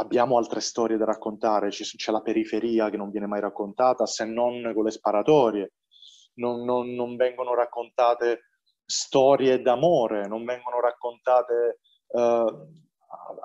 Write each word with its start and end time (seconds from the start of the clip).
abbiamo 0.00 0.38
altre 0.38 0.60
storie 0.60 0.96
da 0.96 1.04
raccontare, 1.04 1.68
c'è 1.68 2.10
la 2.10 2.22
periferia 2.22 2.88
che 2.90 2.96
non 2.96 3.10
viene 3.10 3.26
mai 3.26 3.40
raccontata 3.40 4.06
se 4.06 4.24
non 4.24 4.72
con 4.74 4.84
le 4.84 4.90
sparatorie, 4.90 5.72
non, 6.34 6.64
non, 6.64 6.94
non 6.94 7.16
vengono 7.16 7.54
raccontate 7.54 8.46
storie 8.84 9.60
d'amore, 9.60 10.26
non 10.26 10.44
vengono 10.44 10.80
raccontate... 10.80 11.80
Uh, 12.08 12.88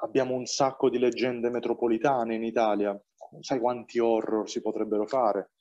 abbiamo 0.01 0.35
un 0.35 0.45
sacco 0.45 0.89
di 0.89 0.97
leggende 0.97 1.49
metropolitane 1.49 2.35
in 2.35 2.43
Italia, 2.43 2.99
sai 3.39 3.59
quanti 3.59 3.99
horror 3.99 4.49
si 4.49 4.61
potrebbero 4.61 5.05
fare? 5.05 5.51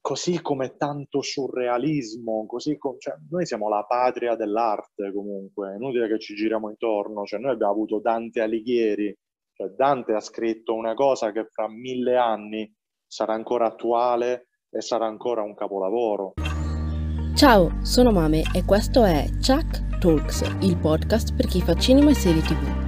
Così 0.00 0.40
come 0.42 0.76
tanto 0.76 1.22
surrealismo, 1.22 2.46
così 2.46 2.76
com- 2.76 2.98
cioè, 2.98 3.14
noi 3.30 3.46
siamo 3.46 3.68
la 3.68 3.84
patria 3.84 4.36
dell'arte 4.36 5.12
comunque, 5.12 5.72
è 5.72 5.76
inutile 5.76 6.08
che 6.08 6.18
ci 6.18 6.34
giriamo 6.34 6.68
intorno, 6.68 7.24
cioè, 7.24 7.40
noi 7.40 7.52
abbiamo 7.52 7.72
avuto 7.72 7.98
Dante 8.00 8.40
Alighieri, 8.40 9.16
cioè, 9.58 9.74
Dante 9.76 10.12
ha 10.12 10.20
scritto 10.20 10.72
una 10.72 10.94
cosa 10.94 11.32
che 11.32 11.48
fra 11.50 11.68
mille 11.68 12.16
anni 12.16 12.72
sarà 13.04 13.34
ancora 13.34 13.66
attuale 13.66 14.50
e 14.70 14.80
sarà 14.80 15.06
ancora 15.06 15.42
un 15.42 15.56
capolavoro. 15.56 16.34
Ciao, 17.34 17.78
sono 17.82 18.12
Mame 18.12 18.42
e 18.54 18.64
questo 18.64 19.04
è 19.04 19.26
Chuck 19.44 19.98
Talks, 19.98 20.42
il 20.60 20.76
podcast 20.76 21.34
per 21.34 21.46
chi 21.46 21.60
fa 21.60 21.74
cinema 21.74 22.10
e 22.10 22.14
serie 22.14 22.40
tv. 22.40 22.86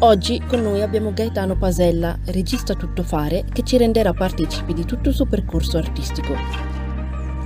Oggi 0.00 0.40
con 0.46 0.60
noi 0.60 0.82
abbiamo 0.82 1.12
Gaetano 1.12 1.56
Pasella, 1.56 2.16
regista 2.26 2.74
tuttofare, 2.74 3.44
che 3.52 3.62
ci 3.62 3.76
renderà 3.76 4.12
partecipi 4.12 4.72
di 4.72 4.84
tutto 4.84 5.08
il 5.08 5.14
suo 5.14 5.26
percorso 5.26 5.78
artistico. 5.78 6.34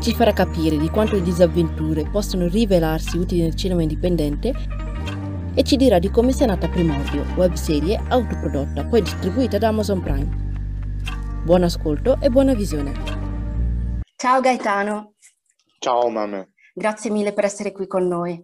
Ci 0.00 0.12
farà 0.14 0.32
capire 0.32 0.76
di 0.76 0.88
quanto 0.90 1.14
le 1.14 1.22
disavventure 1.22 2.08
possono 2.10 2.48
rivelarsi 2.48 3.16
utili 3.16 3.42
nel 3.42 3.54
cinema 3.54 3.82
indipendente 3.82 4.52
e 5.60 5.62
ci 5.62 5.76
dirà 5.76 5.98
di 5.98 6.10
come 6.10 6.32
sia 6.32 6.46
nata 6.46 6.70
Primordio, 6.70 7.22
webserie 7.36 8.02
autoprodotta, 8.08 8.82
poi 8.86 9.02
distribuita 9.02 9.58
da 9.58 9.68
Amazon 9.68 10.00
Prime. 10.00 11.42
Buon 11.44 11.64
ascolto 11.64 12.16
e 12.18 12.30
buona 12.30 12.54
visione. 12.54 12.94
Ciao 14.16 14.40
Gaetano. 14.40 15.16
Ciao 15.78 16.08
Mame. 16.08 16.52
Grazie 16.72 17.10
mille 17.10 17.34
per 17.34 17.44
essere 17.44 17.72
qui 17.72 17.86
con 17.86 18.08
noi. 18.08 18.42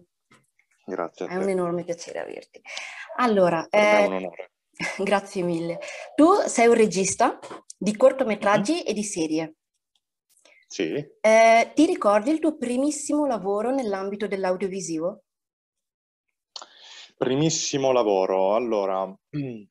Grazie. 0.85 1.25
È 1.25 1.35
un 1.37 1.49
enorme 1.49 1.83
piacere 1.83 2.19
averti. 2.19 2.61
Allora, 3.15 3.65
eh, 3.67 3.79
è 3.79 4.05
un 4.05 4.13
onore. 4.13 4.51
grazie 5.03 5.41
mille. 5.41 5.79
Tu 6.13 6.31
sei 6.45 6.67
un 6.67 6.75
regista 6.75 7.39
di 7.75 7.97
cortometraggi 7.97 8.73
mm-hmm. 8.73 8.85
e 8.85 8.93
di 8.93 9.03
serie. 9.03 9.55
Sì. 10.67 10.93
Eh, 11.19 11.71
ti 11.73 11.85
ricordi 11.87 12.29
il 12.29 12.37
tuo 12.37 12.57
primissimo 12.57 13.25
lavoro 13.25 13.73
nell'ambito 13.73 14.27
dell'audiovisivo? 14.27 15.23
Primissimo 17.17 17.91
lavoro. 17.91 18.53
Allora, 18.53 19.11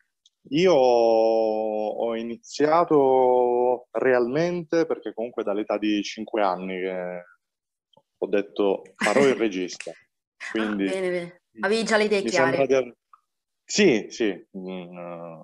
io 0.50 0.74
ho 0.74 2.16
iniziato 2.16 3.86
realmente 3.92 4.84
perché 4.84 5.14
comunque 5.14 5.44
dall'età 5.44 5.78
di 5.78 6.02
5 6.02 6.42
anni 6.42 6.80
che 6.80 7.22
ho 8.18 8.26
detto 8.26 8.82
farò 8.96 9.24
il 9.24 9.34
regista. 9.36 9.92
Quindi, 10.50 10.88
ah, 10.88 10.90
bene, 10.90 11.10
bene. 11.10 11.42
Avevi 11.60 11.84
già 11.84 11.96
le 11.96 12.04
idee 12.04 12.22
chiare? 12.22 12.66
Di... 12.66 12.94
Sì, 13.64 14.06
sì, 14.10 14.46
mm, 14.58 15.40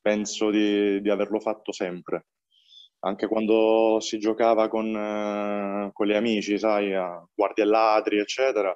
penso 0.00 0.50
di, 0.50 1.00
di, 1.00 1.10
averlo 1.10 1.40
fatto 1.40 1.72
sempre. 1.72 2.26
Anche 3.00 3.26
quando 3.26 3.98
si 4.00 4.18
giocava 4.18 4.68
con, 4.68 4.86
uh, 4.94 5.92
con 5.92 6.06
gli 6.06 6.14
amici, 6.14 6.58
sai, 6.58 6.94
a 6.94 7.22
guardie 7.34 7.64
ladri, 7.64 8.18
eccetera, 8.18 8.74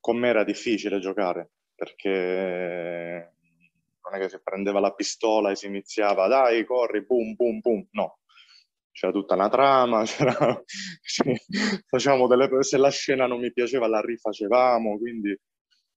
con 0.00 0.18
me 0.18 0.28
era 0.28 0.44
difficile 0.44 0.98
giocare 0.98 1.50
perché 1.74 3.32
non 4.02 4.14
è 4.14 4.18
che 4.18 4.28
si 4.28 4.40
prendeva 4.42 4.80
la 4.80 4.92
pistola 4.92 5.50
e 5.50 5.56
si 5.56 5.66
iniziava, 5.66 6.26
dai, 6.26 6.64
corri, 6.64 7.04
boom, 7.04 7.34
boom, 7.34 7.60
boom. 7.60 7.86
No, 7.92 8.18
c'era 8.90 9.12
tutta 9.12 9.34
una 9.34 9.48
trama, 9.48 10.04
c'era, 10.04 10.62
facevamo 11.86 12.26
delle, 12.26 12.62
se 12.62 12.76
la 12.76 12.90
scena 12.90 13.26
non 13.26 13.40
mi 13.40 13.52
piaceva 13.52 13.86
la 13.88 14.00
rifacevamo, 14.00 14.98
quindi, 14.98 15.36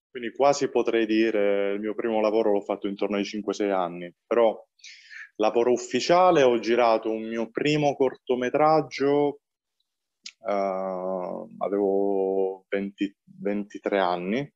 quindi 0.10 0.32
quasi 0.32 0.70
potrei 0.70 1.06
dire 1.06 1.74
il 1.74 1.80
mio 1.80 1.96
primo 1.96 2.22
lavoro 2.22 2.52
l'ho 2.52 2.62
fatto 2.62 2.88
intorno 2.88 3.18
ai 3.18 3.24
5-6 3.24 3.72
anni, 3.72 4.14
però 4.26 4.56
lavoro 5.38 5.72
ufficiale 5.72 6.44
ho 6.44 6.60
girato 6.60 7.10
un 7.10 7.28
mio 7.28 7.50
primo 7.50 7.96
cortometraggio, 7.96 9.40
uh, 10.40 11.48
avevo 11.60 12.66
20, 12.70 13.18
23 13.42 14.00
anni, 14.00 14.54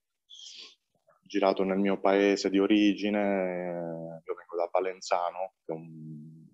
girato 1.21 1.63
nel 1.63 1.79
mio 1.79 1.99
paese 1.99 2.49
di 2.49 2.59
origine, 2.59 4.21
io 4.25 4.33
vengo 4.33 4.55
da 4.55 4.69
Valenzano, 4.71 5.53
che 5.65 5.73
è 5.73 5.75
un 5.75 6.45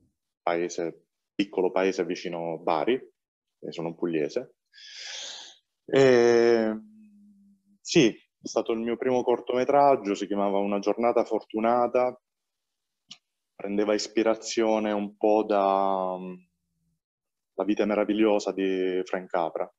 paese 0.42 1.06
piccolo 1.36 1.72
paese 1.72 2.06
vicino 2.06 2.60
Bari, 2.60 2.94
e 2.94 3.72
sono 3.72 3.96
pugliese. 3.96 4.56
E, 5.86 6.80
sì, 7.82 8.08
è 8.08 8.48
stato 8.48 8.72
il 8.74 8.80
mio 8.80 8.98
primo 8.98 9.24
cortometraggio, 9.24 10.16
si 10.16 10.28
chiamava 10.28 10.58
Una 10.60 10.80
giornata 10.80 11.24
fortunata, 11.24 12.20
prendeva 13.56 13.94
ispirazione 13.94 14.92
un 14.92 15.16
po' 15.16 15.44
da 15.44 16.18
La 17.56 17.64
vita 17.64 17.86
meravigliosa 17.86 18.52
di 18.52 19.02
Frank 19.04 19.30
Capra. 19.30 19.72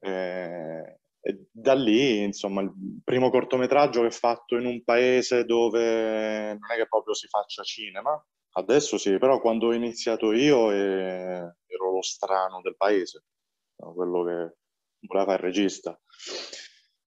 E, 0.00 1.00
e 1.20 1.46
da 1.50 1.74
lì, 1.74 2.22
insomma, 2.22 2.62
il 2.62 2.72
primo 3.04 3.30
cortometraggio 3.30 4.00
che 4.00 4.06
ho 4.06 4.10
fatto 4.10 4.56
in 4.56 4.66
un 4.66 4.82
paese 4.84 5.44
dove 5.44 6.56
non 6.58 6.70
è 6.72 6.76
che 6.76 6.86
proprio 6.88 7.14
si 7.14 7.26
faccia 7.26 7.62
cinema, 7.62 8.22
Adesso 8.58 8.98
sì, 8.98 9.18
però 9.18 9.40
quando 9.40 9.68
ho 9.68 9.72
iniziato 9.72 10.32
io 10.32 10.72
eh, 10.72 10.76
ero 11.66 11.92
lo 11.92 12.02
strano 12.02 12.60
del 12.60 12.76
paese, 12.76 13.24
quello 13.76 14.24
che 14.24 14.56
voleva 15.06 15.30
fare 15.30 15.34
il 15.34 15.54
regista. 15.54 15.98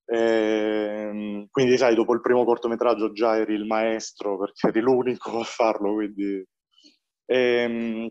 E, 0.06 0.18
ehm, 0.18 1.48
quindi, 1.50 1.78
sai, 1.78 1.96
dopo 1.96 2.14
il 2.14 2.22
primo 2.22 2.46
cortometraggio 2.46 3.12
già 3.12 3.38
eri 3.38 3.54
il 3.56 3.66
maestro 3.66 4.38
perché 4.38 4.68
eri 4.68 4.80
l'unico 4.82 5.40
a 5.40 5.44
farlo. 5.44 5.94
Quindi... 5.94 6.46
E, 7.26 7.38
ehm, 7.38 8.10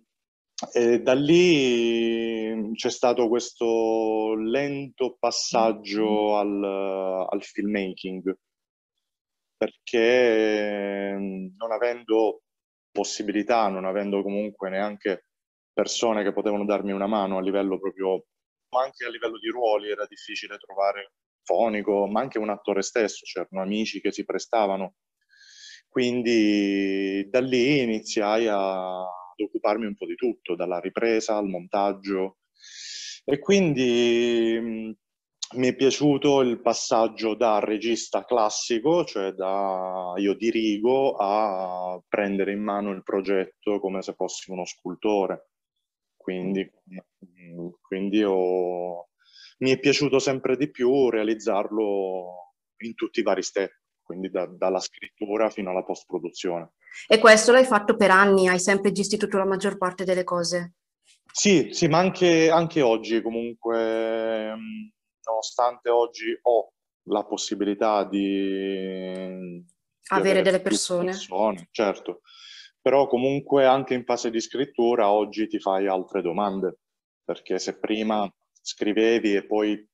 e 0.72 1.00
da 1.00 1.14
lì 1.14 2.72
c'è 2.74 2.90
stato 2.90 3.28
questo 3.28 4.34
lento 4.34 5.16
passaggio 5.18 6.36
al, 6.36 6.62
al 7.30 7.42
filmmaking 7.42 8.36
perché 9.56 11.16
non 11.18 11.72
avendo 11.72 12.42
possibilità, 12.90 13.68
non 13.68 13.84
avendo 13.84 14.22
comunque 14.22 14.70
neanche 14.70 15.26
persone 15.72 16.22
che 16.22 16.32
potevano 16.32 16.64
darmi 16.64 16.92
una 16.92 17.06
mano 17.06 17.38
a 17.38 17.42
livello 17.42 17.78
proprio, 17.78 18.24
ma 18.70 18.82
anche 18.82 19.04
a 19.04 19.10
livello 19.10 19.38
di 19.38 19.48
ruoli 19.48 19.90
era 19.90 20.06
difficile 20.06 20.56
trovare 20.58 21.12
fonico, 21.42 22.06
ma 22.06 22.20
anche 22.20 22.38
un 22.38 22.50
attore 22.50 22.82
stesso, 22.82 23.24
c'erano 23.24 23.62
amici 23.62 24.00
che 24.00 24.12
si 24.12 24.24
prestavano. 24.24 24.94
Quindi 25.88 27.28
da 27.28 27.40
lì 27.40 27.80
iniziai 27.82 28.46
a, 28.48 29.04
ad 29.42 29.48
occuparmi 29.48 29.86
un 29.86 29.96
po' 29.96 30.06
di 30.06 30.14
tutto, 30.14 30.54
dalla 30.54 30.80
ripresa 30.80 31.36
al 31.36 31.48
montaggio. 31.48 32.38
E 33.24 33.38
quindi 33.38 34.96
mi 35.52 35.66
è 35.66 35.74
piaciuto 35.74 36.42
il 36.42 36.60
passaggio 36.60 37.34
da 37.34 37.58
regista 37.58 38.24
classico, 38.24 39.04
cioè 39.04 39.32
da 39.32 40.14
io 40.16 40.34
dirigo, 40.34 41.16
a 41.16 42.00
prendere 42.08 42.52
in 42.52 42.62
mano 42.62 42.92
il 42.92 43.02
progetto 43.02 43.80
come 43.80 44.02
se 44.02 44.14
fossi 44.14 44.50
uno 44.50 44.64
scultore. 44.64 45.50
Quindi, 46.16 46.70
quindi 47.80 48.22
ho... 48.22 49.08
mi 49.58 49.70
è 49.70 49.78
piaciuto 49.78 50.18
sempre 50.18 50.56
di 50.56 50.70
più 50.70 51.08
realizzarlo 51.08 52.54
in 52.82 52.94
tutti 52.94 53.20
i 53.20 53.22
vari 53.22 53.42
step, 53.42 53.72
quindi 54.10 54.28
da, 54.28 54.44
dalla 54.46 54.80
scrittura 54.80 55.50
fino 55.50 55.70
alla 55.70 55.84
post-produzione. 55.84 56.72
E 57.06 57.20
questo 57.20 57.52
l'hai 57.52 57.64
fatto 57.64 57.94
per 57.94 58.10
anni? 58.10 58.48
Hai 58.48 58.58
sempre 58.58 58.90
gestito 58.90 59.28
la 59.38 59.46
maggior 59.46 59.78
parte 59.78 60.02
delle 60.02 60.24
cose? 60.24 60.74
Sì, 61.32 61.68
sì, 61.70 61.86
ma 61.86 61.98
anche, 61.98 62.50
anche 62.50 62.82
oggi 62.82 63.22
comunque 63.22 64.52
nonostante 65.22 65.90
oggi 65.90 66.36
ho 66.42 66.72
la 67.04 67.24
possibilità 67.24 68.02
di, 68.02 69.64
avere 70.08 70.42
delle 70.42 70.60
persone. 70.60 71.12
persone. 71.12 71.68
Certo, 71.70 72.22
però 72.80 73.06
comunque 73.06 73.64
anche 73.64 73.94
in 73.94 74.02
fase 74.02 74.30
di 74.30 74.40
scrittura 74.40 75.12
oggi 75.12 75.46
ti 75.46 75.60
fai 75.60 75.86
altre 75.86 76.20
domande, 76.20 76.80
perché 77.22 77.60
se 77.60 77.78
prima 77.78 78.28
scrivevi 78.60 79.36
e 79.36 79.46
poi 79.46 79.88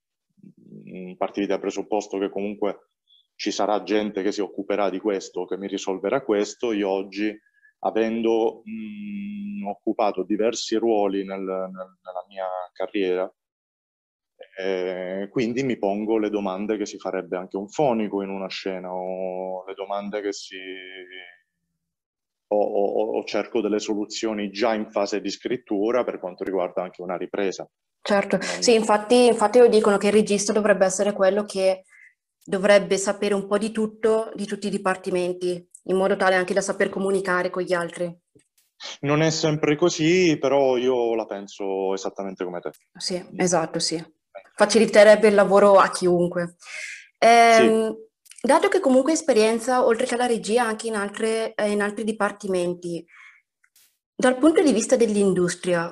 partivi 1.18 1.46
dal 1.46 1.60
presupposto 1.60 2.16
che 2.16 2.30
comunque 2.30 2.92
ci 3.36 3.50
sarà 3.50 3.82
gente 3.82 4.22
che 4.22 4.32
si 4.32 4.40
occuperà 4.40 4.90
di 4.90 4.98
questo, 4.98 5.44
che 5.44 5.56
mi 5.56 5.68
risolverà 5.68 6.22
questo, 6.22 6.72
io 6.72 6.88
oggi 6.88 7.38
avendo 7.80 8.62
mh, 8.64 9.62
mm, 9.62 9.66
occupato 9.66 10.22
diversi 10.24 10.76
ruoli 10.76 11.24
nel, 11.24 11.40
nel, 11.40 11.70
nella 12.02 12.24
mia 12.28 12.46
carriera, 12.72 13.30
Eh, 14.58 15.28
quindi 15.30 15.62
mi 15.62 15.78
pongo 15.78 16.18
le 16.18 16.30
domande 16.30 16.76
che 16.76 16.86
si 16.86 16.98
farebbe 16.98 17.36
anche 17.36 17.56
un 17.56 17.68
fonico 17.68 18.22
in 18.22 18.28
una 18.30 18.48
scena 18.48 18.92
o 18.92 19.64
le 19.66 19.74
domande 19.74 20.20
che 20.20 20.32
si... 20.32 20.56
O, 22.48 22.56
o, 22.56 23.18
o, 23.18 23.24
cerco 23.24 23.60
delle 23.60 23.80
soluzioni 23.80 24.50
già 24.50 24.72
in 24.72 24.90
fase 24.90 25.20
di 25.20 25.30
scrittura 25.30 26.04
per 26.04 26.20
quanto 26.20 26.44
riguarda 26.44 26.82
anche 26.82 27.02
una 27.02 27.16
ripresa. 27.16 27.68
Certo, 28.00 28.38
sì, 28.40 28.74
infatti, 28.74 29.26
infatti 29.26 29.58
lo 29.58 29.66
dicono 29.66 29.96
che 29.96 30.06
il 30.06 30.12
regista 30.12 30.52
dovrebbe 30.52 30.84
essere 30.84 31.12
quello 31.12 31.44
che 31.44 31.82
dovrebbe 32.46 32.96
sapere 32.96 33.34
un 33.34 33.46
po' 33.46 33.58
di 33.58 33.72
tutto, 33.72 34.30
di 34.34 34.46
tutti 34.46 34.68
i 34.68 34.70
dipartimenti, 34.70 35.68
in 35.84 35.96
modo 35.96 36.16
tale 36.16 36.36
anche 36.36 36.54
da 36.54 36.60
saper 36.60 36.88
comunicare 36.88 37.50
con 37.50 37.62
gli 37.62 37.72
altri. 37.72 38.16
Non 39.00 39.22
è 39.22 39.30
sempre 39.30 39.76
così, 39.76 40.38
però 40.38 40.76
io 40.76 41.14
la 41.14 41.26
penso 41.26 41.92
esattamente 41.94 42.44
come 42.44 42.60
te. 42.60 42.70
Sì, 42.96 43.24
esatto, 43.36 43.78
sì. 43.78 44.02
Faciliterebbe 44.54 45.28
il 45.28 45.34
lavoro 45.34 45.74
a 45.78 45.90
chiunque. 45.90 46.56
Eh, 47.18 47.56
sì. 47.58 48.04
Dato 48.46 48.68
che 48.68 48.80
comunque 48.80 49.12
esperienza, 49.12 49.84
oltre 49.84 50.06
che 50.06 50.14
alla 50.14 50.26
regia, 50.26 50.64
anche 50.64 50.86
in, 50.86 50.94
altre, 50.94 51.54
eh, 51.54 51.70
in 51.70 51.82
altri 51.82 52.04
dipartimenti, 52.04 53.04
dal 54.14 54.38
punto 54.38 54.62
di 54.62 54.72
vista 54.72 54.94
dell'industria, 54.94 55.86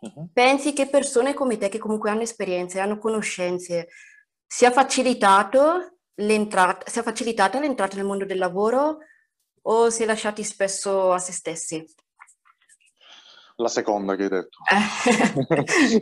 uh-huh. 0.00 0.28
pensi 0.32 0.74
che 0.74 0.88
persone 0.88 1.32
come 1.34 1.56
te, 1.56 1.68
che 1.68 1.78
comunque 1.78 2.10
hanno 2.10 2.22
esperienze, 2.22 2.78
hanno 2.78 2.98
conoscenze, 2.98 3.88
sia, 4.52 4.70
facilitato 4.70 5.96
l'entrata, 6.16 6.86
sia 6.90 7.02
facilitata 7.02 7.58
l'entrata 7.58 7.96
nel 7.96 8.04
mondo 8.04 8.26
del 8.26 8.36
lavoro 8.36 8.98
o 9.62 9.88
si 9.88 10.02
è 10.02 10.06
lasciati 10.06 10.44
spesso 10.44 11.10
a 11.10 11.18
se 11.18 11.32
stessi? 11.32 11.82
La 13.56 13.68
seconda 13.68 14.14
che 14.14 14.24
hai 14.24 14.28
detto. 14.28 14.58
Eh. 14.70 16.00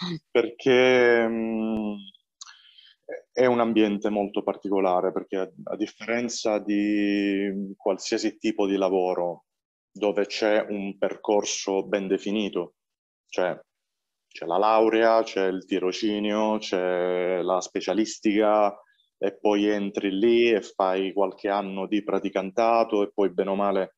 perché 0.30 1.28
mh, 1.28 1.34
mm, 1.34 1.94
è 3.30 3.44
un 3.44 3.60
ambiente 3.60 4.08
molto 4.08 4.42
particolare, 4.42 5.12
perché 5.12 5.36
a, 5.36 5.50
a 5.64 5.76
differenza 5.76 6.58
di 6.58 7.74
qualsiasi 7.76 8.38
tipo 8.38 8.66
di 8.66 8.76
lavoro 8.76 9.44
dove 9.92 10.24
c'è 10.24 10.64
un 10.66 10.96
percorso 10.96 11.84
ben 11.84 12.08
definito, 12.08 12.76
cioè 13.28 13.58
c'è 14.28 14.46
la 14.46 14.58
laurea, 14.58 15.22
c'è 15.22 15.46
il 15.46 15.64
tirocinio, 15.64 16.58
c'è 16.58 17.40
la 17.42 17.60
specialistica 17.60 18.74
e 19.18 19.38
poi 19.38 19.66
entri 19.66 20.10
lì 20.10 20.50
e 20.50 20.60
fai 20.60 21.12
qualche 21.12 21.48
anno 21.48 21.86
di 21.86 22.02
praticantato 22.02 23.02
e 23.02 23.10
poi 23.12 23.32
bene 23.32 23.50
o 23.50 23.54
male 23.54 23.96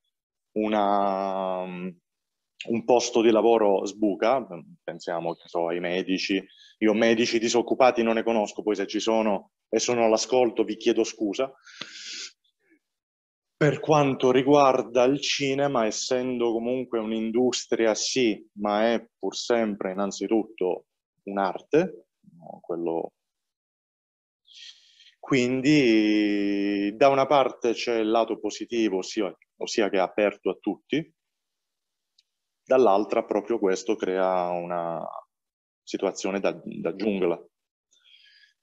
una, 0.53 1.63
un 1.63 2.85
posto 2.85 3.23
di 3.23 3.31
lavoro 3.31 3.85
sbuca, 3.85 4.47
pensiamo 4.83 5.35
so, 5.45 5.69
ai 5.69 5.81
medici, 5.81 6.43
io 6.79 6.93
medici 6.95 7.39
disoccupati 7.39 8.03
non 8.03 8.15
ne 8.15 8.23
conosco, 8.23 8.63
poi 8.63 8.75
se 8.75 8.87
ci 8.87 9.01
sono 9.01 9.53
e 9.69 9.79
sono 9.79 10.05
all'ascolto 10.05 10.65
vi 10.65 10.77
chiedo 10.77 11.05
scusa, 11.05 11.53
per 13.59 13.81
quanto 13.81 14.31
riguarda 14.31 15.03
il 15.03 15.21
cinema, 15.21 15.85
essendo 15.85 16.53
comunque 16.53 17.01
un'industria 17.01 17.93
sì, 17.93 18.41
ma 18.61 18.93
è 18.93 19.05
pur 19.19 19.35
sempre 19.35 19.91
innanzitutto 19.91 20.87
un'arte, 21.25 22.07
quello... 22.61 23.15
quindi 25.19 26.95
da 26.97 27.09
una 27.09 27.27
parte 27.27 27.73
c'è 27.73 27.97
il 27.97 28.09
lato 28.09 28.39
positivo, 28.39 28.99
ossia, 28.99 29.37
ossia 29.57 29.89
che 29.91 29.97
è 29.97 30.01
aperto 30.01 30.51
a 30.51 30.59
tutti, 30.61 31.13
dall'altra 32.63 33.25
proprio 33.25 33.59
questo 33.59 33.97
crea 33.97 34.51
una 34.51 35.05
situazione 35.83 36.39
da, 36.39 36.57
da 36.63 36.95
giungla. 36.95 37.45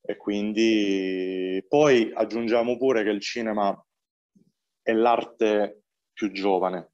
E 0.07 0.15
quindi 0.15 1.65
poi 1.68 2.12
aggiungiamo 2.13 2.77
pure 2.77 3.03
che 3.03 3.09
il 3.09 3.19
cinema 3.19 3.85
è 4.86 4.94
l'arte 4.94 5.86
più 6.14 6.32
giovane 6.32 6.92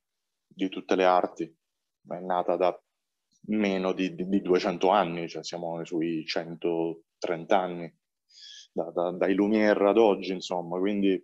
di 0.48 0.70
tutte 0.70 0.96
le 0.96 1.04
arti, 1.04 1.44
è 1.44 2.20
nata 2.20 2.56
da 2.56 2.82
meno 3.48 3.92
di, 3.92 4.16
di, 4.16 4.30
di 4.30 4.42
200 4.42 4.88
anni, 4.88 5.28
cioè 5.28 5.44
siamo 5.44 5.84
sui 5.84 6.26
130 6.26 7.60
anni, 7.60 7.94
da, 8.72 8.90
da, 8.92 9.12
dai 9.12 9.34
Lumière 9.34 9.90
ad 9.90 9.98
oggi, 9.98 10.32
insomma, 10.32 10.80
quindi 10.80 11.22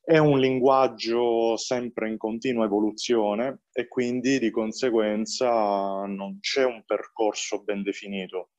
è 0.00 0.18
un 0.18 0.38
linguaggio 0.38 1.56
sempre 1.56 2.08
in 2.08 2.18
continua 2.18 2.66
evoluzione 2.66 3.62
e 3.72 3.88
quindi 3.88 4.38
di 4.38 4.50
conseguenza 4.50 6.04
non 6.06 6.38
c'è 6.38 6.64
un 6.64 6.84
percorso 6.86 7.64
ben 7.64 7.82
definito 7.82 8.50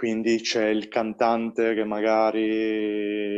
quindi 0.00 0.40
c'è 0.40 0.68
il 0.68 0.88
cantante 0.88 1.74
che 1.74 1.84
magari 1.84 3.36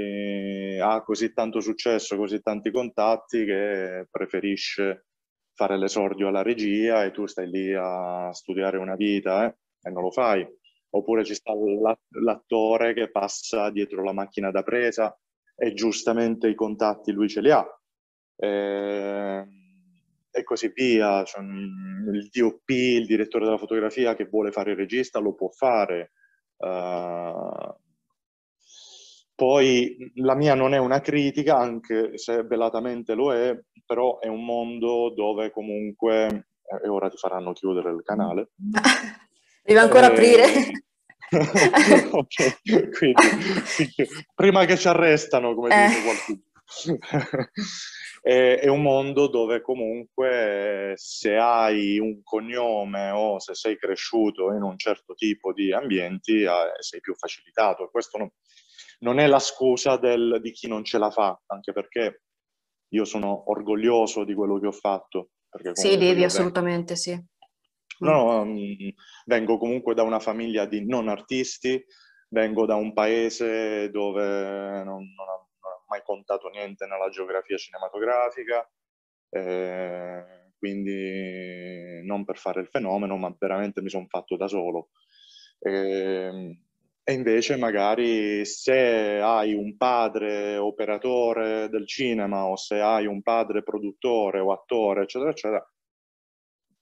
ha 0.79 1.03
così 1.03 1.33
tanto 1.33 1.59
successo, 1.59 2.17
così 2.17 2.41
tanti 2.41 2.71
contatti 2.71 3.45
che 3.45 4.07
preferisce 4.09 5.07
fare 5.55 5.77
l'esordio 5.77 6.29
alla 6.29 6.43
regia 6.43 7.03
e 7.03 7.11
tu 7.11 7.27
stai 7.27 7.51
lì 7.51 7.75
a 7.75 8.31
studiare 8.33 8.79
una 8.79 8.95
vita 8.95 9.45
eh, 9.47 9.57
e 9.83 9.91
non 9.91 10.05
lo 10.05 10.13
fai. 10.13 10.47
Oppure 10.91 11.25
ci 11.25 11.35
sta 11.35 11.53
l'attore 12.11 12.95
che 12.95 13.11
passa 13.11 13.69
dietro 13.71 14.05
la 14.05 14.13
macchina 14.13 14.53
da 14.53 14.63
presa 14.63 15.19
e 15.57 15.73
giustamente 15.75 16.47
i 16.47 16.55
contatti 16.55 17.11
lui 17.11 17.29
ce 17.29 17.41
li 17.41 17.51
ha. 17.51 17.67
E, 18.37 18.49
ehm, 18.49 19.49
e 20.31 20.45
così 20.45 20.71
via. 20.73 21.25
Cioè, 21.25 21.43
il 21.43 22.29
DOP, 22.31 22.69
il 22.69 23.07
direttore 23.07 23.47
della 23.47 23.59
fotografia 23.59 24.15
che 24.15 24.27
vuole 24.27 24.53
fare 24.53 24.71
il 24.71 24.77
regista, 24.77 25.19
lo 25.19 25.35
può 25.35 25.49
fare 25.49 26.13
Uh, 26.63 27.75
poi 29.35 30.13
la 30.17 30.37
mia 30.37 30.55
non 30.55 30.73
è 30.73 30.79
una 30.79 31.01
critica, 31.01 31.57
anche 31.57 32.17
se 32.17 32.45
velatamente 32.45 33.15
lo 33.15 33.35
è, 33.35 33.59
però 33.85 34.21
è 34.21 34.29
un 34.29 34.45
mondo 34.45 35.13
dove 35.15 35.51
comunque, 35.51 36.47
e 36.85 36.89
ora 36.89 37.09
ti 37.09 37.17
faranno 37.17 37.53
chiudere 37.53 37.91
il 37.91 38.03
canale. 38.05 38.51
Devi 39.65 39.79
ancora 39.79 40.07
e... 40.07 40.13
aprire? 40.13 40.45
ok, 42.13 42.61
quindi, 42.97 44.09
prima 44.35 44.65
che 44.65 44.77
ci 44.77 44.87
arrestano, 44.87 45.55
come 45.55 45.69
eh. 45.75 45.87
dice 45.89 46.03
qualcuno 46.03 46.43
è, 48.23 48.61
è, 48.61 48.69
un 48.69 48.83
mondo 48.83 49.27
dove 49.27 49.61
comunque 49.61 50.93
se 50.95 51.37
hai 51.37 51.99
un 51.99 52.23
cognome 52.23 53.11
o 53.11 53.41
se 53.41 53.55
sei 53.55 53.77
cresciuto 53.77 54.53
in 54.53 54.63
un 54.63 54.79
certo 54.79 55.15
tipo 55.15 55.53
di 55.53 55.73
ambienti 55.73 56.43
eh, 56.43 56.71
sei 56.79 57.01
più 57.01 57.15
facilitato. 57.17 57.91
Questo 57.91 58.19
non, 58.19 58.31
non 59.01 59.19
è 59.19 59.27
la 59.27 59.41
scusa 59.41 59.97
del, 59.97 60.39
di 60.41 60.53
chi 60.53 60.69
non 60.69 60.85
ce 60.85 60.99
la 60.99 61.11
fa, 61.11 61.37
anche 61.47 61.73
perché 61.73 62.23
io 62.91 63.05
sono 63.05 63.51
orgoglioso 63.51 64.23
di 64.23 64.35
quello 64.35 64.61
che 64.61 64.69
ho 64.69 64.73
fatto. 64.73 65.31
Sì, 65.73 65.97
devi 65.97 66.23
assolutamente, 66.23 66.95
sì. 66.95 67.21
No, 67.99 68.41
um, 68.41 68.57
vengo 69.27 69.59
comunque 69.59 69.95
da 69.95 70.03
una 70.03 70.21
famiglia 70.21 70.65
di 70.65 70.87
non 70.87 71.09
artisti, 71.09 71.85
vengo 72.29 72.67
da 72.67 72.77
un 72.77 72.93
paese 72.93 73.91
dove 73.91 74.83
non, 74.85 74.85
non, 74.85 75.47
mai 75.93 76.03
contato 76.03 76.49
niente 76.49 76.87
nella 76.87 77.11
geografia 77.11 77.57
cinematografica, 77.59 78.67
eh, 79.29 80.53
quindi 80.57 82.01
non 82.05 82.25
per 82.25 82.39
fare 82.39 82.61
il 82.61 82.69
fenomeno, 82.69 83.17
ma 83.17 83.35
veramente 83.39 83.83
mi 83.83 83.91
sono 83.91 84.07
fatto 84.09 84.37
da 84.37 84.49
solo. 84.49 84.89
Eh, 85.59 86.59
e 87.05 87.13
invece 87.15 87.57
magari 87.57 88.45
se 88.45 89.19
hai 89.21 89.55
un 89.55 89.77
padre 89.77 90.57
operatore 90.57 91.69
del 91.69 91.87
cinema 91.87 92.47
o 92.47 92.57
se 92.57 92.81
hai 92.81 93.07
un 93.07 93.23
padre 93.23 93.63
produttore 93.65 94.39
o 94.39 94.53
attore, 94.53 95.03
eccetera, 95.03 95.31
eccetera, 95.31 95.73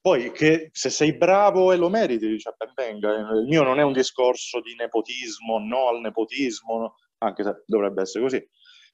poi 0.03 0.31
che 0.33 0.71
se 0.73 0.91
sei 0.91 1.17
bravo 1.17 1.73
e 1.73 1.77
lo 1.77 1.89
meriti, 1.89 2.39
cioè 2.39 2.55
ben 2.57 2.73
venga. 2.75 3.11
Il 3.13 3.47
mio 3.47 3.63
non 3.63 3.79
è 3.79 3.83
un 3.83 3.93
discorso 3.93 4.61
di 4.61 4.75
nepotismo, 4.75 5.59
no 5.59 5.89
al 5.89 6.01
nepotismo, 6.01 6.97
anche 7.19 7.43
se 7.43 7.63
dovrebbe 7.67 8.03
essere 8.03 8.25
così. 8.25 8.49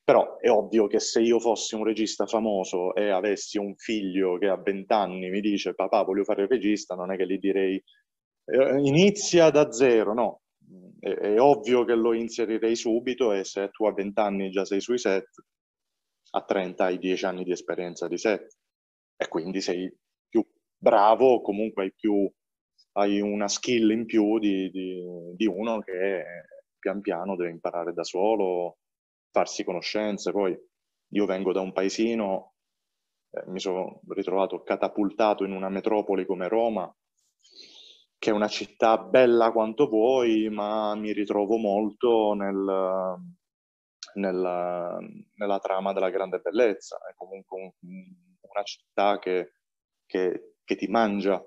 Però 0.06 0.38
è 0.38 0.48
ovvio 0.48 0.86
che 0.86 1.00
se 1.00 1.20
io 1.20 1.40
fossi 1.40 1.74
un 1.74 1.82
regista 1.82 2.26
famoso 2.26 2.94
e 2.94 3.10
avessi 3.10 3.58
un 3.58 3.74
figlio 3.74 4.38
che 4.38 4.46
a 4.46 4.56
20 4.56 4.92
anni 4.92 5.30
mi 5.30 5.40
dice 5.40 5.74
papà 5.74 6.04
voglio 6.04 6.22
fare 6.22 6.42
il 6.42 6.48
regista, 6.48 6.94
non 6.94 7.10
è 7.10 7.16
che 7.16 7.26
gli 7.26 7.38
direi 7.38 7.82
eh, 8.44 8.78
inizia 8.84 9.50
da 9.50 9.72
zero, 9.72 10.14
no. 10.14 10.42
È, 11.00 11.08
è, 11.08 11.40
ovvio 11.40 11.84
che 11.84 11.96
lo 11.96 12.12
inserirei 12.12 12.76
subito 12.76 13.32
e 13.32 13.42
se 13.42 13.68
tu 13.70 13.84
a 13.84 13.92
20 13.92 14.20
anni 14.20 14.50
già 14.50 14.64
sei 14.64 14.80
sui 14.80 14.98
set, 14.98 15.28
a 16.30 16.44
30 16.44 16.84
hai 16.84 16.98
10 16.98 17.24
anni 17.24 17.42
di 17.42 17.50
esperienza 17.50 18.06
di 18.06 18.16
set 18.16 18.58
e 19.16 19.26
quindi 19.26 19.60
sei 19.60 19.92
più 20.28 20.46
bravo, 20.78 21.40
comunque 21.40 21.82
hai, 21.82 21.92
più, 21.92 22.30
hai 22.92 23.20
una 23.20 23.48
skill 23.48 23.90
in 23.90 24.04
più 24.06 24.38
di, 24.38 24.70
di, 24.70 25.02
di 25.34 25.46
uno 25.46 25.80
che 25.80 26.24
pian 26.78 27.00
piano 27.00 27.34
deve 27.34 27.50
imparare 27.50 27.92
da 27.92 28.04
solo 28.04 28.78
farsi 29.36 29.64
conoscenze. 29.64 30.32
Poi 30.32 30.56
io 31.10 31.26
vengo 31.26 31.52
da 31.52 31.60
un 31.60 31.72
paesino, 31.72 32.54
eh, 33.30 33.44
mi 33.48 33.60
sono 33.60 34.00
ritrovato 34.08 34.62
catapultato 34.62 35.44
in 35.44 35.52
una 35.52 35.68
metropoli 35.68 36.24
come 36.24 36.48
Roma 36.48 36.90
che 38.18 38.30
è 38.30 38.32
una 38.32 38.48
città 38.48 38.96
bella 38.96 39.52
quanto 39.52 39.88
vuoi, 39.88 40.48
ma 40.48 40.94
mi 40.94 41.12
ritrovo 41.12 41.58
molto 41.58 42.32
nel, 42.32 43.20
nella, 44.14 44.98
nella 45.34 45.58
trama 45.58 45.92
della 45.92 46.08
grande 46.08 46.38
bellezza. 46.38 46.96
È 46.96 47.14
comunque 47.14 47.60
un, 47.60 47.70
una 48.40 48.62
città 48.64 49.18
che, 49.18 49.52
che, 50.06 50.54
che 50.64 50.76
ti 50.76 50.86
mangia, 50.88 51.44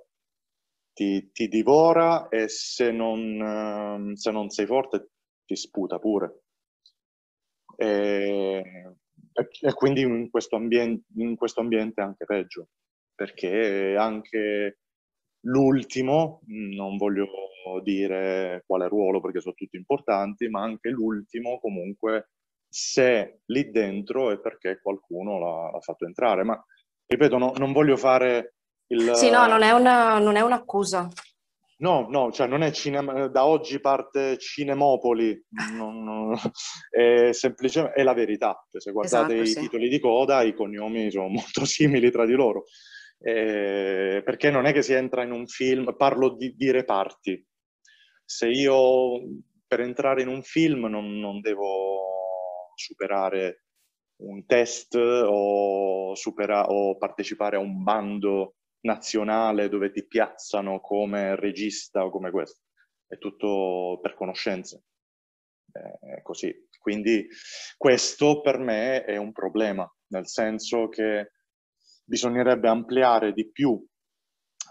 ti, 0.93 1.31
ti, 1.31 1.48
divora 1.48 2.27
e 2.27 2.48
se 2.50 2.91
non, 2.91 4.13
se 4.15 4.29
non 4.31 4.50
sei 4.50 4.67
forte 4.67 5.10
ti 5.46 5.55
sputa 5.55 5.98
pure. 5.98 6.38
E, 7.81 8.63
e 9.62 9.74
quindi 9.74 10.01
in 10.01 10.29
questo, 10.29 10.57
ambiente, 10.57 11.05
in 11.15 11.38
questo 11.38 11.62
ambiente 11.62 12.01
anche 12.01 12.25
peggio, 12.25 12.67
perché 13.15 13.95
anche 13.98 14.79
l'ultimo, 15.45 16.41
non 16.48 16.98
voglio 16.98 17.27
dire 17.81 18.63
quale 18.65 18.89
ruolo 18.89 19.21
perché 19.21 19.39
sono 19.39 19.53
tutti 19.55 19.77
importanti, 19.77 20.50
ma 20.50 20.62
anche 20.62 20.89
l'ultimo 20.89 21.59
comunque 21.59 22.31
se 22.67 23.39
lì 23.45 23.71
dentro 23.71 24.31
è 24.31 24.39
perché 24.39 24.79
qualcuno 24.81 25.39
l'ha, 25.39 25.71
l'ha 25.71 25.79
fatto 25.79 26.05
entrare. 26.05 26.43
Ma 26.43 26.62
ripeto, 27.05 27.38
no, 27.38 27.53
non 27.57 27.71
voglio 27.71 27.95
fare 27.95 28.55
il... 28.88 29.15
Sì, 29.15 29.29
no, 29.29 29.48
non 29.48 29.62
è, 29.62 29.71
una, 29.71 30.19
non 30.19 30.36
è 30.36 30.41
un'accusa. 30.41 31.07
No, 31.81 32.07
no, 32.09 32.29
cioè 32.31 32.48
non 32.48 32.62
è 32.62 32.71
cinema, 32.71 33.27
da 33.27 33.45
oggi 33.45 33.79
parte 33.79 34.38
Cinemopoli, 34.38 35.45
non, 35.74 36.03
non, 36.03 36.36
è 36.91 37.31
semplicemente 37.31 37.95
è 37.95 38.03
la 38.03 38.13
verità. 38.13 38.65
Cioè, 38.69 38.81
se 38.81 38.91
guardate 38.91 39.33
esatto, 39.36 39.50
i 39.50 39.53
sì. 39.53 39.59
titoli 39.62 39.88
di 39.88 40.00
coda, 40.00 40.41
i 40.41 40.53
cognomi 40.53 41.09
sono 41.09 41.27
molto 41.29 41.63
simili 41.65 42.12
tra 42.12 42.25
di 42.25 42.33
loro. 42.33 42.65
Eh, 43.21 44.21
perché 44.24 44.50
non 44.50 44.65
è 44.65 44.74
che 44.74 44.81
si 44.81 44.93
entra 44.93 45.24
in 45.24 45.31
un 45.31 45.48
film, 45.48 45.95
parlo 45.95 46.36
di, 46.36 46.53
di 46.55 46.69
reparti. 46.69 47.45
Se 48.25 48.48
io 48.48 49.21
per 49.65 49.79
entrare 49.79 50.21
in 50.21 50.27
un 50.27 50.41
film 50.43 50.86
non, 50.86 51.17
non 51.17 51.39
devo 51.39 52.74
superare 52.75 53.63
un 54.17 54.45
test 54.45 54.95
o, 54.95 56.13
supera- 56.15 56.67
o 56.67 56.98
partecipare 56.98 57.55
a 57.55 57.59
un 57.59 57.83
bando 57.83 58.55
nazionale 58.81 59.69
dove 59.69 59.91
ti 59.91 60.05
piazzano 60.07 60.79
come 60.79 61.36
regista 61.36 62.05
o 62.05 62.09
come 62.09 62.31
questo. 62.31 62.63
È 63.05 63.17
tutto 63.17 64.00
per 64.01 64.15
conoscenze. 64.15 64.83
È 65.71 66.21
così. 66.21 66.53
Quindi 66.79 67.27
questo 67.77 68.41
per 68.41 68.57
me 68.57 69.03
è 69.03 69.17
un 69.17 69.31
problema, 69.31 69.88
nel 70.07 70.27
senso 70.27 70.88
che 70.88 71.33
bisognerebbe 72.03 72.67
ampliare 72.67 73.33
di 73.33 73.51
più 73.51 73.86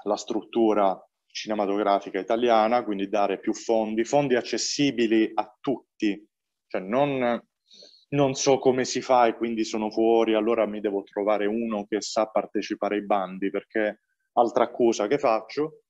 la 0.05 0.17
struttura 0.17 1.01
cinematografica 1.27 2.19
italiana, 2.19 2.83
quindi 2.83 3.09
dare 3.09 3.39
più 3.39 3.53
fondi, 3.53 4.05
fondi 4.05 4.35
accessibili 4.35 5.31
a 5.35 5.57
tutti, 5.61 6.27
cioè 6.67 6.81
non 6.81 7.41
non 8.11 8.35
so 8.35 8.59
come 8.59 8.85
si 8.85 9.01
fa 9.01 9.27
e 9.27 9.37
quindi 9.37 9.65
sono 9.65 9.91
fuori, 9.91 10.35
allora 10.35 10.67
mi 10.67 10.81
devo 10.81 11.03
trovare 11.03 11.47
uno 11.47 11.87
che 11.87 12.01
sa 12.01 12.27
partecipare 12.27 12.97
ai 12.97 13.05
bandi, 13.05 13.51
perché 13.51 14.03
altra 14.33 14.65
accusa 14.65 15.07
che 15.07 15.19
faccio, 15.19 15.83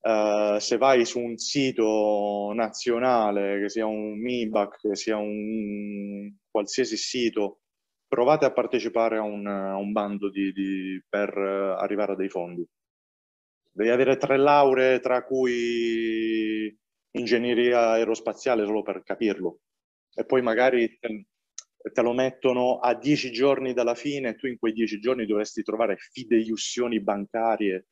uh, 0.00 0.58
se 0.58 0.76
vai 0.78 1.04
su 1.04 1.18
un 1.18 1.36
sito 1.36 2.52
nazionale, 2.54 3.60
che 3.60 3.68
sia 3.68 3.86
un 3.86 4.18
MIBAC, 4.20 4.80
che 4.80 4.96
sia 4.96 5.16
un 5.16 6.34
qualsiasi 6.50 6.96
sito, 6.96 7.60
provate 8.08 8.44
a 8.44 8.52
partecipare 8.52 9.18
a 9.18 9.22
un, 9.22 9.46
a 9.46 9.76
un 9.76 9.92
bando 9.92 10.30
di, 10.30 10.52
di, 10.52 11.02
per 11.08 11.36
arrivare 11.36 12.12
a 12.12 12.16
dei 12.16 12.28
fondi. 12.28 12.66
Devi 13.74 13.88
avere 13.90 14.18
tre 14.18 14.36
lauree, 14.36 15.00
tra 15.00 15.24
cui 15.24 16.74
ingegneria 17.12 17.90
aerospaziale, 17.92 18.64
solo 18.66 18.82
per 18.82 19.02
capirlo. 19.02 19.60
E 20.14 20.26
poi 20.26 20.42
magari 20.42 20.98
te 21.90 22.02
lo 22.02 22.12
mettono 22.12 22.78
a 22.78 22.94
dieci 22.94 23.32
giorni 23.32 23.72
dalla 23.72 23.94
fine 23.94 24.36
tu 24.36 24.46
in 24.46 24.58
quei 24.58 24.72
dieci 24.72 25.00
giorni 25.00 25.26
dovresti 25.26 25.62
trovare 25.62 25.96
fideiussioni 25.96 27.00
bancarie. 27.00 27.88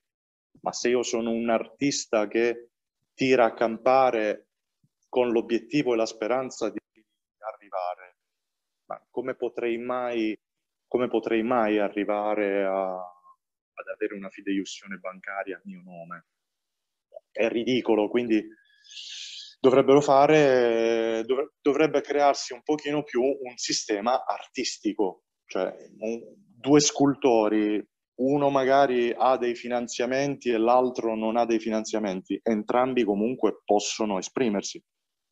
Ma 0.63 0.73
se 0.73 0.91
io 0.91 1.03
sono 1.03 1.31
un 1.31 1.49
artista 1.49 2.29
che 2.29 2.71
tira 3.15 3.47
a 3.47 3.55
campare 3.55 4.49
con 5.09 5.31
l'obiettivo 5.31 5.93
e 5.93 5.97
la 5.97 6.07
speranza 6.07 6.71
di 6.71 6.79
arrivare, 7.39 8.17
ma 8.87 9.03
come 9.11 9.35
potrei 9.35 9.79
mai, 9.79 10.39
come 10.87 11.09
potrei 11.09 11.43
mai 11.43 11.79
arrivare 11.79 12.65
a, 12.65 12.93
ad 12.95 13.87
avere 13.93 14.15
una 14.15 14.29
fideiussione 14.29 14.97
bancaria 14.97 15.57
a 15.57 15.61
mio 15.65 15.83
nome? 15.83 16.27
È 17.33 17.49
ridicolo, 17.49 18.09
quindi 18.09 18.45
dovrebbero 19.61 20.01
fare, 20.01 21.23
dov- 21.27 21.53
dovrebbe 21.61 22.01
crearsi 22.01 22.55
un 22.55 22.63
pochino 22.63 23.03
più 23.03 23.23
un 23.23 23.57
sistema 23.57 24.25
artistico, 24.25 25.25
cioè 25.45 25.75
un, 25.99 26.21
due 26.35 26.81
scultori, 26.81 27.87
uno 28.21 28.51
magari 28.51 29.15
ha 29.17 29.37
dei 29.37 29.55
finanziamenti 29.55 30.51
e 30.51 30.59
l'altro 30.59 31.15
non 31.15 31.37
ha 31.37 31.45
dei 31.45 31.59
finanziamenti, 31.59 32.39
entrambi 32.43 33.05
comunque 33.05 33.63
possono 33.65 34.19
esprimersi. 34.19 34.83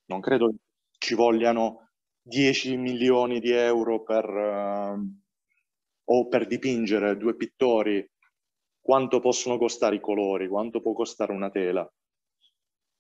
Non 0.06 0.20
credo 0.20 0.54
ci 0.98 1.14
vogliano 1.14 1.90
10 2.20 2.76
milioni 2.76 3.40
di 3.40 3.52
euro 3.52 4.02
per, 4.02 4.28
uh, 4.28 5.00
o 6.04 6.28
per 6.28 6.46
dipingere 6.46 7.16
due 7.16 7.36
pittori, 7.36 8.06
quanto 8.80 9.20
possono 9.20 9.58
costare 9.58 9.96
i 9.96 10.00
colori, 10.00 10.48
quanto 10.48 10.80
può 10.80 10.92
costare 10.92 11.32
una 11.32 11.50
tela. 11.50 11.88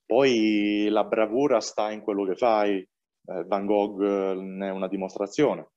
Poi 0.08 0.88
la 0.88 1.04
bravura 1.04 1.60
sta 1.60 1.90
in 1.90 2.00
quello 2.00 2.24
che 2.24 2.34
fai, 2.34 2.78
eh, 2.78 3.44
Van 3.44 3.66
Gogh 3.66 4.02
eh, 4.02 4.34
ne 4.36 4.68
è 4.68 4.70
una 4.70 4.88
dimostrazione. 4.88 5.72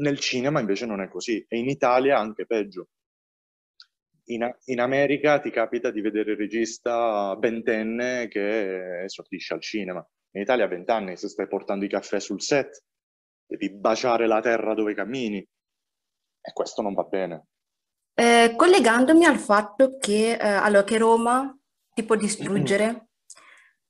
Nel 0.00 0.18
cinema 0.18 0.60
invece 0.60 0.84
non 0.84 1.00
è 1.00 1.08
così 1.08 1.42
e 1.48 1.56
in 1.56 1.70
Italia 1.70 2.18
anche 2.18 2.44
peggio. 2.44 2.88
In, 4.24 4.54
in 4.66 4.80
America 4.80 5.40
ti 5.40 5.48
capita 5.48 5.90
di 5.90 6.02
vedere 6.02 6.32
il 6.32 6.36
regista 6.36 7.34
ventenne 7.40 8.28
che 8.28 9.04
esordisce 9.04 9.54
al 9.54 9.62
cinema. 9.62 10.06
In 10.32 10.42
Italia 10.42 10.66
a 10.66 10.68
vent'anni, 10.68 11.16
se 11.16 11.28
stai 11.28 11.48
portando 11.48 11.86
i 11.86 11.88
caffè 11.88 12.20
sul 12.20 12.42
set, 12.42 12.82
devi 13.46 13.72
baciare 13.72 14.26
la 14.26 14.40
terra 14.40 14.74
dove 14.74 14.92
cammini. 14.92 15.38
E 15.38 16.52
questo 16.52 16.82
non 16.82 16.92
va 16.92 17.04
bene. 17.04 17.46
Eh, 18.12 18.52
collegandomi 18.54 19.24
al 19.24 19.38
fatto 19.38 19.96
che, 19.96 20.32
eh, 20.32 20.46
allora, 20.46 20.84
che 20.84 20.98
Roma 20.98 21.57
ti 21.98 22.04
può 22.04 22.14
distruggere 22.14 23.08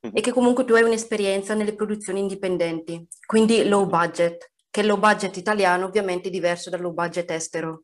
mm-hmm. 0.06 0.16
e 0.16 0.20
che 0.22 0.32
comunque 0.32 0.64
tu 0.64 0.72
hai 0.72 0.82
un'esperienza 0.82 1.52
nelle 1.52 1.74
produzioni 1.74 2.20
indipendenti, 2.20 3.06
quindi 3.26 3.68
low 3.68 3.86
budget, 3.86 4.52
che 4.70 4.82
low 4.82 4.98
budget 4.98 5.36
italiano 5.36 5.84
ovviamente 5.84 6.28
è 6.28 6.30
diverso 6.30 6.70
dal 6.70 6.80
low 6.80 6.94
budget 6.94 7.30
estero. 7.30 7.82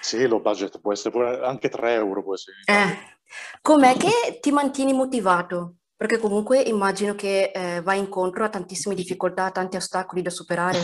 Sì, 0.00 0.26
low 0.26 0.42
budget 0.42 0.80
può 0.80 0.92
essere 0.92 1.40
anche 1.42 1.70
3 1.70 1.94
euro. 1.94 2.22
Può 2.22 2.34
essere. 2.34 2.58
Eh, 2.66 3.18
com'è 3.62 3.96
che 3.96 4.38
ti 4.40 4.50
mantieni 4.50 4.92
motivato? 4.92 5.76
Perché 5.96 6.18
comunque 6.18 6.60
immagino 6.60 7.14
che 7.14 7.50
eh, 7.54 7.80
vai 7.80 7.98
incontro 7.98 8.44
a 8.44 8.50
tantissime 8.50 8.94
difficoltà, 8.94 9.46
a 9.46 9.50
tanti 9.50 9.76
ostacoli 9.76 10.20
da 10.20 10.28
superare. 10.28 10.78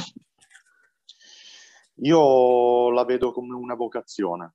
Io 1.97 2.91
la 2.93 3.05
vedo 3.05 3.31
come 3.31 3.55
una 3.55 3.75
vocazione. 3.75 4.55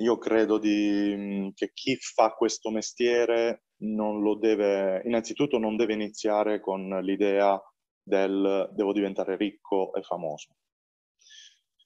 Io 0.00 0.18
credo 0.18 0.58
di, 0.58 1.50
che 1.54 1.72
chi 1.72 1.96
fa 1.96 2.32
questo 2.32 2.70
mestiere 2.70 3.64
non 3.78 4.20
lo 4.20 4.36
deve, 4.36 5.02
innanzitutto 5.04 5.58
non 5.58 5.76
deve 5.76 5.94
iniziare 5.94 6.60
con 6.60 6.88
l'idea 7.02 7.58
del 8.02 8.70
devo 8.72 8.92
diventare 8.92 9.36
ricco 9.36 9.94
e 9.94 10.02
famoso. 10.02 10.56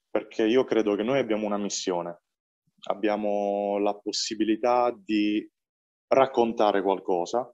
Perché 0.09 0.45
io 0.45 0.65
credo 0.65 0.95
che 0.95 1.03
noi 1.03 1.19
abbiamo 1.19 1.45
una 1.45 1.57
missione, 1.57 2.23
abbiamo 2.89 3.77
la 3.79 3.97
possibilità 3.97 4.93
di 4.93 5.49
raccontare 6.07 6.81
qualcosa 6.81 7.49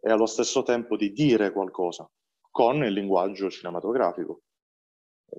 e 0.00 0.10
allo 0.10 0.26
stesso 0.26 0.64
tempo 0.64 0.96
di 0.96 1.12
dire 1.12 1.52
qualcosa 1.52 2.10
con 2.50 2.82
il 2.82 2.92
linguaggio 2.92 3.48
cinematografico. 3.48 4.42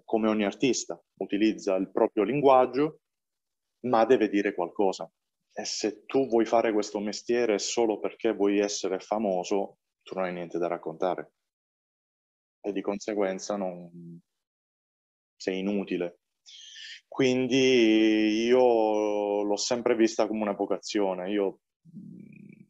Come 0.06 0.30
ogni 0.30 0.46
artista 0.46 1.00
utilizza 1.20 1.76
il 1.76 1.92
proprio 1.92 2.24
linguaggio 2.24 3.02
ma 3.84 4.06
deve 4.06 4.30
dire 4.30 4.54
qualcosa. 4.54 5.10
E 5.52 5.66
se 5.66 6.06
tu 6.06 6.28
vuoi 6.28 6.46
fare 6.46 6.74
questo 6.74 7.00
mestiere 7.00 7.60
solo 7.60 8.00
perché 8.00 8.34
vuoi 8.34 8.60
essere 8.60 9.00
famoso, 9.00 9.78
tu 10.02 10.16
non 10.16 10.26
hai 10.26 10.34
niente 10.34 10.58
da 10.58 10.68
raccontare. 10.68 11.34
E 12.62 12.72
di 12.72 12.82
conseguenza 12.82 13.56
non... 13.56 14.20
sei 15.36 15.60
inutile. 15.60 16.20
Quindi 17.08 18.46
io 18.46 19.44
l'ho 19.44 19.58
sempre 19.58 19.96
vista 19.96 20.28
come 20.28 20.42
una 20.42 20.54
vocazione. 20.54 21.30
Io 21.32 21.60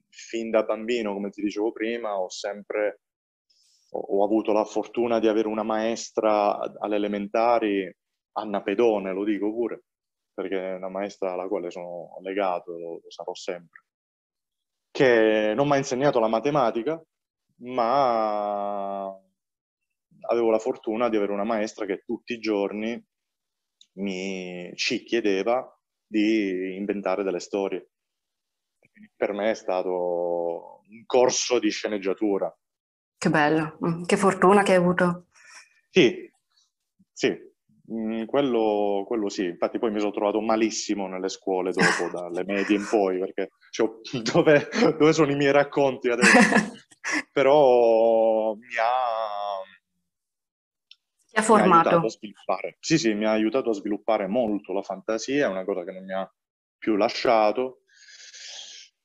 fin 0.09 0.49
da 0.49 0.63
bambino, 0.63 1.13
come 1.13 1.29
ti 1.29 1.41
dicevo 1.41 1.71
prima, 1.71 2.19
ho 2.19 2.29
sempre 2.29 2.99
ho 3.95 4.23
avuto 4.23 4.51
la 4.51 4.65
fortuna 4.65 5.19
di 5.19 5.27
avere 5.27 5.47
una 5.47 5.63
maestra 5.63 6.57
alle 6.79 6.95
elementari, 6.95 7.95
Anna 8.33 8.63
Pedone, 8.63 9.13
lo 9.13 9.23
dico 9.23 9.51
pure, 9.51 9.83
perché 10.33 10.57
è 10.57 10.75
una 10.75 10.89
maestra 10.89 11.33
alla 11.33 11.47
quale 11.47 11.71
sono 11.71 12.17
legato, 12.21 12.71
lo, 12.71 12.99
lo 13.03 13.11
sarò 13.11 13.33
sempre. 13.33 13.81
che 14.91 15.53
non 15.55 15.67
mi 15.67 15.73
ha 15.73 15.77
insegnato 15.77 16.19
la 16.19 16.27
matematica, 16.27 17.01
ma 17.57 19.05
avevo 20.27 20.51
la 20.51 20.59
fortuna 20.59 21.09
di 21.09 21.17
avere 21.17 21.31
una 21.31 21.43
maestra 21.43 21.85
che 21.85 22.03
tutti 22.05 22.33
i 22.33 22.39
giorni 22.39 23.01
mi, 23.93 24.71
ci 24.75 25.03
chiedeva 25.03 25.67
di 26.05 26.75
inventare 26.75 27.23
delle 27.23 27.39
storie. 27.39 27.89
Per 29.15 29.33
me 29.33 29.51
è 29.51 29.55
stato 29.55 30.83
un 30.87 31.03
corso 31.05 31.59
di 31.59 31.69
sceneggiatura. 31.69 32.55
Che 33.17 33.29
bello, 33.29 33.77
mm, 33.85 34.03
che 34.03 34.17
fortuna 34.17 34.63
che 34.63 34.71
hai 34.73 34.77
avuto. 34.77 35.27
Sì, 35.89 36.29
sì, 37.11 37.35
Mm, 37.91 38.23
quello, 38.25 39.03
quello, 39.05 39.27
sì, 39.27 39.43
infatti 39.43 39.77
poi 39.77 39.91
mi 39.91 39.99
sono 39.99 40.13
trovato 40.13 40.39
malissimo 40.39 41.07
nelle 41.07 41.27
scuole 41.27 41.71
dopo, 41.71 42.09
dalle 42.17 42.45
medie 42.45 42.77
in 42.77 42.87
poi, 42.89 43.19
perché 43.19 43.49
cioè, 43.71 43.89
dove, 44.33 44.69
dove, 44.97 45.13
sono 45.13 45.31
i 45.31 45.35
miei 45.35 45.51
racconti 45.51 46.09
adesso? 46.09 46.31
Però 47.33 48.53
mi 48.53 48.77
ha, 48.79 49.61
Ti 51.29 51.39
ha 51.39 51.41
formato. 51.41 51.89
Mi 51.89 51.95
ha 51.95 51.99
a 51.99 52.09
sviluppare. 52.09 52.77
Sì, 52.79 52.97
sì, 52.97 53.13
mi 53.13 53.25
ha 53.25 53.31
aiutato 53.31 53.71
a 53.71 53.73
sviluppare 53.73 54.27
molto 54.27 54.71
la 54.71 54.81
fantasia, 54.81 55.47
è 55.47 55.49
una 55.49 55.65
cosa 55.65 55.83
che 55.83 55.91
non 55.91 56.05
mi 56.05 56.13
ha 56.13 56.31
più 56.77 56.95
lasciato. 56.95 57.81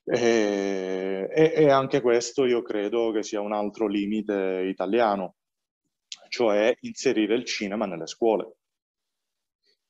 E, 0.04 1.28
e, 1.35 1.52
e 1.56 1.70
anche 1.70 2.00
questo 2.00 2.47
io 2.47 2.62
credo 2.62 3.11
che 3.11 3.23
sia 3.23 3.40
un 3.40 3.52
altro 3.52 3.88
limite 3.88 4.66
italiano, 4.70 5.35
cioè 6.28 6.75
inserire 6.80 7.35
il 7.35 7.44
cinema 7.44 7.85
nelle 7.85 8.06
scuole 8.06 8.57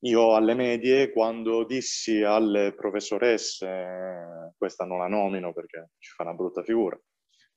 io 0.00 0.34
alle 0.34 0.54
medie, 0.54 1.10
quando 1.10 1.64
dissi 1.64 2.22
alle 2.22 2.74
professoresse, 2.74 4.54
questa 4.56 4.84
non 4.84 4.98
la 4.98 5.08
nomino 5.08 5.52
perché 5.52 5.90
ci 5.98 6.12
fa 6.12 6.22
una 6.22 6.34
brutta 6.34 6.62
figura, 6.62 6.98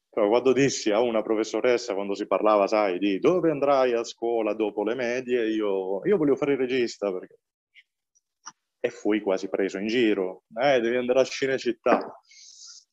però 0.09 0.27
quando 0.27 0.51
dissi 0.51 0.91
a 0.91 0.99
una 0.99 1.21
professoressa, 1.21 1.93
quando 1.93 2.15
si 2.15 2.27
parlava, 2.27 2.67
sai, 2.67 2.97
di 2.99 3.19
dove 3.19 3.51
andrai 3.51 3.93
a 3.93 4.03
scuola 4.03 4.53
dopo 4.53 4.83
le 4.83 4.95
medie, 4.95 5.47
io, 5.47 6.05
io 6.05 6.17
volevo 6.17 6.35
fare 6.35 6.53
il 6.53 6.59
regista 6.59 7.11
perché... 7.11 7.37
E 8.83 8.89
fui 8.89 9.21
quasi 9.21 9.47
preso 9.47 9.77
in 9.77 9.85
giro. 9.85 10.43
Eh, 10.59 10.79
devi 10.79 10.97
andare 10.97 11.19
a 11.19 11.23
Cinecittà. 11.23 11.97
A 11.97 12.13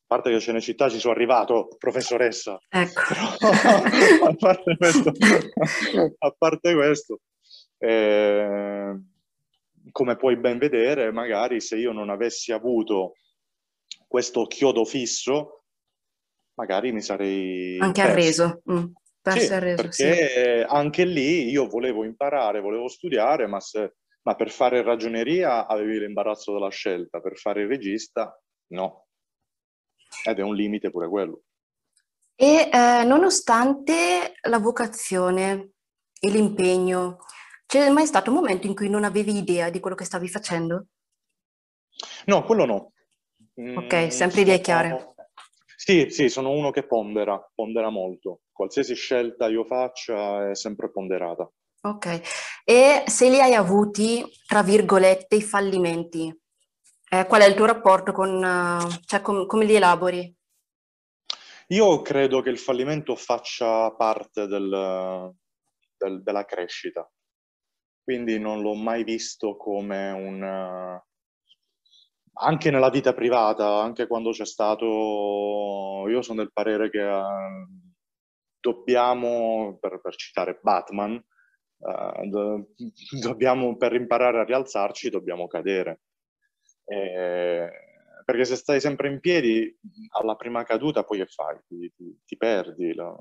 parte 0.07 0.29
che 0.29 0.37
a 0.37 0.41
Cinecittà 0.41 0.91
ci 0.91 0.99
sono 0.99 1.15
arrivato, 1.15 1.69
professoressa. 1.79 2.59
Ecco. 2.69 3.01
Però, 3.09 4.29
a 4.29 4.35
parte 4.35 4.77
questo, 4.77 5.13
a 6.19 6.35
parte 6.37 6.75
questo 6.75 7.21
eh, 7.79 9.01
come 9.93 10.17
puoi 10.17 10.37
ben 10.37 10.59
vedere, 10.59 11.11
magari 11.13 11.61
se 11.61 11.77
io 11.77 11.93
non 11.93 12.11
avessi 12.11 12.53
avuto 12.53 13.15
questo 14.07 14.47
chiodo 14.47 14.85
fisso, 14.85 15.65
magari 16.55 16.93
mi 16.93 17.01
sarei... 17.01 17.79
Anche 17.79 18.03
perso. 18.03 18.13
arreso. 18.13 18.63
Mm. 18.73 18.85
Sì, 19.29 19.53
arreso, 19.53 19.83
perché 19.83 20.61
sì. 20.61 20.67
anche 20.67 21.05
lì 21.05 21.51
io 21.51 21.67
volevo 21.67 22.05
imparare, 22.05 22.61
volevo 22.61 22.89
studiare, 22.89 23.47
ma, 23.47 23.61
se, 23.61 23.97
ma 24.23 24.35
per 24.35 24.51
fare 24.51 24.83
ragioneria 24.83 25.67
avevi 25.67 25.99
l'imbarazzo 25.99 26.53
della 26.53 26.71
scelta, 26.71 27.21
per 27.21 27.37
fare 27.37 27.63
il 27.63 27.69
regista 27.69 28.41
no. 28.69 29.07
Ed 30.25 30.39
è 30.39 30.43
un 30.43 30.55
limite 30.55 30.91
pure 30.91 31.09
quello. 31.09 31.43
E 32.35 32.71
eh, 32.73 33.05
nonostante 33.05 34.35
la 34.43 34.59
vocazione 34.59 35.73
e 36.21 36.31
l'impegno, 36.31 37.19
c'è 37.69 37.91
mai 37.91 38.07
stato 38.07 38.31
un 38.31 38.37
momento 38.37 38.67
in 38.67 38.75
cui 38.75 38.89
non 38.89 39.05
avevi 39.05 39.37
idea 39.37 39.69
di 39.69 39.79
quello 39.79 39.95
che 39.95 40.07
stavi 40.07 40.27
facendo? 40.27 40.87
No, 42.25 42.43
quello 42.43 42.65
no. 42.65 42.93
Ok, 43.77 44.07
mm, 44.07 44.09
sempre 44.09 44.41
idee 44.41 44.63
chiare. 44.63 45.13
Sì, 45.77 46.07
sì, 46.09 46.31
sono 46.31 46.51
uno 46.51 46.71
che 46.71 46.87
pondera, 46.87 47.39
pondera 47.55 47.91
molto. 47.91 48.41
Qualsiasi 48.51 48.95
scelta 48.95 49.49
io 49.49 49.65
faccia 49.65 50.49
è 50.49 50.55
sempre 50.55 50.91
ponderata. 50.91 51.51
Ok, 51.83 52.21
e 52.65 53.03
se 53.07 53.29
li 53.29 53.39
hai 53.39 53.53
avuti, 53.53 54.25
tra 54.47 54.63
virgolette, 54.63 55.37
i 55.37 55.43
fallimenti, 55.43 56.35
eh, 57.11 57.27
qual 57.27 57.43
è 57.43 57.47
il 57.47 57.55
tuo 57.55 57.67
rapporto 57.67 58.13
con, 58.13 58.35
uh, 58.43 58.89
cioè 59.05 59.21
com- 59.21 59.45
come 59.45 59.67
li 59.67 59.75
elabori? 59.75 60.35
Io 61.69 62.01
credo 62.01 62.41
che 62.41 62.49
il 62.49 62.59
fallimento 62.59 63.15
faccia 63.15 63.91
parte 63.93 64.47
del, 64.47 65.35
del, 65.99 66.23
della 66.23 66.45
crescita 66.47 67.07
quindi 68.09 68.39
non 68.39 68.63
l'ho 68.63 68.73
mai 68.73 69.05
visto 69.05 69.59
come 69.59 70.11
un... 70.13 70.99
anche 72.41 72.71
nella 72.71 72.89
vita 72.89 73.13
privata, 73.13 73.83
anche 73.83 74.07
quando 74.07 74.31
c'è 74.31 74.47
stato... 74.47 76.07
Io 76.09 76.23
sono 76.23 76.41
del 76.41 76.51
parere 76.51 76.89
che 76.89 77.03
uh, 77.03 77.69
dobbiamo, 78.59 79.77
per, 79.79 80.01
per, 80.01 80.15
citare 80.15 80.59
Batman, 80.63 81.23
uh, 81.81 82.29
do, 82.31 82.69
dobbiamo, 83.21 83.77
per 83.77 83.93
imparare 83.93 84.39
a 84.39 84.45
rialzarci 84.45 85.11
dobbiamo 85.11 85.47
cadere. 85.47 86.01
E, 86.87 87.69
perché 88.25 88.47
se 88.47 88.57
stai 88.57 88.81
sempre 88.81 89.11
in 89.11 89.21
piedi, 89.21 89.79
alla 90.19 90.35
prima 90.35 90.63
caduta 90.63 91.05
poi 91.05 91.19
che 91.19 91.27
fai? 91.27 91.59
Ti, 91.67 91.93
ti, 91.95 92.21
ti 92.25 92.37
perdi. 92.39 92.95
La... 92.95 93.15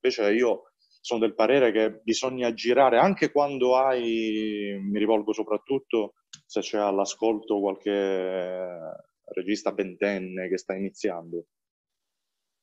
Invece 0.00 0.32
io 0.32 0.73
sono 1.04 1.20
del 1.20 1.34
parere 1.34 1.70
che 1.70 2.00
bisogna 2.02 2.54
girare 2.54 2.96
anche 2.98 3.30
quando 3.30 3.76
hai, 3.76 4.78
mi 4.80 4.98
rivolgo 4.98 5.34
soprattutto 5.34 6.14
se 6.46 6.60
c'è 6.60 6.78
all'ascolto 6.78 7.60
qualche 7.60 8.78
regista 9.24 9.70
ventenne 9.72 10.48
che 10.48 10.56
sta 10.56 10.74
iniziando, 10.74 11.44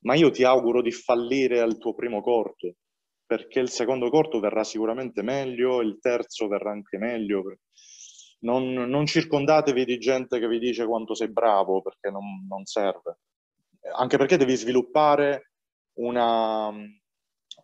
ma 0.06 0.16
io 0.16 0.32
ti 0.32 0.44
auguro 0.44 0.82
di 0.82 0.92
fallire 0.92 1.60
al 1.60 1.78
tuo 1.78 1.94
primo 1.94 2.24
corto, 2.24 2.78
perché 3.28 3.60
il 3.60 3.70
secondo 3.70 4.10
corto 4.10 4.40
verrà 4.40 4.64
sicuramente 4.64 5.22
meglio, 5.22 5.80
il 5.82 6.00
terzo 6.02 6.48
verrà 6.48 6.72
anche 6.72 6.98
meglio. 6.98 7.44
Non, 8.40 8.74
non 8.74 9.06
circondatevi 9.06 9.86
di 9.86 10.00
gente 10.00 10.40
che 10.40 10.48
vi 10.48 10.58
dice 10.58 10.88
quanto 10.88 11.14
sei 11.14 11.32
bravo, 11.32 11.84
perché 11.84 12.10
non, 12.10 12.48
non 12.50 12.66
serve. 12.66 13.20
Anche 13.96 14.18
perché 14.18 14.36
devi 14.36 14.56
sviluppare 14.56 15.52
una, 16.00 16.74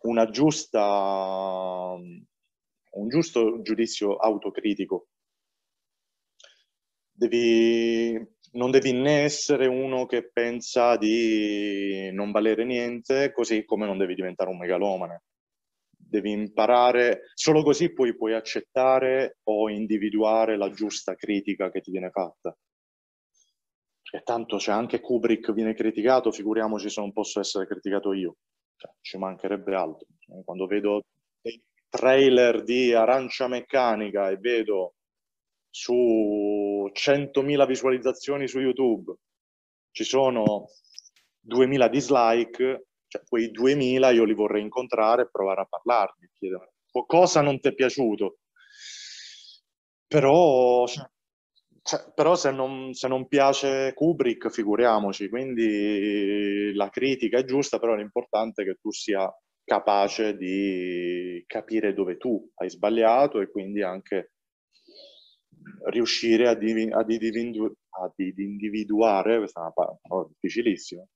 una 0.02 0.28
giusta, 0.30 1.94
un 1.98 3.08
giusto 3.08 3.60
giudizio 3.62 4.16
autocritico. 4.16 5.08
Devi, 7.12 8.12
non 8.52 8.70
devi 8.70 8.92
né 8.92 9.22
essere 9.22 9.66
uno 9.66 10.06
che 10.06 10.30
pensa 10.30 10.96
di 10.96 12.10
non 12.12 12.30
valere 12.30 12.64
niente, 12.64 13.32
così 13.32 13.64
come 13.64 13.86
non 13.86 13.98
devi 13.98 14.14
diventare 14.14 14.50
un 14.50 14.58
megalomane. 14.58 15.24
Devi 15.90 16.30
imparare, 16.30 17.22
solo 17.34 17.62
così 17.62 17.92
poi 17.92 18.16
puoi 18.16 18.34
accettare 18.34 19.38
o 19.44 19.68
individuare 19.68 20.56
la 20.56 20.70
giusta 20.70 21.14
critica 21.14 21.70
che 21.70 21.80
ti 21.80 21.90
viene 21.90 22.10
fatta. 22.10 22.56
Perché 24.02 24.24
tanto 24.24 24.56
c'è 24.56 24.72
anche 24.72 25.00
Kubrick 25.00 25.52
viene 25.52 25.74
criticato, 25.74 26.32
figuriamoci 26.32 26.88
se 26.88 27.00
non 27.00 27.12
posso 27.12 27.40
essere 27.40 27.66
criticato 27.66 28.14
io. 28.14 28.36
Cioè, 28.78 28.92
ci 29.00 29.18
mancherebbe 29.18 29.74
altro. 29.74 30.06
Cioè, 30.18 30.42
quando 30.44 30.66
vedo 30.66 31.04
dei 31.40 31.60
trailer 31.88 32.62
di 32.62 32.94
Arancia 32.94 33.48
Meccanica 33.48 34.30
e 34.30 34.36
vedo 34.36 34.94
su 35.68 36.90
100.000 36.92 37.66
visualizzazioni 37.66 38.48
su 38.48 38.60
YouTube 38.60 39.14
ci 39.90 40.04
sono 40.04 40.68
2.000 41.46 41.88
dislike, 41.88 42.86
cioè 43.08 43.22
quei 43.28 43.50
2.000 43.50 44.14
io 44.14 44.24
li 44.24 44.34
vorrei 44.34 44.62
incontrare 44.62 45.22
e 45.22 45.30
provare 45.30 45.62
a 45.62 45.66
parlarmi, 45.66 46.30
chiedere 46.32 46.72
cosa 47.06 47.42
non 47.42 47.60
ti 47.60 47.68
è 47.68 47.74
piaciuto. 47.74 48.38
Però 50.06 50.86
cioè, 50.86 51.08
cioè, 51.88 52.12
però 52.14 52.34
se 52.34 52.50
non, 52.50 52.92
se 52.92 53.08
non, 53.08 53.28
piace 53.28 53.94
Kubrick, 53.94 54.50
figuriamoci, 54.50 55.30
quindi 55.30 56.70
la 56.74 56.90
critica 56.90 57.38
è 57.38 57.44
giusta, 57.44 57.78
però 57.78 57.94
l'importante 57.94 58.60
è 58.60 58.66
che 58.66 58.74
tu 58.74 58.92
sia 58.92 59.26
capace 59.64 60.36
di 60.36 61.42
capire 61.46 61.94
dove 61.94 62.18
tu 62.18 62.46
hai 62.56 62.68
sbagliato 62.68 63.40
e 63.40 63.50
quindi 63.50 63.82
anche 63.82 64.32
riuscire 65.86 66.48
ad, 66.48 66.62
ad, 66.62 67.10
ad 67.10 68.12
individuare, 68.36 69.38
questa 69.38 69.60
è 69.60 69.62
una 69.62 69.72
parola 69.72 70.28
difficilissima, 70.28 71.00
uh, 71.00 71.08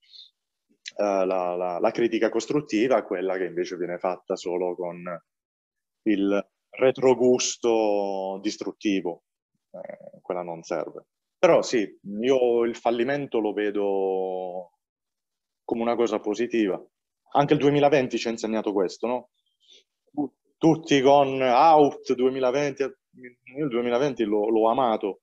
la, 1.26 1.54
la, 1.54 1.78
la 1.80 1.90
critica 1.90 2.30
costruttiva, 2.30 3.04
quella 3.04 3.36
che 3.36 3.44
invece 3.44 3.76
viene 3.76 3.98
fatta 3.98 4.36
solo 4.36 4.74
con 4.74 5.02
il 6.04 6.48
retrogusto 6.70 8.40
distruttivo 8.40 9.24
eh, 9.72 10.20
quella 10.20 10.42
non 10.42 10.62
serve. 10.62 11.06
Però 11.38 11.62
sì, 11.62 11.98
io 12.20 12.64
il 12.64 12.76
fallimento 12.76 13.40
lo 13.40 13.52
vedo 13.52 14.72
come 15.64 15.82
una 15.82 15.96
cosa 15.96 16.20
positiva. 16.20 16.80
Anche 17.34 17.54
il 17.54 17.58
2020 17.58 18.18
ci 18.18 18.28
ha 18.28 18.30
insegnato 18.30 18.72
questo, 18.72 19.06
no? 19.06 19.30
Tutti 20.56 21.00
con 21.00 21.40
out 21.42 22.12
2020, 22.14 22.82
io 22.82 23.64
il 23.64 23.68
2020 23.68 24.24
l'ho, 24.24 24.48
l'ho 24.48 24.70
amato. 24.70 25.22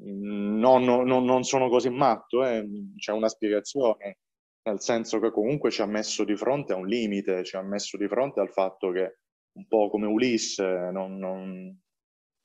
No, 0.00 0.78
no, 0.78 1.02
no, 1.04 1.20
non 1.20 1.42
sono 1.44 1.68
così 1.68 1.90
matto, 1.90 2.44
eh. 2.44 2.64
c'è 2.96 3.12
una 3.12 3.28
spiegazione, 3.28 4.18
nel 4.62 4.80
senso 4.80 5.18
che 5.18 5.30
comunque 5.30 5.70
ci 5.70 5.82
ha 5.82 5.86
messo 5.86 6.24
di 6.24 6.36
fronte 6.36 6.72
a 6.72 6.76
un 6.76 6.86
limite, 6.86 7.44
ci 7.44 7.56
ha 7.56 7.62
messo 7.62 7.96
di 7.96 8.08
fronte 8.08 8.40
al 8.40 8.50
fatto 8.50 8.90
che 8.90 9.18
un 9.52 9.66
po' 9.66 9.88
come 9.90 10.06
Ulisse 10.06 10.64
non, 10.92 11.18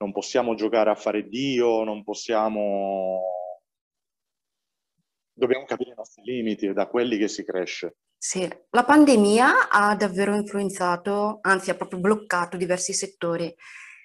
non, 0.04 0.12
possiamo 0.12 0.54
giocare 0.54 0.90
a 0.90 0.96
fare 0.96 1.28
Dio, 1.28 1.84
non 1.84 2.04
possiamo... 2.04 3.22
Dobbiamo 5.36 5.66
capire 5.66 5.92
i 5.92 5.96
nostri 5.96 6.22
limiti, 6.24 6.72
da 6.74 6.88
quelli 6.88 7.18
che 7.18 7.28
si 7.28 7.44
cresce. 7.44 7.96
Sì, 8.16 8.48
la 8.70 8.84
pandemia 8.84 9.70
ha 9.70 9.96
davvero 9.96 10.36
influenzato, 10.36 11.40
anzi 11.42 11.72
ha 11.72 11.76
proprio 11.76 12.00
bloccato 12.00 12.56
diversi 12.56 12.94
settori 12.94 13.54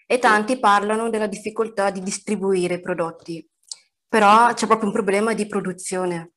e 0.06 0.18
tanti 0.18 0.58
parlano 0.58 1.10
della 1.10 1.26
difficoltà 1.26 1.90
di 1.90 2.00
distribuire 2.00 2.74
i 2.74 2.80
prodotti, 2.80 3.46
però 4.08 4.52
c'è 4.54 4.66
proprio 4.66 4.88
un 4.88 4.94
problema 4.94 5.34
di 5.34 5.46
produzione. 5.46 6.32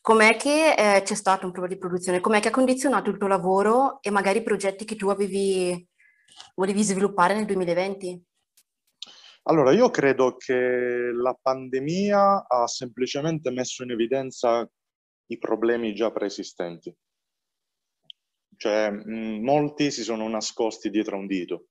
Com'è 0.00 0.36
che 0.36 0.72
eh, 0.72 1.02
c'è 1.02 1.14
stato 1.14 1.46
un 1.46 1.52
problema 1.52 1.74
di 1.74 1.80
produzione? 1.80 2.20
Com'è 2.20 2.40
che 2.40 2.48
ha 2.48 2.50
condizionato 2.50 3.10
il 3.10 3.18
tuo 3.18 3.28
lavoro 3.28 3.98
e 4.00 4.10
magari 4.10 4.38
i 4.38 4.42
progetti 4.42 4.84
che 4.84 4.96
tu 4.96 5.08
avevi, 5.08 5.86
volevi 6.54 6.82
sviluppare 6.82 7.34
nel 7.34 7.44
2020? 7.44 8.22
Allora, 9.46 9.72
io 9.72 9.90
credo 9.90 10.36
che 10.36 11.10
la 11.12 11.36
pandemia 11.40 12.46
ha 12.46 12.66
semplicemente 12.66 13.50
messo 13.50 13.82
in 13.82 13.90
evidenza 13.90 14.68
i 15.26 15.38
problemi 15.38 15.94
già 15.94 16.10
preesistenti. 16.10 16.94
Cioè, 18.56 18.90
mh, 18.90 19.42
molti 19.42 19.90
si 19.90 20.02
sono 20.02 20.28
nascosti 20.28 20.90
dietro 20.90 21.16
un 21.16 21.26
dito 21.26 21.66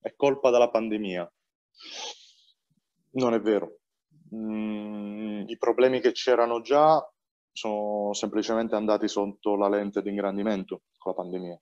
è 0.00 0.14
colpa 0.14 0.50
della 0.50 0.70
pandemia. 0.70 1.30
Non 3.12 3.34
è 3.34 3.40
vero. 3.40 3.80
Mm, 4.34 5.48
I 5.48 5.56
problemi 5.58 6.00
che 6.00 6.12
c'erano 6.12 6.60
già 6.60 7.02
sono 7.52 8.12
semplicemente 8.12 8.74
andati 8.74 9.08
sotto 9.08 9.56
la 9.56 9.68
lente 9.68 10.02
di 10.02 10.10
ingrandimento 10.10 10.82
con 10.96 11.12
la 11.12 11.22
pandemia. 11.22 11.60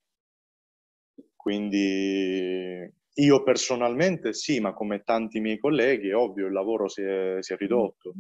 Quindi 1.35 2.93
io 3.19 3.43
personalmente 3.43 4.33
sì, 4.33 4.61
ma 4.61 4.73
come 4.73 5.03
tanti 5.03 5.41
miei 5.41 5.59
colleghi, 5.59 6.13
ovvio, 6.13 6.47
il 6.47 6.53
lavoro 6.53 6.89
si 6.89 7.03
è, 7.03 7.37
si 7.41 7.53
è 7.53 7.57
ridotto 7.57 8.13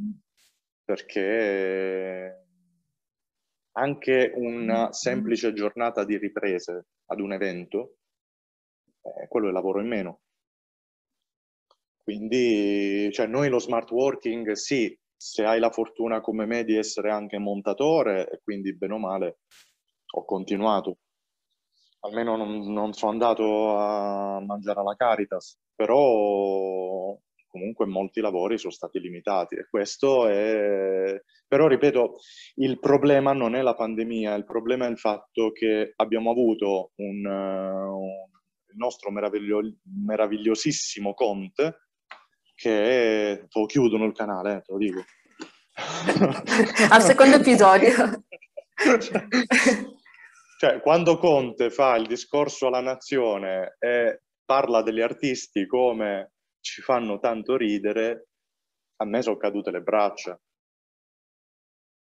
perché 0.84 2.44
anche 3.72 4.32
una 4.36 4.92
semplice 4.92 5.52
giornata 5.52 6.04
di 6.04 6.16
riprese 6.16 6.86
ad 7.06 7.20
un 7.20 7.32
evento 7.32 7.96
eh, 9.06 9.28
quello 9.28 9.48
è 9.48 9.52
lavoro 9.52 9.80
in 9.80 9.88
meno. 9.88 10.20
Quindi, 12.02 13.10
cioè, 13.12 13.26
noi 13.26 13.48
lo 13.48 13.58
smart 13.58 13.90
working, 13.90 14.52
sì, 14.52 14.96
se 15.16 15.44
hai 15.44 15.58
la 15.58 15.70
fortuna 15.70 16.20
come 16.20 16.46
me 16.46 16.64
di 16.64 16.76
essere 16.76 17.10
anche 17.10 17.38
montatore, 17.38 18.28
e 18.30 18.40
quindi 18.42 18.76
bene 18.76 18.94
o 18.94 18.98
male 18.98 19.38
ho 20.14 20.24
continuato. 20.24 20.98
Almeno 22.00 22.36
non, 22.36 22.72
non 22.72 22.92
sono 22.92 23.12
andato 23.12 23.76
a 23.76 24.40
mangiare 24.40 24.80
alla 24.80 24.94
Caritas, 24.94 25.58
però 25.74 27.16
comunque 27.48 27.86
molti 27.86 28.20
lavori 28.20 28.58
sono 28.58 28.72
stati 28.72 29.00
limitati 29.00 29.54
e 29.56 29.66
questo 29.68 30.28
è... 30.28 31.20
Però 31.48 31.66
ripeto, 31.68 32.16
il 32.56 32.78
problema 32.78 33.32
non 33.32 33.54
è 33.54 33.62
la 33.62 33.74
pandemia, 33.74 34.34
il 34.34 34.44
problema 34.44 34.86
è 34.86 34.90
il 34.90 34.98
fatto 34.98 35.52
che 35.52 35.92
abbiamo 35.96 36.30
avuto 36.30 36.92
un, 36.96 37.24
un 37.24 38.26
il 38.76 38.76
nostro 38.76 39.10
meraviglio- 39.10 39.76
meravigliosissimo 40.04 41.14
Conte, 41.14 41.88
che 42.54 43.32
è... 43.32 43.46
lo 43.50 43.66
chiudono 43.66 44.04
il 44.04 44.12
canale, 44.12 44.56
eh, 44.56 44.62
te 44.62 44.72
lo 44.72 44.78
dico. 44.78 45.04
Al 46.90 47.02
secondo 47.02 47.36
episodio. 47.36 47.92
cioè, 50.58 50.80
quando 50.80 51.18
Conte 51.18 51.70
fa 51.70 51.96
il 51.96 52.06
discorso 52.06 52.66
alla 52.66 52.80
nazione 52.80 53.76
e 53.78 54.22
parla 54.44 54.82
degli 54.82 55.00
artisti 55.00 55.66
come 55.66 56.32
ci 56.60 56.80
fanno 56.80 57.18
tanto 57.18 57.56
ridere, 57.56 58.28
a 58.96 59.04
me 59.04 59.22
sono 59.22 59.36
cadute 59.36 59.70
le 59.70 59.82
braccia. 59.82 60.38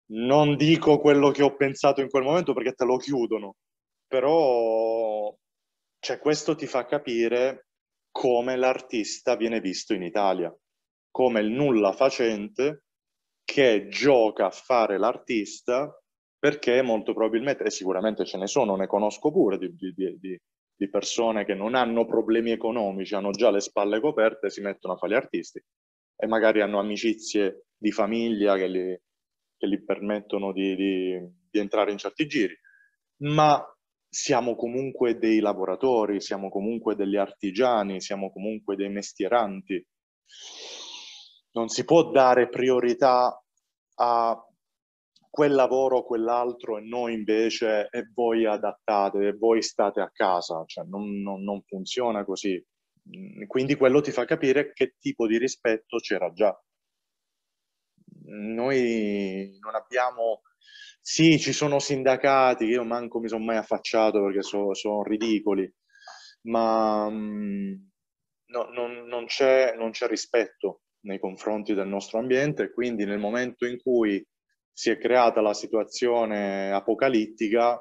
Non 0.08 0.56
dico 0.56 1.00
quello 1.00 1.30
che 1.32 1.42
ho 1.42 1.56
pensato 1.56 2.00
in 2.00 2.08
quel 2.08 2.22
momento 2.22 2.52
perché 2.52 2.72
te 2.74 2.84
lo 2.84 2.96
chiudono, 2.96 3.56
però 4.06 5.34
cioè, 5.98 6.18
questo 6.20 6.54
ti 6.54 6.66
fa 6.66 6.86
capire 6.86 7.66
come 8.12 8.56
l'artista 8.56 9.34
viene 9.34 9.60
visto 9.60 9.92
in 9.92 10.02
Italia, 10.02 10.54
come 11.10 11.40
il 11.40 11.50
nulla 11.50 11.92
facente 11.92 12.84
che 13.44 13.88
gioca 13.88 14.46
a 14.46 14.50
fare 14.50 14.98
l'artista 14.98 15.92
perché 16.46 16.80
molto 16.80 17.12
probabilmente, 17.12 17.64
e 17.64 17.70
sicuramente 17.70 18.24
ce 18.24 18.38
ne 18.38 18.46
sono, 18.46 18.76
ne 18.76 18.86
conosco 18.86 19.32
pure 19.32 19.58
di, 19.58 19.74
di, 19.74 20.16
di, 20.16 20.40
di 20.76 20.88
persone 20.88 21.44
che 21.44 21.54
non 21.54 21.74
hanno 21.74 22.06
problemi 22.06 22.52
economici, 22.52 23.16
hanno 23.16 23.32
già 23.32 23.50
le 23.50 23.58
spalle 23.58 23.98
coperte 24.00 24.46
e 24.46 24.50
si 24.50 24.60
mettono 24.60 24.94
a 24.94 24.96
fare 24.96 25.12
gli 25.12 25.16
artisti 25.16 25.60
e 26.14 26.26
magari 26.28 26.60
hanno 26.60 26.78
amicizie 26.78 27.64
di 27.76 27.90
famiglia 27.90 28.54
che 28.54 28.68
li, 28.68 28.96
che 29.56 29.68
gli 29.68 29.84
permettono 29.84 30.52
di, 30.52 30.76
di, 30.76 31.18
di 31.50 31.58
entrare 31.58 31.90
in 31.90 31.98
certi 31.98 32.28
giri. 32.28 32.56
Ma 33.22 33.60
siamo 34.08 34.54
comunque 34.54 35.18
dei 35.18 35.40
lavoratori, 35.40 36.20
siamo 36.20 36.48
comunque 36.48 36.94
degli 36.94 37.16
artigiani, 37.16 38.00
siamo 38.00 38.30
comunque 38.30 38.76
dei 38.76 38.88
mestieranti. 38.88 39.84
Non 41.54 41.66
si 41.66 41.84
può 41.84 42.08
dare 42.12 42.48
priorità 42.48 43.36
a 43.96 44.46
quel 45.36 45.52
lavoro 45.52 45.98
o 45.98 46.02
quell'altro 46.02 46.78
e 46.78 46.80
noi 46.80 47.12
invece 47.12 47.88
e 47.90 48.08
voi 48.14 48.46
adattate 48.46 49.18
e 49.18 49.32
voi 49.34 49.60
state 49.60 50.00
a 50.00 50.10
casa, 50.10 50.64
cioè 50.64 50.86
non, 50.86 51.20
non, 51.20 51.42
non 51.42 51.60
funziona 51.60 52.24
così. 52.24 52.58
Quindi 53.46 53.74
quello 53.76 54.00
ti 54.00 54.12
fa 54.12 54.24
capire 54.24 54.72
che 54.72 54.94
tipo 54.98 55.26
di 55.26 55.36
rispetto 55.36 55.98
c'era 55.98 56.32
già. 56.32 56.58
Noi 58.28 59.58
non 59.60 59.74
abbiamo 59.74 60.40
sì, 61.02 61.38
ci 61.38 61.52
sono 61.52 61.78
sindacati 61.80 62.64
che 62.64 62.72
io 62.72 62.84
manco 62.84 63.20
mi 63.20 63.28
sono 63.28 63.44
mai 63.44 63.58
affacciato 63.58 64.24
perché 64.24 64.40
sono 64.42 64.72
so 64.72 65.02
ridicoli, 65.02 65.70
ma 66.44 67.10
mm, 67.10 67.74
no, 68.46 68.64
non, 68.70 69.06
non, 69.06 69.26
c'è, 69.26 69.74
rispetto 70.08 70.80
nei 71.00 71.20
confronti 71.20 71.74
del 71.74 71.86
nostro 71.86 72.18
ambiente 72.18 72.72
quindi 72.72 73.04
nel 73.04 73.18
momento 73.18 73.66
in 73.66 73.78
cui 73.80 74.26
si 74.76 74.90
è 74.90 74.98
creata 74.98 75.40
la 75.40 75.54
situazione 75.54 76.70
apocalittica, 76.70 77.80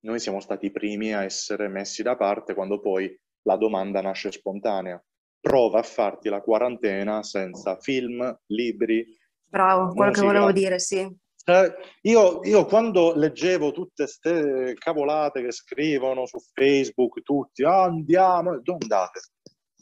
noi 0.00 0.18
siamo 0.18 0.40
stati 0.40 0.66
i 0.66 0.72
primi 0.72 1.14
a 1.14 1.22
essere 1.22 1.68
messi 1.68 2.02
da 2.02 2.16
parte 2.16 2.52
quando 2.52 2.80
poi 2.80 3.16
la 3.42 3.56
domanda 3.56 4.00
nasce 4.00 4.32
spontanea. 4.32 5.00
Prova 5.38 5.78
a 5.78 5.84
farti 5.84 6.28
la 6.28 6.40
quarantena 6.40 7.22
senza 7.22 7.78
film, 7.78 8.36
libri. 8.46 9.06
Bravo, 9.46 9.92
quello 9.92 10.10
musica. 10.10 10.20
che 10.20 10.26
volevo 10.26 10.50
dire, 10.50 10.80
sì. 10.80 10.98
Eh, 11.44 11.74
io, 12.02 12.40
io, 12.42 12.64
quando 12.66 13.14
leggevo 13.14 13.70
tutte 13.70 14.02
queste 14.02 14.74
cavolate 14.76 15.42
che 15.42 15.52
scrivono 15.52 16.26
su 16.26 16.38
Facebook, 16.40 17.22
tutti 17.22 17.62
ah, 17.62 17.84
andiamo, 17.84 18.58
dove 18.60 18.78
andate? 18.80 19.20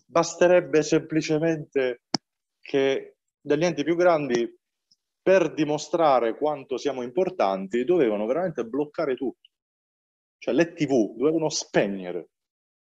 Basterebbe 0.04 0.82
semplicemente 0.82 2.02
che 2.60 3.14
degli 3.40 3.64
enti 3.64 3.82
più 3.82 3.96
grandi, 3.96 4.59
per 5.22 5.52
dimostrare 5.52 6.36
quanto 6.36 6.76
siamo 6.76 7.02
importanti, 7.02 7.84
dovevano 7.84 8.26
veramente 8.26 8.64
bloccare 8.64 9.14
tutto. 9.14 9.48
Cioè 10.38 10.54
le 10.54 10.72
TV 10.72 11.16
dovevano 11.16 11.48
spegnere. 11.48 12.30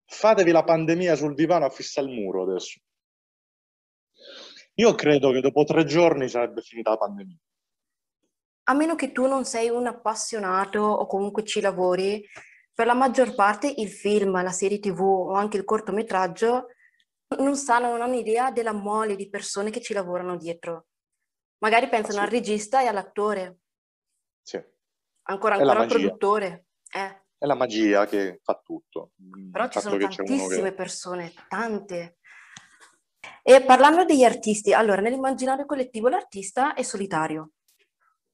Fatevi 0.05 0.51
la 0.51 0.63
pandemia 0.63 1.15
sul 1.15 1.33
divano 1.33 1.65
a 1.65 1.69
fissare 1.69 2.07
il 2.07 2.13
muro 2.13 2.43
adesso. 2.43 2.79
Io 4.75 4.93
credo 4.93 5.31
che 5.31 5.39
dopo 5.39 5.63
tre 5.63 5.85
giorni 5.85 6.27
sarebbe 6.27 6.61
finita 6.61 6.91
la 6.91 6.97
pandemia 6.97 7.37
a 8.67 8.73
meno 8.73 8.95
che 8.95 9.11
tu 9.11 9.27
non 9.27 9.45
sei 9.45 9.69
un 9.69 9.85
appassionato 9.87 10.79
o 10.79 11.05
comunque 11.05 11.43
ci 11.43 11.61
lavori, 11.61 12.23
per 12.73 12.87
la 12.87 12.93
maggior 12.93 13.35
parte 13.35 13.71
il 13.77 13.89
film, 13.89 14.41
la 14.41 14.51
serie 14.51 14.79
tv 14.79 15.01
o 15.01 15.33
anche 15.33 15.57
il 15.57 15.63
cortometraggio 15.63 16.67
non 17.39 17.55
sanno, 17.57 17.89
non 17.89 18.01
hanno 18.01 18.15
idea 18.15 18.51
della 18.51 18.73
mole 18.73 19.15
di 19.15 19.29
persone 19.29 19.69
che 19.69 19.81
ci 19.81 19.93
lavorano 19.93 20.37
dietro. 20.37 20.87
Magari 21.65 21.89
pensano 21.89 22.21
al 22.21 22.27
regista 22.27 22.83
e 22.83 22.85
all'attore. 22.85 23.61
Sì. 24.43 24.63
Ancora, 25.23 25.55
ancora 25.55 25.79
al 25.79 25.87
produttore. 25.87 26.67
Eh. 26.93 27.23
È 27.39 27.45
la 27.47 27.55
magia 27.55 28.05
che 28.05 28.39
fa 28.43 28.61
tutto. 28.63 29.13
Però 29.51 29.67
ci 29.69 29.79
sono 29.79 29.97
tantissime 29.97 30.69
che... 30.69 30.73
persone, 30.75 31.33
tante. 31.47 32.17
E 33.41 33.63
parlando 33.63 34.05
degli 34.05 34.23
artisti, 34.23 34.73
allora 34.73 35.01
nell'immaginario 35.01 35.65
collettivo 35.65 36.07
l'artista 36.07 36.75
è 36.75 36.83
solitario 36.83 37.53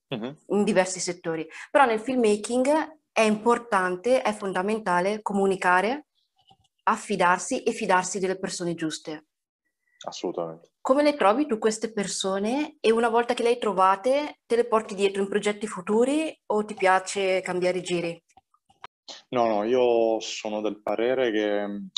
uh-huh. 0.09 0.37
in 0.47 0.65
diversi 0.65 0.99
settori. 0.99 1.47
Però 1.69 1.85
nel 1.85 2.01
filmmaking 2.01 2.99
è 3.13 3.21
importante, 3.21 4.21
è 4.21 4.33
fondamentale 4.33 5.21
comunicare, 5.21 6.07
affidarsi 6.83 7.63
e 7.63 7.71
fidarsi 7.71 8.19
delle 8.19 8.37
persone 8.37 8.73
giuste. 8.73 9.27
assolutamente. 10.05 10.70
Come 10.81 11.03
le 11.03 11.15
trovi 11.15 11.45
tu 11.45 11.59
queste 11.59 11.93
persone 11.93 12.77
e 12.79 12.91
una 12.91 13.07
volta 13.07 13.35
che 13.35 13.43
le 13.43 13.49
hai 13.49 13.59
trovate 13.59 14.39
te 14.47 14.55
le 14.55 14.65
porti 14.65 14.95
dietro 14.95 15.21
in 15.21 15.29
progetti 15.29 15.67
futuri 15.67 16.35
o 16.47 16.65
ti 16.65 16.73
piace 16.73 17.39
cambiare 17.41 17.81
giri? 17.81 18.23
No, 19.29 19.45
no, 19.45 19.63
io 19.63 20.19
sono 20.19 20.59
del 20.61 20.81
parere 20.81 21.31
che 21.31 21.49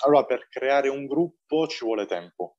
allora 0.04 0.26
per 0.26 0.50
creare 0.50 0.90
un 0.90 1.06
gruppo 1.06 1.66
ci 1.68 1.86
vuole 1.86 2.06
tempo. 2.06 2.58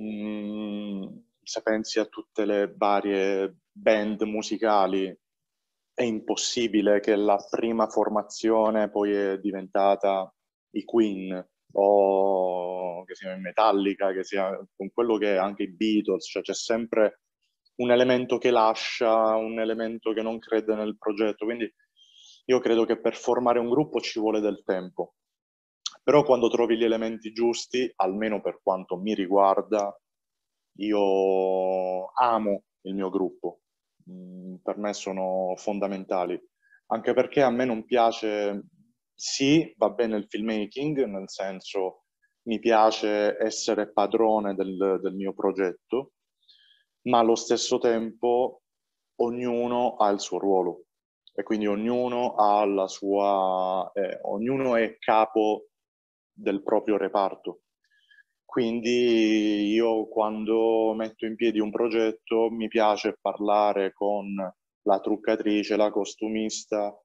Mm, 0.00 1.04
se 1.42 1.60
pensi 1.60 1.98
a 1.98 2.06
tutte 2.06 2.46
le 2.46 2.72
varie 2.74 3.58
band 3.70 4.22
musicali, 4.22 5.14
è 5.92 6.02
impossibile 6.02 7.00
che 7.00 7.14
la 7.14 7.38
prima 7.50 7.88
formazione 7.88 8.88
poi 8.88 9.12
è 9.12 9.38
diventata 9.38 10.32
i 10.70 10.84
Queen 10.84 11.46
o 11.78 13.04
che 13.04 13.14
sia 13.14 13.34
in 13.34 13.42
Metallica, 13.42 14.12
che 14.12 14.24
sia 14.24 14.50
con 14.76 14.90
quello 14.92 15.16
che 15.18 15.34
è 15.34 15.36
anche 15.36 15.64
i 15.64 15.72
Beatles, 15.72 16.28
cioè 16.28 16.42
c'è 16.42 16.54
sempre 16.54 17.20
un 17.76 17.90
elemento 17.90 18.38
che 18.38 18.50
lascia, 18.50 19.36
un 19.36 19.60
elemento 19.60 20.12
che 20.12 20.22
non 20.22 20.38
crede 20.38 20.74
nel 20.74 20.96
progetto, 20.98 21.44
quindi 21.44 21.70
io 22.46 22.58
credo 22.60 22.84
che 22.84 23.00
per 23.00 23.14
formare 23.14 23.58
un 23.58 23.68
gruppo 23.68 24.00
ci 24.00 24.18
vuole 24.20 24.40
del 24.40 24.62
tempo. 24.64 25.14
Però 26.02 26.22
quando 26.22 26.48
trovi 26.48 26.76
gli 26.76 26.84
elementi 26.84 27.32
giusti, 27.32 27.90
almeno 27.96 28.40
per 28.40 28.60
quanto 28.62 28.96
mi 28.96 29.14
riguarda, 29.14 29.94
io 30.78 32.10
amo 32.12 32.62
il 32.82 32.94
mio 32.94 33.10
gruppo. 33.10 33.60
Mm, 34.10 34.56
per 34.62 34.78
me 34.78 34.92
sono 34.92 35.54
fondamentali. 35.56 36.40
Anche 36.88 37.12
perché 37.12 37.42
a 37.42 37.50
me 37.50 37.64
non 37.64 37.84
piace, 37.84 38.62
sì, 39.18 39.74
va 39.78 39.88
bene 39.90 40.18
il 40.18 40.26
filmmaking, 40.28 41.04
nel 41.06 41.28
senso 41.30 42.02
mi 42.42 42.58
piace 42.58 43.36
essere 43.38 43.90
padrone 43.90 44.54
del, 44.54 45.00
del 45.02 45.14
mio 45.14 45.32
progetto, 45.32 46.12
ma 47.06 47.20
allo 47.20 47.34
stesso 47.34 47.78
tempo 47.78 48.60
ognuno 49.16 49.96
ha 49.96 50.10
il 50.10 50.20
suo 50.20 50.38
ruolo 50.38 50.84
e 51.34 51.42
quindi 51.42 51.66
ognuno 51.66 52.34
ha 52.34 52.64
la 52.66 52.86
sua, 52.88 53.90
eh, 53.94 54.18
ognuno 54.22 54.76
è 54.76 54.96
capo 54.98 55.68
del 56.32 56.62
proprio 56.62 56.96
reparto. 56.96 57.60
Quindi 58.44 59.70
io 59.72 60.08
quando 60.08 60.94
metto 60.94 61.26
in 61.26 61.36
piedi 61.36 61.58
un 61.58 61.70
progetto 61.70 62.50
mi 62.50 62.68
piace 62.68 63.18
parlare 63.20 63.92
con 63.92 64.34
la 64.82 65.00
truccatrice, 65.00 65.76
la 65.76 65.90
costumista, 65.90 66.98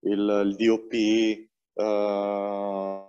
il, 0.00 0.42
il 0.44 0.56
DOP, 0.56 1.48
eh, 1.78 3.08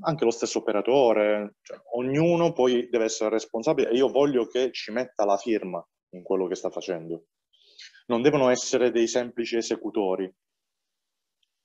anche 0.00 0.24
lo 0.24 0.30
stesso 0.30 0.58
operatore, 0.58 1.56
cioè, 1.62 1.78
ognuno 1.94 2.52
poi 2.52 2.88
deve 2.88 3.04
essere 3.04 3.30
responsabile 3.30 3.90
e 3.90 3.94
io 3.96 4.08
voglio 4.08 4.46
che 4.46 4.72
ci 4.72 4.90
metta 4.90 5.24
la 5.24 5.36
firma 5.36 5.84
in 6.10 6.22
quello 6.22 6.46
che 6.46 6.54
sta 6.54 6.70
facendo 6.70 7.26
non 8.06 8.22
devono 8.22 8.48
essere 8.50 8.90
dei 8.90 9.06
semplici 9.06 9.56
esecutori, 9.56 10.32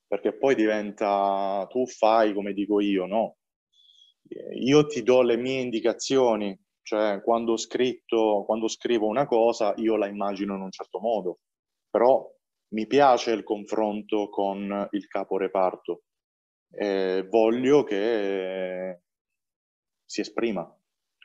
perché 0.08 0.38
poi 0.38 0.56
diventa 0.56 1.66
tu 1.70 1.86
fai 1.86 2.34
come 2.34 2.54
dico 2.54 2.80
io, 2.80 3.06
no? 3.06 3.38
Io 4.60 4.86
ti 4.86 5.04
do 5.04 5.22
le 5.22 5.38
mie 5.38 5.62
indicazioni, 5.62 6.58
cioè 6.82 7.22
quando 7.22 7.58
scritto, 7.58 8.44
quando 8.46 8.68
scrivo 8.68 9.08
una 9.08 9.26
cosa, 9.26 9.74
io 9.78 9.96
la 9.96 10.08
immagino 10.08 10.56
in 10.56 10.62
un 10.62 10.72
certo 10.72 11.00
modo, 11.00 11.40
però 11.90 12.26
mi 12.70 12.88
piace 12.88 13.32
il 13.32 13.44
confronto 13.44 14.30
con 14.30 14.88
il 14.92 15.08
capo 15.08 15.38
reparto 15.38 16.04
e 16.70 17.26
voglio 17.30 17.84
che 17.84 19.02
si 20.06 20.22
esprima 20.22 20.70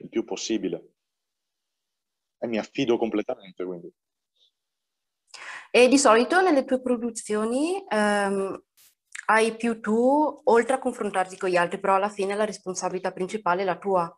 il 0.01 0.09
più 0.09 0.25
possibile 0.25 0.93
e 2.39 2.47
mi 2.47 2.59
affido 2.59 2.97
completamente 2.97 3.65
quindi. 3.65 3.93
E 5.71 5.89
di 5.89 5.97
solito 5.97 6.43
nelle 6.43 6.65
tue 6.65 6.83
produzioni 6.83 7.83
ehm, 7.89 8.63
hai 9.27 9.57
più 9.57 9.81
tu, 9.81 10.41
oltre 10.45 10.75
a 10.75 10.79
confrontarti 10.79 11.37
con 11.39 11.49
gli 11.49 11.57
altri, 11.57 11.81
però 11.81 11.95
alla 11.95 12.09
fine 12.09 12.35
la 12.35 12.45
responsabilità 12.45 13.13
principale 13.13 13.63
è 13.63 13.65
la 13.65 13.79
tua. 13.79 14.15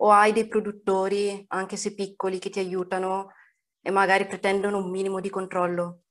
O 0.00 0.10
hai 0.10 0.32
dei 0.32 0.46
produttori, 0.46 1.44
anche 1.48 1.76
se 1.76 1.94
piccoli, 1.94 2.38
che 2.38 2.50
ti 2.50 2.58
aiutano 2.58 3.32
e 3.80 3.90
magari 3.90 4.26
pretendono 4.26 4.78
un 4.78 4.90
minimo 4.90 5.20
di 5.20 5.30
controllo? 5.30 6.02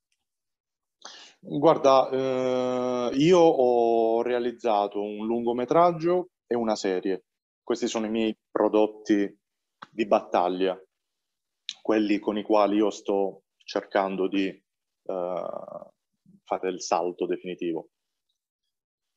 Guarda, 1.39 2.09
eh, 2.09 3.15
io 3.15 3.39
ho 3.39 4.21
realizzato 4.21 5.01
un 5.01 5.25
lungometraggio 5.25 6.29
e 6.47 6.55
una 6.55 6.75
serie. 6.75 7.25
Questi 7.63 7.87
sono 7.87 8.07
i 8.07 8.09
miei 8.09 8.37
prodotti 8.49 9.39
di 9.91 10.07
battaglia, 10.07 10.79
quelli 11.81 12.19
con 12.19 12.37
i 12.37 12.43
quali 12.43 12.77
io 12.77 12.89
sto 12.89 13.43
cercando 13.57 14.27
di 14.27 14.47
uh, 14.47 15.91
fare 16.43 16.69
il 16.69 16.81
salto 16.81 17.25
definitivo. 17.25 17.89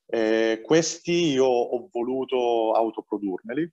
E 0.07 0.61
questi 0.65 1.31
io 1.31 1.47
ho 1.47 1.89
voluto 1.91 2.73
autoprodurmeli, 2.73 3.73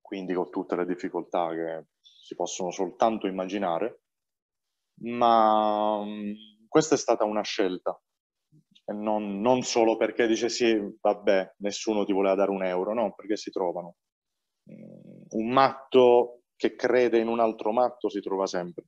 quindi 0.00 0.32
con 0.32 0.50
tutte 0.50 0.76
le 0.76 0.86
difficoltà 0.86 1.50
che 1.50 1.86
si 2.00 2.34
possono 2.34 2.70
soltanto 2.70 3.26
immaginare, 3.26 4.00
ma 5.02 5.98
um, 5.98 6.34
questa 6.68 6.94
è 6.94 6.98
stata 6.98 7.24
una 7.24 7.42
scelta. 7.42 7.98
Non, 8.86 9.40
non, 9.40 9.62
solo 9.62 9.96
perché 9.96 10.26
dice 10.26 10.48
sì, 10.48 10.78
vabbè, 11.00 11.54
nessuno 11.58 12.04
ti 12.04 12.12
voleva 12.12 12.36
dare 12.36 12.50
un 12.50 12.64
euro, 12.64 12.94
no, 12.94 13.14
perché 13.14 13.36
si 13.36 13.50
trovano. 13.50 13.96
Mm, 14.70 15.22
un 15.30 15.50
matto 15.50 16.42
che 16.56 16.76
crede 16.76 17.18
in 17.18 17.28
un 17.28 17.40
altro 17.40 17.72
matto 17.72 18.08
si 18.08 18.20
trova 18.20 18.46
sempre. 18.46 18.84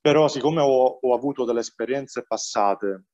Però 0.00 0.28
siccome 0.28 0.60
ho, 0.60 0.98
ho 1.00 1.14
avuto 1.14 1.44
delle 1.44 1.60
esperienze 1.60 2.24
passate 2.26 3.06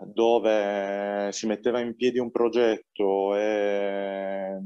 dove 0.00 1.30
si 1.32 1.46
metteva 1.46 1.80
in 1.80 1.94
piedi 1.96 2.18
un 2.18 2.30
progetto 2.30 3.34
e 3.36 4.60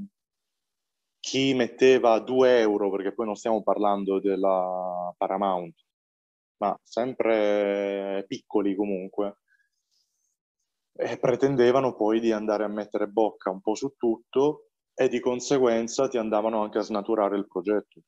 chi 1.20 1.54
metteva 1.54 2.18
2 2.18 2.60
euro, 2.60 2.90
perché 2.90 3.12
poi 3.12 3.26
non 3.26 3.36
stiamo 3.36 3.62
parlando 3.62 4.18
della 4.18 5.14
Paramount, 5.16 5.74
ma 6.60 6.78
sempre 6.82 8.24
piccoli 8.26 8.74
comunque, 8.74 9.38
e 10.92 11.18
pretendevano 11.18 11.94
poi 11.94 12.20
di 12.20 12.32
andare 12.32 12.64
a 12.64 12.68
mettere 12.68 13.06
bocca 13.08 13.50
un 13.50 13.60
po' 13.60 13.74
su 13.74 13.94
tutto 13.96 14.70
e 14.92 15.08
di 15.08 15.20
conseguenza 15.20 16.08
ti 16.08 16.18
andavano 16.18 16.62
anche 16.62 16.78
a 16.78 16.82
snaturare 16.82 17.36
il 17.38 17.48
progetto. 17.48 18.02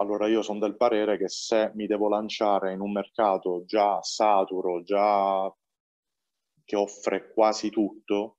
Allora 0.00 0.26
io 0.28 0.42
sono 0.42 0.58
del 0.58 0.76
parere 0.76 1.16
che 1.16 1.28
se 1.28 1.70
mi 1.74 1.86
devo 1.86 2.08
lanciare 2.08 2.72
in 2.72 2.80
un 2.80 2.92
mercato 2.92 3.64
già 3.64 4.02
saturo, 4.02 4.82
già 4.82 5.52
che 6.64 6.76
offre 6.76 7.32
quasi 7.32 7.70
tutto, 7.70 8.37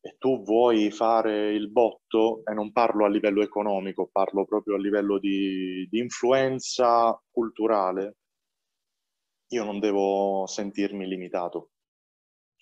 e 0.00 0.16
tu 0.18 0.42
vuoi 0.42 0.90
fare 0.90 1.52
il 1.52 1.70
botto, 1.70 2.42
e 2.44 2.54
non 2.54 2.72
parlo 2.72 3.04
a 3.04 3.08
livello 3.08 3.42
economico, 3.42 4.08
parlo 4.10 4.44
proprio 4.44 4.76
a 4.76 4.78
livello 4.78 5.18
di, 5.18 5.86
di 5.90 5.98
influenza 5.98 7.20
culturale, 7.30 8.16
io 9.48 9.64
non 9.64 9.80
devo 9.80 10.46
sentirmi 10.46 11.06
limitato. 11.06 11.70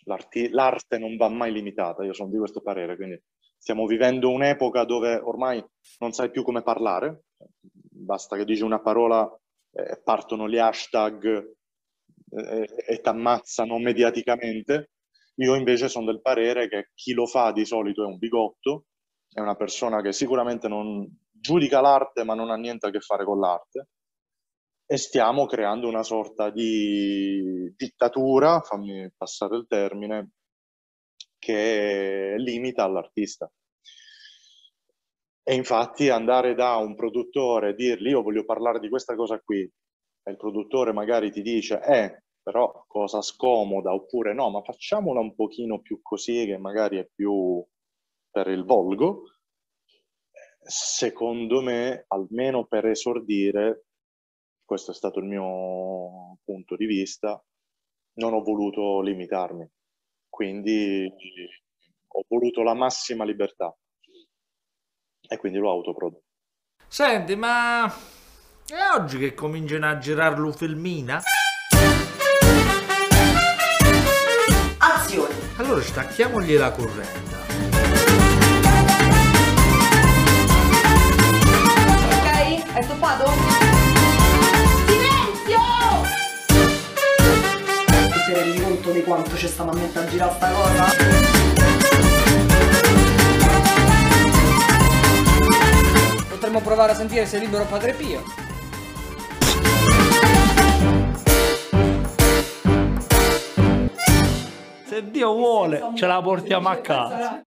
l'arte 0.05 0.99
non 0.99 1.17
va 1.17 1.29
mai 1.29 1.53
limitata, 1.53 2.05
io 2.05 2.13
sono 2.13 2.31
di 2.31 2.39
questo 2.39 2.61
parere, 2.63 2.97
quindi 2.97 3.21
stiamo 3.57 3.87
vivendo 3.87 4.31
un'epoca 4.31 4.85
dove 4.85 5.17
ormai 5.17 5.65
non 5.99 6.13
sai 6.13 6.31
più 6.31 6.43
come 6.43 6.63
parlare, 6.63 7.25
basta 7.97 8.37
che 8.37 8.45
dici 8.45 8.63
una 8.63 8.81
parola 8.81 9.29
eh, 9.73 10.01
partono 10.03 10.49
gli 10.49 10.59
hashtag 10.59 11.55
eh, 12.31 12.69
e 12.87 13.01
ti 13.01 13.09
ammazzano 13.09 13.79
mediaticamente. 13.79 14.91
Io 15.39 15.55
invece 15.55 15.89
sono 15.89 16.07
del 16.07 16.21
parere 16.21 16.69
che 16.69 16.91
chi 16.95 17.13
lo 17.13 17.27
fa 17.27 17.53
di 17.53 17.65
solito 17.65 18.03
è 18.03 18.07
un 18.07 18.19
bigotto, 18.19 18.87
è 19.33 19.41
una 19.41 19.55
persona 19.55 20.01
che 20.01 20.13
sicuramente 20.13 20.69
non 20.69 21.07
giudica 21.31 21.81
l'arte 21.81 22.25
ma 22.25 22.35
non 22.35 22.51
ha 22.51 22.57
niente 22.57 22.87
a 22.87 22.91
che 22.91 23.01
fare 23.01 23.25
con 23.25 23.39
l'arte 23.39 23.89
e 24.87 24.97
stiamo 24.97 25.47
creando 25.47 25.89
una 25.89 26.05
sorta 26.05 26.51
di 26.51 27.75
dittatura, 27.77 28.61
fammi 28.61 29.11
passare 29.17 29.57
il 29.57 29.67
termine, 29.67 30.31
che 31.39 32.35
limita 32.39 32.85
all'artista. 32.85 33.51
E 35.43 35.55
infatti 35.55 36.09
andare 36.09 36.55
da 36.55 36.77
un 36.77 36.95
produttore 36.95 37.71
e 37.71 37.75
dirgli 37.75 38.09
io 38.09 38.23
voglio 38.23 38.45
parlare 38.45 38.79
di 38.79 38.89
questa 38.89 39.17
cosa 39.17 39.41
qui, 39.41 39.61
e 39.61 40.31
il 40.31 40.37
produttore 40.37 40.93
magari 40.93 41.33
ti 41.33 41.43
dice, 41.43 41.81
eh, 41.83 42.23
però 42.47 42.85
cosa 42.87 43.23
scomoda, 43.23 43.93
oppure 43.93 44.33
no, 44.33 44.51
ma 44.51 44.63
facciamola 44.63 45.19
un 45.19 45.35
pochino 45.35 45.81
più 45.81 46.01
così, 46.01 46.47
che 46.47 46.57
magari 46.59 46.97
è 46.97 47.11
più 47.13 47.61
per 48.31 48.47
il 48.47 48.65
volgo, 48.65 49.23
secondo 50.61 51.61
me, 51.61 52.05
almeno 52.07 52.65
per 52.67 52.87
esordire, 52.87 53.87
questo 54.65 54.93
è 54.93 54.95
stato 54.95 55.19
il 55.19 55.25
mio 55.25 56.39
punto 56.45 56.77
di 56.77 56.87
vista, 56.87 57.45
non 58.21 58.33
ho 58.33 58.43
voluto 58.43 59.01
limitarmi. 59.01 59.69
Quindi 60.29 61.05
ho 62.07 62.25
voluto 62.29 62.63
la 62.63 62.75
massima 62.75 63.25
libertà 63.25 63.77
e 65.29 65.37
quindi 65.37 65.59
l'ho 65.59 65.71
autoprodotto. 65.71 66.23
Senti, 66.87 67.35
ma 67.35 67.87
è 67.87 68.97
oggi 68.97 69.19
che 69.19 69.35
cominciano 69.35 69.89
a 69.89 69.99
girare 69.99 70.37
lo 70.37 70.53
Allora 75.67 75.83
stacchiamogli 75.83 76.57
la 76.57 76.71
corrente. 76.71 77.35
Ok? 82.13 82.63
Hai 82.73 82.83
stoppato? 82.85 83.33
Silenzio! 84.87 85.59
Tu 86.47 88.19
ti 88.27 88.33
rendi 88.33 88.61
conto 88.63 88.93
di 88.93 89.03
quanto 89.03 89.37
ci 89.37 89.49
stiamo 89.49 89.73
a 89.73 89.75
mettere 89.75 90.07
a 90.07 90.09
girare 90.09 90.35
sta 90.37 90.51
cosa? 90.53 90.85
Potremmo 96.29 96.61
provare 96.61 96.93
a 96.93 96.95
sentire 96.95 97.27
se 97.27 97.39
è 97.39 97.41
libero 97.41 97.65
Padre 97.65 97.93
Pio. 97.93 98.46
Se 104.97 105.11
Dio 105.11 105.35
vuole, 105.35 105.91
ce 105.95 106.07
la 106.07 106.23
portiamo 106.23 106.71
a 106.71 106.77
casa. 106.81 107.43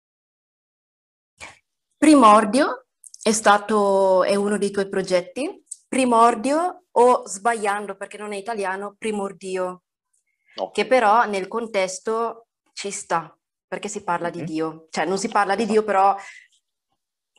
Primordio 1.97 2.85
è 3.23 3.31
stato, 3.31 4.23
è 4.23 4.35
uno 4.35 4.59
dei 4.59 4.69
tuoi 4.69 4.87
progetti. 4.87 5.63
Primordio 5.87 6.83
o 6.91 7.25
sbagliando 7.27 7.95
perché 7.95 8.19
non 8.19 8.33
è 8.33 8.35
italiano, 8.35 8.93
primordio, 8.99 9.81
No. 10.57 10.69
che 10.69 10.85
però 10.85 11.25
nel 11.25 11.47
contesto 11.47 12.49
ci 12.71 12.91
sta, 12.91 13.35
perché 13.67 13.87
si 13.87 14.03
parla 14.03 14.29
di 14.29 14.41
Mhm. 14.41 14.45
Dio. 14.45 14.87
Cioè 14.91 15.05
non 15.05 15.17
si 15.17 15.27
parla 15.29 15.55
di 15.55 15.65
Dio, 15.65 15.83
però 15.83 16.15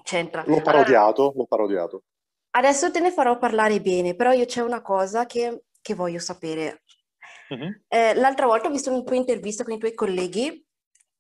c'entra. 0.03 0.43
L'ho 0.45 0.61
parodiato, 0.61 1.33
l'ho 1.37 1.47
parodiato. 1.47 2.03
Adesso 2.57 2.91
te 2.91 2.99
ne 2.99 3.13
farò 3.13 3.39
parlare 3.39 3.81
bene, 3.81 4.17
però 4.17 4.33
io 4.33 4.45
c'è 4.45 4.61
una 4.61 4.83
cosa 4.83 5.25
che, 5.27 5.67
che 5.81 5.95
voglio 5.95 6.19
sapere. 6.19 6.83
Mhm. 7.51 7.83
Eh, 7.89 8.15
l'altra 8.15 8.47
volta 8.47 8.69
ho 8.69 8.71
visto 8.71 8.93
una 8.93 9.03
tua 9.03 9.17
intervista 9.17 9.65
con 9.65 9.73
i 9.73 9.79
tuoi 9.79 9.93
colleghi 9.95 10.65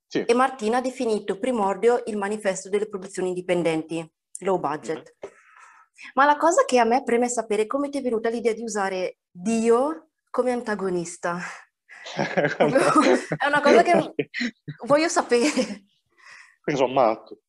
Sì. 0.06 0.24
e 0.24 0.32
Martina 0.34 0.78
ha 0.78 0.80
definito 0.80 1.38
Primordio 1.38 2.02
il 2.06 2.16
manifesto 2.16 2.68
delle 2.68 2.88
produzioni 2.88 3.28
indipendenti, 3.28 4.08
low 4.40 4.58
budget. 4.58 5.16
Ma 6.14 6.24
la 6.24 6.36
cosa 6.36 6.64
che 6.64 6.78
a 6.78 6.84
me 6.84 7.02
preme 7.02 7.28
sapere 7.28 7.62
è 7.62 7.66
come 7.66 7.88
ti 7.90 7.98
è 7.98 8.02
venuta 8.02 8.28
l'idea 8.28 8.52
di 8.54 8.62
usare 8.62 9.18
Dio 9.30 10.10
come 10.30 10.52
antagonista. 10.52 11.38
È 12.16 13.46
una 13.46 13.60
cosa 13.60 13.82
che 13.82 14.14
voglio 14.86 15.08
sapere. 15.08 15.84
Quindi 16.62 16.80
sono 16.80 16.92
matto. 16.92 17.40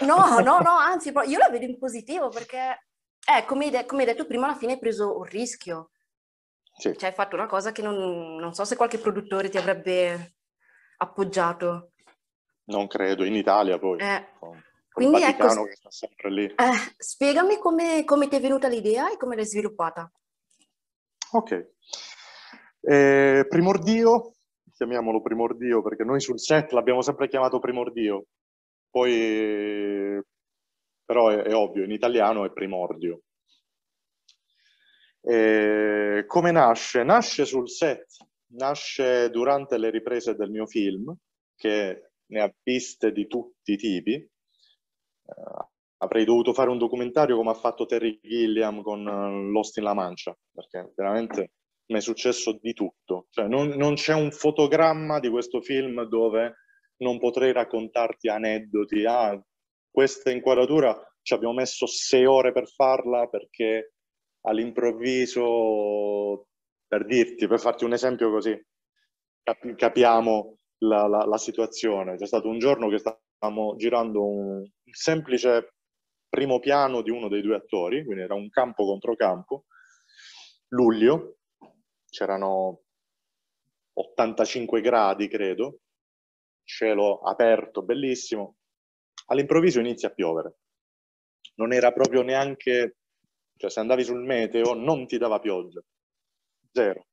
No, 0.00 0.40
no, 0.40 0.58
no, 0.60 0.76
anzi, 0.76 1.12
io 1.26 1.38
la 1.38 1.50
vedo 1.50 1.64
in 1.64 1.78
positivo 1.78 2.28
perché, 2.28 2.86
eh, 3.26 3.44
come 3.44 3.66
hai, 3.66 3.70
de- 3.70 3.86
come 3.86 4.02
hai 4.02 4.08
detto 4.08 4.26
prima, 4.26 4.46
alla 4.46 4.56
fine 4.56 4.72
hai 4.72 4.78
preso 4.78 5.18
un 5.18 5.24
rischio. 5.24 5.90
Sì. 6.78 6.96
Cioè, 6.96 7.08
hai 7.08 7.14
fatto 7.14 7.34
una 7.34 7.46
cosa 7.46 7.72
che 7.72 7.82
non, 7.82 8.36
non 8.36 8.54
so 8.54 8.64
se 8.64 8.76
qualche 8.76 8.98
produttore 8.98 9.48
ti 9.48 9.58
avrebbe 9.58 10.36
appoggiato. 10.98 11.90
Non 12.66 12.86
credo, 12.86 13.24
in 13.24 13.34
Italia 13.34 13.78
poi. 13.78 13.98
Eh, 14.00 14.26
con 14.38 14.62
quindi 14.92 15.22
ecco, 15.22 15.64
che 15.64 15.76
sta 15.76 15.90
sempre 15.90 16.30
lì. 16.30 16.44
eh, 16.44 16.94
spiegami 16.96 17.58
come, 17.58 18.04
come 18.04 18.28
ti 18.28 18.36
è 18.36 18.40
venuta 18.40 18.68
l'idea 18.68 19.10
e 19.10 19.16
come 19.16 19.36
l'hai 19.36 19.46
sviluppata. 19.46 20.10
Ok. 21.32 21.72
Eh, 22.80 23.46
primordio, 23.48 24.34
chiamiamolo 24.72 25.20
primordio 25.20 25.82
perché 25.82 26.04
noi 26.04 26.20
sul 26.20 26.38
set 26.38 26.72
l'abbiamo 26.72 27.02
sempre 27.02 27.28
chiamato 27.28 27.58
primordio, 27.58 28.26
poi 28.90 30.20
però 31.04 31.28
è, 31.30 31.42
è 31.42 31.54
ovvio, 31.54 31.84
in 31.84 31.90
italiano 31.90 32.44
è 32.44 32.52
primordio. 32.52 33.22
Eh, 35.30 36.24
come 36.26 36.50
nasce? 36.50 37.02
Nasce 37.02 37.44
sul 37.44 37.68
set, 37.68 38.06
nasce 38.52 39.28
durante 39.28 39.76
le 39.76 39.90
riprese 39.90 40.34
del 40.34 40.50
mio 40.50 40.66
film, 40.66 41.14
che 41.54 42.12
ne 42.24 42.40
ha 42.40 42.50
viste 42.62 43.12
di 43.12 43.26
tutti 43.26 43.72
i 43.72 43.76
tipi. 43.76 44.14
Eh, 44.14 44.30
avrei 45.98 46.24
dovuto 46.24 46.54
fare 46.54 46.70
un 46.70 46.78
documentario 46.78 47.36
come 47.36 47.50
ha 47.50 47.54
fatto 47.54 47.84
Terry 47.84 48.18
Gilliam 48.22 48.80
con 48.80 49.06
eh, 49.06 49.50
Lost 49.50 49.76
in 49.76 49.82
La 49.82 49.92
Mancia, 49.92 50.34
perché 50.50 50.92
veramente 50.96 51.50
mi 51.88 51.98
è 51.98 52.00
successo 52.00 52.58
di 52.58 52.72
tutto. 52.72 53.26
Cioè, 53.28 53.48
non, 53.48 53.68
non 53.68 53.96
c'è 53.96 54.14
un 54.14 54.30
fotogramma 54.30 55.20
di 55.20 55.28
questo 55.28 55.60
film 55.60 56.04
dove 56.04 56.54
non 57.02 57.18
potrei 57.18 57.52
raccontarti 57.52 58.28
aneddoti. 58.28 59.04
Ah, 59.04 59.38
questa 59.90 60.30
inquadratura 60.30 60.98
ci 61.20 61.34
abbiamo 61.34 61.52
messo 61.52 61.86
sei 61.86 62.24
ore 62.24 62.50
per 62.52 62.66
farla 62.66 63.26
perché 63.26 63.92
all'improvviso, 64.42 66.46
per 66.86 67.04
dirti, 67.06 67.46
per 67.46 67.60
farti 67.60 67.84
un 67.84 67.92
esempio 67.92 68.30
così, 68.30 68.58
capi- 69.42 69.74
capiamo 69.74 70.56
la, 70.78 71.06
la- 71.06 71.24
la 71.24 71.38
situazione. 71.38 72.16
C'è 72.16 72.26
stato 72.26 72.48
un 72.48 72.58
giorno 72.58 72.88
che 72.88 72.98
stavamo 72.98 73.76
girando 73.76 74.24
un 74.26 74.68
semplice 74.90 75.74
primo 76.28 76.58
piano 76.58 77.02
di 77.02 77.10
uno 77.10 77.28
dei 77.28 77.42
due 77.42 77.56
attori, 77.56 78.04
quindi 78.04 78.22
era 78.22 78.34
un 78.34 78.48
campo 78.50 78.84
contro 78.84 79.14
campo, 79.16 79.64
luglio, 80.68 81.38
c'erano 82.10 82.82
85 83.94 84.80
gradi, 84.80 85.28
credo, 85.28 85.80
cielo 86.64 87.20
aperto, 87.20 87.82
bellissimo. 87.82 88.56
All'improvviso 89.26 89.80
inizia 89.80 90.08
a 90.08 90.12
piovere. 90.12 90.58
Non 91.56 91.72
era 91.72 91.92
proprio 91.92 92.22
neanche, 92.22 92.96
cioè 93.58 93.68
se 93.70 93.80
andavi 93.80 94.04
sul 94.04 94.22
meteo 94.24 94.72
non 94.74 95.06
ti 95.06 95.18
dava 95.18 95.38
pioggia. 95.40 95.82
Zero. 96.72 97.06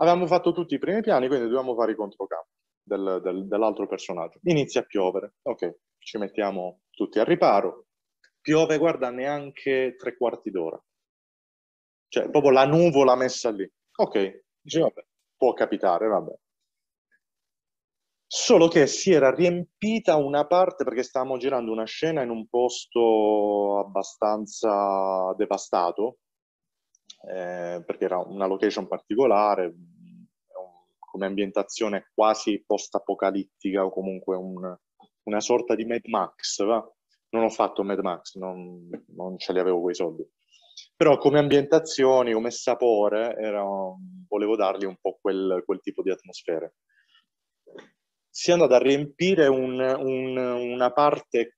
Avevamo 0.00 0.26
fatto 0.26 0.52
tutti 0.52 0.74
i 0.74 0.78
primi 0.78 1.00
piani, 1.00 1.26
quindi 1.28 1.46
dovevamo 1.46 1.74
fare 1.74 1.92
i 1.92 1.96
controcampi 1.96 2.50
del- 2.82 3.20
del- 3.22 3.46
dell'altro 3.48 3.86
personaggio. 3.86 4.38
Inizia 4.42 4.80
a 4.82 4.84
piovere. 4.84 5.34
Ok, 5.42 5.78
ci 5.98 6.18
mettiamo 6.18 6.82
tutti 6.90 7.18
al 7.18 7.26
riparo. 7.26 7.86
Piove, 8.40 8.78
guarda, 8.78 9.10
neanche 9.10 9.94
tre 9.96 10.16
quarti 10.16 10.50
d'ora. 10.50 10.80
Cioè, 12.08 12.30
proprio 12.30 12.52
la 12.52 12.64
nuvola 12.66 13.16
messa 13.16 13.50
lì. 13.50 13.70
Ok, 13.96 14.44
dice, 14.60 14.80
vabbè, 14.80 15.04
può 15.36 15.52
capitare, 15.52 16.06
vabbè. 16.06 16.32
Solo 18.28 18.68
che 18.68 18.86
si 18.86 19.10
era 19.10 19.34
riempita 19.34 20.14
una 20.16 20.46
parte 20.46 20.84
perché 20.84 21.02
stavamo 21.02 21.36
girando 21.36 21.72
una 21.72 21.84
scena 21.84 22.22
in 22.22 22.30
un 22.30 22.46
posto 22.46 23.78
abbastanza 23.80 25.34
devastato, 25.36 26.18
eh, 27.28 27.82
perché 27.84 28.04
era 28.04 28.18
una 28.18 28.46
location 28.46 28.86
particolare, 28.86 29.74
come 30.98 31.26
ambientazione 31.26 32.10
quasi 32.14 32.62
post-apocalittica 32.66 33.84
o 33.84 33.90
comunque 33.90 34.36
un- 34.36 34.76
una 35.24 35.40
sorta 35.40 35.74
di 35.74 35.84
Mad 35.84 36.04
Max, 36.06 36.64
va? 36.64 36.86
Non 37.30 37.44
ho 37.44 37.48
fatto 37.50 37.82
Mad 37.82 37.98
Max, 38.00 38.34
non, 38.36 38.88
non 39.08 39.38
ce 39.38 39.52
li 39.52 39.58
avevo 39.58 39.80
quei 39.80 39.94
soldi. 39.94 40.26
Però 40.96 41.18
come 41.18 41.38
ambientazioni, 41.38 42.32
come 42.32 42.50
sapore, 42.50 43.34
era, 43.36 43.64
volevo 44.28 44.56
dargli 44.56 44.84
un 44.84 44.96
po' 45.00 45.18
quel, 45.20 45.62
quel 45.64 45.80
tipo 45.80 46.02
di 46.02 46.10
atmosfere. 46.10 46.76
Si 48.38 48.50
è 48.50 48.52
andata 48.52 48.76
a 48.76 48.78
riempire 48.78 49.48
un- 49.48 49.80
un- 49.80 50.36
una 50.36 50.92
parte 50.92 51.56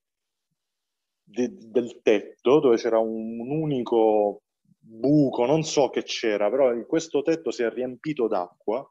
di- 1.23 1.57
del 1.71 2.01
tetto 2.01 2.59
dove 2.59 2.75
c'era 2.77 2.99
un, 2.99 3.39
un 3.39 3.49
unico 3.49 4.43
buco, 4.77 5.45
non 5.45 5.63
so 5.63 5.89
che 5.89 6.03
c'era, 6.03 6.49
però 6.49 6.71
questo 6.85 7.21
tetto 7.21 7.51
si 7.51 7.63
è 7.63 7.69
riempito 7.71 8.27
d'acqua. 8.27 8.85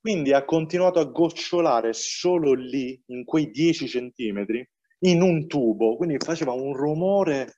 Quindi 0.00 0.32
ha 0.32 0.44
continuato 0.44 0.98
a 0.98 1.04
gocciolare 1.04 1.92
solo 1.92 2.52
lì, 2.54 3.00
in 3.08 3.24
quei 3.24 3.50
10 3.50 3.86
centimetri, 3.86 4.66
in 5.00 5.22
un 5.22 5.46
tubo. 5.46 5.96
Quindi 5.96 6.16
faceva 6.18 6.52
un 6.52 6.74
rumore 6.74 7.54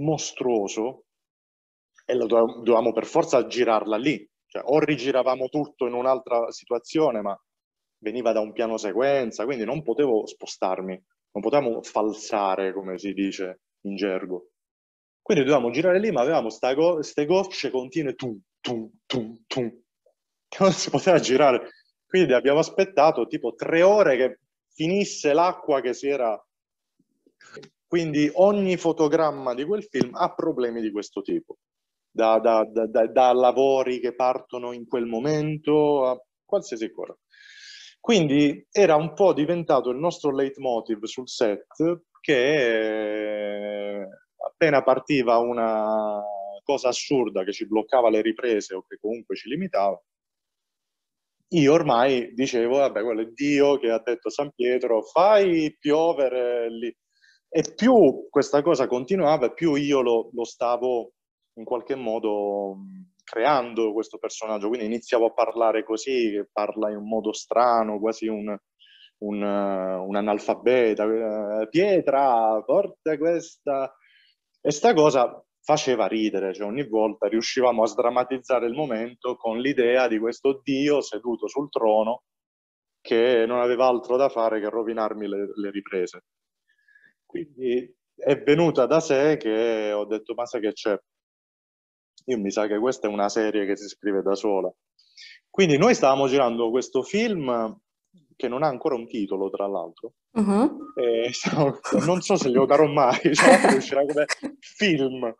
mostruoso 0.00 1.04
e 2.06 2.14
lo 2.14 2.26
dove- 2.26 2.54
dovevamo 2.62 2.92
per 2.92 3.06
forza 3.06 3.46
girarla 3.46 3.96
lì. 3.96 4.28
Cioè, 4.46 4.62
o 4.64 4.80
rigiravamo 4.80 5.48
tutto 5.48 5.86
in 5.86 5.94
un'altra 5.94 6.50
situazione, 6.50 7.20
ma 7.20 7.38
veniva 8.00 8.32
da 8.32 8.40
un 8.40 8.52
piano 8.52 8.76
sequenza, 8.76 9.44
quindi 9.44 9.64
non 9.64 9.82
potevo 9.82 10.26
spostarmi, 10.26 10.92
non 11.32 11.42
potevamo 11.42 11.82
falsare, 11.82 12.72
come 12.72 12.98
si 12.98 13.12
dice 13.12 13.60
in 13.82 13.96
gergo. 13.96 14.50
Quindi 15.22 15.44
dovevamo 15.44 15.70
girare 15.70 16.00
lì, 16.00 16.10
ma 16.10 16.22
avevamo 16.22 16.48
queste 16.48 17.24
gocce 17.26 17.70
continue, 17.70 18.14
tum, 18.14 18.38
tum, 18.60 18.90
tum, 19.06 19.44
tum, 19.46 19.70
che 20.48 20.58
non 20.62 20.72
si 20.72 20.90
poteva 20.90 21.18
girare. 21.20 21.70
Quindi 22.06 22.32
abbiamo 22.32 22.58
aspettato 22.58 23.26
tipo 23.26 23.54
tre 23.54 23.82
ore 23.82 24.16
che 24.16 24.40
finisse 24.72 25.32
l'acqua 25.32 25.80
che 25.80 25.94
si 25.94 26.08
era... 26.08 26.40
Quindi 27.86 28.30
ogni 28.34 28.76
fotogramma 28.76 29.54
di 29.54 29.64
quel 29.64 29.82
film 29.84 30.14
ha 30.14 30.32
problemi 30.32 30.80
di 30.80 30.90
questo 30.92 31.22
tipo, 31.22 31.58
da- 32.10 32.38
da- 32.38 32.64
da- 32.64 33.06
da 33.08 33.32
lavori 33.32 33.98
che 34.00 34.14
partono 34.14 34.72
in 34.72 34.86
quel 34.86 35.06
momento 35.06 36.06
a 36.06 36.20
qualsiasi 36.44 36.90
cosa. 36.92 37.16
Quindi 38.00 38.66
era 38.70 38.96
un 38.96 39.12
po' 39.12 39.32
diventato 39.32 39.90
il 39.90 39.98
nostro 39.98 40.34
leitmotiv 40.34 41.04
sul 41.04 41.28
set 41.28 41.66
che 42.20 44.06
appena 44.46 44.82
partiva 44.82 45.38
una 45.38 46.20
cosa 46.64 46.88
assurda 46.88 47.44
che 47.44 47.52
ci 47.52 47.66
bloccava 47.66 48.10
le 48.10 48.22
riprese 48.22 48.74
o 48.74 48.84
che 48.86 48.96
comunque 48.98 49.36
ci 49.36 49.48
limitava, 49.48 50.00
io 51.52 51.72
ormai 51.72 52.32
dicevo, 52.34 52.78
vabbè, 52.78 53.02
quello 53.02 53.22
è 53.22 53.26
Dio 53.26 53.76
che 53.78 53.90
ha 53.90 54.00
detto 54.04 54.28
a 54.28 54.30
San 54.30 54.52
Pietro, 54.54 55.02
fai 55.02 55.76
piovere 55.78 56.70
lì. 56.70 56.96
E 57.48 57.74
più 57.74 58.28
questa 58.30 58.62
cosa 58.62 58.86
continuava, 58.86 59.50
più 59.50 59.74
io 59.74 60.00
lo, 60.00 60.30
lo 60.32 60.44
stavo 60.44 61.14
in 61.54 61.64
qualche 61.64 61.96
modo 61.96 62.76
creando 63.30 63.92
questo 63.92 64.18
personaggio. 64.18 64.68
Quindi 64.68 64.86
iniziavo 64.86 65.26
a 65.26 65.32
parlare 65.32 65.84
così, 65.84 66.44
parla 66.52 66.90
in 66.90 66.96
un 66.96 67.08
modo 67.08 67.32
strano, 67.32 68.00
quasi 68.00 68.26
un, 68.26 68.56
un, 69.18 69.42
un 69.42 70.16
analfabeta. 70.16 71.66
Pietra, 71.68 72.62
porta 72.64 73.16
questa... 73.16 73.94
E 74.62 74.70
sta 74.70 74.92
cosa 74.92 75.42
faceva 75.62 76.06
ridere, 76.06 76.52
cioè 76.52 76.66
ogni 76.66 76.86
volta 76.86 77.28
riuscivamo 77.28 77.82
a 77.82 77.86
sdrammatizzare 77.86 78.66
il 78.66 78.74
momento 78.74 79.36
con 79.36 79.58
l'idea 79.58 80.08
di 80.08 80.18
questo 80.18 80.60
Dio 80.62 81.00
seduto 81.00 81.48
sul 81.48 81.70
trono 81.70 82.24
che 83.00 83.46
non 83.46 83.60
aveva 83.60 83.86
altro 83.86 84.16
da 84.16 84.28
fare 84.28 84.60
che 84.60 84.68
rovinarmi 84.68 85.26
le, 85.26 85.50
le 85.54 85.70
riprese. 85.70 86.24
Quindi 87.24 87.90
è 88.14 88.36
venuta 88.42 88.84
da 88.84 89.00
sé 89.00 89.38
che 89.38 89.92
ho 89.92 90.04
detto, 90.04 90.34
ma 90.34 90.44
sai 90.44 90.60
che 90.60 90.72
c'è? 90.72 90.98
Io 92.26 92.38
mi 92.38 92.50
sa 92.50 92.66
che 92.66 92.78
questa 92.78 93.08
è 93.08 93.10
una 93.10 93.28
serie 93.28 93.66
che 93.66 93.76
si 93.76 93.88
scrive 93.88 94.22
da 94.22 94.34
sola. 94.34 94.72
Quindi 95.48 95.76
noi 95.78 95.94
stavamo 95.94 96.28
girando 96.28 96.70
questo 96.70 97.02
film 97.02 97.78
che 98.36 98.48
non 98.48 98.62
ha 98.62 98.68
ancora 98.68 98.94
un 98.94 99.06
titolo, 99.06 99.50
tra 99.50 99.66
l'altro. 99.66 100.14
Uh-huh. 100.32 100.92
E, 100.94 101.30
non 102.06 102.20
so 102.22 102.36
se 102.36 102.48
glielo 102.48 102.64
darò 102.64 102.86
mai, 102.86 103.18
cioè, 103.34 103.74
uscirà 103.76 104.00
come 104.06 104.24
film. 104.60 105.34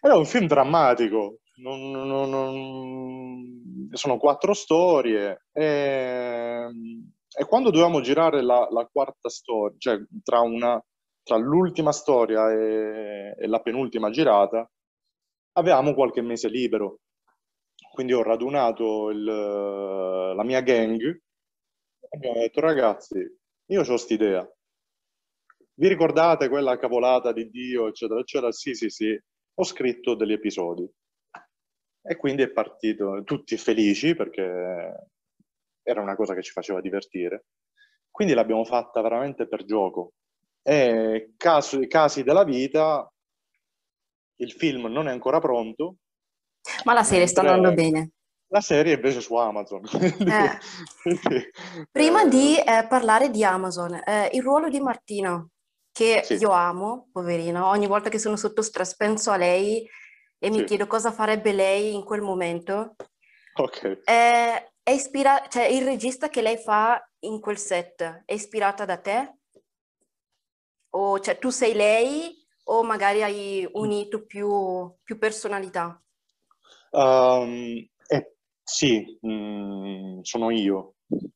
Era 0.00 0.16
un 0.16 0.26
film 0.26 0.48
drammatico, 0.48 1.38
non, 1.62 1.90
non, 1.92 2.28
non... 2.28 3.88
sono 3.92 4.16
quattro 4.18 4.52
storie 4.52 5.44
e, 5.52 6.66
e 7.38 7.44
quando 7.46 7.70
dovevamo 7.70 8.00
girare 8.00 8.42
la, 8.42 8.66
la, 8.68 8.88
quarta 8.90 9.28
storia, 9.28 9.76
cioè 9.78 10.00
tra, 10.24 10.40
una, 10.40 10.82
tra 11.22 11.36
l'ultima 11.36 11.92
storia 11.92 12.50
e, 12.50 13.36
e 13.38 13.46
la 13.46 13.60
penultima 13.60 14.10
girata, 14.10 14.68
avevamo 15.52 15.94
qualche 15.94 16.22
mese 16.22 16.48
libero 16.48 17.00
quindi 17.92 18.14
ho 18.14 18.22
radunato 18.22 19.10
il, 19.10 19.22
la 19.22 20.42
mia 20.44 20.62
gang 20.62 21.00
e 21.02 22.16
abbiamo 22.16 22.40
detto 22.40 22.60
ragazzi, 22.60 23.18
io 23.66 23.80
ho 23.80 23.84
quest'idea. 23.84 24.50
Vi 25.74 25.88
ricordate 25.88 26.48
quella 26.48 26.78
cavolata 26.78 27.32
di 27.32 27.50
Dio, 27.50 27.88
eccetera, 27.88 28.20
eccetera? 28.20 28.50
Sì, 28.50 28.74
sì, 28.74 28.88
sì. 28.88 29.20
Ho 29.54 29.64
scritto 29.64 30.14
degli 30.14 30.32
episodi. 30.32 30.90
E 32.04 32.16
quindi 32.16 32.42
è 32.42 32.50
partito, 32.50 33.22
tutti 33.24 33.56
felici 33.58 34.14
perché 34.14 35.08
era 35.82 36.00
una 36.00 36.16
cosa 36.16 36.34
che 36.34 36.42
ci 36.42 36.52
faceva 36.52 36.80
divertire. 36.80 37.44
Quindi 38.10 38.32
l'abbiamo 38.32 38.64
fatta 38.64 39.02
veramente 39.02 39.46
per 39.46 39.64
gioco. 39.64 40.14
E 40.62 41.34
caso, 41.36 41.78
casi 41.88 42.22
della 42.22 42.44
vita, 42.44 43.11
il 44.42 44.52
film 44.52 44.86
non 44.86 45.08
è 45.08 45.10
ancora 45.10 45.38
pronto, 45.38 45.96
ma 46.84 46.92
la 46.92 47.04
serie 47.04 47.26
sta 47.26 47.40
andando 47.40 47.72
bene. 47.72 48.10
La 48.48 48.60
serie 48.60 48.94
invece 48.94 49.20
su 49.20 49.34
Amazon. 49.34 49.82
Eh. 51.04 51.50
Prima 51.90 52.26
di 52.26 52.56
eh, 52.58 52.86
parlare 52.88 53.30
di 53.30 53.44
Amazon, 53.44 53.94
eh, 53.94 54.30
il 54.32 54.42
ruolo 54.42 54.68
di 54.68 54.80
Martina, 54.80 55.44
che 55.90 56.22
sì. 56.24 56.34
io 56.34 56.50
amo, 56.50 57.08
poverina, 57.12 57.66
ogni 57.66 57.86
volta 57.86 58.10
che 58.10 58.18
sono 58.18 58.36
sotto 58.36 58.62
stress 58.62 58.94
penso 58.96 59.30
a 59.30 59.36
lei 59.36 59.88
e 60.38 60.50
mi 60.50 60.58
sì. 60.58 60.64
chiedo 60.64 60.86
cosa 60.86 61.12
farebbe 61.12 61.52
lei 61.52 61.94
in 61.94 62.04
quel 62.04 62.20
momento. 62.20 62.96
Ok. 63.54 64.02
È, 64.04 64.70
è 64.82 64.90
ispira- 64.90 65.46
cioè, 65.48 65.64
il 65.64 65.84
regista 65.84 66.28
che 66.28 66.42
lei 66.42 66.56
fa 66.56 67.02
in 67.20 67.40
quel 67.40 67.58
set 67.58 68.22
è 68.24 68.32
ispirata 68.32 68.84
da 68.84 68.98
te? 68.98 69.36
O 70.94 71.20
cioè, 71.20 71.38
tu 71.38 71.48
sei 71.50 71.72
lei 71.74 72.41
o 72.64 72.82
magari 72.82 73.22
hai 73.22 73.68
unito 73.72 74.24
più, 74.24 74.92
più 75.02 75.18
personalità? 75.18 76.00
Um, 76.90 77.86
eh, 78.08 78.34
sì, 78.62 79.18
mm, 79.26 80.20
sono 80.22 80.50
io. 80.50 80.94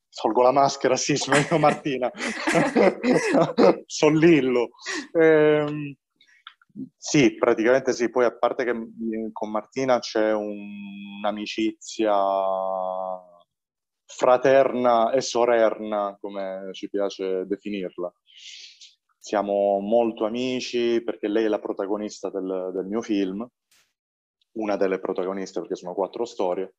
Tolgo 0.09 0.41
la 0.41 0.51
maschera, 0.51 0.95
sì, 0.95 1.15
sono 1.15 1.37
io 1.37 1.57
Martina. 1.59 2.11
sono 3.85 4.17
Lillo. 4.17 4.69
Eh, 5.11 5.95
sì, 6.97 7.35
praticamente 7.35 7.93
sì. 7.93 8.09
Poi 8.09 8.25
a 8.25 8.35
parte 8.35 8.63
che 8.63 8.73
con 9.31 9.51
Martina 9.51 9.99
c'è 9.99 10.33
un, 10.33 10.57
un'amicizia 11.19 12.15
fraterna 14.05 15.11
e 15.11 15.21
sorerna, 15.21 16.17
come 16.19 16.69
ci 16.73 16.89
piace 16.89 17.45
definirla. 17.45 18.11
Siamo 19.27 19.79
molto 19.79 20.23
amici 20.23 21.03
perché 21.03 21.27
lei 21.27 21.43
è 21.43 21.47
la 21.49 21.59
protagonista 21.59 22.29
del, 22.29 22.71
del 22.73 22.85
mio 22.85 23.01
film 23.01 23.45
una 24.53 24.77
delle 24.77 24.99
protagoniste, 24.99 25.59
perché 25.59 25.75
sono 25.75 25.93
quattro 25.93 26.23
storie, 26.23 26.75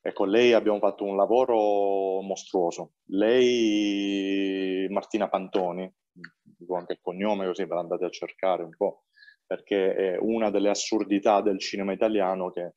e 0.00 0.12
con 0.12 0.30
lei 0.30 0.52
abbiamo 0.52 0.78
fatto 0.78 1.02
un 1.02 1.16
lavoro 1.16 2.20
mostruoso. 2.22 2.92
Lei, 3.06 4.86
Martina 4.90 5.28
Pantoni, 5.28 5.92
dico 6.40 6.76
anche 6.76 6.92
il 6.92 7.00
cognome 7.02 7.46
così 7.46 7.64
ve 7.64 7.74
l'andate 7.74 8.04
a 8.04 8.10
cercare 8.10 8.62
un 8.62 8.76
po', 8.76 9.06
perché 9.44 9.94
è 9.96 10.16
una 10.20 10.50
delle 10.50 10.70
assurdità 10.70 11.42
del 11.42 11.58
cinema 11.58 11.92
italiano 11.92 12.52
che 12.52 12.74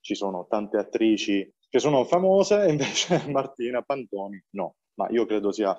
ci 0.00 0.16
sono 0.16 0.48
tante 0.48 0.78
attrici 0.78 1.48
che 1.68 1.78
sono 1.78 2.02
famose 2.02 2.64
e 2.64 2.72
invece 2.72 3.24
Martina 3.30 3.82
Pantoni 3.82 4.42
no, 4.50 4.78
ma 4.94 5.06
io 5.10 5.26
credo 5.26 5.52
sia 5.52 5.78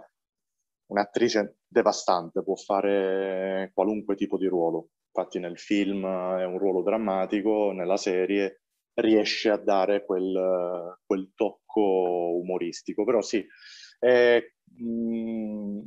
un'attrice 0.88 1.58
devastante, 1.68 2.44
può 2.44 2.56
fare 2.56 3.72
qualunque 3.74 4.16
tipo 4.16 4.38
di 4.38 4.48
ruolo. 4.48 4.90
Infatti 5.08 5.40
nel 5.40 5.58
film 5.58 6.06
è 6.06 6.46
un 6.46 6.58
ruolo 6.58 6.82
drammatico, 6.84 7.72
nella 7.72 7.98
serie 7.98 8.62
riesce 8.96 9.50
a 9.50 9.58
dare 9.58 10.06
quel, 10.06 10.98
quel 11.06 11.32
tocco 11.36 12.38
umoristico. 12.38 13.04
Però 13.06 13.22
sì, 13.22 13.46
eh, 14.00 14.56
mh, 14.78 15.80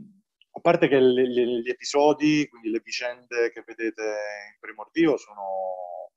a 0.53 0.61
parte 0.61 0.89
che 0.89 0.99
le, 0.99 1.29
gli 1.29 1.69
episodi, 1.69 2.49
quindi 2.49 2.71
le 2.71 2.81
vicende 2.83 3.51
che 3.53 3.63
vedete 3.67 4.03
in 4.03 4.59
primordio 4.59 5.17
sono 5.17 6.11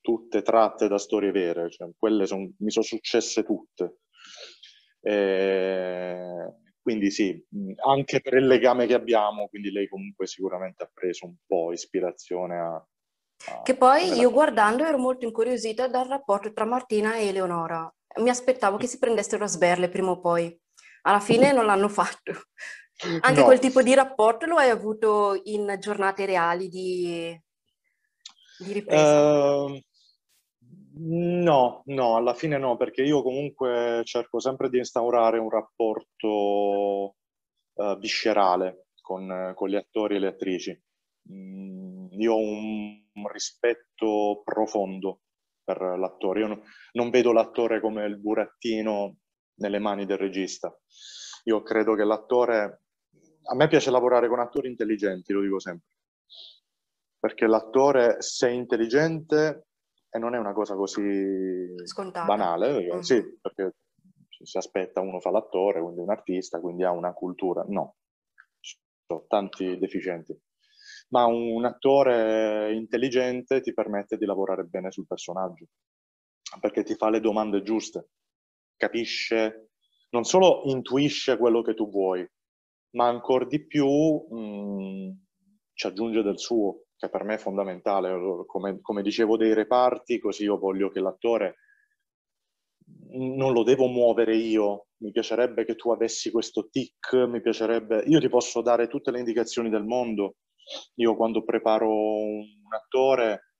tutte 0.00 0.42
tratte 0.42 0.88
da 0.88 0.98
storie 0.98 1.32
vere, 1.32 1.70
cioè, 1.70 1.90
quelle 1.98 2.26
son, 2.26 2.54
mi 2.58 2.70
sono 2.70 2.84
successe 2.84 3.42
tutte. 3.44 3.98
Eh, 5.00 6.54
quindi 6.86 7.10
sì, 7.10 7.36
anche 7.84 8.20
per 8.20 8.34
il 8.34 8.46
legame 8.46 8.86
che 8.86 8.94
abbiamo, 8.94 9.48
quindi 9.48 9.72
lei 9.72 9.88
comunque 9.88 10.28
sicuramente 10.28 10.84
ha 10.84 10.90
preso 10.94 11.26
un 11.26 11.34
po' 11.44 11.72
ispirazione 11.72 12.56
a... 12.56 12.74
a 12.76 13.62
che 13.64 13.74
poi 13.74 14.12
io 14.12 14.30
guardando 14.30 14.84
ero 14.84 14.96
molto 14.96 15.24
incuriosita 15.24 15.88
dal 15.88 16.06
rapporto 16.06 16.52
tra 16.52 16.64
Martina 16.64 17.16
e 17.16 17.26
Eleonora. 17.26 17.92
Mi 18.20 18.28
aspettavo 18.28 18.76
che 18.76 18.86
si 18.86 19.00
prendessero 19.00 19.42
a 19.42 19.48
sberle 19.48 19.88
prima 19.88 20.10
o 20.10 20.20
poi. 20.20 20.56
Alla 21.02 21.18
fine 21.18 21.50
non 21.50 21.66
l'hanno 21.66 21.88
fatto. 21.88 22.32
Anche 23.22 23.40
no. 23.40 23.46
quel 23.46 23.58
tipo 23.58 23.82
di 23.82 23.92
rapporto 23.92 24.46
lo 24.46 24.54
hai 24.54 24.70
avuto 24.70 25.40
in 25.42 25.74
giornate 25.80 26.24
reali 26.24 26.68
di, 26.68 27.36
di 28.58 28.72
ripresa? 28.72 29.64
Uh, 29.64 29.80
No, 30.98 31.82
no, 31.86 32.16
alla 32.16 32.32
fine 32.32 32.56
no, 32.56 32.76
perché 32.76 33.02
io 33.02 33.22
comunque 33.22 34.00
cerco 34.04 34.40
sempre 34.40 34.70
di 34.70 34.78
instaurare 34.78 35.38
un 35.38 35.50
rapporto 35.50 37.16
uh, 37.74 37.98
viscerale 37.98 38.86
con, 39.02 39.52
con, 39.54 39.68
gli 39.68 39.74
attori 39.74 40.16
e 40.16 40.18
le 40.20 40.28
attrici. 40.28 40.82
Mm, 41.30 42.06
io 42.12 42.32
ho 42.32 42.38
un, 42.38 43.04
rispetto 43.30 44.40
profondo 44.42 45.20
per 45.62 45.80
l'attore. 45.98 46.40
Io 46.40 46.46
no, 46.46 46.62
non 46.92 47.10
vedo 47.10 47.32
l'attore 47.32 47.80
come 47.80 48.06
il 48.06 48.18
burattino 48.18 49.18
nelle 49.56 49.78
mani 49.78 50.06
del 50.06 50.18
regista. 50.18 50.74
Io 51.44 51.62
credo 51.62 51.94
che 51.94 52.04
l'attore... 52.04 52.82
A 53.48 53.54
me 53.54 53.68
piace 53.68 53.90
lavorare 53.90 54.28
con 54.28 54.40
attori 54.40 54.68
intelligenti, 54.68 55.32
lo 55.32 55.42
dico 55.42 55.60
sempre. 55.60 55.88
Perché 57.18 57.46
l'attore, 57.46 58.22
se 58.22 58.48
è 58.48 58.50
intelligente, 58.50 59.65
e 60.16 60.18
non 60.18 60.34
è 60.34 60.38
una 60.38 60.52
cosa 60.52 60.74
così 60.74 61.74
Scontata. 61.84 62.26
banale, 62.26 62.72
perché, 62.72 62.96
mm. 62.96 63.00
sì, 63.00 63.38
perché 63.40 63.76
si 64.42 64.56
aspetta 64.58 65.00
uno 65.00 65.20
fa 65.20 65.30
l'attore, 65.30 65.80
quindi 65.80 66.00
un 66.00 66.10
artista, 66.10 66.60
quindi 66.60 66.84
ha 66.84 66.90
una 66.90 67.12
cultura. 67.12 67.64
No, 67.68 67.96
ci 68.60 68.78
sono 69.06 69.24
tanti 69.28 69.78
deficienti. 69.78 70.38
Ma 71.08 71.26
un 71.26 71.64
attore 71.64 72.74
intelligente 72.74 73.60
ti 73.60 73.72
permette 73.72 74.16
di 74.16 74.24
lavorare 74.24 74.64
bene 74.64 74.90
sul 74.90 75.06
personaggio, 75.06 75.66
perché 76.60 76.82
ti 76.82 76.94
fa 76.94 77.10
le 77.10 77.20
domande 77.20 77.62
giuste, 77.62 78.08
capisce, 78.76 79.70
non 80.10 80.24
solo 80.24 80.62
intuisce 80.64 81.36
quello 81.36 81.62
che 81.62 81.74
tu 81.74 81.88
vuoi, 81.88 82.26
ma 82.96 83.06
ancora 83.06 83.44
di 83.44 83.64
più 83.64 83.86
mh, 83.86 85.24
ci 85.74 85.86
aggiunge 85.86 86.22
del 86.22 86.38
suo, 86.38 86.85
che 86.96 87.08
per 87.08 87.24
me 87.24 87.34
è 87.34 87.38
fondamentale. 87.38 88.44
Come, 88.46 88.80
come 88.80 89.02
dicevo 89.02 89.36
dei 89.36 89.54
reparti, 89.54 90.18
così 90.18 90.44
io 90.44 90.58
voglio 90.58 90.90
che 90.90 91.00
l'attore 91.00 91.56
non 93.10 93.52
lo 93.52 93.62
devo 93.62 93.86
muovere 93.86 94.36
io, 94.36 94.86
mi 94.98 95.10
piacerebbe 95.10 95.64
che 95.64 95.74
tu 95.74 95.90
avessi 95.90 96.30
questo 96.30 96.68
tic, 96.68 97.14
mi 97.26 97.40
piacerebbe... 97.40 98.04
Io 98.06 98.20
ti 98.20 98.28
posso 98.28 98.62
dare 98.62 98.88
tutte 98.88 99.10
le 99.10 99.18
indicazioni 99.18 99.68
del 99.70 99.84
mondo. 99.84 100.36
Io 100.96 101.16
quando 101.16 101.44
preparo 101.44 101.88
un 101.88 102.74
attore, 102.74 103.52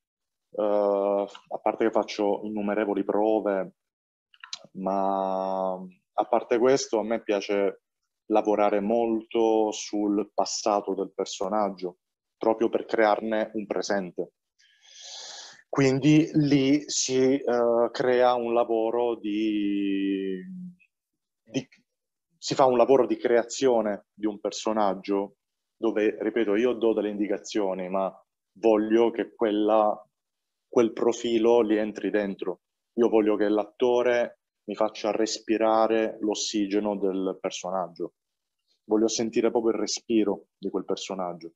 uh, 0.51 0.63
a 0.63 1.59
parte 1.63 1.85
che 1.85 1.91
faccio 1.91 2.41
innumerevoli 2.45 3.05
prove, 3.05 3.75
ma 4.73 5.73
a 5.73 6.25
parte 6.29 6.59
questo 6.59 6.99
a 6.99 7.05
me 7.05 7.23
piace 7.23 7.83
lavorare 8.27 8.81
molto 8.81 9.71
sul 9.71 10.31
passato 10.35 10.95
del 10.95 11.13
personaggio, 11.15 11.99
proprio 12.37 12.69
per 12.69 12.85
crearne 12.85 13.51
un 13.55 13.67
presente. 13.67 14.33
Quindi 15.69 16.31
lì 16.33 16.89
si 16.89 17.39
uh, 17.45 17.91
crea 17.91 18.35
un 18.35 18.55
lavoro 18.55 19.17
di, 19.17 20.41
di, 21.45 21.69
si 22.39 22.55
fa 22.55 22.65
un 22.65 22.79
lavoro 22.79 23.07
di 23.07 23.19
creazione 23.19 24.07
di 24.15 24.25
un 24.25 24.41
personaggio 24.41 25.37
dove, 25.77 26.17
ripeto, 26.19 26.55
io 26.57 26.73
do 26.73 26.95
delle 26.95 27.11
indicazioni, 27.11 27.91
ma 27.91 28.11
voglio 28.59 29.11
che 29.11 29.35
quella, 29.35 29.95
quel 30.67 30.93
profilo 30.95 31.61
li 31.61 31.77
entri 31.77 32.09
dentro. 32.09 32.61
Io 32.95 33.11
voglio 33.11 33.37
che 33.37 33.49
l'attore 33.49 34.39
mi 34.69 34.75
faccia 34.75 35.11
respirare 35.11 36.17
l'ossigeno 36.21 36.97
del 36.97 37.37
personaggio. 37.39 38.15
Voglio 38.85 39.09
sentire 39.09 39.51
proprio 39.51 39.73
il 39.73 39.81
respiro 39.81 40.47
di 40.57 40.71
quel 40.71 40.87
personaggio 40.87 41.53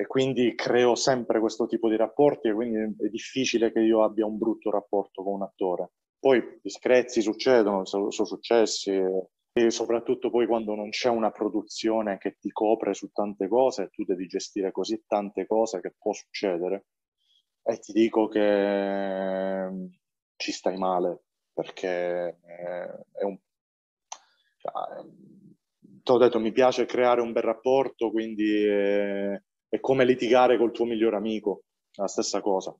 e 0.00 0.06
quindi 0.06 0.54
creo 0.54 0.94
sempre 0.94 1.40
questo 1.40 1.66
tipo 1.66 1.88
di 1.88 1.96
rapporti 1.96 2.46
e 2.46 2.52
quindi 2.52 3.04
è 3.04 3.08
difficile 3.08 3.72
che 3.72 3.80
io 3.80 4.04
abbia 4.04 4.26
un 4.26 4.38
brutto 4.38 4.70
rapporto 4.70 5.24
con 5.24 5.34
un 5.34 5.42
attore. 5.42 5.90
Poi 6.20 6.60
gli 6.62 6.68
screzi 6.68 7.20
succedono, 7.20 7.84
sono, 7.84 8.08
successi 8.12 8.92
e 8.92 9.70
soprattutto 9.72 10.30
poi 10.30 10.46
quando 10.46 10.76
non 10.76 10.90
c'è 10.90 11.08
una 11.08 11.32
produzione 11.32 12.16
che 12.18 12.36
ti 12.38 12.48
copre 12.50 12.94
su 12.94 13.10
tante 13.10 13.48
cose, 13.48 13.88
tu 13.90 14.04
devi 14.04 14.28
gestire 14.28 14.70
così 14.70 15.02
tante 15.04 15.48
cose 15.48 15.80
che 15.80 15.96
può 15.98 16.12
succedere 16.12 16.86
e 17.64 17.78
ti 17.80 17.90
dico 17.90 18.28
che 18.28 19.68
mm, 19.68 19.86
ci 20.36 20.52
stai 20.52 20.76
male 20.78 21.24
perché 21.52 22.38
è 22.38 23.24
un... 23.24 23.36
Cioè, 24.58 24.72
ti 26.04 26.12
ho 26.12 26.18
detto, 26.18 26.38
mi 26.38 26.52
piace 26.52 26.86
creare 26.86 27.20
un 27.20 27.32
bel 27.32 27.42
rapporto, 27.42 28.12
quindi... 28.12 28.64
È 29.68 29.80
come 29.80 30.04
litigare 30.04 30.56
col 30.56 30.72
tuo 30.72 30.84
migliore 30.84 31.16
amico, 31.16 31.64
la 31.96 32.08
stessa 32.08 32.40
cosa. 32.40 32.74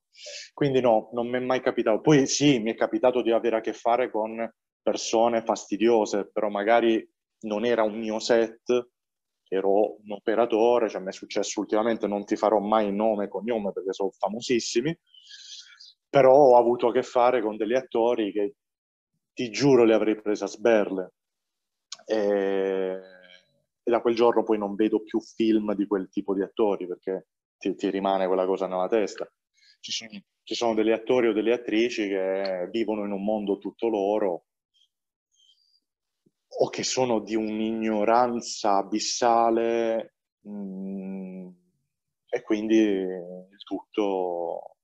Quindi 0.55 0.81
no, 0.81 1.11
non 1.13 1.29
mi 1.29 1.37
è 1.37 1.41
mai 1.41 1.61
capitato. 1.61 2.01
Poi 2.01 2.27
sì, 2.27 2.59
mi 2.61 2.73
è 2.73 2.75
capitato 2.75 3.21
di 3.23 3.31
avere 3.31 3.57
a 3.57 3.61
che 3.61 3.73
fare 3.73 4.11
con 4.11 4.51
persone 4.81 5.43
fastidiose, 5.43 6.31
però 6.31 6.49
magari 6.49 7.07
non 7.41 7.65
era 7.65 7.83
un 7.83 7.99
mio 7.99 8.19
set, 8.19 8.89
ero 9.49 10.01
un 10.03 10.13
operatore, 10.13 10.89
cioè 10.89 11.01
mi 11.01 11.09
è 11.09 11.13
successo 11.13 11.61
ultimamente, 11.61 12.07
non 12.07 12.25
ti 12.25 12.37
farò 12.37 12.59
mai 12.59 12.93
nome 12.93 13.25
e 13.25 13.29
cognome 13.29 13.73
perché 13.73 13.93
sono 13.93 14.11
famosissimi, 14.11 14.97
però 16.09 16.35
ho 16.35 16.57
avuto 16.57 16.89
a 16.89 16.93
che 16.93 17.03
fare 17.03 17.43
con 17.43 17.57
degli 17.57 17.75
attori 17.75 18.33
che 18.33 18.55
ti 19.33 19.51
giuro 19.51 19.85
li 19.85 19.93
avrei 19.93 20.21
presi 20.21 20.43
a 20.43 20.47
sberle. 20.47 21.13
E 22.07 22.99
e 23.89 23.91
da 23.91 24.03
quel 24.03 24.15
giorno 24.15 24.43
poi 24.45 24.59
non 24.59 24.75
vedo 24.75 25.03
più 25.03 25.19
film 25.19 25.75
di 25.75 25.87
quel 25.87 26.11
tipo 26.11 26.35
di 26.35 26.43
attori 26.43 26.87
perché 26.87 27.29
ti, 27.57 27.75
ti 27.75 27.89
rimane 27.89 28.27
quella 28.27 28.45
cosa 28.45 28.67
nella 28.67 28.87
testa. 28.87 29.27
Ci 29.81 29.93
sono, 29.93 30.11
ci 30.43 30.55
sono, 30.55 30.75
degli 30.75 30.91
attori 30.91 31.29
o 31.29 31.33
delle 31.33 31.55
attrici 31.55 32.07
che 32.07 32.69
vivono 32.71 33.07
in 33.07 33.13
un 33.13 33.25
mondo 33.25 33.57
tutto 33.57 33.89
loro 33.89 34.45
o 36.61 36.69
che 36.69 36.83
sono 36.83 37.21
di 37.21 37.35
un'ignoranza 37.35 38.77
abissale 38.77 40.17
mh, 40.41 40.51
mm, 40.51 41.49
e 42.29 42.43
quindi 42.43 42.77
il 42.77 43.63
tutto 43.65 44.77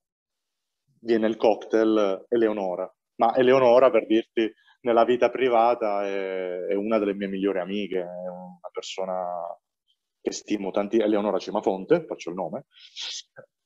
viene 1.01 1.27
il 1.27 1.37
cocktail 1.37 2.25
Eleonora. 2.27 2.91
Ma 3.17 3.35
Eleonora, 3.35 3.91
per 3.91 4.07
dirti, 4.07 4.51
nella 4.85 5.03
vita 5.03 5.29
privata 5.29 6.05
è, 6.05 6.67
è, 6.69 6.73
una 6.73 6.97
delle 6.97 7.13
mie 7.13 7.27
migliori 7.27 7.59
amiche, 7.59 7.99
è 7.99 8.29
una 8.65 8.69
persona 8.71 9.57
che 10.21 10.31
stimo 10.31 10.71
tanti, 10.71 10.97
Eleonora 10.97 11.37
Cimafonte, 11.37 12.05
faccio 12.05 12.29
il 12.29 12.35
nome, 12.35 12.65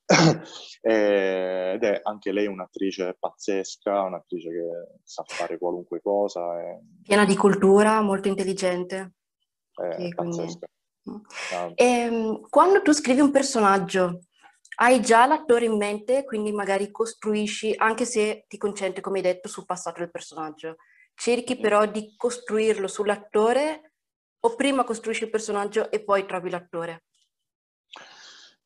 ed 0.82 1.84
è 1.84 2.00
anche 2.04 2.32
lei 2.32 2.47
un'attrice 2.47 3.16
pazzesca, 3.18 4.02
un'attrice 4.02 4.50
che 4.50 5.00
sa 5.04 5.24
fare 5.26 5.58
qualunque 5.58 6.02
cosa. 6.02 6.60
È... 6.60 6.80
Piena 7.04 7.26
di 7.26 7.36
cultura, 7.36 8.02
molto 8.02 8.28
intelligente. 8.28 9.14
È 9.74 10.10
pazzesca. 10.10 10.68
Quindi... 11.02 11.26
Ah. 11.54 11.72
E, 11.76 11.86
ehm, 11.86 12.50
quando 12.50 12.82
tu 12.82 12.91
scrivi 12.91 13.22
un 13.22 13.32
personaggio, 13.32 14.24
hai 14.82 15.02
già 15.02 15.26
l'attore 15.26 15.66
in 15.66 15.78
mente, 15.78 16.26
quindi 16.26 16.52
magari 16.52 16.91
costruisci, 16.91 17.74
anche 17.78 18.06
se 18.06 18.45
ti 18.47 18.58
concentri, 18.58 19.02
come 19.02 19.18
hai 19.18 19.24
detto, 19.24 19.47
sul 19.47 19.66
passato 19.66 20.00
del 20.00 20.12
personaggio. 20.12 20.76
Cerchi 21.14 21.58
però 21.58 21.86
di 21.86 22.16
costruirlo 22.18 22.88
sull'attore 22.88 23.89
o 24.42 24.56
prima 24.56 24.84
costruisci 24.84 25.26
il 25.26 25.30
personaggio 25.30 25.92
e 25.92 26.04
poi 26.04 26.26
trovi 26.26 26.50
l'attore? 26.50 27.04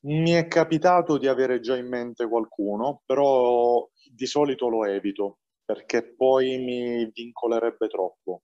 Mi 0.01 0.31
è 0.31 0.47
capitato 0.47 1.17
di 1.17 1.27
avere 1.27 1.59
già 1.59 1.77
in 1.77 1.87
mente 1.87 2.27
qualcuno, 2.27 3.01
però 3.05 3.87
di 4.13 4.25
solito 4.25 4.67
lo 4.67 4.85
evito 4.85 5.39
perché 5.63 6.13
poi 6.13 6.57
mi 6.57 7.09
vincolerebbe 7.11 7.87
troppo. 7.87 8.41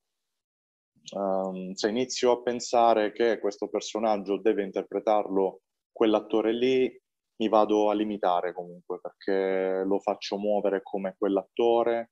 Um, 1.11 1.73
se 1.73 1.89
inizio 1.89 2.31
a 2.31 2.41
pensare 2.41 3.11
che 3.11 3.39
questo 3.39 3.67
personaggio 3.67 4.39
deve 4.39 4.63
interpretarlo 4.63 5.61
quell'attore 5.91 6.53
lì, 6.53 7.01
mi 7.37 7.49
vado 7.49 7.89
a 7.89 7.93
limitare 7.93 8.53
comunque 8.53 8.99
perché 9.01 9.83
lo 9.85 9.99
faccio 9.99 10.37
muovere 10.37 10.81
come 10.81 11.15
quell'attore 11.17 12.11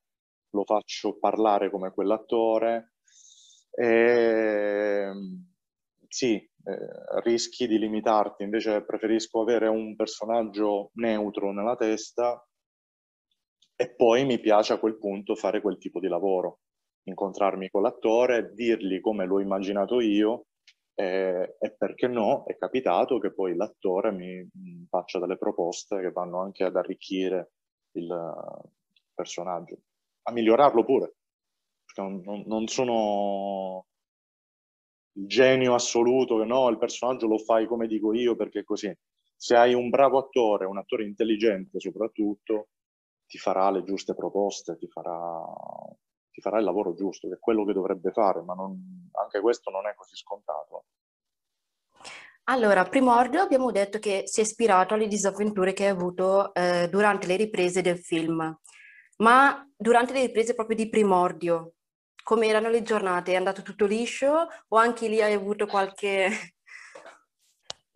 lo 0.51 0.63
faccio 0.63 1.17
parlare 1.17 1.69
come 1.69 1.91
quell'attore. 1.91 2.93
E, 3.79 5.11
sì, 6.07 6.33
eh, 6.35 7.21
rischi 7.23 7.67
di 7.67 7.77
limitarti, 7.77 8.41
invece 8.43 8.83
preferisco 8.83 9.41
avere 9.41 9.67
un 9.67 9.95
personaggio 9.95 10.89
neutro 10.95 11.51
nella 11.51 11.75
testa 11.75 12.43
e 13.75 13.93
poi 13.93 14.25
mi 14.25 14.39
piace 14.39 14.73
a 14.73 14.79
quel 14.79 14.97
punto 14.97 15.35
fare 15.35 15.61
quel 15.61 15.77
tipo 15.77 15.99
di 15.99 16.07
lavoro, 16.07 16.61
incontrarmi 17.03 17.69
con 17.69 17.83
l'attore, 17.83 18.51
dirgli 18.53 18.99
come 18.99 19.25
l'ho 19.25 19.39
immaginato 19.39 19.99
io 20.01 20.47
e, 20.95 21.55
e, 21.59 21.75
perché 21.77 22.07
no, 22.07 22.43
è 22.45 22.57
capitato 22.57 23.19
che 23.19 23.31
poi 23.31 23.55
l'attore 23.55 24.11
mi 24.11 24.49
faccia 24.89 25.19
delle 25.19 25.37
proposte 25.37 26.01
che 26.01 26.11
vanno 26.11 26.41
anche 26.41 26.63
ad 26.63 26.75
arricchire 26.75 27.51
il 27.91 28.09
personaggio 29.13 29.77
a 30.23 30.31
migliorarlo 30.31 30.83
pure. 30.83 31.16
Perché 31.97 32.01
non, 32.01 32.43
non 32.45 32.67
sono 32.67 33.87
il 35.13 35.27
genio 35.27 35.73
assoluto 35.73 36.37
che 36.37 36.45
no, 36.45 36.69
il 36.69 36.77
personaggio 36.77 37.27
lo 37.27 37.39
fai 37.39 37.65
come 37.65 37.87
dico 37.87 38.13
io 38.13 38.35
perché 38.35 38.63
così. 38.63 38.95
Se 39.35 39.55
hai 39.55 39.73
un 39.73 39.89
bravo 39.89 40.19
attore, 40.19 40.65
un 40.65 40.77
attore 40.77 41.05
intelligente 41.05 41.79
soprattutto, 41.79 42.69
ti 43.25 43.37
farà 43.37 43.69
le 43.71 43.83
giuste 43.83 44.15
proposte, 44.15 44.77
ti 44.77 44.87
farà, 44.87 45.43
ti 46.31 46.41
farà 46.41 46.59
il 46.59 46.63
lavoro 46.63 46.93
giusto, 46.93 47.27
che 47.27 47.35
è 47.35 47.39
quello 47.39 47.65
che 47.65 47.73
dovrebbe 47.73 48.11
fare, 48.11 48.41
ma 48.41 48.53
non, 48.53 49.09
anche 49.13 49.41
questo 49.41 49.69
non 49.69 49.87
è 49.87 49.93
così 49.95 50.15
scontato. 50.15 50.85
Allora, 52.49 52.85
Primordio 52.85 53.41
abbiamo 53.41 53.71
detto 53.71 53.99
che 53.99 54.21
si 54.25 54.39
è 54.39 54.43
ispirato 54.43 54.93
alle 54.93 55.07
disavventure 55.07 55.73
che 55.73 55.83
hai 55.83 55.89
avuto 55.89 56.53
eh, 56.53 56.87
durante 56.89 57.27
le 57.27 57.35
riprese 57.35 57.81
del 57.81 57.99
film. 57.99 58.57
Ma 59.17 59.67
durante 59.75 60.13
le 60.13 60.27
riprese 60.27 60.53
proprio 60.53 60.77
di 60.77 60.89
primordio, 60.89 61.73
come 62.27 62.47
erano 62.47 62.67
le 62.67 62.81
giornate? 62.83 63.31
È 63.31 63.35
andato 63.35 63.61
tutto 63.61 63.85
liscio 63.85 64.49
o 64.67 64.77
anche 64.77 65.07
lì 65.07 65.21
hai 65.21 65.31
avuto 65.31 65.65
qualche... 65.65 66.29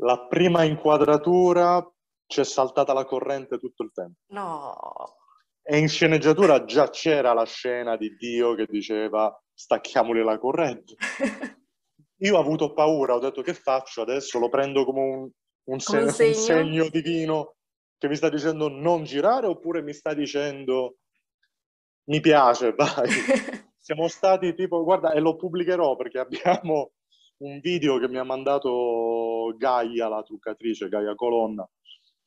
La 0.02 0.26
prima 0.26 0.64
inquadratura 0.64 1.86
c'è 2.26 2.44
saltata 2.44 2.92
la 2.92 3.06
corrente 3.06 3.60
tutto 3.60 3.84
il 3.84 3.92
tempo. 3.94 4.22
No. 4.30 4.74
E 5.62 5.78
in 5.78 5.88
sceneggiatura 5.88 6.64
già 6.64 6.90
c'era 6.90 7.34
la 7.34 7.46
scena 7.46 7.98
di 7.98 8.16
Dio 8.16 8.56
che 8.56 8.66
diceva 8.68 9.38
stacchiamoli 9.54 10.24
la 10.24 10.40
corrente. 10.40 10.96
Io 12.24 12.36
ho 12.36 12.40
avuto 12.40 12.74
paura, 12.74 13.14
ho 13.14 13.20
detto 13.20 13.44
che 13.44 13.54
faccio 13.54 14.02
adesso? 14.02 14.40
Lo 14.40 14.50
prendo 14.50 14.86
come 14.86 15.02
un, 15.02 15.30
un, 15.66 15.78
come 15.84 16.10
segno, 16.10 16.30
un 16.30 16.36
segno 16.36 16.90
divino 16.90 17.56
che 18.00 18.08
mi 18.08 18.16
sta 18.16 18.30
dicendo 18.30 18.70
non 18.70 19.04
girare 19.04 19.46
oppure 19.46 19.84
mi 19.84 19.94
sta 19.94 20.16
dicendo 20.16 20.96
mi 22.06 22.20
piace, 22.22 22.74
vai. 22.74 23.10
siamo 23.82 24.08
stati 24.08 24.54
tipo, 24.54 24.84
guarda, 24.84 25.12
e 25.12 25.20
lo 25.20 25.36
pubblicherò 25.36 25.96
perché 25.96 26.20
abbiamo 26.20 26.92
un 27.38 27.60
video 27.60 27.98
che 27.98 28.08
mi 28.08 28.18
ha 28.18 28.24
mandato 28.24 29.54
Gaia, 29.58 30.08
la 30.08 30.22
truccatrice, 30.22 30.88
Gaia 30.88 31.16
Colonna, 31.16 31.68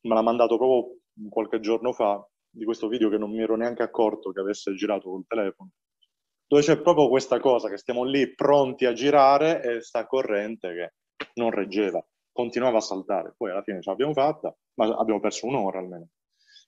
me 0.00 0.14
l'ha 0.14 0.22
mandato 0.22 0.56
proprio 0.56 0.96
qualche 1.28 1.60
giorno 1.60 1.92
fa, 1.92 2.26
di 2.50 2.64
questo 2.64 2.88
video 2.88 3.08
che 3.08 3.18
non 3.18 3.30
mi 3.30 3.40
ero 3.40 3.56
neanche 3.56 3.82
accorto 3.82 4.32
che 4.32 4.40
avesse 4.40 4.74
girato 4.74 5.10
col 5.10 5.24
telefono, 5.26 5.70
dove 6.46 6.62
c'è 6.62 6.80
proprio 6.80 7.08
questa 7.08 7.38
cosa 7.40 7.68
che 7.68 7.78
stiamo 7.78 8.04
lì 8.04 8.34
pronti 8.34 8.84
a 8.84 8.92
girare 8.92 9.62
e 9.62 9.80
sta 9.80 10.06
corrente 10.06 10.74
che 10.74 10.94
non 11.34 11.50
reggeva, 11.50 12.04
continuava 12.32 12.78
a 12.78 12.80
saltare. 12.80 13.34
Poi 13.36 13.50
alla 13.50 13.62
fine 13.62 13.80
ce 13.80 13.90
l'abbiamo 13.90 14.12
fatta, 14.12 14.54
ma 14.74 14.86
abbiamo 14.96 15.20
perso 15.20 15.46
un'ora 15.46 15.78
almeno. 15.78 16.08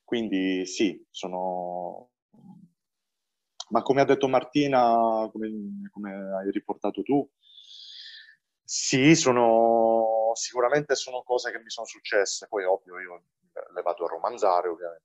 Quindi 0.05 0.65
sì, 0.67 1.05
sono... 1.11 2.11
Ma 3.69 3.83
come 3.83 4.01
ha 4.01 4.05
detto 4.05 4.29
Martina, 4.29 5.29
come, 5.33 5.51
come 5.91 6.13
hai 6.13 6.51
riportato 6.51 7.03
tu, 7.03 7.29
sì, 8.63 9.15
sono, 9.15 10.31
sicuramente 10.35 10.95
sono 10.95 11.23
cose 11.23 11.51
che 11.51 11.59
mi 11.59 11.71
sono 11.71 11.87
successe, 11.87 12.47
poi 12.49 12.65
ovvio 12.65 12.99
io 13.01 13.23
le 13.75 13.83
vado 13.83 14.05
a 14.05 14.09
romanzare 14.09 14.69
ovviamente. 14.69 15.05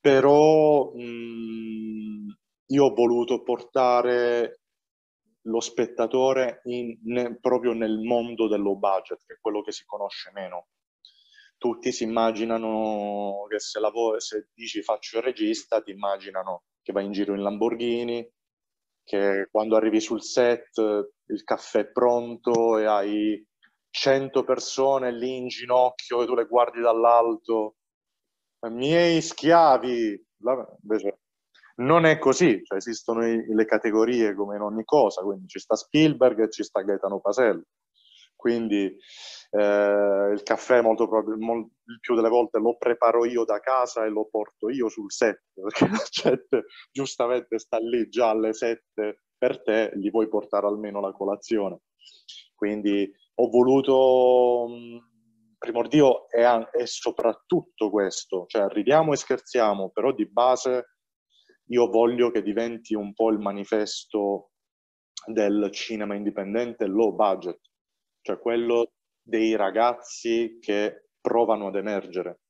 Però 0.00 0.92
mh, 0.94 2.36
io 2.66 2.84
ho 2.84 2.94
voluto 2.94 3.42
portare 3.42 4.60
lo 5.42 5.60
spettatore 5.60 6.60
in, 6.64 6.98
ne, 7.04 7.38
proprio 7.38 7.72
nel 7.72 7.98
mondo 8.00 8.48
del 8.48 8.60
low 8.62 8.76
budget, 8.78 9.24
che 9.26 9.34
è 9.34 9.38
quello 9.40 9.62
che 9.62 9.72
si 9.72 9.84
conosce 9.84 10.30
meno. 10.32 10.68
Tutti 11.58 11.92
si 11.92 12.04
immaginano 12.04 13.46
che 13.48 13.58
se, 13.58 13.80
lavoro, 13.80 14.20
se 14.20 14.48
dici 14.52 14.82
faccio 14.82 15.18
il 15.18 15.24
regista, 15.24 15.80
ti 15.82 15.90
immaginano 15.90 16.64
che 16.84 16.92
vai 16.92 17.06
in 17.06 17.12
giro 17.12 17.34
in 17.34 17.42
Lamborghini, 17.42 18.30
che 19.02 19.48
quando 19.50 19.74
arrivi 19.74 20.00
sul 20.00 20.22
set 20.22 20.78
il 20.78 21.42
caffè 21.42 21.80
è 21.80 21.86
pronto 21.86 22.78
e 22.78 22.84
hai 22.84 23.44
100 23.90 24.44
persone 24.44 25.10
lì 25.10 25.36
in 25.36 25.48
ginocchio 25.48 26.22
e 26.22 26.26
tu 26.26 26.34
le 26.34 26.46
guardi 26.46 26.80
dall'alto. 26.80 27.76
Miei 28.68 29.20
schiavi, 29.20 30.26
invece 30.82 31.18
non 31.76 32.04
è 32.04 32.18
così, 32.18 32.62
cioè 32.64 32.78
esistono 32.78 33.20
le 33.20 33.64
categorie 33.64 34.34
come 34.34 34.56
in 34.56 34.62
ogni 34.62 34.84
cosa, 34.84 35.22
quindi 35.22 35.48
ci 35.48 35.58
sta 35.58 35.74
Spielberg 35.74 36.40
e 36.40 36.50
ci 36.50 36.62
sta 36.62 36.82
Gaetano 36.82 37.20
Pasello. 37.20 37.64
Quindi 38.44 38.94
eh, 39.52 40.30
il 40.34 40.42
caffè 40.42 40.82
molto 40.82 41.08
probabilmente, 41.08 41.76
il 41.86 41.98
più 41.98 42.14
delle 42.14 42.28
volte 42.28 42.58
lo 42.58 42.76
preparo 42.76 43.24
io 43.24 43.46
da 43.46 43.58
casa 43.58 44.04
e 44.04 44.10
lo 44.10 44.28
porto 44.30 44.68
io 44.68 44.90
sul 44.90 45.10
set, 45.10 45.44
perché 45.56 45.88
la 45.88 46.04
gente 46.10 46.64
giustamente 46.92 47.58
sta 47.58 47.78
lì 47.78 48.06
già 48.10 48.28
alle 48.28 48.52
7 48.52 49.22
per 49.38 49.62
te, 49.62 49.92
gli 49.94 50.10
puoi 50.10 50.28
portare 50.28 50.66
almeno 50.66 51.00
la 51.00 51.12
colazione. 51.12 51.84
Quindi 52.54 53.10
ho 53.36 53.48
voluto, 53.48 54.68
primordio 55.56 56.28
è, 56.28 56.44
è 56.44 56.84
soprattutto 56.84 57.88
questo, 57.88 58.44
cioè 58.46 58.68
ridiamo 58.68 59.14
e 59.14 59.16
scherziamo, 59.16 59.88
però 59.88 60.12
di 60.12 60.30
base 60.30 60.96
io 61.68 61.88
voglio 61.88 62.30
che 62.30 62.42
diventi 62.42 62.94
un 62.94 63.14
po' 63.14 63.30
il 63.30 63.38
manifesto 63.38 64.50
del 65.24 65.70
cinema 65.70 66.14
indipendente 66.14 66.84
low 66.84 67.14
budget, 67.14 67.72
cioè 68.24 68.38
quello 68.38 68.92
dei 69.22 69.54
ragazzi 69.54 70.58
che 70.60 71.08
provano 71.20 71.66
ad 71.66 71.76
emergere, 71.76 72.40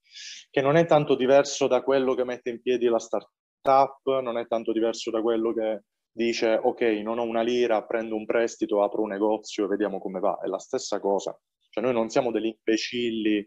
che 0.49 0.61
non 0.61 0.77
è 0.77 0.87
tanto 0.87 1.17
diverso 1.17 1.67
da 1.67 1.83
quello 1.83 2.15
che 2.15 2.25
mette 2.25 2.51
in 2.51 2.63
piedi 2.63 2.87
la 2.87 3.01
startup, 3.01 4.21
non 4.23 4.39
è 4.39 4.47
tanto 4.47 4.73
diverso 4.73 5.11
da 5.11 5.21
quello 5.21 5.53
che 5.53 5.83
dice 6.13 6.61
ok, 6.63 6.81
non 7.03 7.19
ho 7.19 7.25
una 7.25 7.43
lira, 7.43 7.85
prendo 7.85 8.15
un 8.15 8.25
prestito, 8.25 8.85
apro 8.85 9.03
un 9.03 9.09
negozio 9.09 9.65
e 9.65 9.69
vediamo 9.69 9.99
come 9.99 10.21
va, 10.21 10.39
è 10.41 10.47
la 10.47 10.61
stessa 10.61 11.01
cosa. 11.01 11.37
Cioè 11.71 11.83
noi 11.83 11.93
non 11.93 12.09
siamo 12.09 12.31
degli 12.31 12.47
imbecilli 12.47 13.45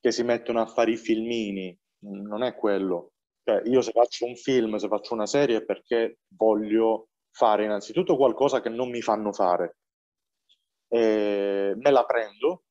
che 0.00 0.12
si 0.12 0.22
mettono 0.22 0.60
a 0.60 0.66
fare 0.66 0.92
i 0.92 0.96
filmini, 0.96 1.76
non 2.04 2.44
è 2.44 2.54
quello. 2.54 3.14
Cioè, 3.42 3.62
io 3.64 3.80
se 3.80 3.90
faccio 3.90 4.26
un 4.26 4.36
film, 4.36 4.76
se 4.76 4.86
faccio 4.86 5.14
una 5.14 5.26
serie, 5.26 5.56
è 5.56 5.64
perché 5.64 6.20
voglio 6.36 7.08
fare 7.32 7.64
innanzitutto 7.64 8.16
qualcosa 8.16 8.60
che 8.60 8.68
non 8.68 8.90
mi 8.90 9.00
fanno 9.00 9.32
fare. 9.32 9.77
E 10.88 11.74
me 11.76 11.90
la 11.90 12.04
prendo, 12.04 12.64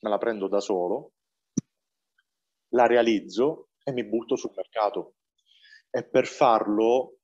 me 0.00 0.10
la 0.10 0.18
prendo 0.18 0.48
da 0.48 0.60
solo, 0.60 1.12
la 2.70 2.86
realizzo 2.86 3.68
e 3.82 3.92
mi 3.92 4.04
butto 4.04 4.36
sul 4.36 4.52
mercato. 4.54 5.14
E 5.90 6.04
per 6.04 6.26
farlo 6.26 7.18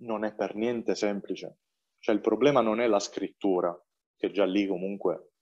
non 0.00 0.24
è 0.24 0.34
per 0.34 0.54
niente 0.54 0.94
semplice. 0.94 1.58
Cioè 1.98 2.14
il 2.14 2.20
problema 2.20 2.60
non 2.60 2.80
è 2.80 2.86
la 2.86 3.00
scrittura, 3.00 3.78
che 4.16 4.30
già 4.30 4.44
lì 4.44 4.66
comunque 4.66 5.32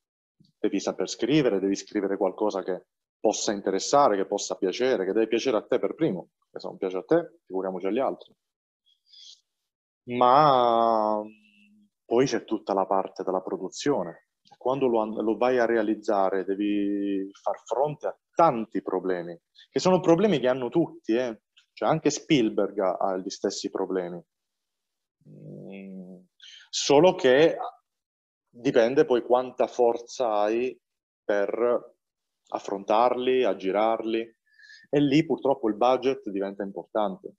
devi 0.58 0.80
saper 0.80 1.08
scrivere, 1.08 1.60
devi 1.60 1.76
scrivere 1.76 2.16
qualcosa 2.16 2.62
che 2.62 2.86
possa 3.20 3.52
interessare, 3.52 4.16
che 4.16 4.26
possa 4.26 4.56
piacere, 4.56 5.04
che 5.04 5.12
deve 5.12 5.28
piacere 5.28 5.56
a 5.56 5.66
te 5.66 5.78
per 5.78 5.94
primo. 5.94 6.30
E 6.50 6.58
se 6.58 6.66
non 6.66 6.76
piace 6.76 6.96
a 6.96 7.02
te, 7.02 7.38
figuriamoci 7.46 7.86
agli 7.86 7.98
altri. 7.98 8.34
Ma 10.16 11.22
poi 12.04 12.26
c'è 12.26 12.44
tutta 12.44 12.74
la 12.74 12.86
parte 12.86 13.22
della 13.22 13.40
produzione. 13.40 14.23
Quando 14.64 14.86
lo, 14.86 15.04
lo 15.20 15.36
vai 15.36 15.58
a 15.58 15.66
realizzare 15.66 16.42
devi 16.42 17.28
far 17.32 17.60
fronte 17.66 18.06
a 18.06 18.18
tanti 18.34 18.80
problemi, 18.80 19.38
che 19.68 19.78
sono 19.78 20.00
problemi 20.00 20.38
che 20.38 20.48
hanno 20.48 20.70
tutti, 20.70 21.12
eh? 21.12 21.42
cioè 21.74 21.86
anche 21.86 22.08
Spielberg 22.08 22.78
ha 22.78 23.14
gli 23.18 23.28
stessi 23.28 23.68
problemi. 23.68 24.18
Mm, 25.28 26.16
solo 26.70 27.14
che 27.14 27.58
dipende 28.48 29.04
poi 29.04 29.22
quanta 29.22 29.66
forza 29.66 30.30
hai 30.32 30.74
per 31.22 31.92
affrontarli, 32.48 33.44
aggirarli 33.44 34.36
e 34.88 34.98
lì 34.98 35.26
purtroppo 35.26 35.68
il 35.68 35.76
budget 35.76 36.30
diventa 36.30 36.62
importante 36.62 37.34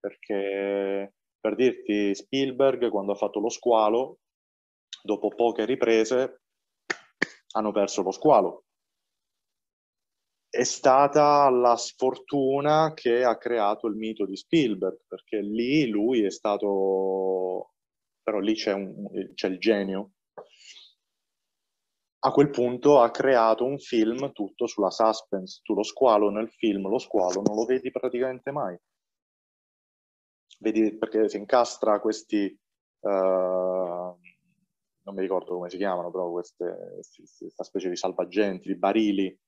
perché 0.00 1.12
per 1.38 1.54
dirti 1.56 2.14
Spielberg 2.14 2.88
quando 2.88 3.12
ha 3.12 3.16
fatto 3.16 3.38
lo 3.38 3.50
squalo 3.50 4.20
dopo 5.02 5.28
poche 5.28 5.66
riprese 5.66 6.37
hanno 7.52 7.72
perso 7.72 8.02
lo 8.02 8.10
squalo 8.10 8.64
è 10.50 10.62
stata 10.62 11.48
la 11.50 11.76
sfortuna 11.76 12.92
che 12.94 13.22
ha 13.22 13.36
creato 13.36 13.86
il 13.86 13.96
mito 13.96 14.24
di 14.24 14.36
Spielberg 14.36 15.00
perché 15.06 15.40
lì 15.40 15.88
lui 15.88 16.24
è 16.24 16.30
stato 16.30 17.72
però 18.22 18.38
lì 18.38 18.54
c'è, 18.54 18.72
un, 18.72 19.08
c'è 19.34 19.48
il 19.48 19.58
genio 19.58 20.12
a 22.20 22.32
quel 22.32 22.50
punto 22.50 23.00
ha 23.00 23.10
creato 23.10 23.64
un 23.64 23.78
film 23.78 24.32
tutto 24.32 24.66
sulla 24.66 24.90
suspense. 24.90 25.60
Tu 25.62 25.74
lo 25.74 25.84
squalo 25.84 26.30
nel 26.30 26.50
film, 26.50 26.88
lo 26.88 26.98
squalo 26.98 27.42
non 27.42 27.54
lo 27.54 27.64
vedi 27.64 27.90
praticamente 27.90 28.50
mai. 28.50 28.76
Vedi 30.58 30.96
perché 30.96 31.28
si 31.28 31.36
incastra 31.36 32.00
questi, 32.00 32.58
uh, 33.00 33.77
non 35.08 35.16
mi 35.16 35.22
ricordo 35.22 35.54
come 35.54 35.70
si 35.70 35.76
chiamano, 35.76 36.10
però 36.10 36.30
queste, 36.30 37.00
questa 37.38 37.64
specie 37.64 37.88
di 37.88 37.96
salvagenti, 37.96 38.68
di 38.68 38.76
barili, 38.76 39.40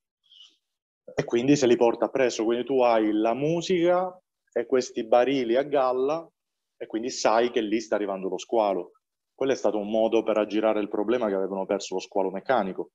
e 1.15 1.25
quindi 1.25 1.57
se 1.57 1.67
li 1.67 1.77
porta 1.77 2.09
preso. 2.09 2.45
Quindi 2.45 2.65
tu 2.65 2.83
hai 2.83 3.13
la 3.13 3.35
musica 3.35 4.19
e 4.53 4.67
questi 4.67 5.07
barili 5.07 5.57
a 5.57 5.63
galla 5.63 6.29
e 6.77 6.87
quindi 6.87 7.11
sai 7.11 7.51
che 7.51 7.61
lì 7.61 7.81
sta 7.81 7.95
arrivando 7.95 8.29
lo 8.29 8.39
squalo 8.39 8.93
quello 9.41 9.55
è 9.55 9.57
stato 9.57 9.79
un 9.79 9.89
modo 9.89 10.23
per 10.23 10.37
aggirare 10.37 10.81
il 10.81 10.91
problema 10.91 11.27
che 11.29 11.35
avevano 11.35 11.65
perso 11.65 11.95
lo 11.95 12.01
squalo 12.01 12.31
meccanico, 12.31 12.91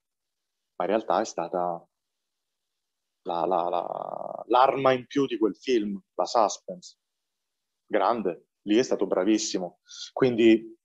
ma 0.76 0.86
in 0.86 0.92
realtà 0.92 1.20
è 1.20 1.26
stata 1.26 1.84
la, 3.24 3.46
la, 3.48 3.68
la, 3.68 4.44
l'arma 4.46 4.92
in 4.92 5.08
più 5.08 5.26
di 5.26 5.40
quel 5.40 5.56
film, 5.56 6.00
la 6.14 6.26
suspense. 6.26 7.00
Grande, 7.88 8.50
lì 8.68 8.78
è 8.78 8.84
stato 8.84 9.08
bravissimo. 9.08 9.80
Quindi 10.14 10.78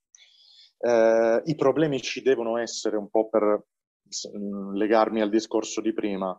eh, 0.80 1.42
i 1.44 1.54
problemi 1.54 2.00
ci 2.00 2.22
devono 2.22 2.56
essere 2.58 2.96
un 2.96 3.08
po' 3.08 3.28
per 3.28 3.64
legarmi 4.74 5.20
al 5.20 5.30
discorso 5.30 5.80
di 5.80 5.92
prima. 5.92 6.38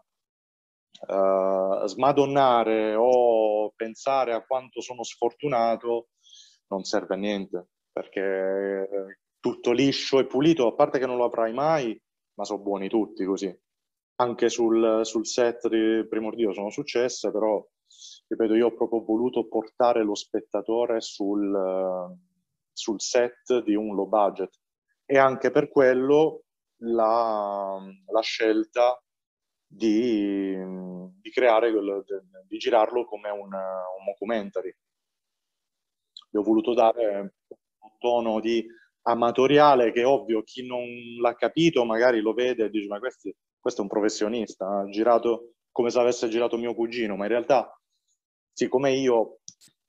Uh, 1.08 1.88
smadonnare 1.88 2.94
o 2.96 3.72
pensare 3.76 4.34
a 4.34 4.46
quanto 4.46 4.82
sono 4.82 5.02
sfortunato 5.02 6.10
non 6.68 6.84
serve 6.84 7.16
a 7.16 7.18
niente 7.18 7.70
perché 7.92 9.18
tutto 9.39 9.72
liscio 9.72 10.20
e 10.20 10.28
pulito, 10.28 10.68
a 10.68 10.74
parte 10.74 11.00
che 11.00 11.06
non 11.06 11.18
lo 11.18 11.26
avrai 11.26 11.54
mai, 11.54 12.00
ma 12.36 12.46
sono 12.46 12.62
buoni 12.62 12.88
tutti 12.88 13.26
così. 13.26 13.54
Anche 14.16 14.50
sul, 14.50 15.02
sul 15.04 15.26
set 15.26 15.68
di 15.68 16.08
Primordio 16.08 16.54
sono 16.54 16.70
successe, 16.70 17.32
però, 17.32 17.66
ripeto, 18.28 18.54
io 18.54 18.68
ho 18.68 18.74
proprio 18.74 19.04
voluto 19.04 19.48
portare 19.48 20.04
lo 20.04 20.14
spettatore 20.14 21.02
sul, 21.02 21.52
sul 22.74 23.02
set 23.02 23.64
di 23.64 23.76
un 23.76 23.96
low 23.96 24.08
budget. 24.08 24.60
E 25.06 25.18
anche 25.18 25.52
per 25.52 25.70
quello 25.70 26.44
la, 26.84 27.80
la 28.08 28.22
scelta 28.22 29.02
di, 29.66 30.56
di 31.20 31.32
creare, 31.32 31.72
di 32.48 32.58
girarlo 32.58 33.06
come 33.06 33.30
un, 33.30 33.54
un 33.54 34.06
documentary 34.06 34.76
gli 36.32 36.38
ho 36.38 36.44
voluto 36.44 36.74
dare 36.74 37.20
un 37.50 37.98
tono 38.00 38.40
di 38.40 38.66
amatoriale 39.04 39.92
che 39.92 40.06
ovvio 40.06 40.44
chi 40.44 40.66
non 40.66 40.86
l'ha 41.20 41.36
capito 41.36 41.84
magari 41.84 42.22
lo 42.22 42.34
vede 42.34 42.66
e 42.66 42.70
dice 42.70 42.88
ma 42.88 43.00
questo, 43.00 43.32
questo 43.60 43.82
è 43.82 43.84
un 43.84 43.90
professionista, 43.90 44.66
ha 44.66 44.90
girato 44.90 45.56
come 45.72 45.90
se 45.90 46.00
avesse 46.00 46.30
girato 46.30 46.58
mio 46.58 46.74
cugino, 46.74 47.16
ma 47.16 47.26
in 47.26 47.32
realtà 47.32 47.78
siccome 48.54 48.94
io 48.94 49.40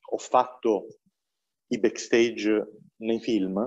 ho 0.01 0.19
fatto 0.19 0.87
i 1.73 1.79
backstage 1.79 2.81
nei 2.97 3.21
film 3.21 3.59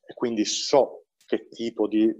e 0.00 0.14
quindi 0.14 0.44
so 0.44 1.04
che 1.24 1.48
tipo 1.48 1.86
di, 1.86 2.10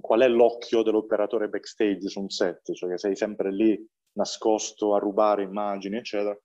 qual 0.00 0.20
è 0.20 0.28
l'occhio 0.28 0.82
dell'operatore 0.82 1.48
backstage 1.48 2.08
su 2.08 2.20
un 2.20 2.28
set, 2.28 2.72
cioè 2.74 2.90
che 2.90 2.98
sei 2.98 3.16
sempre 3.16 3.50
lì 3.50 3.88
nascosto 4.12 4.94
a 4.94 4.98
rubare 4.98 5.42
immagini, 5.42 5.96
eccetera, 5.96 6.38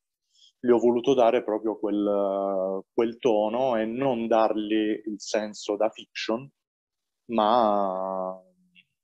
gli 0.58 0.70
ho 0.70 0.78
voluto 0.78 1.14
dare 1.14 1.44
proprio 1.44 1.78
quel, 1.78 2.82
quel 2.94 3.18
tono 3.20 3.76
e 3.76 3.86
non 3.86 4.28
dargli 4.28 5.02
il 5.06 5.16
senso 5.18 5.76
da 5.76 5.90
fiction, 5.90 6.50
ma 7.32 8.42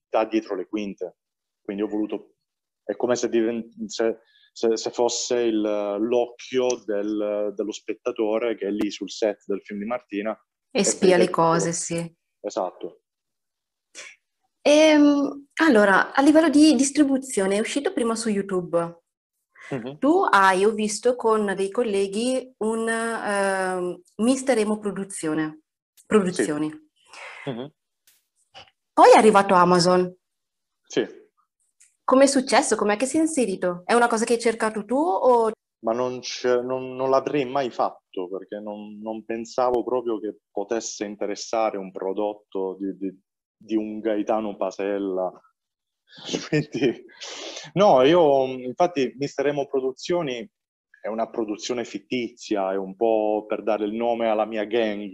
da 0.07 0.25
dietro 0.25 0.55
le 0.55 0.67
quinte. 0.67 1.17
Quindi 1.61 1.83
ho 1.83 1.87
voluto, 1.87 2.35
è 2.83 2.95
come 2.95 3.15
se, 3.17 3.27
divent, 3.27 3.73
se, 3.87 4.19
se, 4.51 4.77
se 4.77 4.91
fosse 4.91 5.39
il, 5.39 5.61
l'occhio 5.61 6.67
del, 6.85 7.53
dello 7.55 7.71
spettatore 7.71 8.55
che 8.55 8.67
è 8.67 8.71
lì 8.71 8.91
sul 8.91 9.09
set 9.09 9.43
del 9.45 9.61
film 9.61 9.79
di 9.79 9.85
Martina. 9.85 10.31
E, 10.71 10.79
e 10.79 10.83
spia 10.83 11.17
le 11.17 11.29
cose, 11.29 11.71
sì. 11.71 12.15
Esatto. 12.41 13.03
Ehm, 14.61 15.47
allora, 15.61 16.13
a 16.13 16.21
livello 16.21 16.49
di 16.49 16.75
distribuzione, 16.75 17.55
è 17.55 17.59
uscito 17.59 17.93
prima 17.93 18.15
su 18.15 18.29
YouTube. 18.29 19.01
Uh-huh. 19.69 19.97
Tu 19.97 20.25
hai, 20.29 20.65
ho 20.65 20.71
visto 20.71 21.15
con 21.15 21.53
dei 21.55 21.69
colleghi, 21.69 22.53
un 22.57 22.87
uh, 22.87 24.23
Mister 24.23 24.57
Emo 24.57 24.79
Produzione, 24.79 25.61
Produzioni. 26.05 26.69
Sì. 27.43 27.49
Uh-huh. 27.49 27.71
Poi 28.93 29.11
è 29.11 29.17
arrivato 29.17 29.53
Amazon. 29.53 30.13
Sì. 30.87 31.18
È 32.17 32.25
successo? 32.25 32.75
Com'è 32.75 32.95
che 32.97 33.05
sei 33.05 33.21
inserito? 33.21 33.83
È 33.85 33.93
una 33.93 34.07
cosa 34.07 34.25
che 34.25 34.33
hai 34.33 34.39
cercato 34.39 34.85
tu 34.85 34.97
o... 34.97 35.51
Ma 35.81 35.93
non, 35.93 36.19
non, 36.63 36.95
non 36.95 37.09
l'avrei 37.09 37.45
mai 37.45 37.69
fatto 37.69 38.27
perché 38.27 38.59
non, 38.59 38.99
non, 39.01 39.23
pensavo 39.23 39.83
proprio 39.83 40.19
che 40.19 40.39
potesse 40.51 41.05
interessare 41.05 41.77
un 41.77 41.89
prodotto 41.91 42.75
di, 42.77 42.97
di, 42.97 43.19
di 43.55 43.75
un 43.75 43.99
Gaetano 43.99 44.57
Pasella 44.57 45.31
Quindi, 46.49 47.05
no, 47.73 48.03
io 48.03 48.45
infatti 48.45 49.13
Mister 49.17 49.47
Emo 49.47 49.67
Produzioni 49.67 50.47
è 51.01 51.07
una 51.07 51.29
produzione 51.29 51.85
fittizia, 51.85 52.71
è 52.71 52.75
un 52.75 52.95
po' 52.95 53.45
per 53.47 53.63
dare 53.63 53.85
il 53.85 53.93
nome 53.93 54.27
alla 54.27 54.45
mia 54.45 54.65
gang. 54.65 55.11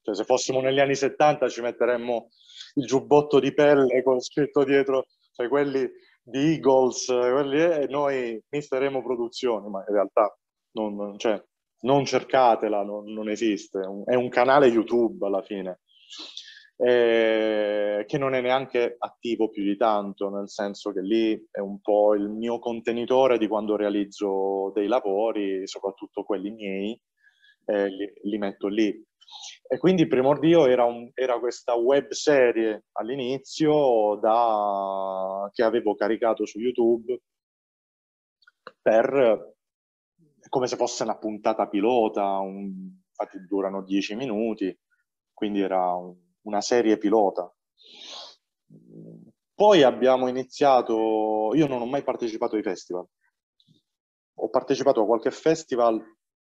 Cioè, 0.00 0.14
se 0.14 0.24
fossimo 0.24 0.60
negli 0.60 0.80
anni 0.80 0.94
70 0.94 1.48
ci 1.48 1.60
metteremmo 1.60 2.28
il 2.74 2.86
giubbotto 2.86 3.40
di 3.40 3.52
pelle 3.52 4.02
con 4.02 4.20
scritto 4.20 4.64
dietro, 4.64 5.06
cioè 5.32 5.48
quelli 5.48 5.86
di 6.28 6.54
Eagles, 6.54 7.06
quelli, 7.06 7.62
e 7.62 7.86
noi 7.88 8.42
Mister 8.50 8.82
Emo 8.82 9.02
Produzioni, 9.02 9.68
ma 9.68 9.84
in 9.86 9.94
realtà 9.94 10.36
non, 10.72 11.18
cioè, 11.18 11.42
non 11.80 12.04
cercatela, 12.04 12.82
non, 12.82 13.12
non 13.12 13.28
esiste, 13.28 13.80
è 14.04 14.14
un 14.14 14.28
canale 14.28 14.66
YouTube 14.66 15.26
alla 15.26 15.42
fine 15.42 15.80
eh, 16.80 18.04
che 18.06 18.18
non 18.18 18.34
è 18.34 18.40
neanche 18.40 18.94
attivo 18.98 19.48
più 19.48 19.64
di 19.64 19.76
tanto, 19.76 20.30
nel 20.30 20.48
senso 20.48 20.92
che 20.92 21.00
lì 21.00 21.48
è 21.50 21.58
un 21.58 21.80
po' 21.80 22.14
il 22.14 22.28
mio 22.28 22.60
contenitore 22.60 23.36
di 23.36 23.48
quando 23.48 23.74
realizzo 23.74 24.70
dei 24.72 24.86
lavori, 24.86 25.66
soprattutto 25.66 26.22
quelli 26.22 26.50
miei, 26.50 27.00
eh, 27.66 27.88
li, 27.88 28.12
li, 28.22 28.38
metto 28.38 28.68
lì. 28.68 29.04
E 29.68 29.78
quindi 29.78 30.06
Primordio 30.06 30.66
era, 30.66 30.84
un, 30.84 31.10
era 31.14 31.38
questa 31.38 31.74
web 31.74 32.10
serie 32.10 32.84
all'inizio 32.92 34.18
da, 34.20 35.50
che 35.52 35.62
avevo 35.62 35.94
caricato 35.94 36.46
su 36.46 36.58
YouTube 36.58 37.20
per 38.80 39.56
come 40.48 40.66
se 40.66 40.76
fosse 40.76 41.02
una 41.02 41.18
puntata 41.18 41.68
pilota, 41.68 42.38
un, 42.38 42.72
infatti 43.08 43.44
durano 43.46 43.82
dieci 43.82 44.14
minuti, 44.14 44.76
quindi 45.32 45.60
era 45.60 45.92
un, 45.94 46.16
una 46.42 46.60
serie 46.60 46.96
pilota. 46.96 47.52
Poi 49.54 49.82
abbiamo 49.82 50.28
iniziato, 50.28 51.50
io 51.54 51.66
non 51.66 51.82
ho 51.82 51.86
mai 51.86 52.02
partecipato 52.02 52.56
ai 52.56 52.62
festival, 52.62 53.06
ho 54.40 54.48
partecipato 54.48 55.02
a 55.02 55.06
qualche 55.06 55.30
festival 55.30 56.00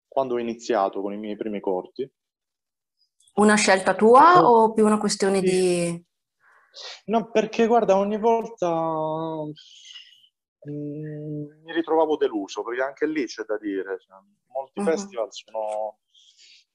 quando 0.07 0.36
ho 0.36 0.39
iniziato 0.39 1.01
con 1.01 1.13
i 1.13 1.17
miei 1.17 1.36
primi 1.36 1.59
corti. 1.59 2.09
Una 3.36 3.55
scelta 3.55 3.95
tua 3.95 4.47
o 4.47 4.73
più 4.73 4.86
una 4.86 4.97
questione 4.97 5.39
sì. 5.39 5.43
di... 5.43 6.05
No, 7.05 7.31
perché 7.31 7.67
guarda, 7.67 7.97
ogni 7.97 8.19
volta 8.19 8.69
mm, 10.69 11.63
mi 11.63 11.73
ritrovavo 11.73 12.17
deluso, 12.17 12.63
perché 12.63 12.81
anche 12.81 13.07
lì 13.07 13.25
c'è 13.25 13.43
da 13.43 13.57
dire, 13.57 13.97
cioè, 13.99 14.17
molti 14.53 14.79
uh-huh. 14.79 14.86
festival 14.86 15.27
sono 15.29 15.97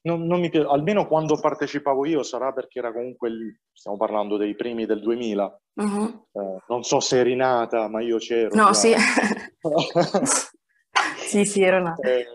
non, 0.01 0.25
non 0.25 0.39
mi 0.39 0.49
piace, 0.49 0.67
almeno 0.67 1.07
quando 1.07 1.37
partecipavo 1.37 2.05
io 2.05 2.23
sarà 2.23 2.53
perché 2.53 2.79
era 2.79 2.93
comunque 2.93 3.29
lì, 3.29 3.59
stiamo 3.73 3.97
parlando 3.97 4.37
dei 4.37 4.55
primi 4.55 4.85
del 4.85 5.01
2000. 5.01 5.61
Uh-huh. 5.73 6.25
Eh, 6.31 6.57
non 6.67 6.83
so 6.83 6.99
se 6.99 7.19
eri 7.19 7.35
nata, 7.35 7.87
ma 7.89 8.01
io 8.01 8.17
c'ero. 8.17 8.55
No, 8.55 8.73
sì. 8.73 8.93
sì, 11.17 11.45
sì, 11.45 11.61
ero 11.61 11.81
nata. 11.81 12.07
Eh, 12.07 12.25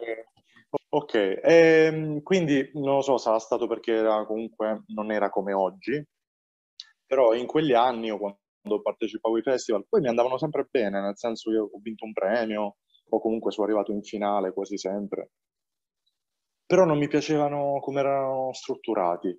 ok, 0.97 1.41
ehm, 1.43 2.23
quindi 2.23 2.71
non 2.75 2.97
lo 2.97 3.03
so, 3.03 3.19
sarà 3.19 3.39
stato 3.39 3.67
perché 3.67 3.93
era 3.93 4.25
comunque 4.27 4.85
non 4.89 5.11
era 5.11 5.31
come 5.31 5.53
oggi, 5.53 6.05
però 7.07 7.35
in 7.35 7.47
quegli 7.47 7.73
anni 7.73 8.07
io 8.07 8.19
quando 8.19 8.83
partecipavo 8.83 9.37
ai 9.37 9.43
festival 9.43 9.87
poi 9.89 10.01
mi 10.01 10.09
andavano 10.09 10.39
sempre 10.39 10.67
bene, 10.71 11.01
nel 11.01 11.17
senso 11.17 11.51
che 11.51 11.59
ho 11.59 11.71
vinto 11.83 12.05
un 12.05 12.13
premio 12.13 12.77
o 13.09 13.21
comunque 13.21 13.53
sono 13.53 13.67
arrivato 13.67 13.93
in 13.93 14.03
finale 14.03 14.53
quasi 14.53 14.79
sempre 14.79 15.31
però 16.67 16.85
non 16.85 16.99
mi 16.99 17.09
piacevano 17.09 17.79
come 17.81 18.01
erano 18.01 18.53
strutturati. 18.53 19.39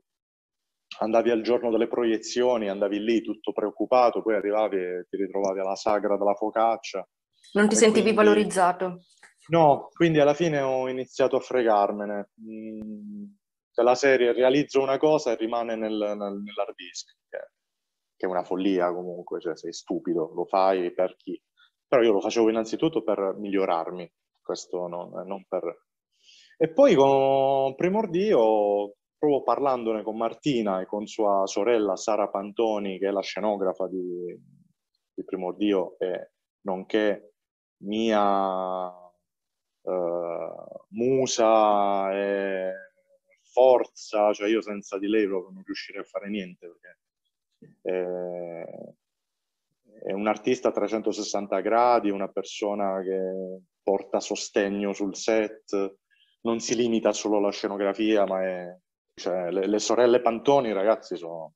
Andavi 1.00 1.32
al 1.32 1.42
giorno 1.42 1.72
delle 1.72 1.88
proiezioni, 1.88 2.70
andavi 2.70 3.00
lì 3.04 3.22
tutto 3.22 3.52
preoccupato, 3.52 4.22
poi 4.22 4.36
arrivavi 4.36 4.78
e 4.78 5.08
ti 5.10 5.18
ritrovavi 5.18 5.60
alla 5.60 5.76
sagra 5.76 6.18
della 6.18 6.36
focaccia. 6.36 7.06
Non 7.54 7.68
ti 7.68 7.76
sentivi 7.76 8.14
quindi... 8.14 8.24
valorizzato? 8.24 9.02
No, 9.48 9.90
quindi 9.94 10.20
alla 10.20 10.34
fine 10.34 10.62
ho 10.62 10.88
iniziato 10.90 11.36
a 11.36 11.40
fregarmene. 11.40 12.30
Mm, 12.42 13.24
la 13.84 13.96
serie 13.96 14.34
realizzo 14.34 14.82
una 14.82 14.98
cosa 14.98 15.32
e 15.32 15.36
rimane 15.36 15.76
nel, 15.76 15.94
nel, 15.94 16.18
nell'hard 16.18 16.76
disk, 16.76 17.14
che, 17.30 17.38
che, 18.16 18.26
è 18.26 18.30
una 18.30 18.44
follia 18.44 18.92
comunque, 18.94 19.40
cioè 19.40 19.58
sei 19.58 19.74
stupido, 19.74 20.32
lo 20.34 20.46
fai 20.46 20.94
per 20.94 21.16
chi? 21.18 21.40
Però 21.88 22.02
io 22.02 22.14
lo 22.14 22.22
facevo 22.22 22.50
innanzitutto 22.50 23.04
per 23.04 23.36
migliorarmi, 23.38 24.12
questo 24.42 24.88
non, 24.88 25.10
non 25.26 25.46
per 25.48 25.86
e 26.58 26.72
poi 26.72 26.96
con 26.96 27.76
Primordio, 27.76 28.96
proprio 29.18 29.44
parlandone 29.44 30.04
con 30.04 30.16
Martina 30.16 30.80
e 30.80 30.86
con 30.86 31.06
sua 31.06 31.46
sorella 31.46 31.98
Sara 31.98 32.30
Pantoni, 32.30 32.98
che 32.98 33.08
è 33.10 33.12
la 33.12 33.22
scenografa 33.22 33.88
di, 33.90 34.40
di 35.14 35.24
Primordio 35.26 35.98
e 36.00 36.32
nonché 36.62 37.34
mia 37.84 39.05
uh, 39.86 40.86
musa 40.90 42.14
e 42.14 42.72
forza, 43.42 44.34
cioè 44.34 44.50
io 44.50 44.62
senza 44.62 44.98
di 45.00 45.08
lei 45.08 45.26
proprio 45.28 45.52
non 45.54 45.64
riuscirei 45.64 46.02
a 46.02 46.06
fare 46.06 46.30
niente 46.30 46.68
perché 46.68 46.98
è, 47.82 48.64
è 50.08 50.12
un 50.12 50.28
artista 50.28 50.70
a 50.70 50.72
360 50.72 51.60
gradi, 51.62 52.10
una 52.10 52.28
persona 52.28 53.02
che 53.02 53.62
porta 53.82 54.20
sostegno 54.20 54.94
sul 54.94 55.16
set, 55.16 55.98
non 56.42 56.60
si 56.60 56.76
limita 56.76 57.12
solo 57.14 57.38
alla 57.38 57.52
scenografia, 57.52 58.26
ma 58.26 58.44
è, 58.44 58.78
cioè, 59.14 59.50
le, 59.52 59.68
le, 59.68 59.80
sorelle 59.80 60.22
Pantoni, 60.22 60.74
ragazzi, 60.74 61.16
sono, 61.16 61.54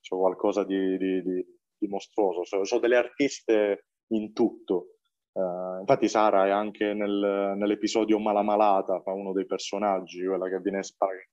sono 0.00 0.20
qualcosa 0.20 0.64
di, 0.64 0.96
di, 0.96 1.22
di, 1.22 1.44
di 1.76 1.88
mostruoso. 1.88 2.44
Sono, 2.44 2.64
sono, 2.64 2.80
delle 2.80 2.96
artiste 2.96 3.86
in 4.08 4.32
tutto. 4.32 4.99
Uh, 5.32 5.78
infatti 5.80 6.08
Sara 6.08 6.46
è 6.46 6.50
anche 6.50 6.92
nel, 6.92 7.54
nell'episodio 7.56 8.18
Malamalata, 8.18 9.00
fa 9.00 9.12
uno 9.12 9.32
dei 9.32 9.46
personaggi, 9.46 10.24
quella 10.24 10.48
che 10.48 10.58
viene, 10.58 10.82
spar- 10.82 11.28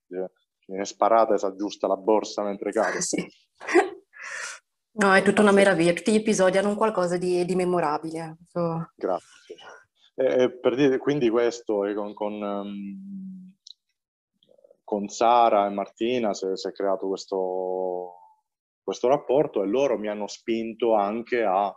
viene 0.66 0.86
sparata 0.86 1.34
e 1.34 1.38
si 1.38 1.46
aggiusta 1.46 1.88
la 1.88 1.98
borsa 1.98 2.44
mentre 2.44 2.72
cade. 2.72 3.00
Sì. 3.02 3.26
No, 5.00 5.14
è 5.14 5.22
tutta 5.22 5.42
una 5.42 5.52
meraviglia, 5.52 5.94
tutti 5.94 6.12
gli 6.12 6.16
episodi 6.16 6.58
hanno 6.58 6.76
qualcosa 6.76 7.18
di, 7.18 7.46
di 7.46 7.56
memorabile. 7.56 8.38
So. 8.48 8.92
Grazie. 8.96 9.56
Eh, 10.16 10.58
per 10.60 10.76
dire, 10.76 10.98
quindi 10.98 11.30
questo 11.30 11.82
con, 11.94 12.16
con, 12.16 12.42
um, 12.42 13.54
con, 14.84 15.08
Sara 15.08 15.68
e 15.68 15.70
Martina 15.70 16.34
si 16.34 16.48
è, 16.48 16.58
si 16.58 16.68
è 16.68 16.72
creato 16.72 17.08
questo, 17.08 18.14
questo, 18.82 19.08
rapporto 19.08 19.62
e 19.62 19.68
loro 19.68 20.00
mi 20.00 20.08
hanno 20.08 20.26
spinto 20.26 20.96
anche 20.96 21.44
a 21.44 21.72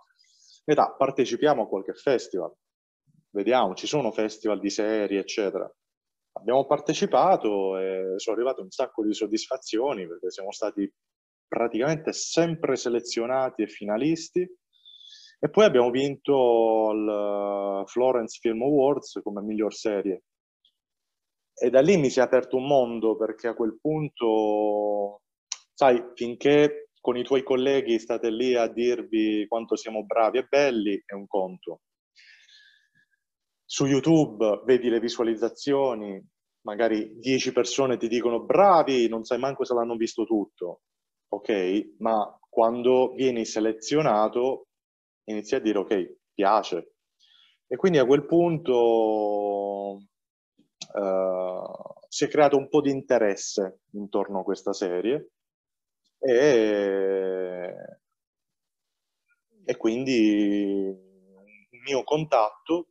metà, 0.64 0.94
partecipiamo 0.96 1.62
a 1.62 1.68
qualche 1.68 1.94
festival, 1.94 2.52
vediamo, 3.30 3.74
ci 3.74 3.86
sono 3.86 4.12
festival 4.12 4.60
di 4.60 4.70
serie, 4.70 5.20
eccetera. 5.20 5.70
abbiamo 6.32 6.66
partecipato 6.66 7.76
e 7.78 8.14
sono 8.16 8.36
arrivate 8.36 8.60
un 8.60 8.70
sacco 8.70 9.04
di 9.04 9.12
soddisfazioni 9.12 10.06
perché 10.06 10.30
siamo 10.30 10.52
stati 10.52 10.90
praticamente 11.46 12.12
sempre 12.12 12.76
selezionati 12.76 13.62
e 13.62 13.66
finalisti 13.66 14.48
e 15.42 15.48
poi 15.48 15.64
abbiamo 15.64 15.90
vinto 15.90 16.90
il 16.92 17.82
Florence 17.86 18.38
Film 18.40 18.62
Awards 18.62 19.20
come 19.22 19.40
miglior 19.40 19.74
serie. 19.74 20.24
E 21.54 21.70
da 21.70 21.80
lì 21.80 21.96
mi 21.96 22.10
si 22.10 22.20
è 22.20 22.22
aperto 22.22 22.56
un 22.56 22.66
mondo 22.66 23.16
perché 23.16 23.48
a 23.48 23.54
quel 23.54 23.78
punto, 23.80 25.22
sai, 25.72 26.12
finché 26.14 26.89
con 27.00 27.16
i 27.16 27.24
tuoi 27.24 27.42
colleghi 27.42 27.98
state 27.98 28.30
lì 28.30 28.54
a 28.54 28.68
dirvi 28.68 29.46
quanto 29.48 29.74
siamo 29.76 30.04
bravi 30.04 30.38
e 30.38 30.46
belli, 30.48 31.02
è 31.04 31.14
un 31.14 31.26
conto. 31.26 31.80
Su 33.64 33.86
YouTube 33.86 34.62
vedi 34.64 34.88
le 34.88 35.00
visualizzazioni, 35.00 36.22
magari 36.62 37.18
10 37.18 37.52
persone 37.52 37.96
ti 37.96 38.08
dicono 38.08 38.44
bravi, 38.44 39.08
non 39.08 39.24
sai 39.24 39.38
manco 39.38 39.64
se 39.64 39.74
l'hanno 39.74 39.96
visto 39.96 40.24
tutto, 40.24 40.82
ok? 41.28 41.94
Ma 41.98 42.38
quando 42.48 43.12
vieni 43.14 43.44
selezionato 43.44 44.66
inizi 45.24 45.54
a 45.54 45.60
dire 45.60 45.78
ok, 45.78 46.16
piace. 46.34 46.94
E 47.66 47.76
quindi 47.76 47.98
a 47.98 48.04
quel 48.04 48.26
punto 48.26 50.00
uh, 50.92 51.62
si 52.08 52.24
è 52.24 52.28
creato 52.28 52.56
un 52.56 52.68
po' 52.68 52.80
di 52.80 52.90
interesse 52.90 53.82
intorno 53.92 54.40
a 54.40 54.42
questa 54.42 54.72
serie 54.72 55.30
e, 56.20 57.74
e 59.64 59.76
quindi 59.76 60.86
il 61.70 61.80
mio 61.84 62.04
contatto 62.04 62.88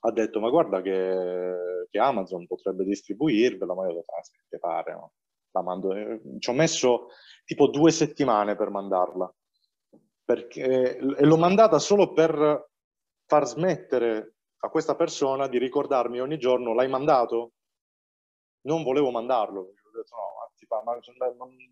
ha 0.00 0.10
detto 0.10 0.40
ma 0.40 0.48
guarda 0.48 0.80
che, 0.80 1.86
che 1.90 1.98
Amazon 1.98 2.46
potrebbe 2.46 2.84
distribuirvela, 2.84 3.74
ma 3.74 3.88
io 3.88 3.98
ah, 3.98 4.20
che 4.48 4.58
pare, 4.58 4.92
no? 4.92 5.12
la 5.52 5.62
mando. 5.62 5.94
Ci 6.38 6.50
ho 6.50 6.52
messo 6.52 7.08
tipo 7.44 7.68
due 7.68 7.90
settimane 7.90 8.56
per 8.56 8.70
mandarla, 8.70 9.32
perché, 10.24 10.96
e 10.96 11.24
l'ho 11.24 11.36
mandata 11.36 11.78
solo 11.78 12.12
per 12.12 12.68
far 13.26 13.46
smettere 13.46 14.34
a 14.64 14.68
questa 14.68 14.94
persona 14.94 15.48
di 15.48 15.58
ricordarmi 15.58 16.20
ogni 16.20 16.38
giorno 16.38 16.74
l'hai 16.74 16.88
mandato? 16.88 17.52
Non 18.62 18.82
volevo 18.82 19.10
mandarlo, 19.10 19.60
ho 19.60 19.90
detto 19.92 20.16
no, 20.16 20.31
ma 20.84 20.98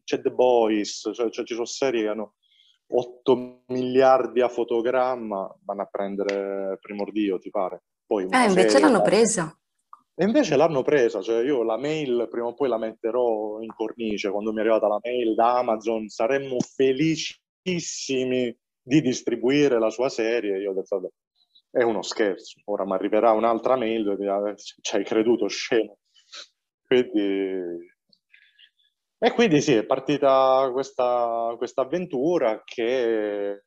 c'è 0.04 0.20
The 0.20 0.30
Boys, 0.30 1.10
cioè, 1.12 1.30
cioè, 1.30 1.44
ci 1.44 1.54
sono 1.54 1.66
serie 1.66 2.02
che 2.02 2.08
hanno 2.08 2.34
8 2.92 3.62
miliardi 3.68 4.40
a 4.40 4.48
fotogramma, 4.48 5.56
vanno 5.64 5.82
a 5.82 5.86
prendere 5.86 6.78
primordio, 6.80 7.38
ti 7.38 7.50
pare? 7.50 7.84
Poi 8.04 8.26
eh, 8.28 8.44
invece 8.44 8.80
l'hanno 8.80 9.02
presa. 9.02 9.54
E 10.14 10.24
invece 10.24 10.56
l'hanno 10.56 10.82
presa, 10.82 11.22
cioè 11.22 11.42
io 11.42 11.62
la 11.62 11.78
mail 11.78 12.26
prima 12.28 12.48
o 12.48 12.54
poi 12.54 12.68
la 12.68 12.76
metterò 12.76 13.60
in 13.60 13.72
cornice, 13.72 14.30
quando 14.30 14.52
mi 14.52 14.58
è 14.58 14.60
arrivata 14.60 14.86
la 14.86 14.98
mail 15.02 15.34
da 15.34 15.58
Amazon 15.58 16.08
saremmo 16.08 16.58
felicissimi 16.60 18.54
di 18.82 19.00
distribuire 19.00 19.78
la 19.78 19.88
sua 19.88 20.08
serie, 20.08 20.58
io 20.58 20.72
ho 20.72 20.74
detto 20.74 20.96
vabbè, 20.98 21.08
è 21.70 21.82
uno 21.84 22.02
scherzo, 22.02 22.60
ora 22.64 22.84
mi 22.84 22.92
arriverà 22.92 23.30
un'altra 23.30 23.76
mail 23.76 24.16
dirà 24.16 24.54
ci 24.56 24.96
hai 24.96 25.04
creduto 25.04 25.46
scemo. 25.46 25.98
Quindi... 26.86 27.98
E 29.22 29.34
quindi 29.34 29.60
sì, 29.60 29.74
è 29.74 29.84
partita 29.84 30.70
questa, 30.72 31.54
avventura 31.74 32.62
che 32.64 33.64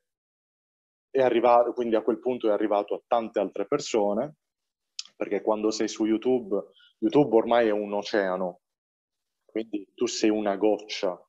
è 1.12 1.22
arrivato, 1.22 1.74
quindi 1.74 1.95
a 1.95 2.01
quel 2.01 2.18
punto 2.18 2.49
è 2.49 2.51
arrivato 2.51 2.95
a 2.95 3.01
tante 3.06 3.39
altre 3.39 3.68
persone, 3.68 4.38
perché 5.16 5.43
quando 5.43 5.70
sei 5.70 5.88
su 5.88 6.06
YouTube, 6.06 6.60
YouTube 6.97 7.36
ormai 7.36 7.68
è 7.68 7.72
un 7.72 7.93
oceano, 7.93 8.62
quindi 9.45 9.91
tu 9.93 10.08
sei 10.08 10.32
una 10.32 10.56
goccia. 10.56 11.24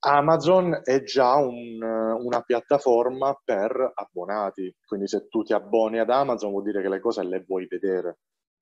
Amazon 0.00 0.80
è 0.82 1.04
già 1.04 1.36
un, 1.36 1.80
una 1.80 2.42
piattaforma 2.42 3.40
per 3.44 3.92
abbonati, 3.94 4.74
quindi 4.84 5.06
se 5.06 5.28
tu 5.28 5.44
ti 5.44 5.52
abboni 5.52 6.00
ad 6.00 6.10
Amazon 6.10 6.50
vuol 6.50 6.64
dire 6.64 6.82
che 6.82 6.88
le 6.88 6.98
cose 6.98 7.22
le 7.22 7.44
vuoi 7.46 7.68
vedere, 7.68 8.18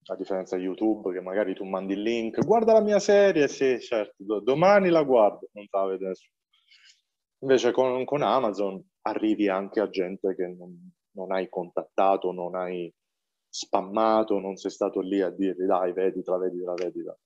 a 0.07 0.17
differenza 0.17 0.57
di 0.57 0.63
YouTube 0.63 1.13
che 1.13 1.21
magari 1.21 1.55
tu 1.55 1.65
mandi 1.65 1.95
il 1.95 2.03
link, 2.03 2.45
guarda 2.45 2.73
la 2.73 2.81
mia 2.81 2.99
serie, 2.99 3.49
sì 3.49 3.81
certo, 3.81 4.41
domani 4.41 4.89
la 4.89 5.03
guardo, 5.03 5.49
non 5.53 5.67
la 5.71 5.85
vede 5.87 6.07
nessuno. 6.07 6.35
Invece 7.41 7.73
con, 7.73 8.05
con 8.05 8.23
Amazon 8.23 8.83
arrivi 9.03 9.49
anche 9.49 9.81
a 9.81 9.91
gente 9.91 10.35
che 10.35 10.47
non, 10.47 10.93
non, 11.13 11.33
hai 11.33 11.49
contattato, 11.49 12.33
non 12.33 12.55
hai 12.55 12.93
spammato, 13.49 14.39
non 14.39 14.57
sei 14.57 14.71
stato 14.71 15.01
lì 15.01 15.21
a 15.21 15.31
dirgli 15.31 15.65
dai, 15.65 15.93
veditela, 15.93 16.39
veditela, 16.39 16.75
veditela. 16.75 17.19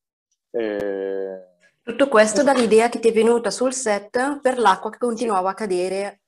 E... 0.50 1.48
Tutto 1.82 2.08
questo 2.08 2.42
dall'idea 2.42 2.88
che 2.88 2.98
ti 2.98 3.08
è 3.08 3.12
venuta 3.12 3.50
sul 3.50 3.72
set 3.72 4.40
per 4.40 4.58
l'acqua 4.58 4.90
che 4.90 4.98
continuava 4.98 5.50
a 5.50 5.54
cadere. 5.54 6.22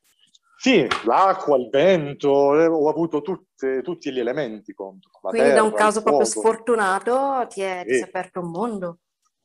Sì, 0.62 0.86
l'acqua, 1.06 1.56
il 1.56 1.68
vento, 1.70 2.56
eh, 2.56 2.66
ho 2.66 2.88
avuto 2.88 3.20
tutte, 3.20 3.82
tutti 3.82 4.12
gli 4.12 4.20
elementi 4.20 4.72
contro. 4.72 5.10
Quindi 5.10 5.38
terra, 5.38 5.54
da 5.54 5.62
un 5.64 5.72
caso 5.72 6.04
proprio 6.04 6.24
sfortunato 6.24 7.44
ti 7.48 7.62
è, 7.62 7.82
sì. 7.84 7.96
ti 7.96 7.98
è 7.98 8.02
aperto 8.02 8.38
un 8.38 8.50
mondo. 8.52 8.98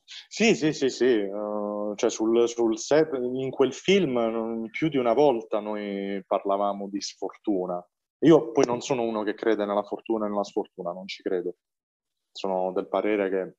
Sì, 0.04 0.54
sì, 0.54 0.72
sì, 0.72 0.88
sì. 0.88 1.18
Uh, 1.18 1.92
cioè 1.96 2.08
sul, 2.08 2.48
sul, 2.48 2.78
set, 2.78 3.14
in 3.14 3.50
quel 3.50 3.72
film 3.72 4.70
più 4.70 4.88
di 4.88 4.96
una 4.96 5.12
volta 5.12 5.58
noi 5.58 6.22
parlavamo 6.24 6.86
di 6.88 7.00
sfortuna. 7.00 7.84
Io 8.20 8.52
poi 8.52 8.64
non 8.66 8.80
sono 8.80 9.02
uno 9.02 9.24
che 9.24 9.34
crede 9.34 9.64
nella 9.64 9.82
fortuna 9.82 10.26
e 10.26 10.28
nella 10.28 10.44
sfortuna, 10.44 10.92
non 10.92 11.08
ci 11.08 11.24
credo. 11.24 11.56
Sono 12.30 12.70
del 12.70 12.86
parere 12.86 13.28
che 13.28 13.56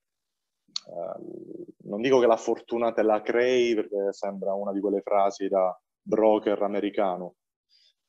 uh, 0.86 1.66
non 1.90 2.00
dico 2.00 2.20
che 2.20 2.26
la 2.26 2.38
fortuna 2.38 2.90
te 2.92 3.02
la 3.02 3.20
crei 3.20 3.74
perché 3.74 4.14
sembra 4.14 4.54
una 4.54 4.72
di 4.72 4.80
quelle 4.80 5.02
frasi 5.02 5.46
da 5.46 5.78
broker 6.00 6.62
americano, 6.62 7.34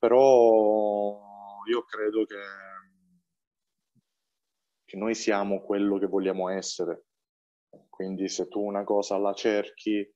però 0.02 1.62
io 1.70 1.84
credo 1.84 2.26
che, 2.26 2.42
che 4.84 4.98
noi 4.98 5.14
siamo 5.14 5.62
quello 5.62 6.00
che 6.00 6.08
vogliamo 6.08 6.50
essere 6.50 7.06
quindi 8.02 8.28
se 8.30 8.48
tu 8.48 8.62
una 8.62 8.84
cosa 8.84 9.18
la 9.18 9.34
cerchi, 9.34 10.12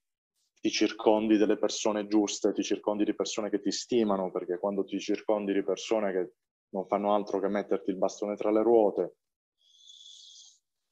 ti 0.60 0.70
circondi 0.70 1.36
delle 1.36 1.56
persone 1.56 2.08
giuste, 2.08 2.52
ti 2.52 2.64
circondi 2.64 3.04
di 3.04 3.14
persone 3.14 3.48
che 3.48 3.60
ti 3.60 3.70
stimano, 3.70 4.32
perché 4.32 4.58
quando 4.58 4.84
ti 4.84 4.98
circondi 4.98 5.52
di 5.52 5.62
persone 5.62 6.12
che 6.12 6.32
non 6.70 6.86
fanno 6.86 7.14
altro 7.14 7.38
che 7.38 7.46
metterti 7.46 7.90
il 7.90 7.96
bastone 7.96 8.34
tra 8.34 8.50
le 8.50 8.62
ruote, 8.62 9.16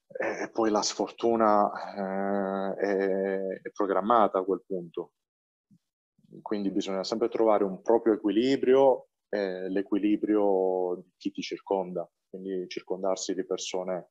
e 0.07 0.49
poi 0.53 0.71
la 0.71 0.83
sfortuna 0.83 1.73
eh, 1.97 2.81
è, 2.81 3.39
è 3.63 3.71
programmata 3.73 4.39
a 4.39 4.45
quel 4.45 4.63
punto. 4.65 5.15
Quindi 6.43 6.71
bisogna 6.71 7.05
sempre 7.05 7.29
trovare 7.29 7.65
un 7.65 7.83
proprio 7.83 8.15
equilibrio 8.15 9.09
e 9.29 9.69
l'equilibrio 9.69 11.03
di 11.03 11.13
chi 11.17 11.31
ti 11.31 11.43
circonda, 11.43 12.09
quindi 12.29 12.69
circondarsi 12.69 13.35
di 13.35 13.45
persone 13.45 14.11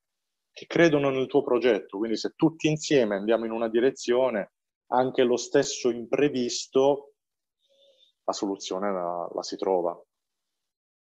che 0.51 0.65
credono 0.67 1.09
nel 1.09 1.27
tuo 1.27 1.43
progetto. 1.43 1.97
Quindi 1.97 2.17
se 2.17 2.33
tutti 2.35 2.67
insieme 2.67 3.15
andiamo 3.15 3.45
in 3.45 3.51
una 3.51 3.69
direzione, 3.69 4.53
anche 4.87 5.23
lo 5.23 5.37
stesso 5.37 5.89
imprevisto, 5.89 7.13
la 8.25 8.33
soluzione 8.33 8.91
la, 8.91 9.29
la 9.33 9.43
si 9.43 9.57
trova. 9.57 9.99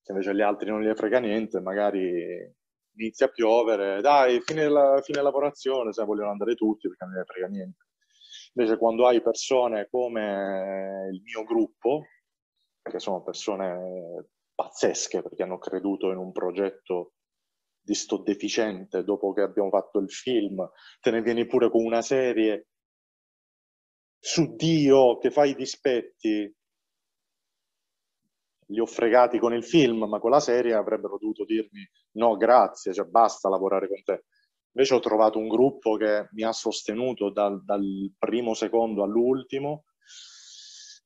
Se 0.02 0.12
invece 0.12 0.30
agli 0.30 0.42
altri 0.42 0.70
non 0.70 0.82
gli 0.82 0.94
frega 0.94 1.20
niente, 1.20 1.60
magari 1.60 2.56
inizia 2.96 3.28
a 3.28 3.30
piovere, 3.30 4.02
dai, 4.02 4.42
fine, 4.42 4.68
la, 4.68 5.02
fine 5.02 5.22
lavorazione, 5.22 5.94
se 5.94 6.04
vogliono 6.04 6.32
andare 6.32 6.56
tutti 6.56 6.88
perché 6.88 7.06
non 7.06 7.14
gli 7.16 7.26
frega 7.26 7.48
niente. 7.48 7.86
Invece 8.54 8.78
quando 8.78 9.08
hai 9.08 9.22
persone 9.22 9.88
come 9.90 11.10
il 11.12 11.22
mio 11.22 11.44
gruppo, 11.44 12.06
che 12.82 13.00
sono 13.00 13.22
persone 13.22 14.30
pazzesche 14.56 15.22
perché 15.22 15.44
hanno 15.44 15.60
creduto 15.60 16.12
in 16.12 16.18
un 16.18 16.32
progetto 16.32 17.14
di 17.80 17.94
sto 17.94 18.18
deficiente 18.18 19.04
dopo 19.04 19.32
che 19.34 19.42
abbiamo 19.42 19.70
fatto 19.70 20.00
il 20.00 20.12
film, 20.12 20.68
te 21.00 21.12
ne 21.12 21.22
vieni 21.22 21.46
pure 21.46 21.70
con 21.70 21.84
una 21.84 22.02
serie 22.02 22.68
su 24.20 24.56
Dio 24.56 25.18
che 25.18 25.32
fa 25.32 25.46
i 25.46 25.56
dispetti. 25.56 26.54
Li 28.72 28.80
ho 28.80 28.86
fregati 28.86 29.40
con 29.40 29.54
il 29.54 29.64
film, 29.64 30.04
ma 30.04 30.20
con 30.20 30.30
la 30.30 30.40
serie 30.40 30.74
avrebbero 30.74 31.18
dovuto 31.18 31.44
dirmi 31.46 31.88
no, 32.12 32.36
grazie, 32.38 32.94
cioè 32.94 33.06
basta 33.06 33.50
lavorare 33.50 33.88
con 33.88 34.04
te. 34.04 34.26
Invece 34.72 34.94
ho 34.94 35.00
trovato 35.00 35.40
un 35.40 35.48
gruppo 35.48 35.96
che 35.96 36.30
mi 36.32 36.44
ha 36.44 36.52
sostenuto 36.52 37.32
dal, 37.32 37.64
dal 37.64 38.14
primo 38.18 38.54
secondo 38.54 39.04
all'ultimo 39.04 39.86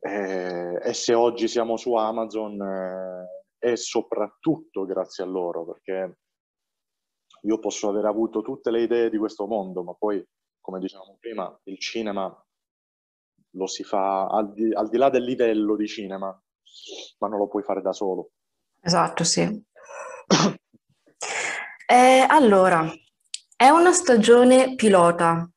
eh, 0.06 0.80
e 0.84 0.94
se 0.94 1.14
oggi 1.14 1.48
siamo 1.48 1.78
su 1.78 1.94
Amazon 1.94 2.62
eh, 2.62 3.44
è 3.58 3.76
soprattutto 3.76 4.86
grazie 4.86 5.24
a 5.24 5.28
loro 5.28 5.66
perché 5.66 6.18
io 7.44 7.60
posso 7.60 7.88
aver 7.88 8.06
avuto 8.06 8.42
tutte 8.42 8.70
le 8.70 8.82
idee 8.82 9.10
di 9.10 9.18
questo 9.18 9.48
mondo, 9.48 9.84
ma 9.84 9.94
poi, 9.94 10.22
come 10.60 10.80
dicevamo 10.80 11.18
prima, 11.20 11.58
il 11.64 11.80
cinema 11.80 12.46
lo 13.56 13.68
si 13.68 13.84
fa 13.84 14.26
al 14.28 14.52
di, 14.54 14.74
al 14.74 14.90
di 14.90 14.98
là 14.98 15.10
del 15.10 15.24
livello 15.24 15.76
di 15.76 15.88
cinema, 15.88 16.28
ma 17.20 17.28
non 17.28 17.38
lo 17.40 17.48
puoi 17.48 17.64
fare 17.64 17.82
da 17.82 17.94
solo. 17.94 18.32
Esatto, 18.82 19.24
sì. 19.24 19.42
eh, 21.86 22.26
allora, 22.28 22.90
È 23.64 23.70
una 23.70 23.94
stagione 23.94 24.76
pilota. 24.76 25.50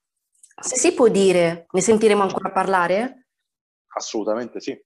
Se 0.62 0.76
si 0.76 0.94
può 0.94 1.08
dire, 1.08 1.66
ne 1.68 1.80
sentiremo 1.80 2.22
ancora 2.22 2.52
parlare? 2.52 3.30
Assolutamente 3.96 4.60
sì. 4.60 4.80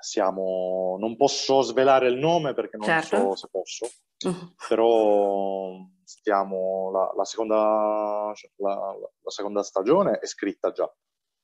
Siamo... 0.00 0.96
Non 0.98 1.18
posso 1.18 1.60
svelare 1.60 2.08
il 2.08 2.16
nome 2.16 2.54
perché 2.54 2.78
non 2.78 2.86
Certo. 2.86 3.16
so 3.18 3.36
se 3.36 3.48
posso, 3.50 3.90
Mm. 4.26 4.52
però 4.70 5.76
stiamo... 6.02 6.90
La, 6.92 7.12
la 7.14 7.24
seconda, 7.26 8.32
cioè, 8.34 8.50
la- 8.56 8.96
la 9.20 9.30
seconda 9.30 9.62
stagione 9.62 10.18
è 10.18 10.24
scritta 10.26 10.72
già, 10.72 10.90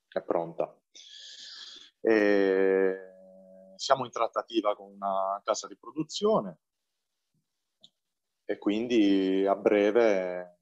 è 0.07 0.21
pronta. 0.23 0.75
E 2.01 2.95
siamo 3.75 4.03
in 4.05 4.11
trattativa 4.11 4.75
con 4.75 4.89
una 4.93 5.39
casa 5.43 5.67
di 5.67 5.77
produzione 5.77 6.57
e 8.45 8.57
quindi 8.57 9.45
a 9.45 9.55
breve 9.55 10.55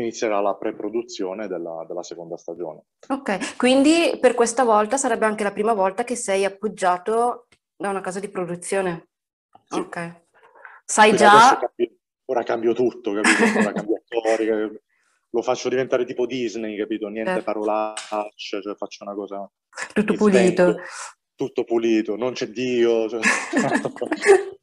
inizierà 0.00 0.40
la 0.40 0.54
pre-produzione 0.54 1.46
della, 1.48 1.84
della 1.86 2.02
seconda 2.02 2.36
stagione. 2.36 2.84
Ok, 3.08 3.56
quindi 3.56 4.16
per 4.20 4.34
questa 4.34 4.64
volta 4.64 4.96
sarebbe 4.96 5.26
anche 5.26 5.44
la 5.44 5.52
prima 5.52 5.72
volta 5.72 6.04
che 6.04 6.16
sei 6.16 6.44
appoggiato 6.44 7.46
da 7.76 7.90
una 7.90 8.00
casa 8.00 8.20
di 8.20 8.28
produzione. 8.28 9.08
Sì. 9.64 9.78
Ok. 9.78 10.22
Sai 10.84 11.10
Quindi 11.10 11.26
già, 11.26 11.58
cambio- 11.58 11.96
ora 12.26 12.42
cambio 12.42 12.72
tutto, 12.74 13.12
capito? 13.12 13.58
Ora 13.58 13.72
cambio 13.72 13.96
attori, 13.96 14.80
lo 15.30 15.42
faccio 15.42 15.68
diventare 15.68 16.04
tipo 16.06 16.26
Disney, 16.26 16.76
capito? 16.78 17.08
Niente 17.08 17.30
Certo. 17.32 17.44
parolacce, 17.44 18.62
cioè 18.62 18.74
faccio 18.74 19.04
una 19.04 19.14
cosa... 19.14 19.48
tutto 19.92 20.14
pulito. 20.14 20.38
svento, 20.38 20.76
tutto 21.34 21.64
pulito, 21.64 22.16
non 22.16 22.32
c'è 22.32 22.48
Dio. 22.48 23.08
cioè- 23.08 23.20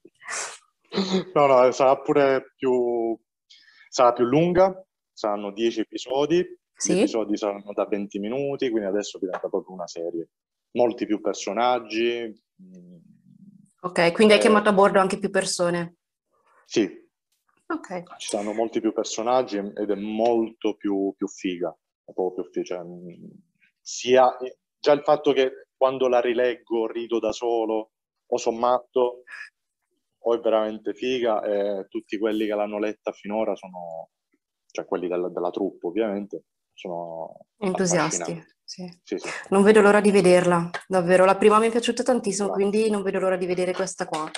No, 1.33 1.45
no, 1.45 1.71
sarà 1.71 1.97
pure 1.99 2.53
più... 2.55 3.17
sarà 3.89 4.13
più 4.13 4.23
lunga, 4.25 4.73
saranno 5.15 5.51
10 5.51 5.79
episodi, 5.81 6.37
gli 6.37 6.57
Sì? 6.75 6.91
episodi 6.99 7.37
saranno 7.37 7.71
da 7.73 7.85
20 7.85 8.19
minuti, 8.19 8.69
quindi 8.69 8.87
adesso 8.89 9.17
diventa 9.17 9.47
proprio 9.47 9.73
una 9.73 9.87
serie. 9.87 10.29
Molti 10.71 11.05
più 11.05 11.21
personaggi. 11.21 12.31
mm, 12.61 12.95
Ok, 13.81 14.11
quindi 14.13 14.33
hai 14.33 14.39
Eh. 14.39 14.41
chiamato 14.41 14.69
a 14.69 14.73
bordo 14.73 14.99
anche 14.99 15.19
più 15.19 15.29
persone. 15.29 15.97
Sì, 16.65 16.89
Ok. 17.67 18.17
ci 18.17 18.27
saranno 18.29 18.53
molti 18.53 18.81
più 18.81 18.91
personaggi 18.93 19.57
ed 19.57 19.89
è 19.91 19.95
molto 19.95 20.75
più, 20.75 21.13
più 21.15 21.27
figa. 21.27 21.75
È 22.03 22.11
proprio 22.11 22.49
più 22.49 22.61
figa. 22.63 22.77
Cioè, 22.77 22.83
mh, 22.83 23.29
sia 23.79 24.35
già 24.79 24.91
il 24.91 25.01
fatto 25.03 25.31
che 25.33 25.67
quando 25.77 26.07
la 26.07 26.19
rileggo 26.19 26.87
rido 26.87 27.19
da 27.19 27.31
solo 27.31 27.91
o 28.25 28.37
sono 28.37 28.57
matto 28.57 29.23
o 30.17 30.33
è 30.35 30.39
veramente 30.39 30.93
figa 30.95 31.41
e 31.43 31.85
tutti 31.87 32.17
quelli 32.17 32.47
che 32.47 32.55
l'hanno 32.55 32.79
letta 32.79 33.11
finora 33.11 33.55
sono, 33.55 34.09
cioè 34.75 34.85
quelli 34.85 35.07
della, 35.07 35.29
della 35.29 35.49
troupe 35.49 35.87
ovviamente, 35.87 36.43
sono 36.73 37.45
Entusiasti. 37.57 38.45
Sì. 38.63 38.83
Sì, 39.03 39.17
sì. 39.17 39.29
Non 39.49 39.61
vedo 39.63 39.79
l'ora 39.79 40.01
di 40.01 40.09
vederla, 40.11 40.69
davvero. 40.87 41.23
La 41.23 41.37
prima 41.37 41.59
mi 41.59 41.67
è 41.67 41.71
piaciuta 41.71 42.01
tantissimo, 42.03 42.47
Grazie. 42.47 42.69
quindi 42.69 42.89
non 42.89 43.03
vedo 43.03 43.19
l'ora 43.19 43.37
di 43.37 43.45
vedere 43.45 43.73
questa 43.73 44.05
qua. 44.07 44.29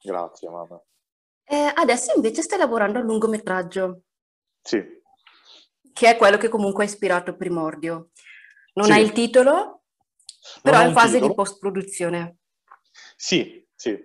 Grazie, 0.00 0.48
mamma. 0.48 0.80
Eh, 1.44 1.72
adesso 1.74 2.12
invece 2.14 2.42
stai 2.42 2.58
lavorando 2.58 2.98
al 2.98 3.04
lungometraggio, 3.04 4.02
Sì, 4.62 4.82
che 5.92 6.08
è 6.10 6.16
quello 6.16 6.36
che 6.38 6.48
comunque 6.48 6.84
ha 6.84 6.86
ispirato 6.86 7.36
Primordio. 7.36 8.10
Non 8.74 8.90
hai 8.92 9.02
il 9.02 9.12
titolo, 9.12 9.82
però 10.62 10.76
Non 10.78 10.86
è 10.86 10.88
in 10.88 10.94
fase 10.94 11.12
di 11.14 11.26
titolo. 11.26 11.34
post-produzione. 11.34 12.36
Sì, 13.16 13.66
sì. 13.74 13.98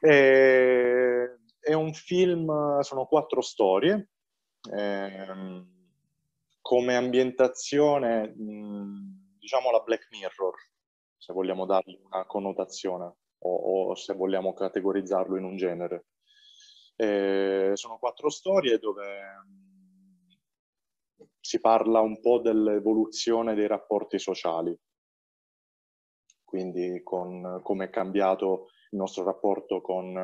Eh, 0.00 1.38
è 1.60 1.72
un 1.74 1.92
film, 1.92 2.80
sono 2.80 3.04
quattro 3.06 3.40
storie. 3.42 4.08
Ehm, 4.72 5.68
come 6.60 6.96
ambientazione, 6.96 8.32
diciamo 8.36 9.70
la 9.70 9.80
Black 9.80 10.08
Mirror, 10.10 10.54
se 11.16 11.32
vogliamo 11.32 11.66
dargli 11.66 11.98
una 12.04 12.24
connotazione 12.26 13.16
o, 13.38 13.90
o 13.90 13.94
se 13.94 14.14
vogliamo 14.14 14.54
categorizzarlo 14.54 15.36
in 15.36 15.44
un 15.44 15.56
genere. 15.56 16.06
Eh, 16.96 17.72
sono 17.74 17.98
quattro 17.98 18.30
storie 18.30 18.78
dove 18.78 19.20
si 21.40 21.60
parla 21.60 22.00
un 22.00 22.20
po' 22.20 22.38
dell'evoluzione 22.38 23.54
dei 23.54 23.66
rapporti 23.66 24.18
sociali 24.18 24.78
quindi 26.54 27.02
con 27.02 27.60
come 27.64 27.86
è 27.86 27.90
cambiato 27.90 28.68
il 28.92 28.98
nostro 28.98 29.24
rapporto 29.24 29.80
con 29.80 30.14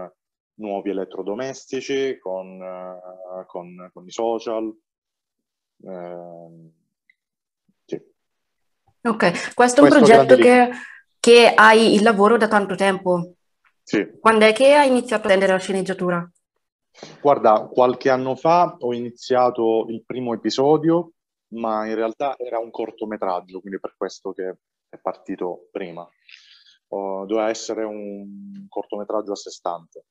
nuovi 0.61 0.91
elettrodomestici, 0.91 2.19
con, 2.19 2.63
eh, 2.63 3.47
con- 3.47 3.91
con 3.93 4.07
i 4.07 4.11
social. 4.11 4.73
Ehm, 5.85 6.71
sì. 7.85 8.01
Ok, 9.03 9.55
questo 9.55 9.81
è 9.81 9.85
un 9.85 9.91
Questo 9.91 10.07
progetto 10.07 10.37
che, 10.37 10.71
che 11.19 11.55
hai 11.55 11.95
il 11.95 12.03
lavoro 12.03 12.37
da 12.37 12.49
tanto 12.49 12.75
tempo. 12.75 13.35
Sì. 13.83 14.09
Quando 14.21 14.45
è 14.45 14.53
che 14.53 14.75
hai 14.75 14.89
iniziato 14.89 15.23
a 15.23 15.27
prendere 15.27 15.53
la 15.53 15.59
sceneggiatura? 15.59 16.31
Guarda, 17.21 17.69
qualche 17.73 18.11
anno 18.11 18.37
fa 18.37 18.77
ho 18.79 18.93
iniziato 18.93 19.87
il 19.89 20.05
primo 20.05 20.35
episodio, 20.35 21.13
ma 21.55 21.87
in 21.87 21.95
realtà 21.95 22.37
era 22.37 22.59
un 22.59 22.71
cortometraggio, 22.71 23.61
quindi 23.61 23.81
per 23.81 23.95
questo 23.97 24.33
che 24.33 24.57
è 24.89 24.99
partito 24.99 25.69
prima. 25.73 26.07
Oh, 26.89 27.25
doveva 27.25 27.49
essere 27.49 27.85
un 27.85 28.67
cortometraggio 28.69 29.33
a 29.33 29.37
sé 29.37 29.51
stante. 29.51 30.05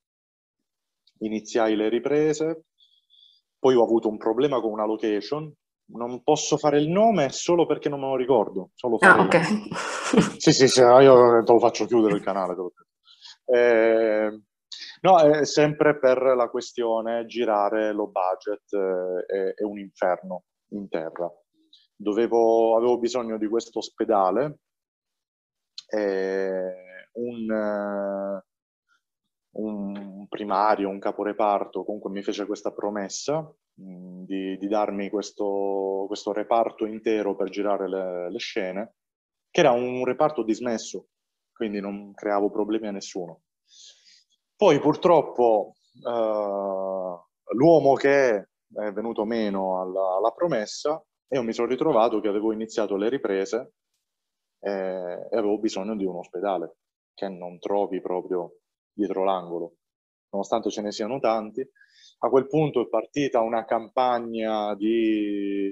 Iniziai 1.20 1.76
le 1.76 1.90
riprese, 1.90 2.66
poi 3.60 3.76
ho 3.76 3.84
avuto 3.84 4.08
un 4.08 4.18
problema 4.18 4.60
con 4.62 4.72
una 4.72 4.86
location. 4.86 5.54
Non 5.92 6.22
posso 6.22 6.58
fare 6.58 6.80
il 6.80 6.88
nome 6.88 7.30
solo 7.30 7.66
perché 7.66 7.90
non 7.90 8.00
me 8.00 8.08
lo 8.08 8.16
ricordo, 8.16 8.70
solo 8.76 8.98
Ah, 9.02 9.22
ok. 9.22 10.38
Sì, 10.38 10.54
sì, 10.54 10.68
sì, 10.68 10.82
io 10.82 11.44
te 11.44 11.52
lo 11.52 11.60
faccio 11.60 11.86
chiudere 11.86 12.16
il 12.16 12.22
canale. 12.22 12.56
lo. 12.56 12.86
Eh, 13.46 14.42
no, 15.02 15.20
è 15.20 15.46
sempre 15.46 15.98
per 15.98 16.22
la 16.22 16.48
questione 16.50 17.26
girare 17.26 17.92
low 17.92 18.12
budget 18.12 18.72
eh, 18.72 19.26
è, 19.26 19.54
è 19.56 19.64
un 19.64 19.80
inferno 19.80 20.44
in 20.70 20.88
terra. 20.88 21.28
Dovevo, 21.96 22.78
avevo 22.78 23.00
bisogno 23.00 23.38
di 23.38 23.48
questo 23.48 23.80
ospedale, 23.80 24.60
eh, 25.90 27.10
un, 27.14 27.52
eh, 27.52 28.46
un 29.52 30.28
primario, 30.28 30.90
un 30.90 31.00
caporeparto, 31.00 31.84
comunque 31.84 32.12
mi 32.12 32.22
fece 32.22 32.46
questa 32.46 32.72
promessa 32.72 33.42
mh, 33.74 34.24
di, 34.24 34.58
di 34.58 34.68
darmi 34.68 35.10
questo, 35.10 36.06
questo 36.08 36.32
reparto 36.32 36.86
intero 36.86 37.36
per 37.36 37.50
girare 37.50 37.90
le, 37.90 38.32
le 38.32 38.38
scene, 38.40 38.96
che 39.50 39.62
era 39.62 39.72
un 39.72 40.06
reparto 40.06 40.44
dismesso, 40.44 41.08
quindi 41.52 41.80
non 41.80 42.14
creavo 42.14 42.50
problemi 42.50 42.88
a 42.88 42.92
nessuno. 42.92 43.42
Poi 44.56 44.80
purtroppo 44.80 45.74
eh, 46.06 47.20
l'uomo 47.56 47.94
che 47.94 48.30
è, 48.30 48.48
è 48.76 48.92
venuto 48.92 49.26
meno 49.26 49.82
alla, 49.82 50.18
alla 50.18 50.32
promessa 50.32 51.04
e 51.28 51.38
io 51.38 51.44
mi 51.44 51.54
sono 51.54 51.68
ritrovato 51.68 52.20
che 52.20 52.28
avevo 52.28 52.52
iniziato 52.52 52.96
le 52.98 53.10
riprese 53.10 53.74
eh, 54.60 55.28
e 55.32 55.38
avevo 55.38 55.58
bisogno 55.60 55.96
di 55.96 56.06
un 56.06 56.18
ospedale 56.18 56.78
che 57.14 57.30
non 57.30 57.60
trovi 57.60 58.02
proprio 58.02 58.60
dietro 59.00 59.24
l'angolo, 59.24 59.76
nonostante 60.32 60.70
ce 60.70 60.82
ne 60.82 60.92
siano 60.92 61.20
tanti. 61.20 61.68
A 62.22 62.30
quel 62.30 62.48
punto 62.48 62.82
è 62.82 62.88
partita 62.90 63.40
una 63.42 63.66
campagna 63.66 64.76
di 64.76 65.68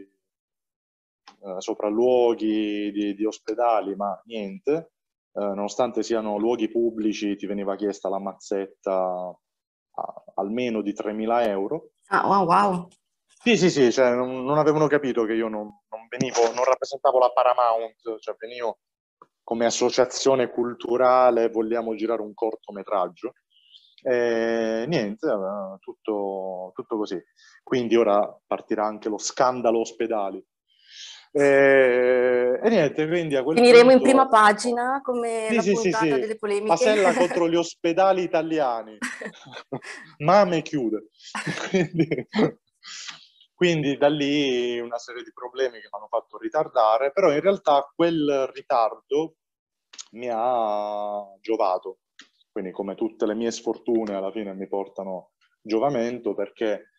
eh, 1.43 1.55
sopralluoghi, 1.61 2.91
di, 2.91 3.13
di 3.15 3.25
ospedali, 3.25 3.95
ma 3.95 4.19
niente. 4.25 4.93
Eh, 5.34 5.39
nonostante 5.41 6.03
siano 6.03 6.38
luoghi 6.38 6.69
pubblici, 6.69 7.36
ti 7.36 7.45
veniva 7.45 7.75
chiesta 7.75 8.09
la 8.09 8.19
mazzetta 8.19 8.93
a- 8.95 10.23
almeno 10.36 10.82
di 10.82 10.93
3.000 10.93 11.43
euro. 11.47 11.91
Ah, 12.09 12.28
wow, 12.28 12.45
wow. 12.45 12.88
Sì, 13.43 13.55
sì, 13.57 13.69
sì, 13.69 13.91
cioè, 13.91 14.13
non, 14.13 14.43
non 14.43 14.57
avevano 14.57 14.88
capito 14.88 15.23
che 15.25 15.34
io 15.34 15.47
non, 15.47 15.63
non 15.89 16.07
venivo, 16.09 16.51
non 16.53 16.63
rappresentavo 16.63 17.19
la 17.19 17.32
Paramount, 17.32 18.19
cioè 18.19 18.36
venivo 18.39 18.80
come 19.47 19.65
associazione 19.65 20.49
culturale, 20.49 21.47
vogliamo 21.47 21.95
girare 21.95 22.21
un 22.21 22.33
cortometraggio. 22.33 23.31
E 24.03 24.83
niente, 24.85 25.25
eh, 25.25 25.77
tutto, 25.79 26.73
tutto 26.75 26.97
così. 26.97 27.17
Quindi 27.63 27.95
ora 27.95 28.37
partirà 28.45 28.85
anche 28.85 29.07
lo 29.07 29.17
scandalo 29.17 29.79
ospedali. 29.79 30.45
E, 31.31 32.59
e 32.61 32.69
niente, 32.69 33.07
quindi 33.07 33.37
a 33.37 33.43
quel 33.43 33.55
Finiremo 33.55 33.91
in 33.91 33.99
punto- 33.99 34.03
prima 34.03 34.27
pagina 34.27 34.99
come 35.01 35.47
Sì, 35.47 35.55
la 35.55 35.61
sì, 35.61 35.91
sì. 35.93 36.09
delle 36.09 36.35
polemiche. 36.35 36.67
Pasella 36.67 37.13
contro 37.15 37.47
gli 37.47 37.55
ospedali 37.55 38.23
italiani. 38.23 38.97
Mame 40.19 40.61
chiude. 40.61 41.07
Quindi, 41.69 42.27
quindi 43.58 43.97
da 43.97 44.08
lì 44.08 44.80
una 44.80 44.99
serie 44.99 45.24
di 45.24 45.34
problemi 45.34 45.80
che 45.80 45.89
mi 45.91 45.97
hanno 45.97 46.08
fatto 46.08 46.38
ritardare, 46.38 47.12
però 47.12 47.32
in 47.34 47.39
realtà 47.41 47.91
quel 47.95 48.51
ritardo 48.53 49.38
mi 50.12 50.30
ha 50.32 51.26
giovato. 51.41 52.01
Quindi 52.51 52.72
come 52.72 52.93
tutte 52.93 53.26
le 53.26 53.34
mie 53.34 53.49
sfortune 53.51 54.14
alla 54.14 54.32
fine 54.32 54.53
mi 54.53 54.68
portano 54.68 55.32
giovamento 55.62 56.36
perché 56.36 56.91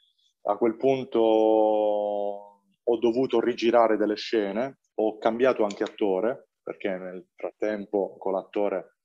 A 0.51 0.57
quel 0.57 0.77
punto 0.77 1.19
ho 1.21 2.97
dovuto 2.99 3.41
rigirare 3.41 3.97
delle 3.97 4.17
scene, 4.17 4.79
ho 4.95 5.19
cambiato 5.19 5.63
anche 5.63 5.85
attore, 5.85 6.49
perché 6.63 6.89
nel 6.97 7.27
frattempo 7.37 8.17
con 8.19 8.33
l'attore 8.33 8.97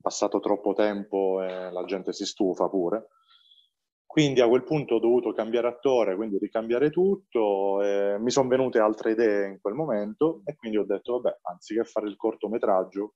passato 0.00 0.38
troppo 0.38 0.74
tempo 0.74 1.42
e 1.42 1.70
la 1.72 1.84
gente 1.84 2.12
si 2.12 2.24
stufa 2.24 2.68
pure. 2.68 3.08
Quindi 4.16 4.40
a 4.40 4.48
quel 4.48 4.64
punto 4.64 4.94
ho 4.94 4.98
dovuto 4.98 5.34
cambiare 5.34 5.68
attore, 5.68 6.16
quindi 6.16 6.38
ricambiare 6.38 6.88
tutto. 6.88 7.80
mi 8.18 8.30
sono 8.30 8.48
venute 8.48 8.78
altre 8.78 9.10
idee 9.10 9.46
in 9.46 9.60
quel 9.60 9.74
momento 9.74 10.40
e 10.46 10.56
quindi 10.56 10.78
ho 10.78 10.86
detto, 10.86 11.20
vabbè, 11.20 11.40
anziché 11.42 11.84
fare 11.84 12.08
il 12.08 12.16
cortometraggio, 12.16 13.12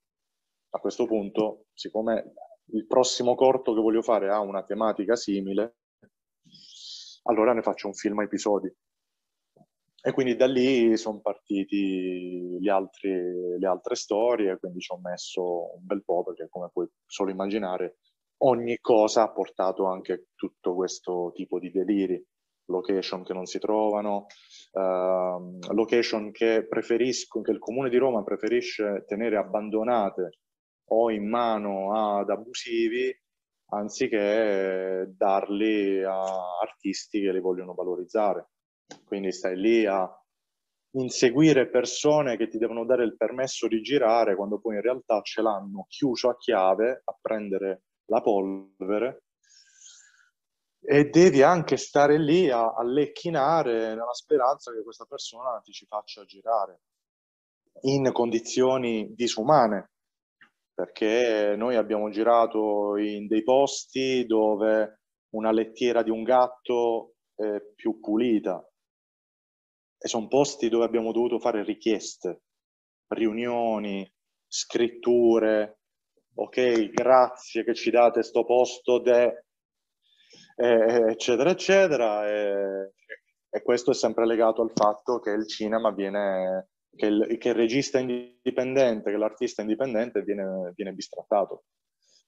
a 0.74 0.78
questo 0.78 1.06
punto, 1.06 1.68
siccome 1.72 2.34
il 2.72 2.86
prossimo 2.86 3.34
corto 3.34 3.72
che 3.72 3.80
voglio 3.80 4.02
fare 4.02 4.28
ha 4.28 4.40
una 4.40 4.62
tematica 4.62 5.16
simile, 5.16 5.78
allora 7.22 7.54
ne 7.54 7.62
faccio 7.62 7.86
un 7.86 7.94
film 7.94 8.18
a 8.18 8.24
episodi. 8.24 8.70
E 10.02 10.12
quindi 10.12 10.36
da 10.36 10.46
lì 10.46 10.98
sono 10.98 11.20
partiti 11.20 12.58
altri, 12.68 13.58
le 13.58 13.66
altre 13.66 13.94
storie, 13.94 14.58
quindi 14.58 14.80
ci 14.80 14.92
ho 14.92 14.98
messo 14.98 15.76
un 15.76 15.80
bel 15.80 16.04
po' 16.04 16.24
perché 16.24 16.46
come 16.50 16.68
puoi 16.70 16.86
solo 17.06 17.30
immaginare 17.30 18.00
ogni 18.42 18.78
cosa 18.80 19.22
ha 19.22 19.32
portato 19.32 19.86
anche 19.86 20.28
tutto 20.34 20.74
questo 20.74 21.32
tipo 21.34 21.58
di 21.58 21.70
deliri, 21.70 22.22
location 22.66 23.24
che 23.24 23.32
non 23.32 23.46
si 23.46 23.58
trovano, 23.58 24.26
uh, 24.72 25.72
location 25.72 26.30
che 26.30 26.66
che 26.68 27.50
il 27.50 27.58
comune 27.58 27.88
di 27.88 27.96
Roma 27.96 28.22
preferisce 28.22 29.04
tenere 29.06 29.36
abbandonate 29.36 30.38
o 30.92 31.10
in 31.10 31.28
mano 31.28 32.18
ad 32.18 32.30
abusivi 32.30 33.14
anziché 33.72 35.12
darli 35.16 36.02
a 36.02 36.22
artisti 36.60 37.20
che 37.20 37.32
li 37.32 37.40
vogliono 37.40 37.74
valorizzare. 37.74 38.50
Quindi 39.04 39.32
stai 39.32 39.56
lì 39.56 39.86
a 39.86 40.08
inseguire 40.94 41.68
persone 41.68 42.36
che 42.36 42.48
ti 42.48 42.58
devono 42.58 42.84
dare 42.84 43.04
il 43.04 43.16
permesso 43.16 43.68
di 43.68 43.80
girare 43.80 44.34
quando 44.34 44.58
poi 44.58 44.74
in 44.74 44.80
realtà 44.80 45.20
ce 45.22 45.40
l'hanno 45.40 45.86
chiuso 45.88 46.30
a 46.30 46.36
chiave 46.36 47.02
a 47.04 47.16
prendere 47.20 47.82
la 48.10 48.20
polvere 48.20 49.22
e 50.82 51.04
devi 51.04 51.42
anche 51.42 51.76
stare 51.76 52.18
lì 52.18 52.50
a, 52.50 52.74
a 52.74 52.82
lecchinare 52.82 53.94
nella 53.94 54.12
speranza 54.12 54.72
che 54.72 54.82
questa 54.82 55.04
persona 55.04 55.60
ti 55.60 55.72
ci 55.72 55.86
faccia 55.86 56.24
girare 56.24 56.80
in 57.82 58.10
condizioni 58.12 59.14
disumane. 59.14 59.92
Perché 60.74 61.54
noi 61.56 61.76
abbiamo 61.76 62.08
girato 62.08 62.96
in 62.96 63.26
dei 63.26 63.42
posti 63.42 64.24
dove 64.26 65.02
una 65.34 65.52
lettiera 65.52 66.02
di 66.02 66.10
un 66.10 66.22
gatto 66.22 67.16
è 67.34 67.60
più 67.74 68.00
pulita. 68.00 68.66
E 69.98 70.08
sono 70.08 70.28
posti 70.28 70.70
dove 70.70 70.86
abbiamo 70.86 71.12
dovuto 71.12 71.38
fare 71.38 71.62
richieste, 71.62 72.44
riunioni, 73.08 74.10
scritture, 74.46 75.79
ok, 76.40 76.90
grazie 76.90 77.64
che 77.64 77.74
ci 77.74 77.90
date 77.90 78.22
sto 78.22 78.44
posto 78.44 78.98
de, 78.98 79.44
eh, 80.56 81.10
eccetera, 81.10 81.50
eccetera. 81.50 82.26
E, 82.28 82.94
e, 83.50 83.62
questo 83.62 83.90
è 83.90 83.94
sempre 83.94 84.26
legato 84.26 84.62
al 84.62 84.72
fatto 84.74 85.20
che 85.20 85.30
il 85.30 85.46
cinema 85.46 85.90
viene, 85.92 86.70
che 86.96 87.06
il, 87.06 87.36
che 87.38 87.50
il 87.50 87.54
regista 87.54 87.98
indipendente, 87.98 89.10
che 89.10 89.18
l'artista 89.18 89.60
indipendente 89.60 90.22
viene, 90.22 90.72
viene 90.74 90.92
bistrattato, 90.92 91.64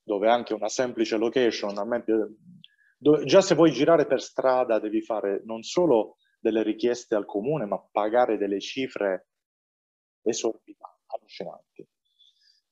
dove 0.03 0.29
anche 0.29 0.53
una 0.53 0.69
semplice 0.69 1.17
location, 1.17 1.79
a 1.79 1.85
me, 1.85 2.05
dove, 2.99 3.25
già 3.25 3.41
se 3.41 3.55
vuoi 3.55 3.73
girare 3.73 4.07
per 4.07 4.21
strada 4.21 4.79
devi 4.79 5.03
fare 5.03 5.41
non 5.45 5.63
solo 5.63 6.17
delle 6.39 6.63
richieste 6.63 7.15
al 7.15 7.25
comune, 7.25 7.65
ma 7.65 7.83
pagare 7.91 8.37
delle 8.37 8.61
cifre 8.61 9.29
esorbitanti, 10.23 11.05
allucinanti 11.07 11.87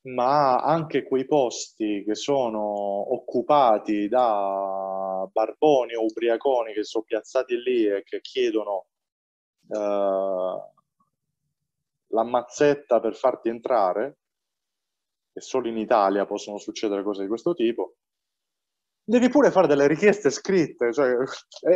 ma 0.03 0.57
anche 0.57 1.03
quei 1.03 1.27
posti 1.27 2.03
che 2.05 2.15
sono 2.15 3.13
occupati 3.13 4.09
da 4.09 5.29
barboni 5.31 5.95
o 5.95 6.05
ubriaconi 6.05 6.73
che 6.73 6.85
sono 6.85 7.05
piazzati 7.05 7.57
lì 7.61 7.87
e 7.87 8.03
che 8.03 8.21
chiedono 8.21 8.87
eh, 9.69 10.71
la 12.13 12.25
mazzetta 12.25 13.01
per 13.01 13.15
farti 13.15 13.49
entrare, 13.49 14.19
che 15.33 15.41
solo 15.41 15.69
in 15.69 15.77
Italia 15.77 16.27
possono 16.27 16.59
succedere 16.59 17.03
cose 17.03 17.23
di 17.23 17.29
questo 17.29 17.55
tipo, 17.55 17.97
devi 19.05 19.29
pure 19.29 19.51
fare 19.51 19.67
delle 19.67 19.87
richieste 19.87 20.31
scritte, 20.31 20.93
cioè 20.93 21.15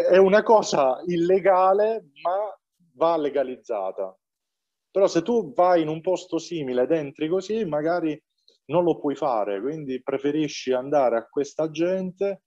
è 0.09 0.17
una 0.17 0.43
cosa 0.43 1.03
illegale 1.07 2.11
ma 2.23 2.57
va 2.95 3.17
legalizzata. 3.17 4.17
Però 4.95 5.09
se 5.09 5.23
tu 5.23 5.53
vai 5.55 5.83
in 5.83 5.89
un 5.89 6.01
posto 6.01 6.39
simile 6.39 6.83
ed 6.83 6.93
entri 6.93 7.27
così, 7.29 7.65
magari 7.65 8.17
non 8.67 8.85
lo 8.85 8.97
puoi 9.01 9.17
fare, 9.17 9.61
quindi 9.61 10.01
preferisci 10.01 10.73
andare 10.73 11.17
a 11.17 11.27
questa 11.27 11.69
gente, 11.69 12.45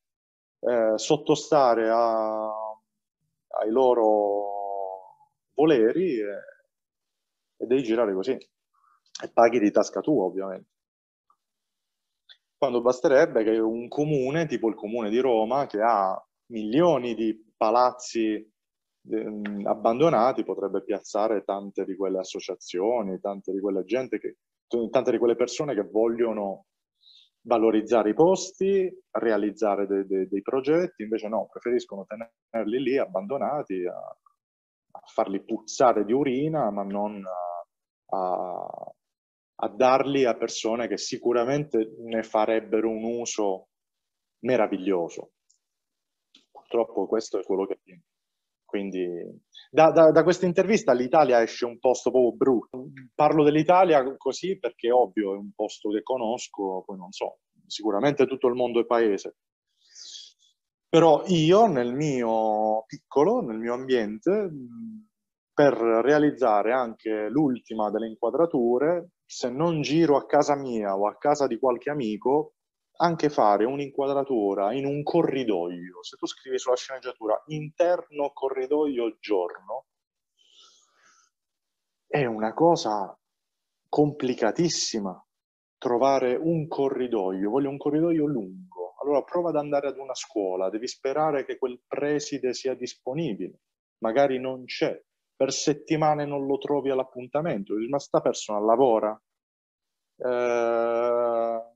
eh, 0.61 0.93
sottostare 0.95 1.89
a, 1.89 2.45
ai 2.45 3.69
loro 3.69 5.25
voleri 5.55 6.19
e, 6.21 6.25
e 7.57 7.65
devi 7.65 7.83
girare 7.83 8.13
così. 8.13 8.31
E 8.31 9.31
paghi 9.33 9.59
di 9.59 9.69
tasca 9.69 9.99
tua, 9.99 10.23
ovviamente. 10.23 10.69
Quando 12.57 12.79
basterebbe 12.79 13.43
che 13.43 13.59
un 13.59 13.89
comune, 13.89 14.45
tipo 14.45 14.69
il 14.69 14.75
comune 14.75 15.09
di 15.09 15.19
Roma, 15.19 15.65
che 15.65 15.81
ha 15.81 16.17
milioni 16.51 17.13
di 17.13 17.53
palazzi 17.57 18.49
eh, 19.09 19.67
abbandonati 19.67 20.43
potrebbe 20.43 20.83
piazzare 20.83 21.43
tante 21.43 21.85
di 21.85 21.95
quelle 21.95 22.19
associazioni, 22.19 23.19
tante 23.19 23.51
di 23.51 23.59
quelle 23.59 23.83
che, 23.83 24.37
tante 24.89 25.11
di 25.11 25.17
quelle 25.17 25.35
persone 25.35 25.73
che 25.73 25.83
vogliono 25.83 26.65
valorizzare 27.41 28.09
i 28.09 28.13
posti, 28.13 28.91
realizzare 29.11 29.87
de, 29.87 30.05
de, 30.05 30.27
dei 30.27 30.41
progetti, 30.41 31.03
invece 31.03 31.29
no, 31.29 31.47
preferiscono 31.49 32.05
tenerli 32.05 32.81
lì 32.81 32.97
abbandonati, 32.97 33.85
a, 33.85 33.95
a 33.95 35.01
farli 35.05 35.43
puzzare 35.43 36.03
di 36.03 36.11
urina, 36.11 36.69
ma 36.71 36.83
non 36.83 37.23
a, 38.09 38.93
a, 39.55 39.69
darli 39.69 40.25
a 40.25 40.35
persone 40.35 40.87
che 40.87 40.97
sicuramente 40.97 41.95
ne 41.99 42.23
farebbero 42.23 42.89
un 42.89 43.03
uso 43.03 43.69
meraviglioso. 44.39 45.31
Purtroppo 46.51 47.07
questo 47.07 47.39
è 47.39 47.43
quello 47.43 47.65
che. 47.65 47.79
Quindi 48.67 49.07
da, 49.71 49.91
da, 49.91 50.11
da 50.11 50.23
questa 50.23 50.45
intervista 50.45 50.91
l'Italia 50.91 51.41
esce 51.41 51.63
un 51.65 51.79
posto 51.79 52.11
proprio 52.11 52.33
brutto. 52.33 52.89
Parlo 53.15 53.45
dell'Italia 53.45 54.03
così 54.17 54.59
perché 54.59 54.91
ovvio 54.91 55.33
è 55.33 55.37
un 55.37 55.51
posto 55.55 55.89
che 55.89 56.03
conosco, 56.03 56.83
poi 56.85 56.97
non 56.97 57.11
so, 57.13 57.39
sicuramente 57.65 58.27
tutto 58.27 58.47
il 58.47 58.55
mondo 58.55 58.81
è 58.81 58.85
paese. 58.85 59.37
Però 60.89 61.23
io 61.27 61.67
nel 61.67 61.93
mio 61.93 62.83
piccolo, 62.85 63.41
nel 63.41 63.57
mio 63.57 63.73
ambiente, 63.73 64.49
per 65.53 65.73
realizzare 65.73 66.73
anche 66.73 67.29
l'ultima 67.29 67.89
delle 67.89 68.07
inquadrature, 68.07 69.11
se 69.25 69.49
non 69.49 69.81
giro 69.81 70.17
a 70.17 70.25
casa 70.25 70.55
mia 70.55 70.93
o 70.93 71.07
a 71.07 71.15
casa 71.17 71.47
di 71.47 71.57
qualche 71.57 71.89
amico, 71.89 72.55
anche 72.97 73.29
fare 73.29 73.65
un'inquadratura 73.65 74.73
in 74.73 74.85
un 74.85 75.03
corridoio, 75.03 76.03
se 76.03 76.17
tu 76.17 76.25
scrivi 76.25 76.59
sulla 76.59 76.75
sceneggiatura 76.75 77.41
interno 77.47 78.31
corridoio 78.33 79.17
giorno, 79.19 79.85
è 82.07 82.25
una 82.25 82.53
cosa 82.53 83.17
complicatissima 83.89 85.21
trovare 85.77 86.35
un 86.35 86.67
corridoio, 86.67 87.49
voglio 87.49 87.69
un 87.69 87.77
corridoio 87.77 88.25
lungo. 88.25 88.95
Allora 89.01 89.21
prova 89.23 89.49
ad 89.49 89.57
andare 89.57 89.87
ad 89.87 89.97
una 89.97 90.15
scuola, 90.15 90.69
devi 90.69 90.87
sperare 90.87 91.45
che 91.45 91.57
quel 91.57 91.81
preside 91.87 92.53
sia 92.53 92.73
disponibile, 92.73 93.59
magari 93.99 94.39
non 94.39 94.65
c'è, 94.65 94.99
per 95.35 95.53
settimane 95.53 96.25
non 96.25 96.45
lo 96.45 96.57
trovi 96.57 96.89
all'appuntamento, 96.89 97.75
ma 97.89 97.99
sta 97.99 98.21
persona 98.21 98.59
lavora. 98.59 99.21
Eh, 100.17 101.66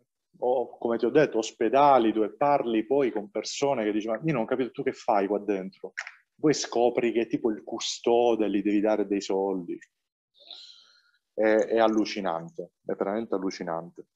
o 0.43 0.77
come 0.77 0.97
ti 0.97 1.05
ho 1.05 1.09
detto, 1.09 1.38
ospedali 1.38 2.11
dove 2.11 2.35
parli 2.35 2.85
poi 2.85 3.11
con 3.11 3.30
persone 3.30 3.84
che 3.84 3.91
dicono, 3.91 4.18
ma 4.18 4.23
io 4.26 4.34
non 4.34 4.43
ho 4.43 4.45
capito 4.45 4.72
tu 4.72 4.84
che 4.84 4.93
fai 4.93 5.27
qua 5.27 5.39
dentro. 5.39 5.93
Poi 6.39 6.53
scopri 6.53 7.11
che 7.11 7.27
tipo 7.27 7.51
il 7.51 7.63
custode 7.63 8.49
gli 8.49 8.63
devi 8.63 8.80
dare 8.80 9.05
dei 9.05 9.22
soldi. 9.22 9.77
È, 11.34 11.43
è 11.43 11.77
allucinante, 11.77 12.73
è 12.85 12.93
veramente 12.93 13.35
allucinante. 13.35 14.07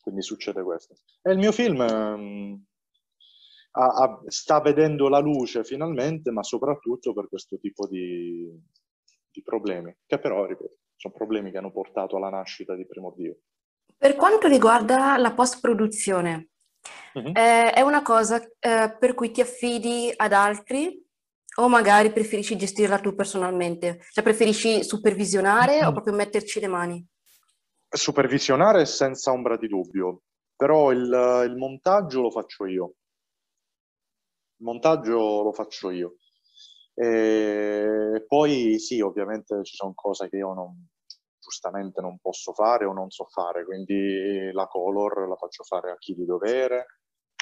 Quindi 0.00 0.22
succede 0.22 0.62
questo. 0.62 0.94
E 1.22 1.32
il 1.32 1.38
mio 1.38 1.50
film 1.50 1.80
um, 1.80 2.64
ha, 3.72 3.86
ha, 3.86 4.22
sta 4.26 4.60
vedendo 4.60 5.08
la 5.08 5.18
luce 5.18 5.64
finalmente, 5.64 6.30
ma 6.30 6.42
soprattutto 6.44 7.12
per 7.12 7.28
questo 7.28 7.58
tipo 7.58 7.88
di, 7.88 8.48
di 9.30 9.42
problemi, 9.42 9.96
che 10.06 10.18
però, 10.20 10.44
ripeto, 10.46 10.76
sono 10.94 11.14
problemi 11.14 11.50
che 11.50 11.58
hanno 11.58 11.72
portato 11.72 12.16
alla 12.16 12.30
nascita 12.30 12.76
di 12.76 12.86
Primordio. 12.86 13.38
Per 14.04 14.16
quanto 14.16 14.48
riguarda 14.48 15.16
la 15.16 15.32
post-produzione, 15.32 16.50
Mhm. 17.14 17.28
eh, 17.34 17.72
è 17.72 17.80
una 17.80 18.02
cosa 18.02 18.36
eh, 18.36 18.94
per 18.98 19.14
cui 19.14 19.30
ti 19.30 19.40
affidi 19.40 20.12
ad 20.14 20.34
altri 20.34 21.02
O 21.56 21.68
magari 21.68 22.12
preferisci 22.12 22.56
gestirla 22.56 22.98
tu 22.98 23.14
personalmente? 23.14 24.00
Cioè 24.10 24.24
preferisci 24.24 24.82
supervisionare 24.82 25.86
o 25.86 25.92
proprio 25.92 26.12
metterci 26.12 26.58
le 26.58 26.66
mani? 26.66 27.06
Supervisionare 27.88 28.84
senza 28.86 29.30
ombra 29.30 29.56
di 29.56 29.68
dubbio, 29.68 30.22
però 30.56 30.90
il, 30.90 31.00
il 31.00 31.56
montaggio 31.56 32.22
lo 32.22 32.32
faccio 32.32 32.66
io. 32.66 32.94
Il 34.56 34.64
montaggio 34.64 35.44
lo 35.44 35.52
faccio 35.52 35.90
io. 35.90 36.16
E 36.92 38.24
poi 38.26 38.80
sì, 38.80 39.00
ovviamente 39.00 39.62
ci 39.62 39.76
sono 39.76 39.92
cose 39.94 40.28
che 40.28 40.38
io 40.38 40.52
non, 40.54 40.88
giustamente 41.44 42.00
non 42.00 42.18
posso 42.18 42.54
fare 42.54 42.86
o 42.86 42.92
non 42.94 43.10
so 43.10 43.26
fare, 43.26 43.64
quindi 43.64 44.50
la 44.52 44.66
color 44.66 45.28
la 45.28 45.36
faccio 45.36 45.62
fare 45.62 45.90
a 45.90 45.98
chi 45.98 46.14
di 46.14 46.24
dovere, 46.24 46.86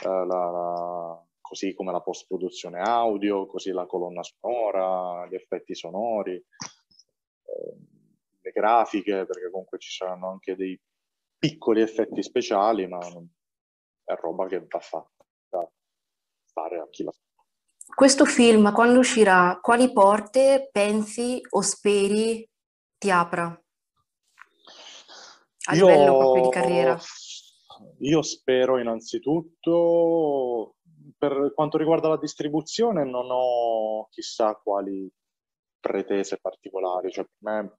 eh, 0.02 0.08
la, 0.08 0.24
la, 0.24 1.24
così 1.40 1.72
come 1.74 1.92
la 1.92 2.00
post-produzione 2.00 2.80
audio, 2.80 3.46
così 3.46 3.70
la 3.70 3.86
colonna 3.86 4.22
sonora, 4.22 5.26
gli 5.28 5.34
effetti 5.34 5.74
sonori, 5.74 6.34
eh, 6.34 7.76
le 8.40 8.50
grafiche, 8.50 9.24
perché 9.24 9.50
comunque 9.50 9.78
ci 9.78 9.90
saranno 9.90 10.30
anche 10.30 10.56
dei 10.56 10.78
piccoli 11.38 11.80
effetti 11.80 12.22
speciali, 12.22 12.88
ma 12.88 12.98
è 12.98 14.14
roba 14.14 14.46
che 14.46 14.66
va 14.68 14.80
fatta 14.80 15.70
fare 16.52 16.78
a 16.78 16.88
chi 16.90 17.04
la 17.04 17.12
fa. 17.12 17.20
Questo 17.94 18.24
film, 18.24 18.72
quando 18.72 18.98
uscirà, 18.98 19.58
quali 19.60 19.92
porte 19.92 20.70
pensi 20.72 21.40
o 21.50 21.60
speri 21.60 22.48
ti 22.96 23.10
apra? 23.10 23.61
A 25.64 25.74
Io- 25.74 25.86
livello 25.86 26.16
proprio 26.16 26.42
di 26.42 26.50
carriera. 26.50 26.98
Io 27.98 28.22
spero 28.22 28.78
innanzitutto, 28.78 30.76
per 31.16 31.52
quanto 31.54 31.78
riguarda 31.78 32.08
la 32.08 32.18
distribuzione, 32.18 33.04
non 33.04 33.28
ho 33.30 34.08
chissà 34.10 34.54
quali 34.54 35.10
pretese 35.80 36.38
particolari. 36.40 37.10
Cioè, 37.10 37.24
per 37.24 37.36
me, 37.40 37.78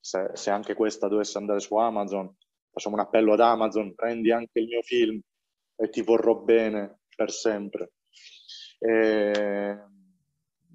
se, 0.00 0.30
se 0.34 0.50
anche 0.50 0.74
questa 0.74 1.08
dovesse 1.08 1.38
andare 1.38 1.60
su 1.60 1.74
Amazon, 1.76 2.34
facciamo 2.70 2.96
un 2.96 3.02
appello 3.02 3.34
ad 3.34 3.40
Amazon, 3.40 3.94
prendi 3.94 4.30
anche 4.32 4.60
il 4.60 4.68
mio 4.68 4.82
film 4.82 5.20
e 5.76 5.88
ti 5.90 6.02
vorrò 6.02 6.36
bene 6.36 7.00
per 7.14 7.30
sempre. 7.30 7.92
E, 8.78 9.78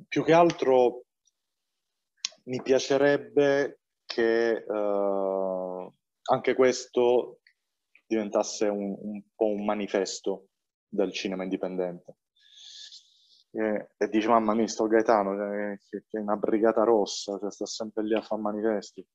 più 0.08 0.24
che 0.24 0.34
altro 0.34 1.04
mi 2.44 2.62
piacerebbe 2.62 3.82
che 4.06 4.52
eh, 4.52 5.92
anche 6.28 6.54
questo 6.56 7.40
diventasse 8.06 8.68
un, 8.68 8.96
un 9.00 9.22
po' 9.36 9.48
un 9.48 9.66
manifesto 9.66 10.50
del 10.88 11.12
cinema 11.12 11.44
indipendente. 11.44 12.18
E, 13.52 13.90
e 13.98 14.08
dice, 14.10 14.28
mamma 14.28 14.54
mia, 14.54 14.68
sto 14.68 14.88
Gaetano, 14.88 15.36
cioè, 15.36 15.80
che, 15.90 16.06
che 16.08 16.18
è 16.18 16.22
una 16.22 16.36
brigata 16.36 16.84
rossa, 16.84 17.38
cioè, 17.40 17.52
sta 17.52 17.66
sempre 17.66 18.04
lì 18.04 18.14
a 18.14 18.22
fare 18.22 18.42
manifesti. 18.42 19.06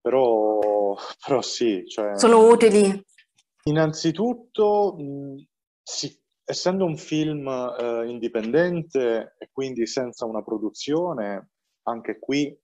Però, 0.00 0.94
però 1.24 1.42
sì, 1.42 1.84
cioè, 1.86 2.16
Sono 2.16 2.46
utili. 2.48 3.02
Innanzitutto, 3.64 4.94
mh, 4.96 5.46
sì, 5.82 6.16
essendo 6.44 6.84
un 6.84 6.96
film 6.96 7.46
eh, 7.46 8.08
indipendente 8.08 9.34
e 9.38 9.50
quindi 9.52 9.86
senza 9.86 10.24
una 10.24 10.42
produzione, 10.42 11.50
anche 11.82 12.18
qui 12.18 12.56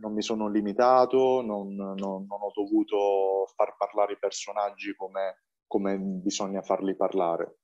non 0.00 0.12
mi 0.12 0.22
sono 0.22 0.48
limitato, 0.48 1.42
non, 1.42 1.74
non- 1.74 1.94
non 1.96 2.40
ho 2.40 2.50
dovuto 2.54 3.46
far 3.54 3.76
parlare 3.76 4.14
i 4.14 4.18
personaggi 4.18 4.94
come, 4.96 5.42
come 5.66 5.96
bisogna 5.98 6.62
farli 6.62 6.94
parlare. 6.96 7.58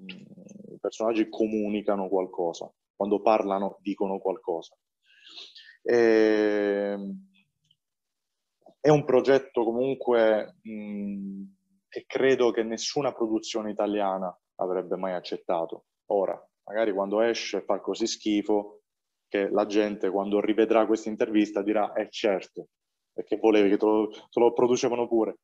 Mm, 0.00 0.06
I 0.74 0.78
personaggi 0.80 1.28
comunicano 1.28 2.08
qualcosa, 2.08 2.70
quando 2.96 3.20
parlano 3.22 3.78
dicono 3.80 4.18
qualcosa. 4.18 4.76
Ehm, 5.84 7.00
è 8.80 8.88
un 8.88 9.04
progetto 9.04 9.64
comunque 9.64 10.56
mh, 10.62 11.42
che 11.88 12.04
credo 12.06 12.50
che 12.50 12.62
nessuna 12.62 13.12
produzione 13.12 13.70
italiana 13.70 14.34
avrebbe 14.56 14.96
mai 14.96 15.12
accettato. 15.14 15.86
Ora, 16.06 16.38
magari 16.64 16.92
quando 16.92 17.20
esce 17.20 17.62
fa 17.62 17.80
così 17.80 18.06
schifo 18.06 18.79
che 19.30 19.48
la 19.48 19.64
gente 19.64 20.10
quando 20.10 20.40
rivedrà 20.40 20.84
questa 20.86 21.08
intervista 21.08 21.62
dirà, 21.62 21.92
eh 21.92 22.08
certo, 22.10 22.66
perché 23.12 23.36
volevi 23.36 23.70
che 23.70 23.76
te 23.76 23.86
lo, 23.86 24.08
te 24.08 24.40
lo 24.40 24.52
producevano 24.52 25.06
pure. 25.06 25.36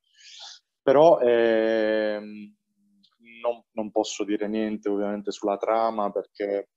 Però 0.81 1.19
ehm, 1.19 2.53
non, 3.41 3.63
non 3.71 3.91
posso 3.91 4.25
dire 4.25 4.47
niente 4.49 4.89
ovviamente 4.89 5.31
sulla 5.31 5.57
trama 5.57 6.11
perché 6.11 6.69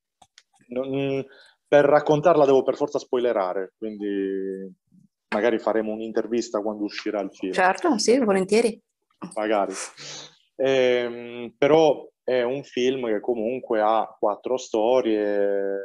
non- 0.69 1.25
per 1.67 1.85
raccontarla 1.85 2.45
devo 2.45 2.63
per 2.63 2.75
forza 2.75 2.97
spoilerare, 2.99 3.73
quindi 3.77 4.73
magari 5.33 5.59
faremo 5.59 5.91
un'intervista 5.91 6.61
quando 6.61 6.83
uscirà 6.83 7.19
il 7.21 7.31
film 7.33 7.51
Certo, 7.53 7.97
sì, 7.97 8.17
volentieri. 8.19 8.81
magari. 9.35 9.73
Ehm, 10.55 11.53
però 11.57 12.09
è 12.23 12.41
un 12.43 12.63
film 12.63 13.07
che 13.07 13.19
comunque 13.19 13.81
ha 13.81 14.13
quattro 14.17 14.55
storie, 14.57 15.77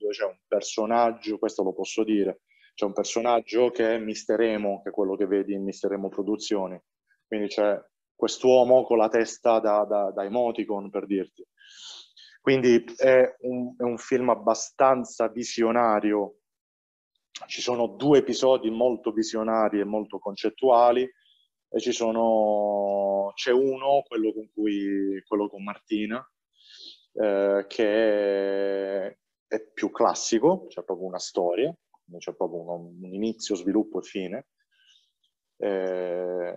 dove 0.00 0.12
c'è 0.12 0.24
un 0.24 0.38
personaggio, 0.48 1.38
questo 1.38 1.62
lo 1.62 1.74
posso 1.74 2.02
dire, 2.02 2.40
c'è 2.74 2.86
un 2.86 2.94
personaggio 2.94 3.70
che 3.70 3.94
è 3.94 3.98
Mister 3.98 4.40
Emo, 4.40 4.80
che 4.82 4.88
è 4.88 4.92
quello 4.92 5.14
che 5.14 5.26
vedi 5.26 5.52
in 5.52 5.62
Mister 5.62 5.92
Emo 5.92 6.08
Produzioni. 6.08 6.80
Quindi 7.26 7.48
c'è 7.48 7.78
quest'uomo 8.14 8.84
con 8.84 8.96
la 8.96 9.08
testa 9.08 9.60
da, 9.60 9.84
da, 9.84 10.10
da 10.10 10.24
emoticon, 10.24 10.90
per 10.90 11.06
dirti. 11.06 11.46
Quindi 12.40 12.82
è 12.96 13.36
un, 13.40 13.74
è 13.76 13.82
un 13.82 13.98
film 13.98 14.30
abbastanza 14.30 15.28
visionario. 15.28 16.36
Ci 17.46 17.60
sono 17.60 17.86
due 17.86 18.18
episodi 18.18 18.70
molto 18.70 19.12
visionari 19.12 19.80
e 19.80 19.84
molto 19.84 20.18
concettuali 20.18 21.08
e 21.72 21.80
ci 21.80 21.92
sono, 21.92 23.30
c'è 23.34 23.52
uno, 23.52 24.02
quello 24.06 24.32
con 24.32 24.50
cui, 24.52 25.22
quello 25.26 25.48
con 25.48 25.62
Martina, 25.62 26.26
eh, 27.12 27.64
che 27.68 29.18
è, 29.50 29.60
più 29.72 29.90
classico, 29.90 30.66
c'è 30.68 30.84
proprio 30.84 31.08
una 31.08 31.18
storia, 31.18 31.74
c'è 32.18 32.34
proprio 32.34 32.60
un, 32.60 33.02
un 33.02 33.14
inizio, 33.14 33.56
sviluppo 33.56 33.98
e 33.98 34.02
fine. 34.02 34.46
Eh, 35.56 36.56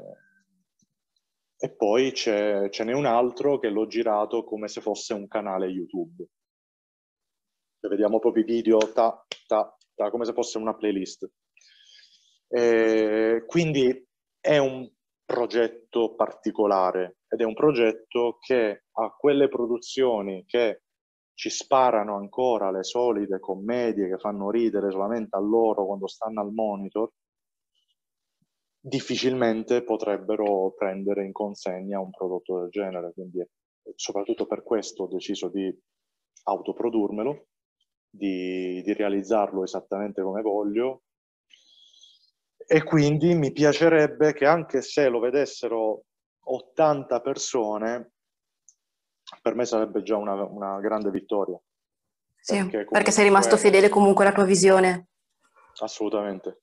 e 1.58 1.70
poi 1.76 2.14
ce 2.14 2.70
n'è 2.70 2.94
un 2.94 3.06
altro 3.06 3.58
che 3.58 3.70
l'ho 3.70 3.88
girato 3.88 4.44
come 4.44 4.68
se 4.68 4.82
fosse 4.82 5.14
un 5.14 5.28
canale 5.28 5.68
YouTube. 5.68 6.28
Cioè, 7.80 7.90
vediamo 7.90 8.20
proprio 8.20 8.44
i 8.44 8.46
video, 8.46 8.78
ta, 8.94 9.26
ta, 9.48 9.76
ta, 9.96 10.10
come 10.10 10.26
se 10.26 10.34
fosse 10.34 10.58
una 10.58 10.76
playlist. 10.76 11.30
Eh, 12.50 13.44
quindi 13.48 14.08
è 14.40 14.58
un 14.58 14.90
progetto 15.26 16.14
particolare 16.16 17.18
ed 17.28 17.42
è 17.42 17.44
un 17.46 17.54
progetto 17.54 18.38
che 18.40 18.84
ha 18.92 19.10
quelle 19.18 19.48
produzioni 19.48 20.44
che 20.46 20.83
ci 21.34 21.50
sparano 21.50 22.16
ancora 22.16 22.72
le 22.72 22.84
solite 22.84 23.40
commedie 23.40 24.08
che 24.08 24.18
fanno 24.18 24.50
ridere 24.50 24.92
solamente 24.92 25.36
a 25.36 25.40
loro 25.40 25.86
quando 25.86 26.08
stanno 26.08 26.42
al 26.42 26.52
monitor, 26.52 27.12
difficilmente 28.80 29.84
potrebbero 29.84 30.74
prendere 30.78 31.26
in 31.26 31.32
consegna 31.32 32.00
un 32.00 32.12
prodotto 32.12 32.60
del 32.60 32.70
genere. 32.70 33.14
Quindi 33.14 33.46
soprattutto 33.96 34.46
per 34.46 34.64
questo 34.64 35.04
ho 35.04 35.08
deciso 35.08 35.50
di 35.50 35.74
autoprodurmelo, 36.44 37.48
di, 38.10 38.82
di 38.84 38.94
realizzarlo 38.94 39.64
esattamente 39.64 40.22
come 40.22 40.42
voglio 40.42 41.04
e 42.66 42.84
quindi 42.84 43.36
mi 43.36 43.52
piacerebbe 43.52 44.34
che 44.34 44.46
anche 44.46 44.82
se 44.82 45.10
lo 45.10 45.20
vedessero 45.20 46.06
80 46.46 47.22
persone, 47.22 48.13
per 49.42 49.56
me 49.56 49.66
sarebbe 49.66 50.04
già 50.04 50.18
una, 50.18 50.44
una 50.44 50.80
grande 50.80 51.10
vittoria. 51.10 51.60
Sì, 52.36 52.58
Perché 52.58 52.86
perché 52.90 53.12
sei 53.12 53.24
rimasto 53.24 53.56
fedele 53.56 53.88
comunque 53.88 54.26
alla 54.26 54.34
tua 54.34 54.44
visione. 54.44 55.08
Assolutamente. 55.80 56.60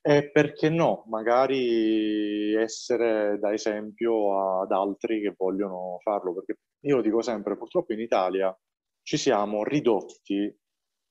E 0.00 0.30
perché 0.30 0.70
no? 0.70 1.04
Magari 1.08 2.54
essere 2.54 3.38
da 3.38 3.52
esempio 3.52 4.62
ad 4.62 4.72
altri 4.72 5.20
che 5.20 5.34
vogliono 5.36 5.98
farlo, 6.02 6.32
perché 6.32 6.60
io 6.84 7.02
dico 7.02 7.20
sempre, 7.20 7.58
purtroppo 7.58 7.92
in 7.92 8.00
Italia 8.00 8.56
ci 9.02 9.16
siamo 9.16 9.64
ridotti 9.64 10.56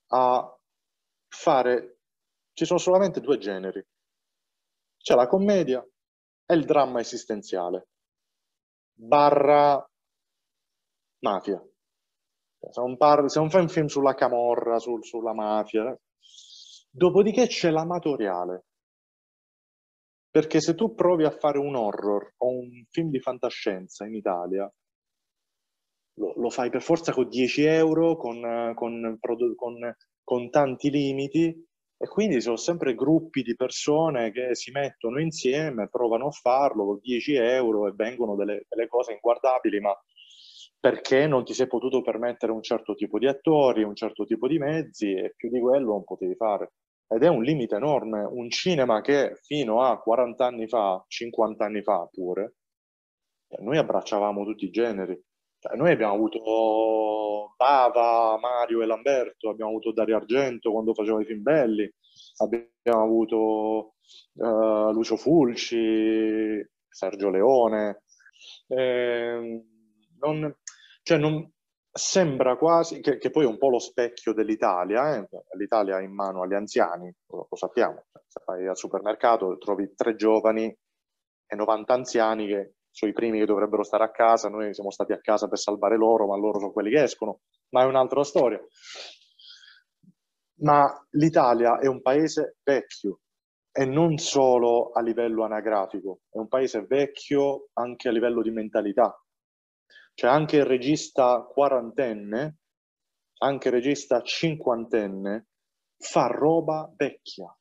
a 0.07 0.57
fare, 1.27 1.99
ci 2.53 2.65
sono 2.65 2.79
solamente 2.79 3.19
due 3.19 3.38
generi. 3.38 3.85
C'è 4.97 5.15
la 5.15 5.27
commedia 5.27 5.85
e 6.45 6.55
il 6.55 6.65
dramma 6.65 6.99
esistenziale, 6.99 7.89
barra 8.93 9.88
mafia. 11.19 11.61
Se 12.60 12.81
non, 12.81 12.98
parli- 12.98 13.30
se 13.30 13.39
non 13.39 13.49
fai 13.49 13.61
un 13.61 13.69
film 13.69 13.88
sulla 13.88 14.14
camorra, 14.14 14.80
sul- 14.80 15.03
sulla 15.06 15.34
mafia, 15.34 15.98
dopodiché 16.89 17.48
c'è 17.48 17.69
l'amatoriale. 17.69 18.65
Perché 20.30 20.61
se 20.61 20.76
tu 20.76 20.94
provi 20.94 21.26
a 21.26 21.31
fare 21.31 21.57
un 21.57 21.76
horror 21.76 22.35
o 22.38 22.49
un 22.49 22.85
film 22.89 23.10
di 23.10 23.19
fantascienza 23.19 24.06
in 24.06 24.14
Italia, 24.15 24.72
lo, 26.15 26.34
lo 26.38 26.49
fai 26.49 26.69
per 26.69 26.81
forza 26.81 27.11
con 27.11 27.27
10 27.30 27.64
euro, 27.64 28.15
con, 28.18 28.73
con, 28.76 29.18
con, 29.19 29.95
con 30.23 30.49
tanti 30.49 30.89
limiti 30.89 31.65
e 31.99 32.07
quindi 32.07 32.41
sono 32.41 32.57
sempre 32.57 32.94
gruppi 32.95 33.41
di 33.41 33.56
persone 33.56 34.31
che 34.31 34.53
si 34.56 34.72
mettono 34.72 35.19
insieme, 35.19 35.89
provano 35.89 36.27
a 36.27 36.31
farlo 36.31 36.85
con 36.85 36.99
10 37.02 37.34
euro 37.35 37.88
e 37.88 37.94
vengono 37.95 38.35
delle, 38.35 38.65
delle 38.69 38.88
cose 38.88 39.14
inguardabili, 39.14 39.80
ma 39.80 39.95
perché 40.79 41.27
non 41.27 41.43
ti 41.43 41.53
sei 41.53 41.67
potuto 41.67 42.01
permettere 42.01 42.51
un 42.51 42.61
certo 42.61 42.95
tipo 42.95 43.19
di 43.19 43.27
attori, 43.27 43.83
un 43.83 43.95
certo 43.95 44.25
tipo 44.25 44.47
di 44.47 44.57
mezzi 44.57 45.13
e 45.13 45.33
più 45.35 45.49
di 45.49 45.59
quello 45.59 45.91
non 45.91 46.03
potevi 46.03 46.35
fare. 46.35 46.73
Ed 47.07 47.23
è 47.23 47.27
un 47.27 47.41
limite 47.43 47.75
enorme. 47.75 48.23
Un 48.23 48.49
cinema 48.49 49.01
che 49.01 49.35
fino 49.43 49.81
a 49.81 49.99
40 49.99 50.45
anni 50.45 50.67
fa, 50.67 51.03
50 51.07 51.65
anni 51.65 51.81
fa 51.81 52.07
pure, 52.11 52.55
noi 53.59 53.77
abbracciavamo 53.77 54.43
tutti 54.43 54.65
i 54.65 54.69
generi. 54.69 55.19
Cioè, 55.59 55.75
noi 55.75 55.91
abbiamo 55.91 56.13
avuto 56.13 57.53
Bava, 57.57 58.37
Mario 58.39 58.81
e 58.81 58.85
Lamberto, 58.85 59.49
abbiamo 59.49 59.71
avuto 59.71 59.91
Dario 59.91 60.17
Argento 60.17 60.71
quando 60.71 60.93
faceva 60.93 61.21
i 61.21 61.25
film 61.25 61.41
belli, 61.41 61.91
abbiamo 62.37 63.03
avuto 63.03 63.95
uh, 64.33 64.91
Lucio 64.91 65.15
Fulci, 65.17 66.63
Sergio 66.87 67.29
Leone. 67.29 68.03
Eh, 68.67 69.63
non, 70.19 70.56
cioè 71.03 71.18
non, 71.18 71.52
sembra 71.98 72.56
quasi 72.57 73.02
che, 73.02 73.18
che, 73.18 73.31
poi 73.31 73.44
è 73.44 73.48
un 73.48 73.57
po' 73.57 73.69
lo 73.69 73.80
specchio 73.80 74.34
dell'Italia, 74.34 75.15
eh? 75.15 75.27
l'Italia 75.57 75.99
è 75.99 76.03
in 76.03 76.14
mano 76.14 76.44
agli 76.44 76.53
anziani, 76.53 77.14
lo, 77.27 77.48
lo 77.49 77.57
sappiamo, 77.57 78.06
se 78.27 78.41
vai 78.45 78.68
al 78.68 78.77
supermercato 78.77 79.57
trovi 79.57 79.94
tre 79.95 80.15
giovani 80.15 80.65
e 81.45 81.56
90 81.56 81.94
anziani 81.94 82.48
che 82.48 82.73
sono 82.91 83.11
i 83.11 83.14
primi 83.14 83.39
che 83.39 83.45
dovrebbero 83.45 83.84
stare 83.84 84.03
a 84.03 84.11
casa, 84.11 84.49
noi 84.49 84.73
siamo 84.73 84.91
stati 84.91 85.11
a 85.11 85.19
casa 85.19 85.48
per 85.48 85.57
salvare 85.57 85.98
loro, 85.98 86.27
ma 86.27 86.38
loro 86.38 86.60
sono 86.60 86.72
quelli 86.72 86.91
che 86.91 87.03
escono, 87.03 87.41
ma 87.69 87.81
è 87.81 87.85
un'altra 87.85 88.23
storia. 88.23 88.60
Ma 90.60 90.91
l'Italia 91.11 91.77
è 91.80 91.88
un 91.88 92.02
paese 92.02 92.57
vecchio 92.64 93.19
e 93.72 93.85
non 93.85 94.18
solo 94.18 94.91
a 94.91 95.02
livello 95.02 95.44
anagrafico, 95.44 96.22
è 96.31 96.38
un 96.38 96.48
paese 96.48 96.85
vecchio 96.88 97.68
anche 97.73 98.07
a 98.07 98.11
livello 98.11 98.41
di 98.41 98.49
mentalità. 98.49 99.15
Cioè 100.19 100.31
anche 100.31 100.56
il 100.57 100.65
regista 100.65 101.44
quarantenne, 101.44 102.57
anche 103.38 103.68
il 103.68 103.73
regista 103.76 104.23
cinquantenne, 104.23 105.45
fa 105.95 106.26
roba 106.26 106.91
vecchia. 106.95 107.56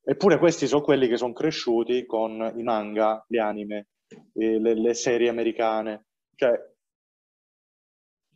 Eppure 0.00 0.38
questi 0.38 0.68
sono 0.68 0.82
quelli 0.82 1.08
che 1.08 1.16
sono 1.16 1.32
cresciuti 1.32 2.06
con 2.06 2.52
i 2.56 2.62
manga, 2.62 3.24
gli 3.26 3.38
anime, 3.38 3.88
le, 4.34 4.58
le 4.60 4.94
serie 4.94 5.28
americane. 5.28 6.06
Cioè, 6.36 6.52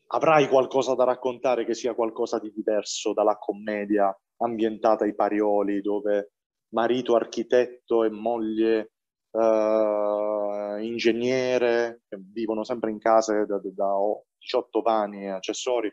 avrai 0.08 0.48
qualcosa 0.48 0.96
da 0.96 1.04
raccontare 1.04 1.64
che 1.64 1.74
sia 1.74 1.94
qualcosa 1.94 2.40
di 2.40 2.50
diverso 2.50 3.12
dalla 3.12 3.36
commedia 3.38 4.12
ambientata 4.38 5.04
ai 5.04 5.14
Parioli, 5.14 5.80
dove 5.80 6.32
marito 6.74 7.14
architetto 7.14 8.02
e 8.02 8.10
moglie 8.10 8.94
uh, 9.32 10.76
ingegnere, 10.78 12.02
che 12.08 12.16
vivono 12.18 12.64
sempre 12.64 12.90
in 12.90 12.98
case 12.98 13.46
da, 13.46 13.60
da 13.62 13.94
18 14.38 14.80
vani 14.82 15.24
e 15.24 15.30
accessori, 15.30 15.92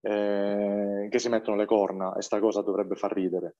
eh, 0.00 1.08
che 1.10 1.18
si 1.18 1.28
mettono 1.28 1.56
le 1.56 1.66
corna 1.66 2.14
e 2.14 2.22
sta 2.22 2.38
cosa 2.40 2.62
dovrebbe 2.62 2.94
far 2.94 3.12
ridere. 3.12 3.56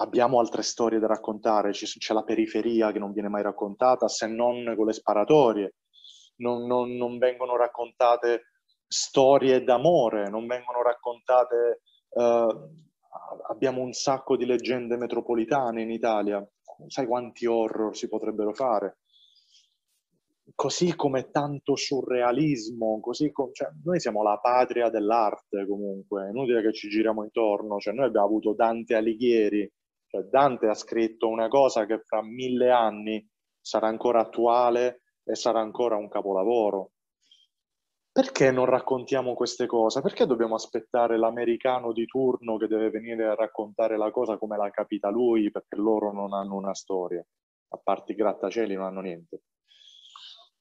Abbiamo 0.00 0.38
altre 0.38 0.62
storie 0.62 1.00
da 1.00 1.08
raccontare, 1.08 1.72
c'è 1.72 2.14
la 2.14 2.22
periferia 2.22 2.92
che 2.92 3.00
non 3.00 3.12
viene 3.12 3.28
mai 3.28 3.42
raccontata 3.42 4.06
se 4.06 4.28
non 4.28 4.74
con 4.76 4.86
le 4.86 4.92
sparatorie, 4.92 5.74
non, 6.36 6.66
non, 6.66 6.94
non 6.96 7.18
vengono 7.18 7.56
raccontate 7.56 8.52
storie 8.86 9.62
d'amore, 9.64 10.28
non 10.28 10.46
vengono 10.46 10.82
raccontate... 10.82 11.82
Uh, 12.10 12.86
abbiamo 13.48 13.82
un 13.82 13.92
sacco 13.92 14.36
di 14.36 14.46
leggende 14.46 14.96
metropolitane 14.96 15.82
in 15.82 15.90
Italia, 15.90 16.46
sai 16.86 17.06
quanti 17.06 17.46
horror 17.46 17.96
si 17.96 18.08
potrebbero 18.08 18.52
fare? 18.52 18.98
Così 20.54 20.96
come 20.96 21.30
tanto 21.30 21.76
surrealismo, 21.76 23.00
così 23.00 23.30
com- 23.30 23.52
cioè, 23.52 23.68
noi 23.84 24.00
siamo 24.00 24.22
la 24.22 24.38
patria 24.38 24.88
dell'arte 24.88 25.66
comunque, 25.66 26.26
è 26.26 26.30
inutile 26.30 26.62
che 26.62 26.72
ci 26.72 26.88
giriamo 26.88 27.22
intorno, 27.22 27.78
cioè, 27.78 27.92
noi 27.92 28.06
abbiamo 28.06 28.26
avuto 28.26 28.54
Dante 28.54 28.94
Alighieri, 28.94 29.70
cioè 30.06 30.22
Dante 30.22 30.66
ha 30.66 30.74
scritto 30.74 31.28
una 31.28 31.48
cosa 31.48 31.84
che 31.84 32.00
fra 32.00 32.22
mille 32.22 32.70
anni 32.70 33.26
sarà 33.60 33.88
ancora 33.88 34.20
attuale 34.20 35.02
e 35.22 35.34
sarà 35.34 35.60
ancora 35.60 35.96
un 35.96 36.08
capolavoro. 36.08 36.92
Perché 38.18 38.50
non 38.50 38.64
raccontiamo 38.64 39.34
queste 39.34 39.66
cose? 39.66 40.00
Perché 40.00 40.26
dobbiamo 40.26 40.56
aspettare 40.56 41.16
l'americano 41.16 41.92
di 41.92 42.04
turno 42.04 42.56
che 42.56 42.66
deve 42.66 42.90
venire 42.90 43.28
a 43.28 43.36
raccontare 43.36 43.96
la 43.96 44.10
cosa 44.10 44.36
come 44.38 44.56
l'ha 44.56 44.70
capita 44.70 45.08
lui, 45.08 45.52
perché 45.52 45.76
loro 45.76 46.10
non 46.10 46.32
hanno 46.32 46.56
una 46.56 46.74
storia, 46.74 47.24
a 47.68 47.80
parte 47.80 48.14
i 48.14 48.16
grattacieli 48.16 48.74
non 48.74 48.86
hanno 48.86 49.02
niente. 49.02 49.42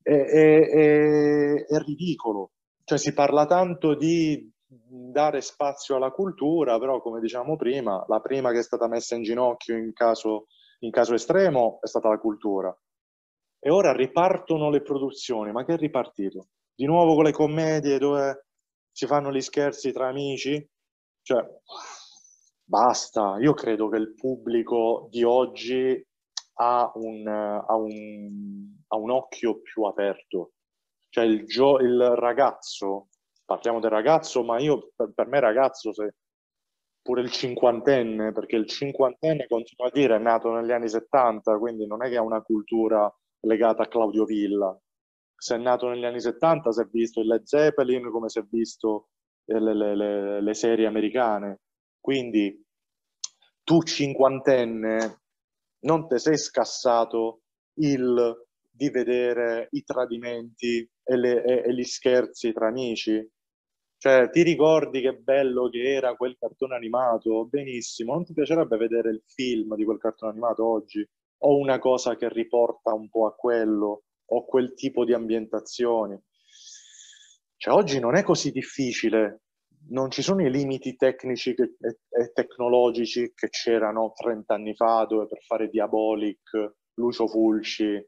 È, 0.03 0.11
è, 0.11 0.69
è, 0.69 1.65
è 1.65 1.77
ridicolo. 1.79 2.51
Cioè 2.83 2.99
si 2.99 3.11
parla 3.15 3.47
tanto 3.47 3.95
di 3.95 4.47
dare 4.67 5.41
spazio 5.41 5.95
alla 5.95 6.11
cultura, 6.11 6.77
però 6.77 7.01
come 7.01 7.19
diciamo 7.19 7.55
prima, 7.55 8.05
la 8.07 8.19
prima 8.19 8.51
che 8.51 8.59
è 8.59 8.63
stata 8.63 8.87
messa 8.87 9.15
in 9.15 9.23
ginocchio 9.23 9.75
in 9.75 9.93
caso, 9.93 10.45
in 10.81 10.91
caso 10.91 11.15
estremo 11.15 11.79
è 11.81 11.87
stata 11.87 12.07
la 12.07 12.19
cultura. 12.19 12.71
E 13.59 13.71
ora 13.71 13.93
ripartono 13.93 14.69
le 14.69 14.83
produzioni, 14.83 15.51
ma 15.51 15.65
che 15.65 15.73
è 15.73 15.77
ripartito? 15.77 16.49
Di 16.77 16.85
nuovo 16.85 17.15
con 17.15 17.23
le 17.23 17.31
commedie 17.31 17.97
dove 17.97 18.45
si 18.91 19.07
fanno 19.07 19.31
gli 19.31 19.41
scherzi 19.41 19.91
tra 19.91 20.09
amici? 20.09 20.63
Cioè, 21.23 21.43
basta, 22.63 23.37
io 23.39 23.53
credo 23.53 23.89
che 23.89 23.97
il 23.97 24.13
pubblico 24.13 25.07
di 25.09 25.23
oggi 25.23 26.05
ha 26.59 26.91
un, 26.93 27.27
ha 27.27 27.75
un, 27.75 28.75
ha 28.87 28.95
un 28.95 29.09
occhio 29.09 29.59
più 29.61 29.83
aperto. 29.85 30.51
Cioè 31.09 31.23
il, 31.25 31.45
gio- 31.45 31.79
il 31.79 31.99
ragazzo 32.15 33.07
parliamo 33.43 33.79
del 33.79 33.89
ragazzo, 33.89 34.43
ma 34.43 34.59
io 34.59 34.91
per, 34.95 35.11
per 35.15 35.25
me 35.27 35.39
ragazzo, 35.39 35.91
se 35.93 36.13
pure 37.01 37.21
il 37.21 37.31
cinquantenne, 37.31 38.33
perché 38.33 38.55
il 38.55 38.67
cinquantenne, 38.67 39.47
continuo 39.47 39.87
a 39.87 39.91
dire, 39.91 40.15
è 40.17 40.19
nato 40.19 40.51
negli 40.53 40.71
anni 40.71 40.89
70, 40.89 41.57
quindi 41.57 41.87
non 41.87 42.03
è 42.03 42.09
che 42.09 42.17
ha 42.17 42.21
una 42.21 42.41
cultura 42.41 43.11
legata 43.41 43.83
a 43.83 43.87
Claudio 43.87 44.25
Villa. 44.25 44.77
Se 45.37 45.55
è 45.55 45.57
nato 45.57 45.87
negli 45.89 46.05
anni 46.05 46.19
70 46.19 46.71
si 46.71 46.81
è 46.81 46.85
visto 46.85 47.21
il 47.21 47.27
Led 47.27 47.43
Zeppelin 47.43 48.09
come 48.09 48.29
si 48.29 48.39
è 48.39 48.43
visto 48.49 49.09
le, 49.45 49.59
le, 49.59 49.95
le, 49.95 50.41
le 50.41 50.53
serie 50.53 50.87
americane. 50.87 51.61
Quindi 51.99 52.65
tu 53.63 53.81
cinquantenne 53.83 55.21
non 55.79 56.07
ti 56.07 56.17
sei 56.17 56.37
scassato 56.37 57.41
il 57.79 58.45
di 58.77 58.89
vedere 58.89 59.69
i 59.71 59.83
tradimenti 59.83 60.87
e, 61.03 61.15
le, 61.17 61.43
e, 61.43 61.63
e, 61.65 61.73
gli 61.73 61.83
scherzi 61.83 62.53
tra 62.53 62.67
amici. 62.67 63.27
Cioè, 63.97 64.29
ti 64.29 64.43
ricordi 64.43 65.01
che 65.01 65.15
bello 65.15 65.69
che 65.69 65.95
era 65.95 66.15
quel 66.15 66.37
cartone 66.37 66.75
animato? 66.75 67.45
Benissimo, 67.45 68.13
non 68.13 68.23
ti 68.23 68.33
piacerebbe 68.33 68.77
vedere 68.77 69.09
il 69.09 69.23
film 69.25 69.75
di 69.75 69.83
quel 69.83 69.97
cartone 69.97 70.31
animato 70.31 70.65
oggi? 70.65 71.03
O 71.39 71.57
una 71.57 71.79
cosa 71.79 72.15
che 72.15 72.29
riporta 72.29 72.93
un 72.93 73.09
po' 73.09 73.25
a 73.25 73.33
quello, 73.33 74.03
o 74.27 74.45
quel 74.45 74.73
tipo 74.73 75.05
di 75.05 75.13
ambientazioni? 75.13 76.19
Cioè, 77.57 77.73
oggi 77.73 77.99
non 77.99 78.15
è 78.15 78.23
così 78.23 78.51
difficile, 78.51 79.41
non 79.89 80.11
ci 80.11 80.21
sono 80.21 80.45
i 80.45 80.51
limiti 80.51 80.95
tecnici 80.95 81.53
che, 81.55 81.75
e, 81.79 81.99
e 82.09 82.31
tecnologici 82.33 83.33
che 83.33 83.49
c'erano 83.49 84.13
30 84.13 84.53
anni 84.53 84.75
fa, 84.75 85.05
dove 85.05 85.27
per 85.27 85.41
fare 85.43 85.69
Diabolic, 85.69 86.75
Lucio 86.95 87.27
Fulci 87.27 88.05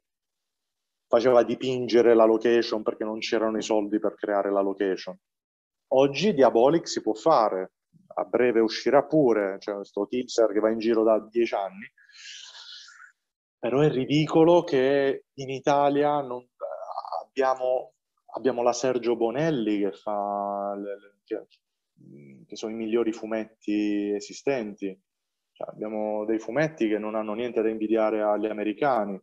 faceva 1.08 1.44
dipingere 1.44 2.14
la 2.14 2.26
location 2.26 2.84
perché 2.84 3.04
non 3.04 3.20
c'erano 3.20 3.58
i 3.58 3.64
soldi 3.64 4.00
per 4.00 4.16
creare 4.16 4.52
la 4.52 4.62
location 4.62 5.18
Oggi 5.91 6.34
Diabolic 6.34 6.88
si 6.88 7.02
può 7.02 7.14
fare, 7.14 7.72
a 8.16 8.24
breve 8.24 8.60
uscirà 8.60 9.04
pure, 9.06 9.54
c'è 9.54 9.60
cioè 9.60 9.76
questo 9.76 10.06
teaser 10.08 10.52
che 10.52 10.60
va 10.60 10.70
in 10.70 10.78
giro 10.78 11.04
da 11.04 11.20
dieci 11.20 11.56
anni, 11.56 11.91
però 13.60 13.81
è 13.81 13.90
ridicolo 13.90 14.64
che 14.64 15.26
in 15.34 15.49
Italia 15.49 16.22
non, 16.22 16.44
abbiamo, 17.23 17.94
abbiamo, 18.36 18.64
la 18.64 18.73
Sergio 18.73 19.15
Bonelli 19.15 19.80
che 19.80 19.91
fa, 19.91 20.76
che, 21.26 21.45
che, 22.48 22.56
sono 22.56 22.72
i 22.72 22.76
migliori 22.76 23.11
fumetti 23.11 24.14
esistenti, 24.15 24.98
cioè, 25.52 25.68
abbiamo 25.69 26.26
dei 26.26 26.40
fumetti 26.40 26.88
che 26.88 26.98
non 26.98 27.15
hanno 27.15 27.34
niente 27.34 27.61
da 27.61 27.69
invidiare 27.69 28.22
agli 28.22 28.48
americani, 28.48 29.22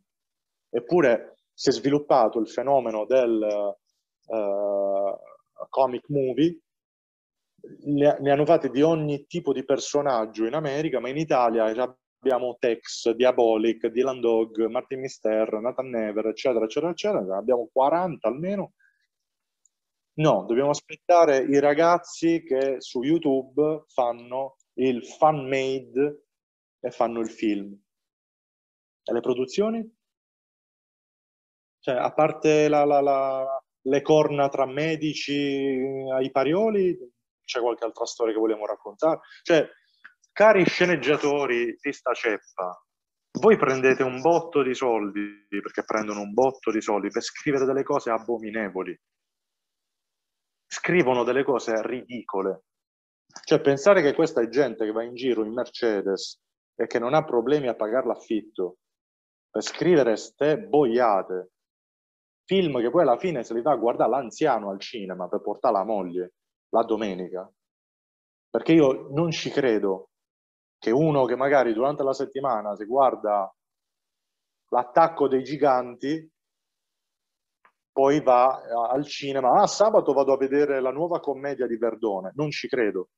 eppure 0.69 1.37
si 1.53 1.69
è 1.69 1.71
sviluppato 1.71 2.39
il 2.39 2.47
fenomeno 2.47 3.05
del... 3.05 3.75
Uh, 4.27 5.15
comic 5.69 6.09
movie, 6.09 6.59
ne, 7.85 8.17
ne, 8.19 8.31
hanno 8.31 8.45
fatti 8.45 8.69
di 8.69 8.81
ogni 8.81 9.25
tipo 9.25 9.53
di 9.53 9.65
personaggio 9.65 10.45
in 10.45 10.53
America, 10.53 10.99
ma 10.99 11.09
in 11.09 11.17
Italia 11.17 11.69
abbiamo 12.19 12.57
Tex, 12.59 13.11
Diabolic, 13.11 13.87
Dylan 13.87 14.19
Dog, 14.19 14.65
Martin 14.65 14.99
Mister, 14.99 15.51
Nathan 15.59 15.89
Never, 15.89 16.27
eccetera, 16.27 16.65
eccetera, 16.65 16.91
eccetera. 16.91 17.37
Abbiamo 17.37 17.69
40 17.71 18.27
almeno. 18.27 18.73
No, 20.19 20.45
dobbiamo 20.47 20.71
aspettare 20.71 21.43
i 21.43 21.59
ragazzi 21.59 22.43
che 22.43 22.81
su 22.81 23.03
YouTube 23.03 23.83
fanno 23.87 24.55
il 24.73 25.05
fan 25.05 25.47
made 25.47 26.25
e 26.79 26.91
fanno 26.91 27.19
il 27.19 27.29
film. 27.29 27.77
E 29.03 29.13
le 29.13 29.19
produzioni? 29.21 29.95
Cioè, 31.79 31.95
a 31.95 32.11
parte 32.13 32.67
la, 32.67 32.83
la, 32.83 32.99
la, 32.99 33.63
le 33.81 34.01
corna 34.01 34.49
tra 34.49 34.65
medici 34.65 35.79
ai 36.11 36.31
parioli, 36.31 36.97
c'è 37.45 37.61
qualche 37.61 37.85
altra 37.85 38.05
storia 38.05 38.33
che 38.33 38.39
vogliamo 38.39 38.65
raccontare? 38.65 39.19
Cioè, 39.43 39.69
cari 40.37 40.65
sceneggiatori 40.65 41.79
di 41.81 41.91
sta 41.91 42.13
ceppa, 42.13 42.79
voi 43.39 43.57
prendete 43.57 44.03
un 44.03 44.21
botto 44.21 44.61
di 44.61 44.75
soldi, 44.75 45.47
perché 45.49 45.83
prendono 45.83 46.21
un 46.21 46.31
botto 46.31 46.69
di 46.69 46.79
soldi, 46.79 47.09
per 47.09 47.23
scrivere 47.23 47.65
delle 47.65 47.81
cose 47.81 48.11
abominevoli. 48.11 48.95
Scrivono 50.67 51.23
delle 51.23 51.43
cose 51.43 51.81
ridicole. 51.81 52.65
Cioè, 53.45 53.61
pensare 53.61 54.03
che 54.03 54.13
questa 54.13 54.39
è 54.39 54.47
gente 54.47 54.85
che 54.85 54.91
va 54.91 55.01
in 55.01 55.15
giro 55.15 55.43
in 55.43 55.53
Mercedes 55.53 56.39
e 56.75 56.85
che 56.85 56.99
non 56.99 57.15
ha 57.15 57.23
problemi 57.23 57.67
a 57.67 57.75
pagare 57.75 58.05
l'affitto 58.05 58.77
per 59.49 59.63
scrivere 59.63 60.17
ste 60.17 60.59
boiate, 60.59 61.49
film 62.45 62.79
che 62.79 62.91
poi 62.91 63.01
alla 63.01 63.17
fine 63.17 63.43
se 63.43 63.55
li 63.55 63.63
va 63.63 63.71
a 63.71 63.77
guardare 63.77 64.11
l'anziano 64.11 64.69
al 64.69 64.79
cinema 64.79 65.27
per 65.27 65.41
portare 65.41 65.73
la 65.73 65.83
moglie 65.83 66.33
la 66.69 66.83
domenica. 66.83 67.51
Perché 68.51 68.73
io 68.73 69.07
non 69.13 69.31
ci 69.31 69.49
credo 69.49 70.09
che 70.79 70.91
uno 70.91 71.25
che 71.25 71.35
magari 71.35 71.73
durante 71.73 72.03
la 72.03 72.13
settimana 72.13 72.75
si 72.75 72.85
guarda 72.85 73.53
l'attacco 74.69 75.27
dei 75.27 75.43
giganti, 75.43 76.29
poi 77.91 78.21
va 78.21 78.61
al 78.91 79.05
cinema, 79.05 79.61
ah 79.61 79.67
sabato 79.67 80.13
vado 80.13 80.33
a 80.33 80.37
vedere 80.37 80.79
la 80.81 80.91
nuova 80.91 81.19
commedia 81.19 81.65
di 81.65 81.77
Verdone, 81.77 82.31
non 82.35 82.51
ci 82.51 82.67
credo. 82.67 83.09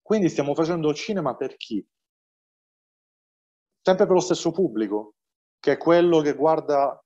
Quindi 0.00 0.28
stiamo 0.28 0.54
facendo 0.54 0.92
cinema 0.94 1.34
per 1.36 1.56
chi? 1.56 1.84
Sempre 3.82 4.06
per 4.06 4.14
lo 4.14 4.20
stesso 4.20 4.50
pubblico, 4.50 5.14
che 5.58 5.72
è 5.72 5.76
quello 5.78 6.20
che 6.20 6.34
guarda 6.34 7.02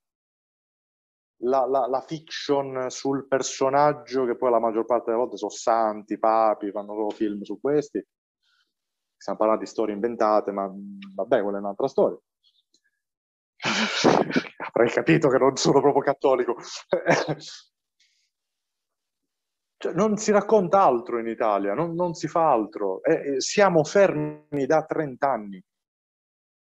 la, 1.42 1.66
la, 1.66 1.86
la, 1.86 2.00
fiction 2.00 2.90
sul 2.90 3.26
personaggio, 3.26 4.24
che 4.24 4.36
poi 4.36 4.50
la 4.50 4.58
maggior 4.58 4.84
parte 4.84 5.06
delle 5.06 5.18
volte 5.18 5.36
sono 5.36 5.50
santi, 5.50 6.18
papi, 6.18 6.70
fanno 6.70 7.08
film 7.10 7.42
su 7.42 7.60
questi. 7.60 8.04
Stiamo 9.24 9.38
parlando 9.38 9.64
di 9.64 9.70
storie 9.70 9.94
inventate, 9.94 10.52
ma 10.52 10.70
vabbè, 10.70 11.40
quella 11.40 11.56
è 11.56 11.60
un'altra 11.60 11.88
storia. 11.88 12.18
Avrei 14.70 14.90
capito 14.90 15.30
che 15.30 15.38
non 15.38 15.56
sono 15.56 15.80
proprio 15.80 16.02
cattolico. 16.02 16.56
cioè, 19.78 19.94
non 19.94 20.18
si 20.18 20.30
racconta 20.30 20.82
altro 20.82 21.18
in 21.18 21.28
Italia, 21.28 21.72
non, 21.72 21.94
non 21.94 22.12
si 22.12 22.28
fa 22.28 22.50
altro. 22.50 23.02
Eh, 23.02 23.40
siamo 23.40 23.82
fermi 23.82 24.66
da 24.66 24.84
30 24.84 25.26
anni 25.26 25.64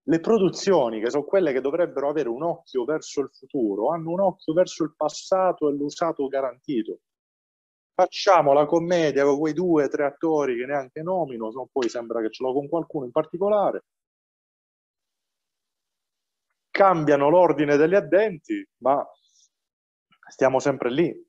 le 0.04 0.20
produzioni, 0.22 1.02
che 1.02 1.10
sono 1.10 1.26
quelle 1.26 1.52
che 1.52 1.60
dovrebbero 1.60 2.08
avere 2.08 2.30
un 2.30 2.44
occhio 2.44 2.86
verso 2.86 3.20
il 3.20 3.32
futuro, 3.34 3.90
hanno 3.90 4.12
un 4.12 4.22
occhio 4.22 4.54
verso 4.54 4.86
il 4.86 4.94
passato 4.96 5.68
e 5.68 5.74
l'usato 5.74 6.26
garantito. 6.28 7.00
Facciamo 7.96 8.52
la 8.52 8.66
commedia 8.66 9.24
con 9.24 9.40
quei 9.40 9.54
due 9.54 9.86
o 9.86 9.88
tre 9.88 10.04
attori 10.04 10.58
che 10.58 10.66
neanche 10.66 11.02
nomino, 11.02 11.50
se 11.50 11.56
no 11.56 11.70
poi 11.72 11.88
sembra 11.88 12.20
che 12.20 12.30
ce 12.30 12.44
l'ho 12.44 12.52
con 12.52 12.68
qualcuno 12.68 13.06
in 13.06 13.12
particolare. 13.12 13.86
Cambiano 16.70 17.30
l'ordine 17.30 17.78
degli 17.78 17.96
addenti, 17.96 18.68
ma 18.80 19.02
stiamo 20.28 20.60
sempre 20.60 20.92
lì. 20.92 21.26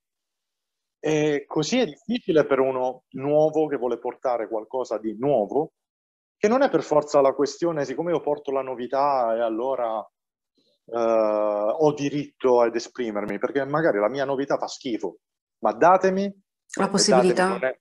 E 0.99 1.45
così 1.47 1.79
è 1.79 1.85
difficile 1.87 2.45
per 2.47 2.59
uno 2.59 3.05
nuovo 3.11 3.69
che 3.69 3.77
vuole 3.77 3.99
portare 3.99 4.49
qualcosa 4.49 4.99
di 4.99 5.17
nuovo 5.17 5.75
che 6.37 6.49
non 6.49 6.63
è 6.63 6.69
per 6.69 6.83
forza 6.83 7.21
la 7.21 7.33
questione, 7.33 7.85
siccome 7.85 8.11
io 8.11 8.21
porto 8.21 8.51
la 8.51 8.63
novità 8.63 9.37
e 9.37 9.41
allora 9.41 10.01
eh, 10.87 10.99
ho 10.99 11.93
diritto 11.93 12.61
ad 12.61 12.75
esprimermi, 12.75 13.39
perché 13.39 13.65
magari 13.65 13.99
la 14.01 14.09
mia 14.09 14.25
novità 14.25 14.59
fa 14.59 14.67
schifo, 14.67 15.19
ma 15.61 15.73
datemi 15.73 16.45
la 16.77 16.89
possibilità. 16.89 17.49
Non 17.49 17.65
è, 17.65 17.79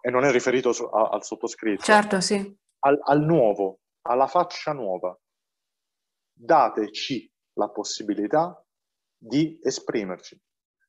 e 0.00 0.10
non 0.10 0.24
è 0.24 0.30
riferito 0.30 0.72
su, 0.72 0.84
a, 0.84 1.08
al 1.08 1.24
sottoscritto. 1.24 1.82
Certo, 1.82 2.20
sì. 2.20 2.58
Al, 2.80 2.98
al 3.02 3.20
nuovo, 3.20 3.80
alla 4.02 4.26
faccia 4.26 4.72
nuova. 4.72 5.16
Dateci 6.32 7.30
la 7.54 7.68
possibilità 7.68 8.64
di 9.16 9.58
esprimerci. 9.62 10.40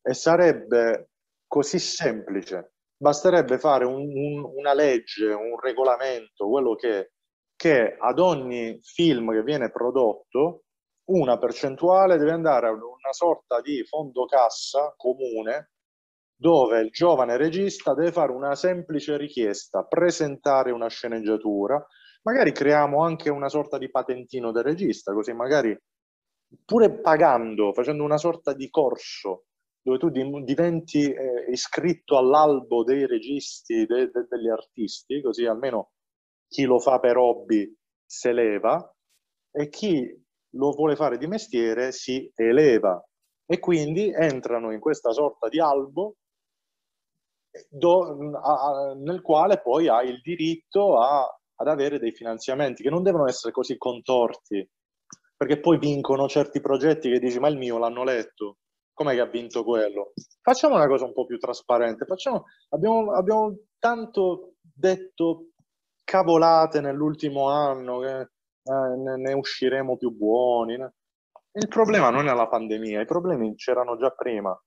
E 0.02 0.14
sarebbe 0.14 1.12
così 1.48 1.80
semplice 1.80 2.74
basterebbe 3.02 3.58
fare 3.58 3.84
un, 3.84 4.16
un, 4.16 4.44
una 4.56 4.74
legge, 4.74 5.34
un 5.34 5.60
regolamento, 5.60 6.48
quello 6.48 6.76
che, 6.76 7.14
che 7.56 7.96
ad 7.98 8.20
ogni 8.20 8.80
film 8.80 9.32
che 9.32 9.42
viene 9.42 9.72
prodotto 9.72 10.66
una 11.06 11.40
percentuale 11.40 12.18
deve 12.18 12.32
andare 12.32 12.68
a 12.68 12.72
una 12.72 13.12
sorta 13.12 13.60
di 13.60 13.84
fondo 13.86 14.26
cassa 14.26 14.94
comune 14.96 15.72
dove 16.42 16.80
il 16.80 16.90
giovane 16.90 17.38
regista 17.38 17.94
deve 17.94 18.12
fare 18.12 18.32
una 18.32 18.56
semplice 18.56 19.16
richiesta, 19.16 19.84
presentare 19.84 20.72
una 20.72 20.88
sceneggiatura, 20.88 21.80
magari 22.24 22.52
creiamo 22.52 23.04
anche 23.04 23.30
una 23.30 23.48
sorta 23.48 23.78
di 23.78 23.92
patentino 23.92 24.52
del 24.52 24.64
regista, 24.64 25.14
così 25.14 25.34
magari 25.34 25.80
pure 26.66 27.00
pagando, 27.00 27.74
facendo 27.74 28.04
una 28.04 28.18
sorta 28.18 28.54
di 28.54 28.72
corso 28.72 29.44
dove 29.84 30.00
tu 30.00 30.10
diventi 30.10 31.12
eh, 31.12 31.52
iscritto 31.52 32.18
all'albo 32.18 32.84
dei 32.84 33.06
registi, 33.06 33.86
de, 33.86 34.10
de, 34.10 34.26
degli 34.28 34.50
artisti, 34.50 35.22
così 35.22 35.46
almeno 35.46 35.92
chi 36.48 36.64
lo 36.64 36.80
fa 36.80 37.00
per 37.00 37.18
hobby 37.18 37.72
se 38.04 38.32
leva 38.32 38.92
e 39.52 39.70
chi 39.70 40.12
lo 40.56 40.72
vuole 40.72 40.96
fare 40.96 41.20
di 41.20 41.28
mestiere 41.28 41.92
si 41.92 42.32
eleva. 42.34 43.00
E 43.46 43.60
quindi 43.60 44.12
entrano 44.12 44.72
in 44.72 44.80
questa 44.80 45.12
sorta 45.12 45.48
di 45.48 45.60
albo 45.60 46.16
do, 47.70 48.38
a, 48.38 48.94
nel 48.96 49.22
quale 49.22 49.62
poi 49.62 49.88
hai 49.88 50.10
il 50.10 50.22
diritto 50.22 51.00
a, 51.00 51.28
ad 51.56 51.68
avere 51.68 52.00
dei 52.00 52.12
finanziamenti 52.12 52.84
che 52.84 52.90
non 52.90 53.04
devono 53.04 53.28
essere 53.28 53.52
così 53.52 53.78
contorti 53.78 54.68
perché 55.36 55.60
poi 55.60 55.78
vincono 55.78 56.28
certi 56.28 56.62
progetti 56.62 57.10
che 57.10 57.20
dici 57.20 57.40
ma 57.40 57.48
il 57.48 57.58
mio 57.58 57.78
l'hanno 57.78 58.04
letto 58.04 58.58
com'è 59.02 59.14
che 59.14 59.22
ha 59.22 59.26
vinto 59.26 59.64
quello? 59.64 60.14
Facciamo 60.42 60.76
una 60.76 60.88
cosa 60.88 61.06
un 61.06 61.14
po' 61.14 61.26
più 61.26 61.38
trasparente. 61.38 62.06
Facciamo, 62.06 62.46
abbiamo, 62.70 63.12
abbiamo 63.14 63.58
tanto 63.80 64.54
detto 64.62 65.48
cavolate 66.04 66.82
nell'ultimo 66.82 67.50
anno 67.50 68.00
che 68.00 68.20
eh, 68.20 69.18
ne, 69.18 69.34
usciremo 69.34 69.98
più 69.98 70.12
buoni. 70.12 70.74
Il 70.74 71.68
problema 71.68 72.10
non 72.10 72.28
è 72.28 72.34
la 72.34 72.48
pandemia, 72.48 73.02
i 73.02 73.06
problemi 73.06 73.56
c'erano 73.56 73.98
già 73.98 74.12
prima. 74.12 74.58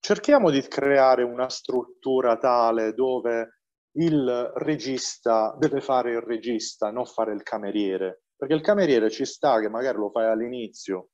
Cerchiamo 0.00 0.50
di 0.50 0.60
creare 0.62 1.22
una 1.22 1.48
struttura 1.48 2.36
tale 2.38 2.94
dove 2.94 3.58
il 3.98 4.52
regista 4.54 5.54
deve 5.58 5.80
fare 5.80 6.12
il 6.12 6.20
regista, 6.20 6.90
non 6.90 7.04
fare 7.04 7.32
il 7.34 7.42
cameriere. 7.42 8.22
Perché 8.36 8.54
il 8.54 8.60
cameriere 8.60 9.10
ci 9.10 9.24
sta 9.24 9.58
che 9.60 9.68
magari 9.68 9.98
lo 9.98 10.10
fai 10.10 10.26
all'inizio, 10.26 11.08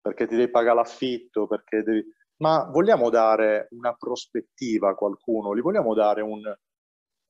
perché 0.00 0.26
ti 0.26 0.36
devi 0.36 0.50
pagare 0.50 0.76
l'affitto, 0.76 1.46
perché 1.46 1.82
devi... 1.82 2.04
ma 2.42 2.68
vogliamo 2.70 3.08
dare 3.08 3.68
una 3.70 3.94
prospettiva 3.94 4.90
a 4.90 4.94
qualcuno, 4.94 5.56
gli 5.56 5.62
vogliamo 5.62 5.94
dare 5.94 6.20
un, 6.20 6.42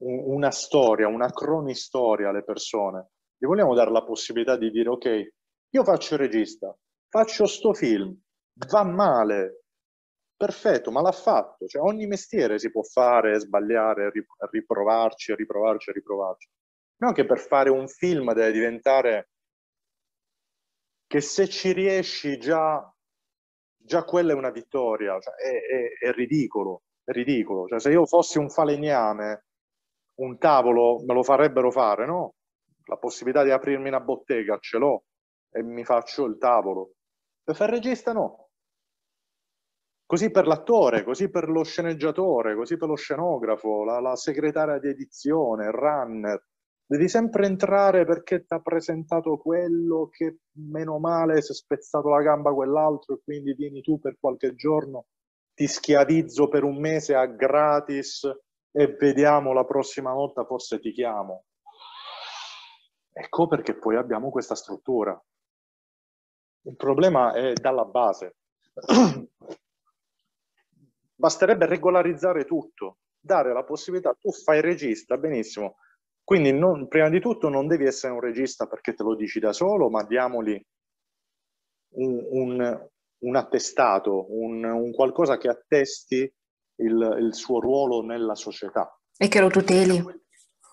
un, 0.03 0.35
una 0.35 0.51
storia, 0.51 1.07
una 1.07 1.31
cronistoria 1.31 2.31
alle 2.31 2.43
persone, 2.43 3.11
gli 3.37 3.47
vogliamo 3.47 3.75
dare 3.75 3.93
la 3.93 4.03
possibilità 4.03 4.57
di 4.57 4.71
dire 4.71 4.89
ok, 4.89 5.33
io 5.71 5.85
faccio 5.85 6.15
il 6.15 6.21
regista, 6.21 6.77
faccio 7.09 7.47
sto 7.47 7.73
film, 7.73 8.17
va 8.71 8.83
male, 8.83 9.67
perfetto, 10.39 10.93
ma 10.93 11.03
l'ha 11.03 11.13
fatto, 11.13 11.67
cioè 11.67 11.83
ogni 11.83 12.07
mestiere 12.07 12.61
si 12.61 12.71
può 12.71 12.83
fare, 12.83 13.41
sbagliare, 13.41 14.13
riprovarci, 14.51 15.35
riprovarci, 15.35 15.93
riprovarci. 15.93 16.49
Non 16.99 17.13
che 17.13 17.27
per 17.27 17.39
fare 17.41 17.71
un 17.71 17.89
film 17.89 18.33
deve 18.33 18.53
diventare 18.53 19.31
che 21.09 21.21
se 21.21 21.49
ci 21.49 21.73
riesci 21.73 22.39
già, 22.39 22.89
già 23.77 24.05
quella 24.05 24.33
è 24.33 24.37
una 24.37 24.51
vittoria, 24.51 25.19
cioè, 25.19 25.35
è, 25.35 25.49
è, 25.49 26.07
è, 26.09 26.13
ridicolo, 26.13 26.83
è 27.03 27.11
ridicolo. 27.11 27.67
Cioè, 27.67 27.81
se 27.81 27.91
io 27.91 28.07
fossi 28.07 28.39
un 28.39 28.51
falegname, 28.51 29.47
un 30.17 30.39
tavolo 30.39 31.03
me 31.05 31.15
lo 31.15 31.23
farebbero 31.23 31.71
fare, 31.71 32.07
no? 32.07 32.35
La 32.85 32.97
possibilità 32.97 33.43
di 33.43 33.51
aprirmi 33.51 33.89
una 33.89 34.01
bottega 34.01 34.59
ce 34.59 34.79
l'ho 34.79 35.05
e 35.51 35.63
mi 35.63 35.85
faccio 35.85 36.27
il 36.27 36.39
tavolo. 36.39 36.93
Per 37.43 37.57
fare 37.57 37.73
regista 37.73 38.13
no. 38.13 38.48
Così 40.09 40.31
per 40.31 40.47
l'attore, 40.47 41.05
così 41.05 41.29
per 41.29 41.51
lo 41.51 41.63
sceneggiatore, 41.63 42.55
così 42.55 42.79
per 42.79 42.89
lo 42.89 42.95
scenografo, 42.95 43.85
la, 43.85 44.01
la 44.01 44.17
segretaria 44.17 44.79
di 44.79 44.89
edizione, 44.89 45.67
il 45.67 45.73
runner. 45.73 46.43
Devi 46.87 47.11
sempre 47.11 47.45
entrare 47.45 48.07
perché 48.07 48.47
ti 48.47 48.55
ha 48.55 48.61
presentato 48.63 49.37
quello 49.37 50.09
che 50.11 50.39
meno 50.71 50.99
male 50.99 51.43
si 51.43 51.53
è 51.53 51.55
spezzato 51.55 52.09
la 52.09 52.23
gamba 52.23 52.55
quell'altro 52.55 53.17
e 53.17 53.21
quindi 53.23 53.53
vieni 53.53 53.83
tu 53.83 54.01
per 54.01 54.17
qualche 54.19 54.55
giorno, 54.55 55.09
ti 55.53 55.67
schiavizzo 55.67 56.49
per 56.49 56.65
un 56.65 56.81
mese 56.81 57.15
a 57.15 57.27
gratis 57.27 58.23
e 58.73 58.87
vediamo 58.99 59.53
la 59.53 59.67
prossima 59.67 60.15
volta 60.15 60.43
forse 60.47 60.81
ti 60.81 60.91
chiamo. 60.91 61.45
Ecco 63.13 63.47
perché 63.47 63.75
poi 63.75 63.97
abbiamo 63.97 64.31
questa 64.31 64.55
struttura. 64.55 65.23
Il 66.63 66.77
problema 66.77 67.35
è 67.35 67.53
dalla 67.53 67.85
base. 67.85 68.37
Basterebbe 71.19 71.67
regolarizzare 71.67 72.45
tutto, 72.45 72.99
dare 73.19 73.53
la 73.53 73.65
possibilità, 73.65 74.15
tu 74.19 74.31
fai 74.31 74.61
regista, 74.61 75.17
benissimo, 75.17 75.79
quindi 76.23 76.53
non, 76.53 76.87
prima 76.87 77.09
di 77.09 77.21
tutto 77.21 77.49
non 77.49 77.67
devi 77.67 77.87
essere 77.87 78.13
un 78.13 78.21
regista 78.21 78.67
perché 78.67 78.95
te 78.95 79.03
lo 79.03 79.17
dici 79.17 79.41
da 79.41 79.53
solo, 79.53 79.91
ma 79.91 80.05
diamogli 80.05 80.63
un, 81.95 82.27
un, 82.31 82.89
un 83.19 83.37
attestato, 83.37 84.27
un, 84.29 84.63
un, 84.63 84.93
qualcosa 84.93 85.39
che 85.39 85.49
attesti 85.49 86.33
il, 86.81 87.17
il 87.21 87.35
suo 87.35 87.61
ruolo 87.61 88.03
nella 88.03 88.35
società. 88.35 88.97
E 89.17 89.27
che 89.27 89.41
lo 89.41 89.49
tuteli. 89.49 90.05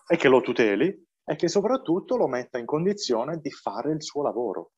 E 0.07 0.17
che 0.17 0.27
lo 0.27 0.41
tuteli 0.41 1.07
e 1.23 1.35
che 1.35 1.47
soprattutto 1.47 2.17
lo 2.17 2.27
metta 2.27 2.59
in 2.59 2.65
condizione 2.65 3.39
di 3.39 3.49
fare 3.49 3.93
il 3.93 4.03
suo 4.03 4.21
lavoro. 4.21 4.73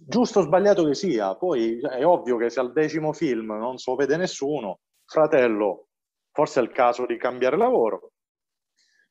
Giusto 0.00 0.40
o 0.40 0.42
sbagliato 0.42 0.84
che 0.84 0.94
sia, 0.94 1.34
poi 1.36 1.80
è 1.80 2.04
ovvio 2.04 2.36
che 2.36 2.50
se 2.50 2.60
al 2.60 2.72
decimo 2.72 3.12
film 3.12 3.52
non 3.52 3.78
so 3.78 3.94
vede 3.94 4.16
nessuno, 4.16 4.80
fratello, 5.04 5.88
forse 6.30 6.60
è 6.60 6.62
il 6.62 6.70
caso 6.70 7.04
di 7.04 7.16
cambiare 7.16 7.56
lavoro, 7.56 8.12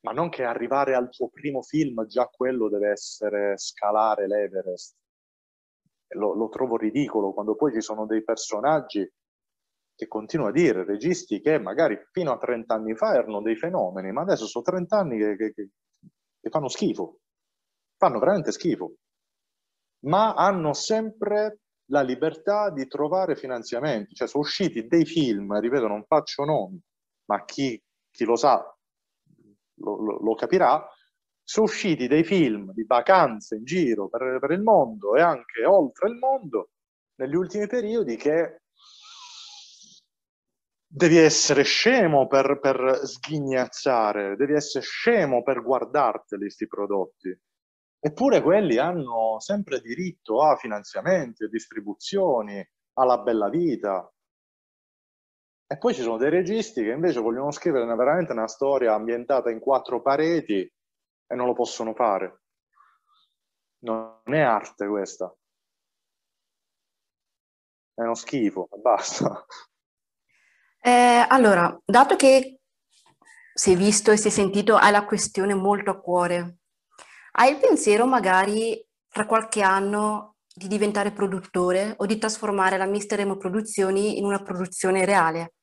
ma 0.02 0.12
non 0.12 0.30
che 0.30 0.44
arrivare 0.44 0.96
al 0.96 1.10
tuo 1.10 1.30
primo 1.30 1.62
film 1.62 2.06
già 2.06 2.26
quello 2.28 2.70
deve 2.70 2.92
essere 2.92 3.58
scalare 3.58 4.28
l'Everest. 4.28 4.96
Lo, 6.16 6.34
lo 6.34 6.48
trovo 6.48 6.78
ridicolo 6.78 7.34
quando 7.34 7.56
poi 7.56 7.74
ci 7.74 7.82
sono 7.82 8.06
dei 8.06 8.24
personaggi 8.24 9.08
che 9.94 10.08
continuo 10.08 10.48
a 10.48 10.52
dire, 10.52 10.86
registi 10.86 11.42
che 11.42 11.60
magari 11.60 12.00
fino 12.12 12.32
a 12.32 12.38
30 12.38 12.74
anni 12.74 12.96
fa 12.96 13.16
erano 13.16 13.42
dei 13.42 13.58
fenomeni, 13.58 14.12
ma 14.12 14.22
adesso 14.22 14.46
sono 14.46 14.64
30 14.64 14.98
anni 14.98 15.18
che, 15.18 15.36
che, 15.36 15.52
che 15.54 16.50
fanno 16.50 16.70
schifo, 16.70 17.20
fanno 17.98 18.20
veramente 18.20 18.52
schifo, 18.52 18.94
ma 20.08 20.34
hanno 20.34 20.74
sempre 20.74 21.60
la 21.90 22.02
libertà 22.02 22.70
di 22.70 22.88
trovare 22.88 23.36
finanziamenti, 23.36 24.16
cioè 24.16 24.28
sono 24.28 24.44
usciti 24.44 24.88
dei 24.88 25.06
film, 25.06 25.58
ripeto, 25.60 25.88
non 25.88 26.04
faccio 26.06 26.44
nomi, 26.44 26.80
ma 27.26 27.46
chi, 27.46 27.82
chi 28.10 28.26
lo 28.26 28.36
sa 28.36 28.62
lo, 29.80 30.02
lo, 30.02 30.20
lo, 30.20 30.36
capirà, 30.36 30.86
sono 31.44 31.66
usciti 31.66 32.08
dei 32.08 32.24
film 32.24 32.74
di 32.74 32.84
vacanze 32.86 33.56
in 33.56 33.64
giro 33.64 34.10
per, 34.10 34.38
per 34.40 34.52
il 34.52 34.62
mondo 34.62 35.16
e 35.16 35.22
anche 35.22 35.64
oltre 35.66 36.10
il 36.10 36.16
mondo 36.16 36.72
negli 37.16 37.36
ultimi 37.36 37.68
periodi 37.68 38.16
che 38.18 38.62
devi 40.90 41.18
essere 41.18 41.64
scemo 41.64 42.28
per, 42.28 42.60
per 42.60 43.02
sghignazzare, 43.04 44.36
devi 44.36 44.54
essere 44.54 44.84
scemo 44.84 45.44
per 45.44 45.62
guardarteli 45.62 46.42
questi 46.42 46.68
prodotti. 46.68 47.38
Eppure 48.08 48.42
quelli 48.42 48.78
hanno 48.78 49.38
sempre 49.42 49.82
diritto 49.82 50.42
a 50.42 50.56
finanziamenti, 50.56 51.44
a 51.44 51.50
distribuzioni, 51.50 52.66
alla 52.94 53.18
bella 53.18 53.50
vita. 53.50 54.10
E 55.68 55.78
poi 55.78 55.94
ci 55.94 56.04
sono 56.04 56.16
dei 56.16 56.30
registi 56.30 56.82
che 56.84 56.92
invece 56.92 57.20
vogliono 57.20 57.52
scrivere 57.52 57.84
una, 57.84 57.98
veramente 57.98 58.32
una 58.32 58.48
storia 58.48 58.94
ambientata 58.94 59.50
in 59.50 59.60
quattro 59.60 60.02
pareti 60.02 60.60
e 60.62 61.36
non 61.36 61.48
lo 61.48 61.54
possono 61.54 61.94
fare. 61.94 62.44
Non 63.80 64.22
è 64.24 64.40
arte 64.40 64.88
questa. 64.88 65.36
È 67.94 68.04
uno 68.04 68.16
schifo, 68.16 68.70
basta. 68.82 69.46
Eh, 70.80 71.26
allora, 71.28 71.78
dato 71.84 72.16
che 72.16 72.62
si 73.54 73.74
è 73.74 73.76
visto 73.76 74.12
e 74.12 74.18
si 74.18 74.30
è 74.30 74.32
sentito, 74.32 74.78
hai 74.78 74.92
la 74.94 75.04
questione 75.04 75.54
molto 75.54 75.92
a 75.92 76.00
cuore, 76.00 76.60
hai 77.40 77.52
il 77.52 77.60
pensiero 77.60 78.06
magari 78.06 78.84
tra 79.08 79.26
qualche 79.26 79.62
anno 79.62 80.36
di 80.54 80.68
diventare 80.68 81.12
produttore 81.12 81.94
o 81.98 82.06
di 82.06 82.18
trasformare 82.18 82.78
la 82.78 82.86
Mister 82.86 83.20
Emo 83.20 83.38
Produzioni 83.38 84.18
in 84.18 84.26
una 84.26 84.42
produzione 84.42 85.06
reale? 85.06 85.54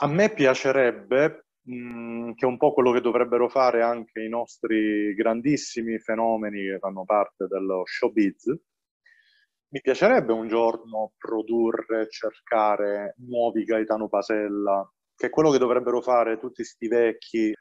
A 0.00 0.06
me 0.06 0.30
piacerebbe, 0.30 1.46
mm, 1.68 2.32
che 2.34 2.46
è 2.46 2.48
un 2.48 2.56
po' 2.56 2.72
quello 2.72 2.92
che 2.92 3.00
dovrebbero 3.00 3.48
fare 3.48 3.82
anche 3.82 4.22
i 4.22 4.28
nostri 4.28 5.14
grandissimi 5.14 5.98
fenomeni 5.98 6.62
che 6.62 6.78
fanno 6.78 7.04
parte 7.04 7.46
dello 7.48 7.82
showbiz, 7.84 8.56
mi 9.70 9.80
piacerebbe 9.80 10.32
un 10.32 10.46
giorno 10.46 11.12
produrre, 11.18 12.08
cercare 12.08 13.14
nuovi 13.18 13.64
Gaetano 13.64 14.08
Pasella, 14.08 14.88
che 15.14 15.26
è 15.26 15.30
quello 15.30 15.50
che 15.50 15.58
dovrebbero 15.58 16.00
fare 16.00 16.38
tutti 16.38 16.62
questi 16.62 16.86
vecchi. 16.86 17.52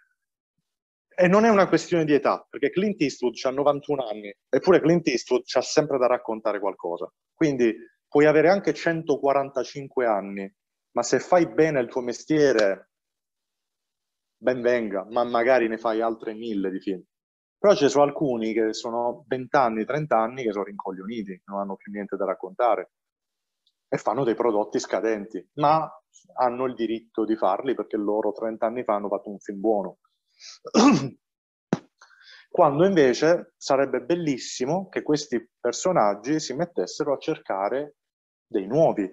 E 1.20 1.28
non 1.28 1.46
è 1.46 1.50
una 1.50 1.68
questione 1.68 2.06
di 2.06 2.14
età, 2.14 2.46
perché 2.48 2.70
Clint 2.70 3.02
Eastwood 3.02 3.34
ha 3.42 3.50
91 3.50 4.08
anni, 4.08 4.32
eppure 4.48 4.80
Clint 4.80 5.08
Eastwood 5.08 5.42
ha 5.56 5.62
sempre 5.62 5.98
da 5.98 6.06
raccontare 6.06 6.60
qualcosa. 6.60 7.12
Quindi 7.34 7.76
puoi 8.08 8.28
avere 8.28 8.50
anche 8.50 8.72
145 8.72 10.06
anni, 10.06 10.56
ma 10.92 11.02
se 11.02 11.20
fai 11.20 11.52
bene 11.52 11.80
il 11.80 11.88
tuo 11.88 12.02
mestiere, 12.02 12.92
ben 14.38 14.62
venga, 14.62 15.08
ma 15.10 15.24
magari 15.24 15.68
ne 15.68 15.80
fai 15.80 16.02
altre 16.02 16.36
mille 16.36 16.70
di 16.70 16.80
film. 16.80 17.04
Però 17.58 17.74
ci 17.74 17.90
sono 17.90 18.04
alcuni 18.04 18.54
che 18.54 18.74
sono 18.74 19.26
20 19.28 19.56
anni, 19.56 19.86
30 19.86 20.16
anni 20.16 20.44
che 20.44 20.52
sono 20.52 20.66
rincoglioniti, 20.66 21.42
non 21.46 21.62
hanno 21.62 21.78
più 21.78 21.92
niente 21.92 22.16
da 22.16 22.26
raccontare 22.26 22.92
e 23.88 23.98
fanno 23.98 24.24
dei 24.24 24.36
prodotti 24.36 24.78
scadenti, 24.78 25.44
ma 25.56 25.92
hanno 26.36 26.66
il 26.66 26.76
diritto 26.76 27.26
di 27.26 27.36
farli 27.36 27.74
perché 27.74 27.98
loro 27.98 28.32
30 28.32 28.68
anni 28.68 28.84
fa 28.84 28.94
hanno 28.94 29.08
fatto 29.08 29.32
un 29.32 29.40
film 29.40 29.60
buono. 29.60 29.98
Quando 32.50 32.86
invece 32.86 33.54
sarebbe 33.56 34.02
bellissimo 34.02 34.90
che 34.90 35.04
questi 35.04 35.48
personaggi 35.60 36.40
si 36.40 36.54
mettessero 36.54 37.14
a 37.14 37.20
cercare 37.20 37.98
dei 38.48 38.66
nuovi, 38.66 39.06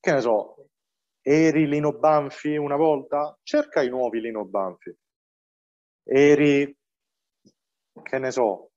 che 0.00 0.12
ne 0.12 0.20
so, 0.20 0.68
eri 1.22 1.66
Lino 1.66 1.92
Banfi 1.92 2.56
una 2.56 2.76
volta? 2.76 3.38
Cerca 3.42 3.82
i 3.82 3.88
nuovi 3.88 4.20
Lino 4.20 4.44
Banfi. 4.44 4.94
Eri, 6.06 6.76
che 8.02 8.18
ne 8.18 8.30
so, 8.30 8.72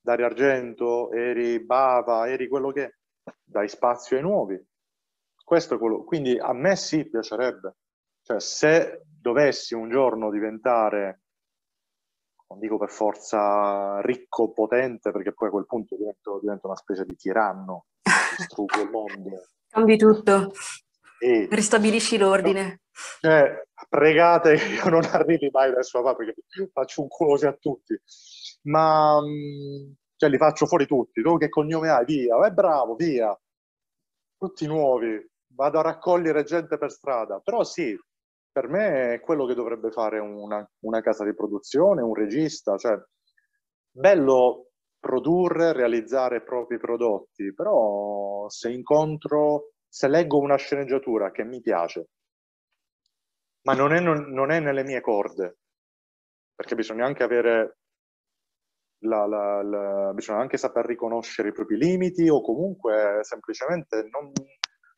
Dario 0.00 0.26
Argento, 0.26 1.12
eri 1.12 1.64
Bava, 1.64 2.28
eri 2.28 2.48
quello 2.48 2.72
che... 2.72 2.96
Dai 3.44 3.68
spazio 3.68 4.16
ai 4.16 4.22
nuovi. 4.22 4.60
Questo 5.44 5.74
è 5.74 5.78
quello... 5.78 6.02
Quindi 6.02 6.36
a 6.38 6.52
me 6.52 6.76
sì 6.76 7.08
piacerebbe. 7.08 7.76
Cioè, 8.22 8.40
se 8.40 9.02
dovessi 9.20 9.74
un 9.74 9.90
giorno 9.90 10.30
diventare, 10.30 11.22
non 12.48 12.58
dico 12.58 12.78
per 12.78 12.90
forza 12.90 14.00
ricco, 14.00 14.52
potente, 14.52 15.10
perché 15.10 15.32
poi 15.32 15.48
a 15.48 15.50
quel 15.50 15.66
punto 15.66 15.96
divento, 15.96 16.38
divento 16.40 16.66
una 16.66 16.76
specie 16.76 17.04
di 17.04 17.16
tiranno, 17.16 17.86
distruggo 18.36 18.80
il 18.80 18.90
mondo 18.90 19.42
Cambi 19.68 19.96
tutto. 19.96 20.52
E... 21.20 21.48
Ristabilisci 21.50 22.16
l'ordine. 22.16 22.80
Cioè, 23.20 23.64
pregate 23.88 24.56
che 24.56 24.74
io 24.74 24.88
non 24.88 25.04
arrivi 25.04 25.48
mai 25.52 25.72
verso 25.72 26.00
papà 26.02 26.16
perché 26.16 26.42
faccio 26.72 27.02
un 27.02 27.08
culo 27.08 27.34
a 27.48 27.52
tutti. 27.52 28.00
Ma 28.62 29.20
mm, 29.20 29.92
cioè, 30.16 30.30
li 30.30 30.38
faccio 30.38 30.66
fuori 30.66 30.86
tutti. 30.86 31.22
Tu 31.22 31.36
che 31.36 31.48
cognome 31.48 31.90
hai? 31.90 32.04
Via. 32.04 32.44
È 32.46 32.50
bravo, 32.50 32.94
via. 32.94 33.38
Tutti 34.36 34.66
nuovi. 34.66 35.24
Vado 35.54 35.78
a 35.78 35.82
raccogliere 35.82 36.44
gente 36.44 36.78
per 36.78 36.90
strada. 36.90 37.40
Però 37.40 37.62
sì, 37.64 37.96
per 38.58 38.68
me 38.68 39.14
è 39.14 39.20
quello 39.20 39.46
che 39.46 39.54
dovrebbe 39.54 39.92
fare 39.92 40.18
una, 40.18 40.68
una 40.80 41.00
casa 41.00 41.24
di 41.24 41.32
produzione, 41.32 42.02
un 42.02 42.12
regista. 42.12 42.76
Cioè, 42.76 43.00
bello 43.88 44.70
produrre, 44.98 45.72
realizzare 45.72 46.38
i 46.38 46.42
propri 46.42 46.76
prodotti, 46.76 47.54
però 47.54 48.48
se 48.48 48.72
incontro, 48.72 49.74
se 49.86 50.08
leggo 50.08 50.38
una 50.38 50.56
sceneggiatura 50.56 51.30
che 51.30 51.44
mi 51.44 51.60
piace, 51.60 52.08
ma 53.62 53.74
non 53.74 53.94
è, 53.94 54.00
non, 54.00 54.32
non 54.32 54.50
è 54.50 54.58
nelle 54.58 54.82
mie 54.82 55.00
corde, 55.00 55.58
perché 56.52 56.74
bisogna 56.74 57.06
anche 57.06 57.22
avere 57.22 57.78
la, 59.02 59.24
la, 59.24 59.62
la, 59.62 60.12
bisogna 60.12 60.40
anche 60.40 60.56
saper 60.56 60.84
riconoscere 60.84 61.50
i 61.50 61.52
propri 61.52 61.76
limiti 61.76 62.28
o 62.28 62.40
comunque 62.40 63.20
semplicemente 63.22 64.08
non, 64.10 64.32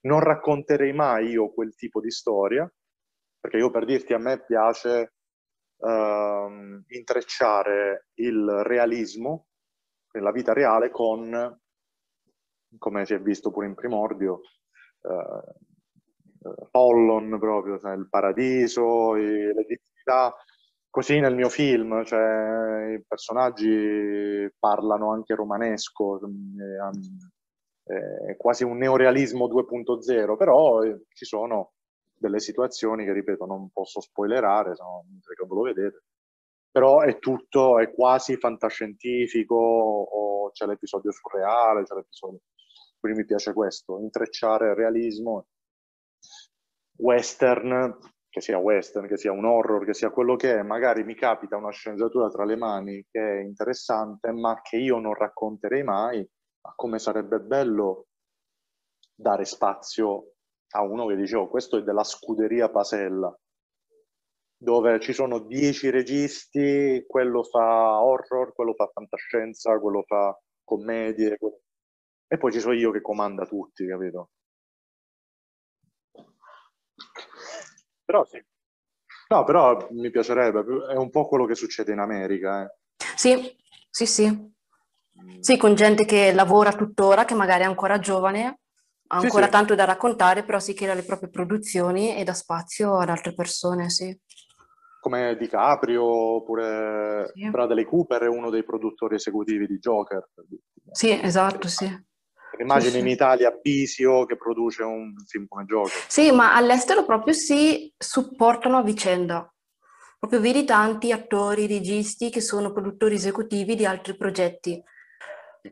non, 0.03 0.20
racconterei 0.20 0.95
mai 0.95 1.28
io 1.32 1.53
quel 1.53 1.74
tipo 1.74 2.01
di 2.01 2.11
storia, 2.11 2.66
perché 3.41 3.57
io 3.57 3.71
per 3.71 3.85
dirti 3.85 4.12
a 4.12 4.19
me 4.19 4.45
piace 4.45 5.15
uh, 5.77 6.83
intrecciare 6.89 8.09
il 8.15 8.62
realismo 8.65 9.47
nella 10.12 10.33
vita 10.33 10.53
reale 10.53 10.91
con, 10.91 11.61
come 12.79 13.07
si 13.07 13.15
è 13.15 13.21
visto 13.21 13.51
pure 13.51 13.67
in 13.67 13.75
primordio, 13.75 14.41
eh, 15.03 16.69
Pollon 16.71 17.39
proprio, 17.39 17.79
cioè 17.79 17.95
il 17.95 18.09
paradiso, 18.09 19.17
i, 19.17 19.27
le 19.27 19.65
divinità, 19.67 20.35
Così 20.91 21.21
nel 21.21 21.37
mio 21.37 21.49
film, 21.49 22.03
cioè, 22.05 22.95
i 22.97 23.05
personaggi 23.07 24.53
parlano 24.59 25.12
anche 25.12 25.37
romanesco, 25.37 26.19
è 27.85 28.37
quasi 28.37 28.65
un 28.65 28.77
neorealismo 28.77 29.47
2.0, 29.47 30.37
però 30.37 30.83
eh, 30.83 31.05
ci 31.12 31.25
sono 31.25 31.75
delle 32.20 32.38
situazioni 32.38 33.05
che, 33.05 33.12
ripeto, 33.12 33.47
non 33.47 33.70
posso 33.72 34.01
spoilerare, 34.01 34.76
se 34.76 34.82
no 34.82 35.05
che 35.22 35.47
ve 35.47 35.55
lo 35.55 35.62
vedete. 35.62 36.02
Però 36.70 37.01
è 37.01 37.18
tutto, 37.18 37.78
è 37.78 37.90
quasi 37.90 38.36
fantascientifico, 38.36 39.56
o 39.56 40.51
c'è 40.51 40.66
l'episodio 40.66 41.10
surreale, 41.10 41.82
c'è 41.84 41.94
l'episodio... 41.94 42.40
Quindi 43.01 43.20
mi 43.20 43.24
piace 43.24 43.55
questo, 43.55 43.98
intrecciare 43.98 44.74
realismo, 44.74 45.47
western, 46.98 47.98
che 48.28 48.42
sia 48.42 48.59
western, 48.59 49.06
che 49.09 49.16
sia 49.16 49.32
un 49.32 49.47
horror, 49.47 49.86
che 49.86 49.94
sia 49.94 50.10
quello 50.10 50.36
che 50.36 50.59
è, 50.59 50.62
magari 50.62 51.02
mi 51.02 51.14
capita 51.14 51.56
una 51.56 51.70
sceneggiatura 51.70 52.28
tra 52.28 52.44
le 52.44 52.56
mani 52.56 53.05
che 53.10 53.20
è 53.20 53.40
interessante, 53.40 54.30
ma 54.32 54.60
che 54.60 54.76
io 54.76 54.98
non 54.98 55.14
racconterei 55.14 55.82
mai, 55.82 56.18
ma 56.60 56.72
come 56.76 56.98
sarebbe 56.98 57.40
bello 57.40 58.09
dare 59.14 59.47
spazio 59.47 60.34
a 60.72 60.82
uno 60.82 61.06
che 61.06 61.16
dice, 61.16 61.36
oh, 61.36 61.48
questo 61.48 61.78
è 61.78 61.82
della 61.82 62.05
scuderia 62.05 62.70
Pasella, 62.70 63.34
dove 64.56 65.01
ci 65.01 65.12
sono 65.12 65.38
dieci 65.38 65.90
registi, 65.90 67.05
quello 67.06 67.42
fa 67.42 68.02
horror, 68.02 68.52
quello 68.52 68.74
fa 68.74 68.90
fantascienza, 68.92 69.78
quello 69.78 70.02
fa 70.06 70.38
commedie, 70.64 71.38
quello... 71.38 71.60
e 72.26 72.36
poi 72.36 72.52
ci 72.52 72.60
sono 72.60 72.74
io 72.74 72.90
che 72.90 73.01
comanda 73.01 73.47
tutti, 73.47 73.86
capito? 73.86 74.30
Però 78.05 78.24
sì. 78.26 78.42
No, 79.28 79.44
però 79.44 79.88
mi 79.92 80.10
piacerebbe, 80.10 80.64
è 80.88 80.97
un 80.97 81.10
po' 81.10 81.26
quello 81.26 81.47
che 81.47 81.55
succede 81.55 81.92
in 81.92 82.01
America. 82.01 82.64
Eh. 82.64 82.74
Sì, 83.16 83.56
sì, 83.88 84.06
sì. 84.06 84.52
Sì, 85.38 85.56
con 85.56 85.74
gente 85.74 86.05
che 86.05 86.32
lavora 86.32 86.72
tuttora, 86.72 87.24
che 87.24 87.34
magari 87.34 87.62
è 87.62 87.66
ancora 87.66 87.98
giovane, 87.98 88.60
ha 89.12 89.16
ancora 89.16 89.45
sì, 89.45 89.51
sì. 89.51 89.57
tanto 89.57 89.74
da 89.74 89.85
raccontare, 89.85 90.45
però 90.45 90.61
si 90.61 90.73
crea 90.73 90.95
le 90.95 91.03
proprie 91.03 91.31
produzioni 91.31 92.16
e 92.16 92.23
dà 92.23 92.32
spazio 92.32 92.97
ad 92.99 93.09
altre 93.09 93.35
persone, 93.35 93.91
sì. 93.91 94.16
Come 95.01 95.37
DiCaprio, 95.37 96.05
oppure 96.05 97.32
sì. 97.35 97.49
Bradley 97.51 97.85
Cooper 97.85 98.23
è 98.23 98.28
uno 98.28 98.51
dei 98.51 98.62
produttori 98.62 99.16
esecutivi 99.16 99.66
di 99.66 99.78
Joker. 99.78 100.28
Sì, 100.93 101.19
esatto, 101.20 101.66
sì. 101.66 102.09
Immagini 102.59 102.93
sì, 102.93 102.99
in 102.99 103.09
Italia 103.09 103.51
Bisio 103.51 104.27
che 104.27 104.37
produce 104.37 104.82
un 104.82 105.15
film 105.27 105.47
come 105.49 105.65
Joker. 105.65 106.05
Sì, 106.07 106.31
ma 106.31 106.55
all'estero 106.55 107.05
proprio 107.05 107.32
si 107.32 107.93
supportano 107.97 108.77
a 108.77 108.82
vicenda. 108.82 109.53
Proprio 110.19 110.41
vedi 110.41 110.65
tanti 110.65 111.11
attori, 111.11 111.66
registi 111.66 112.31
che 112.31 112.43
sono 112.43 112.73
produttori 112.73 113.15
esecutivi 113.15 113.74
di 113.74 113.87
altri 113.87 114.16
progetti. 114.16 114.81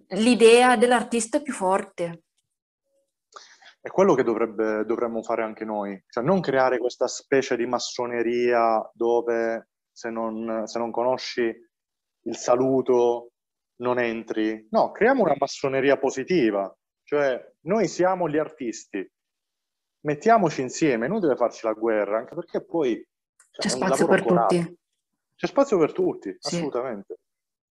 L'idea 0.09 0.77
dell'artista 0.77 1.36
è 1.36 1.43
più 1.43 1.52
forte. 1.52 2.23
È 3.89 3.90
quello 3.90 4.12
che 4.12 4.23
dovrebbe, 4.23 4.85
dovremmo 4.85 5.23
fare 5.23 5.43
anche 5.43 5.65
noi, 5.65 5.98
cioè 6.10 6.23
non 6.23 6.43
creare 6.43 6.77
questa 6.77 7.06
specie 7.06 7.56
di 7.56 7.65
massoneria 7.65 8.86
dove 8.93 9.70
se 9.90 10.10
non, 10.10 10.66
se 10.66 10.78
non 10.78 10.90
conosci 10.90 11.51
il 12.24 12.36
saluto 12.36 13.31
non 13.77 13.98
entri. 13.98 14.66
No, 14.73 14.90
creiamo 14.90 15.23
una 15.23 15.36
massoneria 15.39 15.97
positiva, 15.97 16.70
cioè 17.02 17.43
noi 17.60 17.89
siamo 17.89 18.28
gli 18.28 18.36
artisti, 18.36 19.10
mettiamoci 20.01 20.60
insieme, 20.60 21.09
non 21.09 21.20
deve 21.20 21.36
farci 21.36 21.65
la 21.65 21.73
guerra, 21.73 22.19
anche 22.19 22.35
perché 22.35 22.62
poi 22.62 23.02
cioè, 23.52 23.62
c'è 23.62 23.69
spazio 23.70 24.06
per 24.06 24.23
corato. 24.23 24.55
tutti. 24.55 24.78
C'è 25.35 25.47
spazio 25.47 25.78
per 25.78 25.93
tutti, 25.93 26.36
sì. 26.39 26.56
assolutamente. 26.56 27.20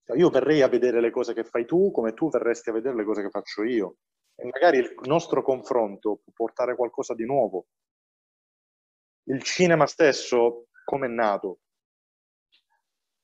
Cioè, 0.02 0.16
io 0.16 0.30
verrei 0.30 0.62
a 0.62 0.68
vedere 0.68 1.00
le 1.00 1.12
cose 1.12 1.32
che 1.32 1.44
fai 1.44 1.64
tu 1.64 1.92
come 1.92 2.12
tu 2.12 2.28
verresti 2.28 2.70
a 2.70 2.72
vedere 2.72 2.96
le 2.96 3.04
cose 3.04 3.22
che 3.22 3.30
faccio 3.30 3.62
io. 3.62 3.98
E 4.40 4.44
magari 4.44 4.78
il 4.78 4.94
nostro 5.06 5.42
confronto 5.42 6.20
può 6.22 6.32
portare 6.32 6.76
qualcosa 6.76 7.12
di 7.12 7.24
nuovo. 7.24 7.66
Il 9.24 9.42
cinema 9.42 9.86
stesso, 9.86 10.68
come 10.84 11.06
è 11.06 11.10
nato? 11.10 11.58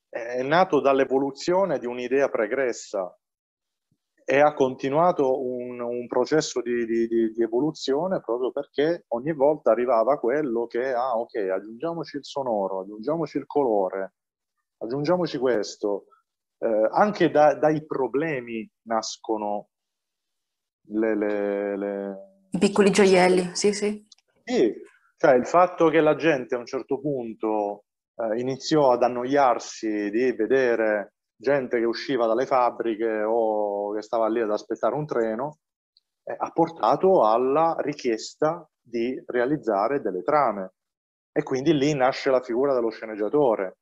È 0.09 0.43
nato 0.43 0.81
dall'evoluzione 0.81 1.79
di 1.79 1.87
un'idea 1.87 2.29
pregressa 2.29 3.17
e 4.25 4.41
ha 4.41 4.55
continuato 4.55 5.41
un, 5.41 5.81
un 5.81 6.07
processo 6.09 6.61
di, 6.61 6.85
di, 6.85 7.07
di, 7.07 7.43
evoluzione 7.43 8.21
proprio 8.21 8.51
perché 8.51 9.05
ogni 9.09 9.33
volta 9.33 9.71
arrivava 9.71 10.19
quello 10.19 10.67
che, 10.67 10.93
ah 10.93 11.17
ok, 11.17 11.35
aggiungiamoci 11.37 12.17
il 12.17 12.25
sonoro, 12.25 12.81
aggiungiamoci 12.81 13.39
il 13.39 13.47
colore, 13.47 14.15
aggiungiamoci 14.79 15.39
questo. 15.39 16.07
Eh, 16.59 16.89
anche 16.91 17.31
da, 17.31 17.55
dai 17.55 17.85
problemi 17.87 18.69
nascono 18.87 19.69
le, 20.89 21.17
le, 21.17 21.77
le... 21.77 22.17
I 22.51 22.59
piccoli 22.59 22.91
gioielli, 22.91 23.51
sì, 23.55 23.73
sì. 23.73 24.07
Sì, 24.45 24.73
cioè 25.17 25.35
il 25.35 25.47
fatto 25.47 25.89
che 25.89 26.01
la 26.01 26.17
gente 26.17 26.55
a 26.55 26.59
un 26.59 26.67
certo 26.67 27.01
punto 27.01 27.85
eh, 28.17 28.39
iniziò 28.41 28.93
ad 28.93 29.03
annoiarsi 29.03 30.11
di 30.11 30.33
vedere 30.33 31.15
gente 31.37 31.79
che 31.79 31.85
usciva 31.85 32.27
dalle 32.27 32.47
fabbriche 32.47 33.23
o 33.23 33.93
che 33.93 34.03
stava 34.03 34.29
lì 34.29 34.41
ad 34.41 34.51
aspettare 34.51 34.95
un 34.95 35.07
treno, 35.07 35.59
eh, 36.23 36.35
ha 36.37 36.51
portato 36.51 37.27
alla 37.27 37.77
richiesta 37.79 38.69
di 38.81 39.23
realizzare 39.27 40.01
delle 40.01 40.23
trame. 40.23 40.73
E 41.33 41.43
quindi 41.43 41.77
lì 41.77 41.95
nasce 41.95 42.31
la 42.31 42.41
figura 42.41 42.75
dello 42.75 42.91
sceneggiatore. 42.91 43.79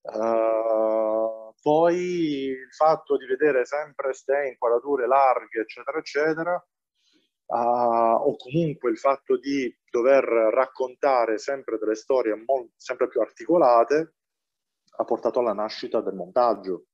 Uh, 0.00 0.77
poi 1.68 2.46
il 2.46 2.72
fatto 2.72 3.18
di 3.18 3.26
vedere 3.26 3.66
sempre 3.66 4.14
ste 4.14 4.48
inquadrature 4.48 5.06
larghe, 5.06 5.60
eccetera, 5.60 5.98
eccetera, 5.98 6.66
uh, 7.44 8.26
o 8.26 8.36
comunque 8.36 8.90
il 8.90 8.96
fatto 8.96 9.36
di 9.36 9.70
dover 9.90 10.24
raccontare 10.24 11.36
sempre 11.36 11.76
delle 11.76 11.94
storie 11.94 12.34
molto, 12.36 12.72
sempre 12.76 13.08
più 13.08 13.20
articolate, 13.20 14.14
ha 14.96 15.04
portato 15.04 15.40
alla 15.40 15.52
nascita 15.52 16.00
del 16.00 16.14
montaggio. 16.14 16.86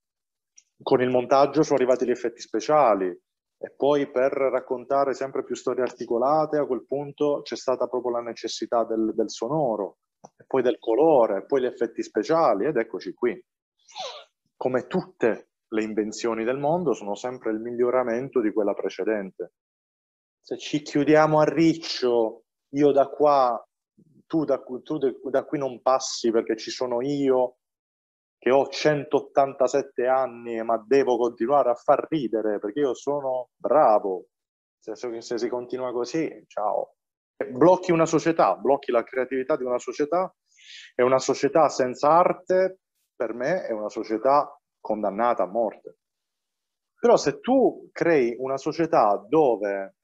Con 0.83 1.01
il 1.01 1.09
montaggio 1.09 1.63
sono 1.63 1.79
arrivati 1.79 2.05
gli 2.05 2.11
effetti 2.11 2.41
speciali 2.41 3.07
e 3.07 3.75
poi 3.77 4.11
per 4.11 4.33
raccontare 4.33 5.15
sempre 5.15 5.45
più 5.45 5.55
storie 5.55 5.85
articolate 5.85 6.59
a 6.59 6.67
quel 6.67 6.85
punto 6.85 7.43
c'è 7.43 7.55
stata 7.55 7.87
proprio 7.87 8.11
la 8.11 8.23
necessità 8.23 8.83
del, 8.83 9.13
del 9.15 9.31
sonoro, 9.31 9.99
e 10.37 10.45
poi 10.49 10.63
del 10.63 10.81
colore, 10.81 11.39
e 11.39 11.47
poi 11.47 11.61
gli 11.61 11.67
effetti 11.67 12.03
speciali 12.03 12.67
ed 12.67 12.77
eccoci 12.77 13.15
qui. 13.15 13.41
Come 14.65 14.87
tutte 14.87 15.51
le 15.75 15.83
invenzioni 15.83 16.43
del 16.43 16.57
mondo 16.57 16.95
sono 16.95 17.15
sempre 17.15 17.51
il 17.51 17.59
miglioramento 17.59 18.41
di 18.41 18.51
quella 18.51 18.73
precedente. 18.73 19.53
Se 20.41 20.57
ci 20.57 20.81
chiudiamo 20.81 21.39
a 21.39 21.45
riccio, 21.45 22.45
io 22.71 22.91
da 22.91 23.09
qua, 23.09 23.63
tu 24.27 24.45
da, 24.47 24.63
tu 24.83 24.99
da 25.29 25.45
qui 25.45 25.59
non 25.59 25.83
passi 25.83 26.31
perché 26.31 26.57
ci 26.57 26.71
sono 26.71 27.03
io, 27.03 27.59
che 28.39 28.51
ho 28.51 28.67
187 28.67 30.07
anni 30.07 30.63
ma 30.63 30.83
devo 30.83 31.19
continuare 31.19 31.69
a 31.69 31.75
far 31.75 32.07
ridere 32.09 32.59
perché 32.59 32.81
io 32.81 32.95
sono 32.95 33.51
bravo. 33.55 34.29
Se, 34.79 34.95
se 34.97 35.37
si 35.39 35.49
continua 35.51 35.93
così, 35.93 36.43
ciao. 36.47 36.95
Blocchi 37.51 37.93
una 37.93 38.07
società, 38.07 38.57
blocchi 38.57 38.93
la 38.93 39.03
creatività 39.03 39.59
di 39.59 39.65
una 39.65 39.79
società 39.79 40.35
e 40.95 41.03
una 41.03 41.19
società 41.19 41.69
senza 41.69 42.09
arte 42.09 42.79
per 43.25 43.33
me 43.33 43.65
è 43.65 43.73
una 43.73 43.89
società 43.89 44.55
condannata 44.79 45.45
a 45.45 45.47
morte. 45.47 45.97
Però 47.01 47.17
se 47.17 47.41
tu 47.41 47.89
crei 47.91 48.37
una 48.39 48.59
società 48.59 49.17
dove 49.27 49.97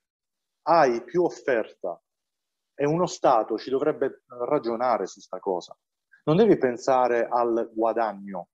hai 0.62 1.04
più 1.04 1.24
offerta 1.24 2.00
e 2.74 2.86
uno 2.86 3.06
Stato 3.06 3.58
ci 3.58 3.68
dovrebbe 3.68 4.22
ragionare 4.48 5.06
su 5.06 5.14
questa 5.14 5.38
cosa, 5.38 5.76
non 6.24 6.36
devi 6.36 6.56
pensare 6.56 7.26
al 7.28 7.70
guadagno, 7.74 8.48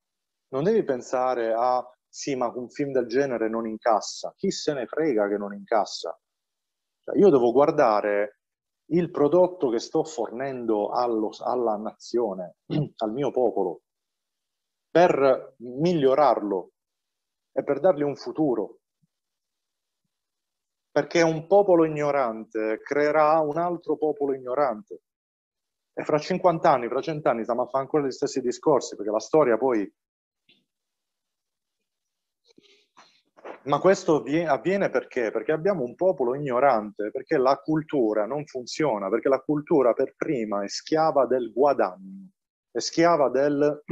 non 0.48 0.64
devi 0.64 0.82
pensare 0.82 1.54
a 1.56 1.84
sì, 2.08 2.34
ma 2.34 2.50
un 2.52 2.68
film 2.68 2.90
del 2.90 3.06
genere 3.06 3.48
non 3.48 3.68
incassa. 3.68 4.32
Chi 4.36 4.50
se 4.50 4.72
ne 4.72 4.86
frega 4.86 5.28
che 5.28 5.36
non 5.36 5.54
incassa? 5.54 6.18
Cioè, 7.04 7.16
io 7.18 7.30
devo 7.30 7.52
guardare 7.52 8.40
il 8.90 9.10
prodotto 9.10 9.68
che 9.68 9.78
sto 9.78 10.02
fornendo 10.02 10.88
allo, 10.88 11.30
alla 11.38 11.76
nazione, 11.76 12.56
al 12.96 13.12
mio 13.12 13.30
popolo, 13.30 13.82
per 14.96 15.56
migliorarlo 15.58 16.70
e 17.52 17.62
per 17.62 17.80
dargli 17.80 18.00
un 18.00 18.16
futuro. 18.16 18.78
Perché 20.90 21.20
un 21.20 21.46
popolo 21.46 21.84
ignorante 21.84 22.80
creerà 22.82 23.40
un 23.40 23.58
altro 23.58 23.98
popolo 23.98 24.32
ignorante. 24.32 25.02
E 25.92 26.02
fra 26.02 26.16
50 26.16 26.72
anni, 26.72 26.88
fra 26.88 27.02
100 27.02 27.28
anni 27.28 27.42
stiamo 27.42 27.64
a 27.64 27.66
fare 27.66 27.84
ancora 27.84 28.06
gli 28.06 28.10
stessi 28.10 28.40
discorsi, 28.40 28.96
perché 28.96 29.10
la 29.10 29.20
storia 29.20 29.58
poi... 29.58 29.86
Ma 33.64 33.78
questo 33.80 34.24
avviene 34.46 34.88
perché? 34.88 35.30
Perché 35.30 35.52
abbiamo 35.52 35.84
un 35.84 35.94
popolo 35.94 36.34
ignorante, 36.34 37.10
perché 37.10 37.36
la 37.36 37.58
cultura 37.58 38.24
non 38.24 38.46
funziona, 38.46 39.10
perché 39.10 39.28
la 39.28 39.40
cultura 39.40 39.92
per 39.92 40.14
prima 40.16 40.64
è 40.64 40.68
schiava 40.68 41.26
del 41.26 41.52
guadagno. 41.52 42.30
è 42.70 42.80
schiava 42.80 43.28
del 43.28 43.84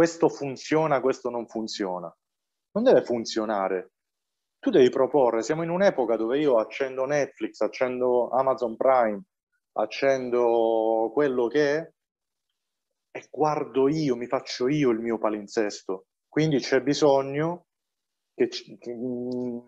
questo 0.00 0.30
funziona, 0.30 0.98
questo 1.02 1.28
non 1.28 1.46
funziona. 1.46 2.10
Non 2.70 2.84
deve 2.84 3.04
funzionare. 3.04 3.92
Tu 4.58 4.70
devi 4.70 4.88
proporre, 4.88 5.42
siamo 5.42 5.62
in 5.62 5.68
un'epoca 5.68 6.16
dove 6.16 6.38
io 6.38 6.56
accendo 6.56 7.04
Netflix, 7.04 7.60
accendo 7.60 8.30
Amazon 8.30 8.76
Prime, 8.76 9.22
accendo 9.72 11.10
quello 11.12 11.48
che 11.48 11.76
è 11.76 11.92
e 13.10 13.28
guardo 13.30 13.88
io, 13.88 14.16
mi 14.16 14.26
faccio 14.26 14.68
io 14.68 14.88
il 14.88 15.00
mio 15.00 15.18
palinsesto. 15.18 16.06
Quindi 16.26 16.60
c'è 16.60 16.80
bisogno, 16.80 17.66
che, 18.34 18.48
che, 18.48 18.94
mm, 18.94 19.58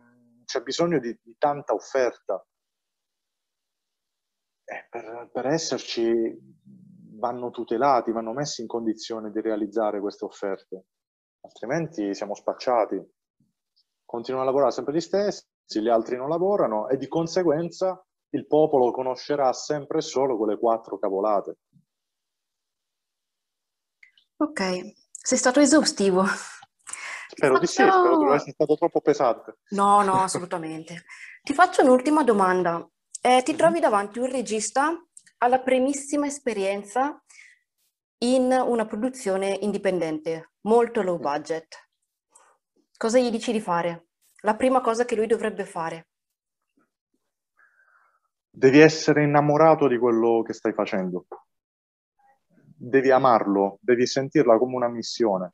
c'è 0.46 0.62
bisogno 0.62 0.98
di, 0.98 1.14
di 1.22 1.36
tanta 1.36 1.74
offerta. 1.74 2.42
Eh, 4.64 4.86
per, 4.88 5.28
per 5.30 5.46
esserci 5.48 6.61
vanno 7.22 7.50
tutelati, 7.50 8.10
vanno 8.10 8.32
messi 8.32 8.62
in 8.62 8.66
condizione 8.66 9.30
di 9.30 9.40
realizzare 9.40 10.00
queste 10.00 10.24
offerte, 10.24 10.86
altrimenti 11.42 12.16
siamo 12.16 12.34
spacciati. 12.34 13.00
Continuano 14.04 14.44
a 14.44 14.50
lavorare 14.50 14.72
sempre 14.72 14.92
gli 14.92 15.00
stessi, 15.00 15.46
gli 15.66 15.88
altri 15.88 16.16
non 16.16 16.28
lavorano 16.28 16.88
e 16.88 16.96
di 16.96 17.06
conseguenza 17.06 18.04
il 18.30 18.46
popolo 18.48 18.90
conoscerà 18.90 19.52
sempre 19.52 19.98
e 19.98 20.02
solo 20.02 20.36
quelle 20.36 20.58
quattro 20.58 20.98
cavolate. 20.98 21.58
Ok, 24.38 24.60
sei 25.12 25.38
stato 25.38 25.60
esaustivo. 25.60 26.24
Spero 27.28 27.58
di 27.60 27.66
sì, 27.66 27.74
spero 27.74 28.18
di 28.18 28.24
non 28.24 28.34
essere 28.34 28.50
stato 28.50 28.74
troppo 28.74 29.00
pesante. 29.00 29.58
No, 29.70 30.02
no, 30.02 30.22
assolutamente. 30.22 31.04
Ti 31.42 31.54
faccio 31.54 31.82
un'ultima 31.82 32.24
domanda. 32.24 32.84
Eh, 33.20 33.42
ti 33.44 33.54
trovi 33.54 33.78
davanti 33.78 34.18
un 34.18 34.28
regista 34.28 34.92
alla 35.42 35.60
primissima 35.60 36.26
esperienza 36.26 37.20
in 38.18 38.52
una 38.52 38.86
produzione 38.86 39.58
indipendente, 39.60 40.52
molto 40.62 41.02
low 41.02 41.18
budget. 41.18 41.88
Cosa 42.96 43.18
gli 43.18 43.30
dici 43.30 43.50
di 43.50 43.60
fare? 43.60 44.06
La 44.42 44.54
prima 44.54 44.80
cosa 44.80 45.04
che 45.04 45.16
lui 45.16 45.26
dovrebbe 45.26 45.64
fare? 45.64 46.06
Devi 48.48 48.78
essere 48.78 49.24
innamorato 49.24 49.88
di 49.88 49.98
quello 49.98 50.42
che 50.42 50.52
stai 50.52 50.72
facendo 50.72 51.26
devi 52.82 53.12
amarlo, 53.12 53.78
devi 53.80 54.06
sentirla 54.06 54.58
come 54.58 54.74
una 54.74 54.88
missione. 54.88 55.52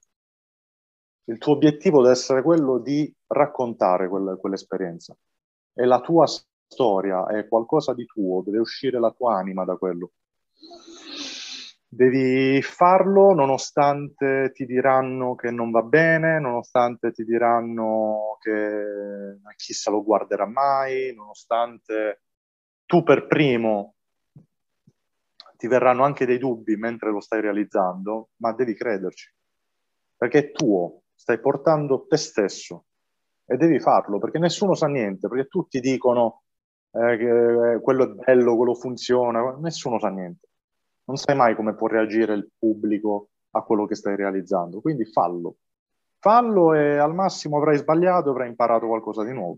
Il 1.24 1.36
tuo 1.36 1.52
obiettivo 1.52 2.00
deve 2.00 2.14
essere 2.14 2.42
quello 2.42 2.78
di 2.78 3.14
raccontare 3.26 4.08
quel, 4.08 4.38
quell'esperienza. 4.40 5.14
E 5.74 5.84
la 5.84 6.00
tua 6.00 6.26
storia 6.68 7.26
è 7.26 7.48
qualcosa 7.48 7.94
di 7.94 8.04
tuo, 8.04 8.42
deve 8.42 8.58
uscire 8.58 9.00
la 9.00 9.10
tua 9.10 9.36
anima 9.36 9.64
da 9.64 9.76
quello. 9.76 10.12
Devi 11.90 12.60
farlo 12.60 13.32
nonostante 13.32 14.52
ti 14.52 14.66
diranno 14.66 15.34
che 15.34 15.50
non 15.50 15.70
va 15.70 15.82
bene, 15.82 16.38
nonostante 16.38 17.12
ti 17.12 17.24
diranno 17.24 18.36
che 18.40 19.38
chissà 19.56 19.90
lo 19.90 20.04
guarderà 20.04 20.46
mai, 20.46 21.14
nonostante 21.14 22.24
tu 22.84 23.02
per 23.02 23.26
primo 23.26 23.94
ti 25.56 25.66
verranno 25.66 26.04
anche 26.04 26.26
dei 26.26 26.38
dubbi 26.38 26.76
mentre 26.76 27.10
lo 27.10 27.20
stai 27.20 27.40
realizzando, 27.40 28.28
ma 28.36 28.52
devi 28.52 28.74
crederci, 28.74 29.34
perché 30.16 30.38
è 30.38 30.50
tuo, 30.52 31.02
stai 31.14 31.40
portando 31.40 32.06
te 32.06 32.16
stesso 32.18 32.84
e 33.46 33.56
devi 33.56 33.80
farlo, 33.80 34.18
perché 34.18 34.38
nessuno 34.38 34.74
sa 34.74 34.86
niente, 34.86 35.26
perché 35.26 35.48
tutti 35.48 35.80
dicono 35.80 36.42
eh, 36.90 37.80
quello 37.80 38.04
è 38.04 38.08
bello, 38.08 38.56
quello 38.56 38.74
funziona, 38.74 39.56
nessuno 39.60 39.98
sa 39.98 40.08
niente. 40.08 40.48
Non 41.04 41.16
sai 41.16 41.36
mai 41.36 41.54
come 41.54 41.74
può 41.74 41.86
reagire 41.86 42.34
il 42.34 42.50
pubblico 42.58 43.30
a 43.52 43.62
quello 43.62 43.86
che 43.86 43.94
stai 43.94 44.16
realizzando, 44.16 44.80
quindi 44.80 45.04
fallo. 45.06 45.56
Fallo 46.18 46.74
e 46.74 46.98
al 46.98 47.14
massimo 47.14 47.58
avrai 47.58 47.78
sbagliato, 47.78 48.30
avrai 48.30 48.48
imparato 48.48 48.86
qualcosa 48.86 49.24
di 49.24 49.32
nuovo. 49.32 49.56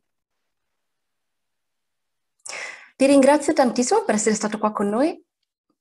Ti 2.97 3.07
ringrazio 3.07 3.55
tantissimo 3.55 4.05
per 4.05 4.17
essere 4.17 4.35
stato 4.35 4.59
qua 4.59 4.73
con 4.73 4.89
noi. 4.89 5.25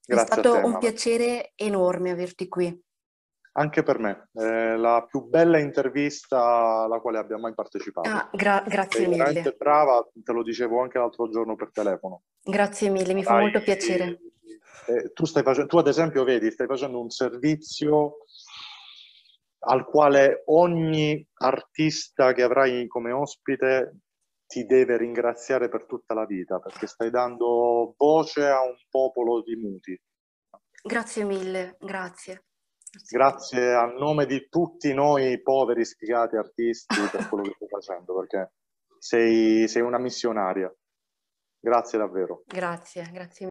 Grazie 0.05 0.23
È 0.23 0.25
stato 0.25 0.53
te, 0.53 0.57
un 0.59 0.71
Mara. 0.71 0.77
piacere 0.77 1.51
enorme 1.55 2.11
averti 2.11 2.47
qui. 2.47 2.81
Anche 3.59 3.83
per 3.83 3.99
me, 3.99 4.29
è 4.31 4.77
la 4.77 5.05
più 5.05 5.25
bella 5.27 5.59
intervista 5.59 6.83
alla 6.83 7.01
quale 7.01 7.17
abbia 7.17 7.37
mai 7.37 7.53
partecipato. 7.53 8.07
Ah, 8.07 8.29
gra- 8.31 8.63
grazie 8.65 9.01
Sei 9.01 9.09
veramente 9.09 9.41
mille. 9.41 9.55
brava, 9.57 10.09
te 10.13 10.31
lo 10.31 10.43
dicevo 10.43 10.81
anche 10.81 10.97
l'altro 10.97 11.27
giorno 11.29 11.57
per 11.57 11.69
telefono. 11.73 12.23
Grazie 12.41 12.89
mille, 12.89 13.13
mi 13.13 13.21
fa 13.21 13.33
Dai, 13.33 13.41
molto 13.41 13.61
piacere. 13.61 14.21
eh, 14.85 15.11
tu, 15.11 15.25
stai 15.25 15.43
facendo, 15.43 15.67
tu 15.67 15.77
ad 15.77 15.87
esempio 15.87 16.23
vedi, 16.23 16.49
stai 16.51 16.67
facendo 16.67 17.01
un 17.01 17.09
servizio 17.09 18.19
al 19.65 19.83
quale 19.83 20.43
ogni 20.45 21.27
artista 21.33 22.31
che 22.31 22.43
avrai 22.43 22.87
come 22.87 23.11
ospite 23.11 23.97
ti 24.47 24.65
deve 24.65 24.95
ringraziare 24.95 25.67
per 25.67 25.85
tutta 25.85 26.13
la 26.13 26.25
vita, 26.25 26.59
perché 26.59 26.87
stai 26.87 27.09
dando 27.09 27.93
voce 27.97 28.47
a 28.47 28.61
un 28.61 28.77
popolo 28.89 29.41
di 29.41 29.55
muti. 29.57 30.01
Grazie 30.81 31.25
mille, 31.25 31.75
grazie. 31.77 32.45
Grazie 33.09 33.73
a 33.73 33.85
nome 33.85 34.25
di 34.25 34.47
tutti 34.49 34.93
noi 34.93 35.41
poveri 35.41 35.85
sfigati 35.85 36.35
artisti 36.35 36.95
per 37.11 37.27
quello 37.29 37.43
che 37.43 37.53
stai 37.55 37.67
facendo, 37.67 38.15
perché 38.15 38.53
sei, 38.97 39.67
sei 39.67 39.81
una 39.81 39.99
missionaria. 39.99 40.73
Grazie 41.61 41.97
davvero. 41.97 42.43
Grazie, 42.47 43.09
grazie 43.11 43.45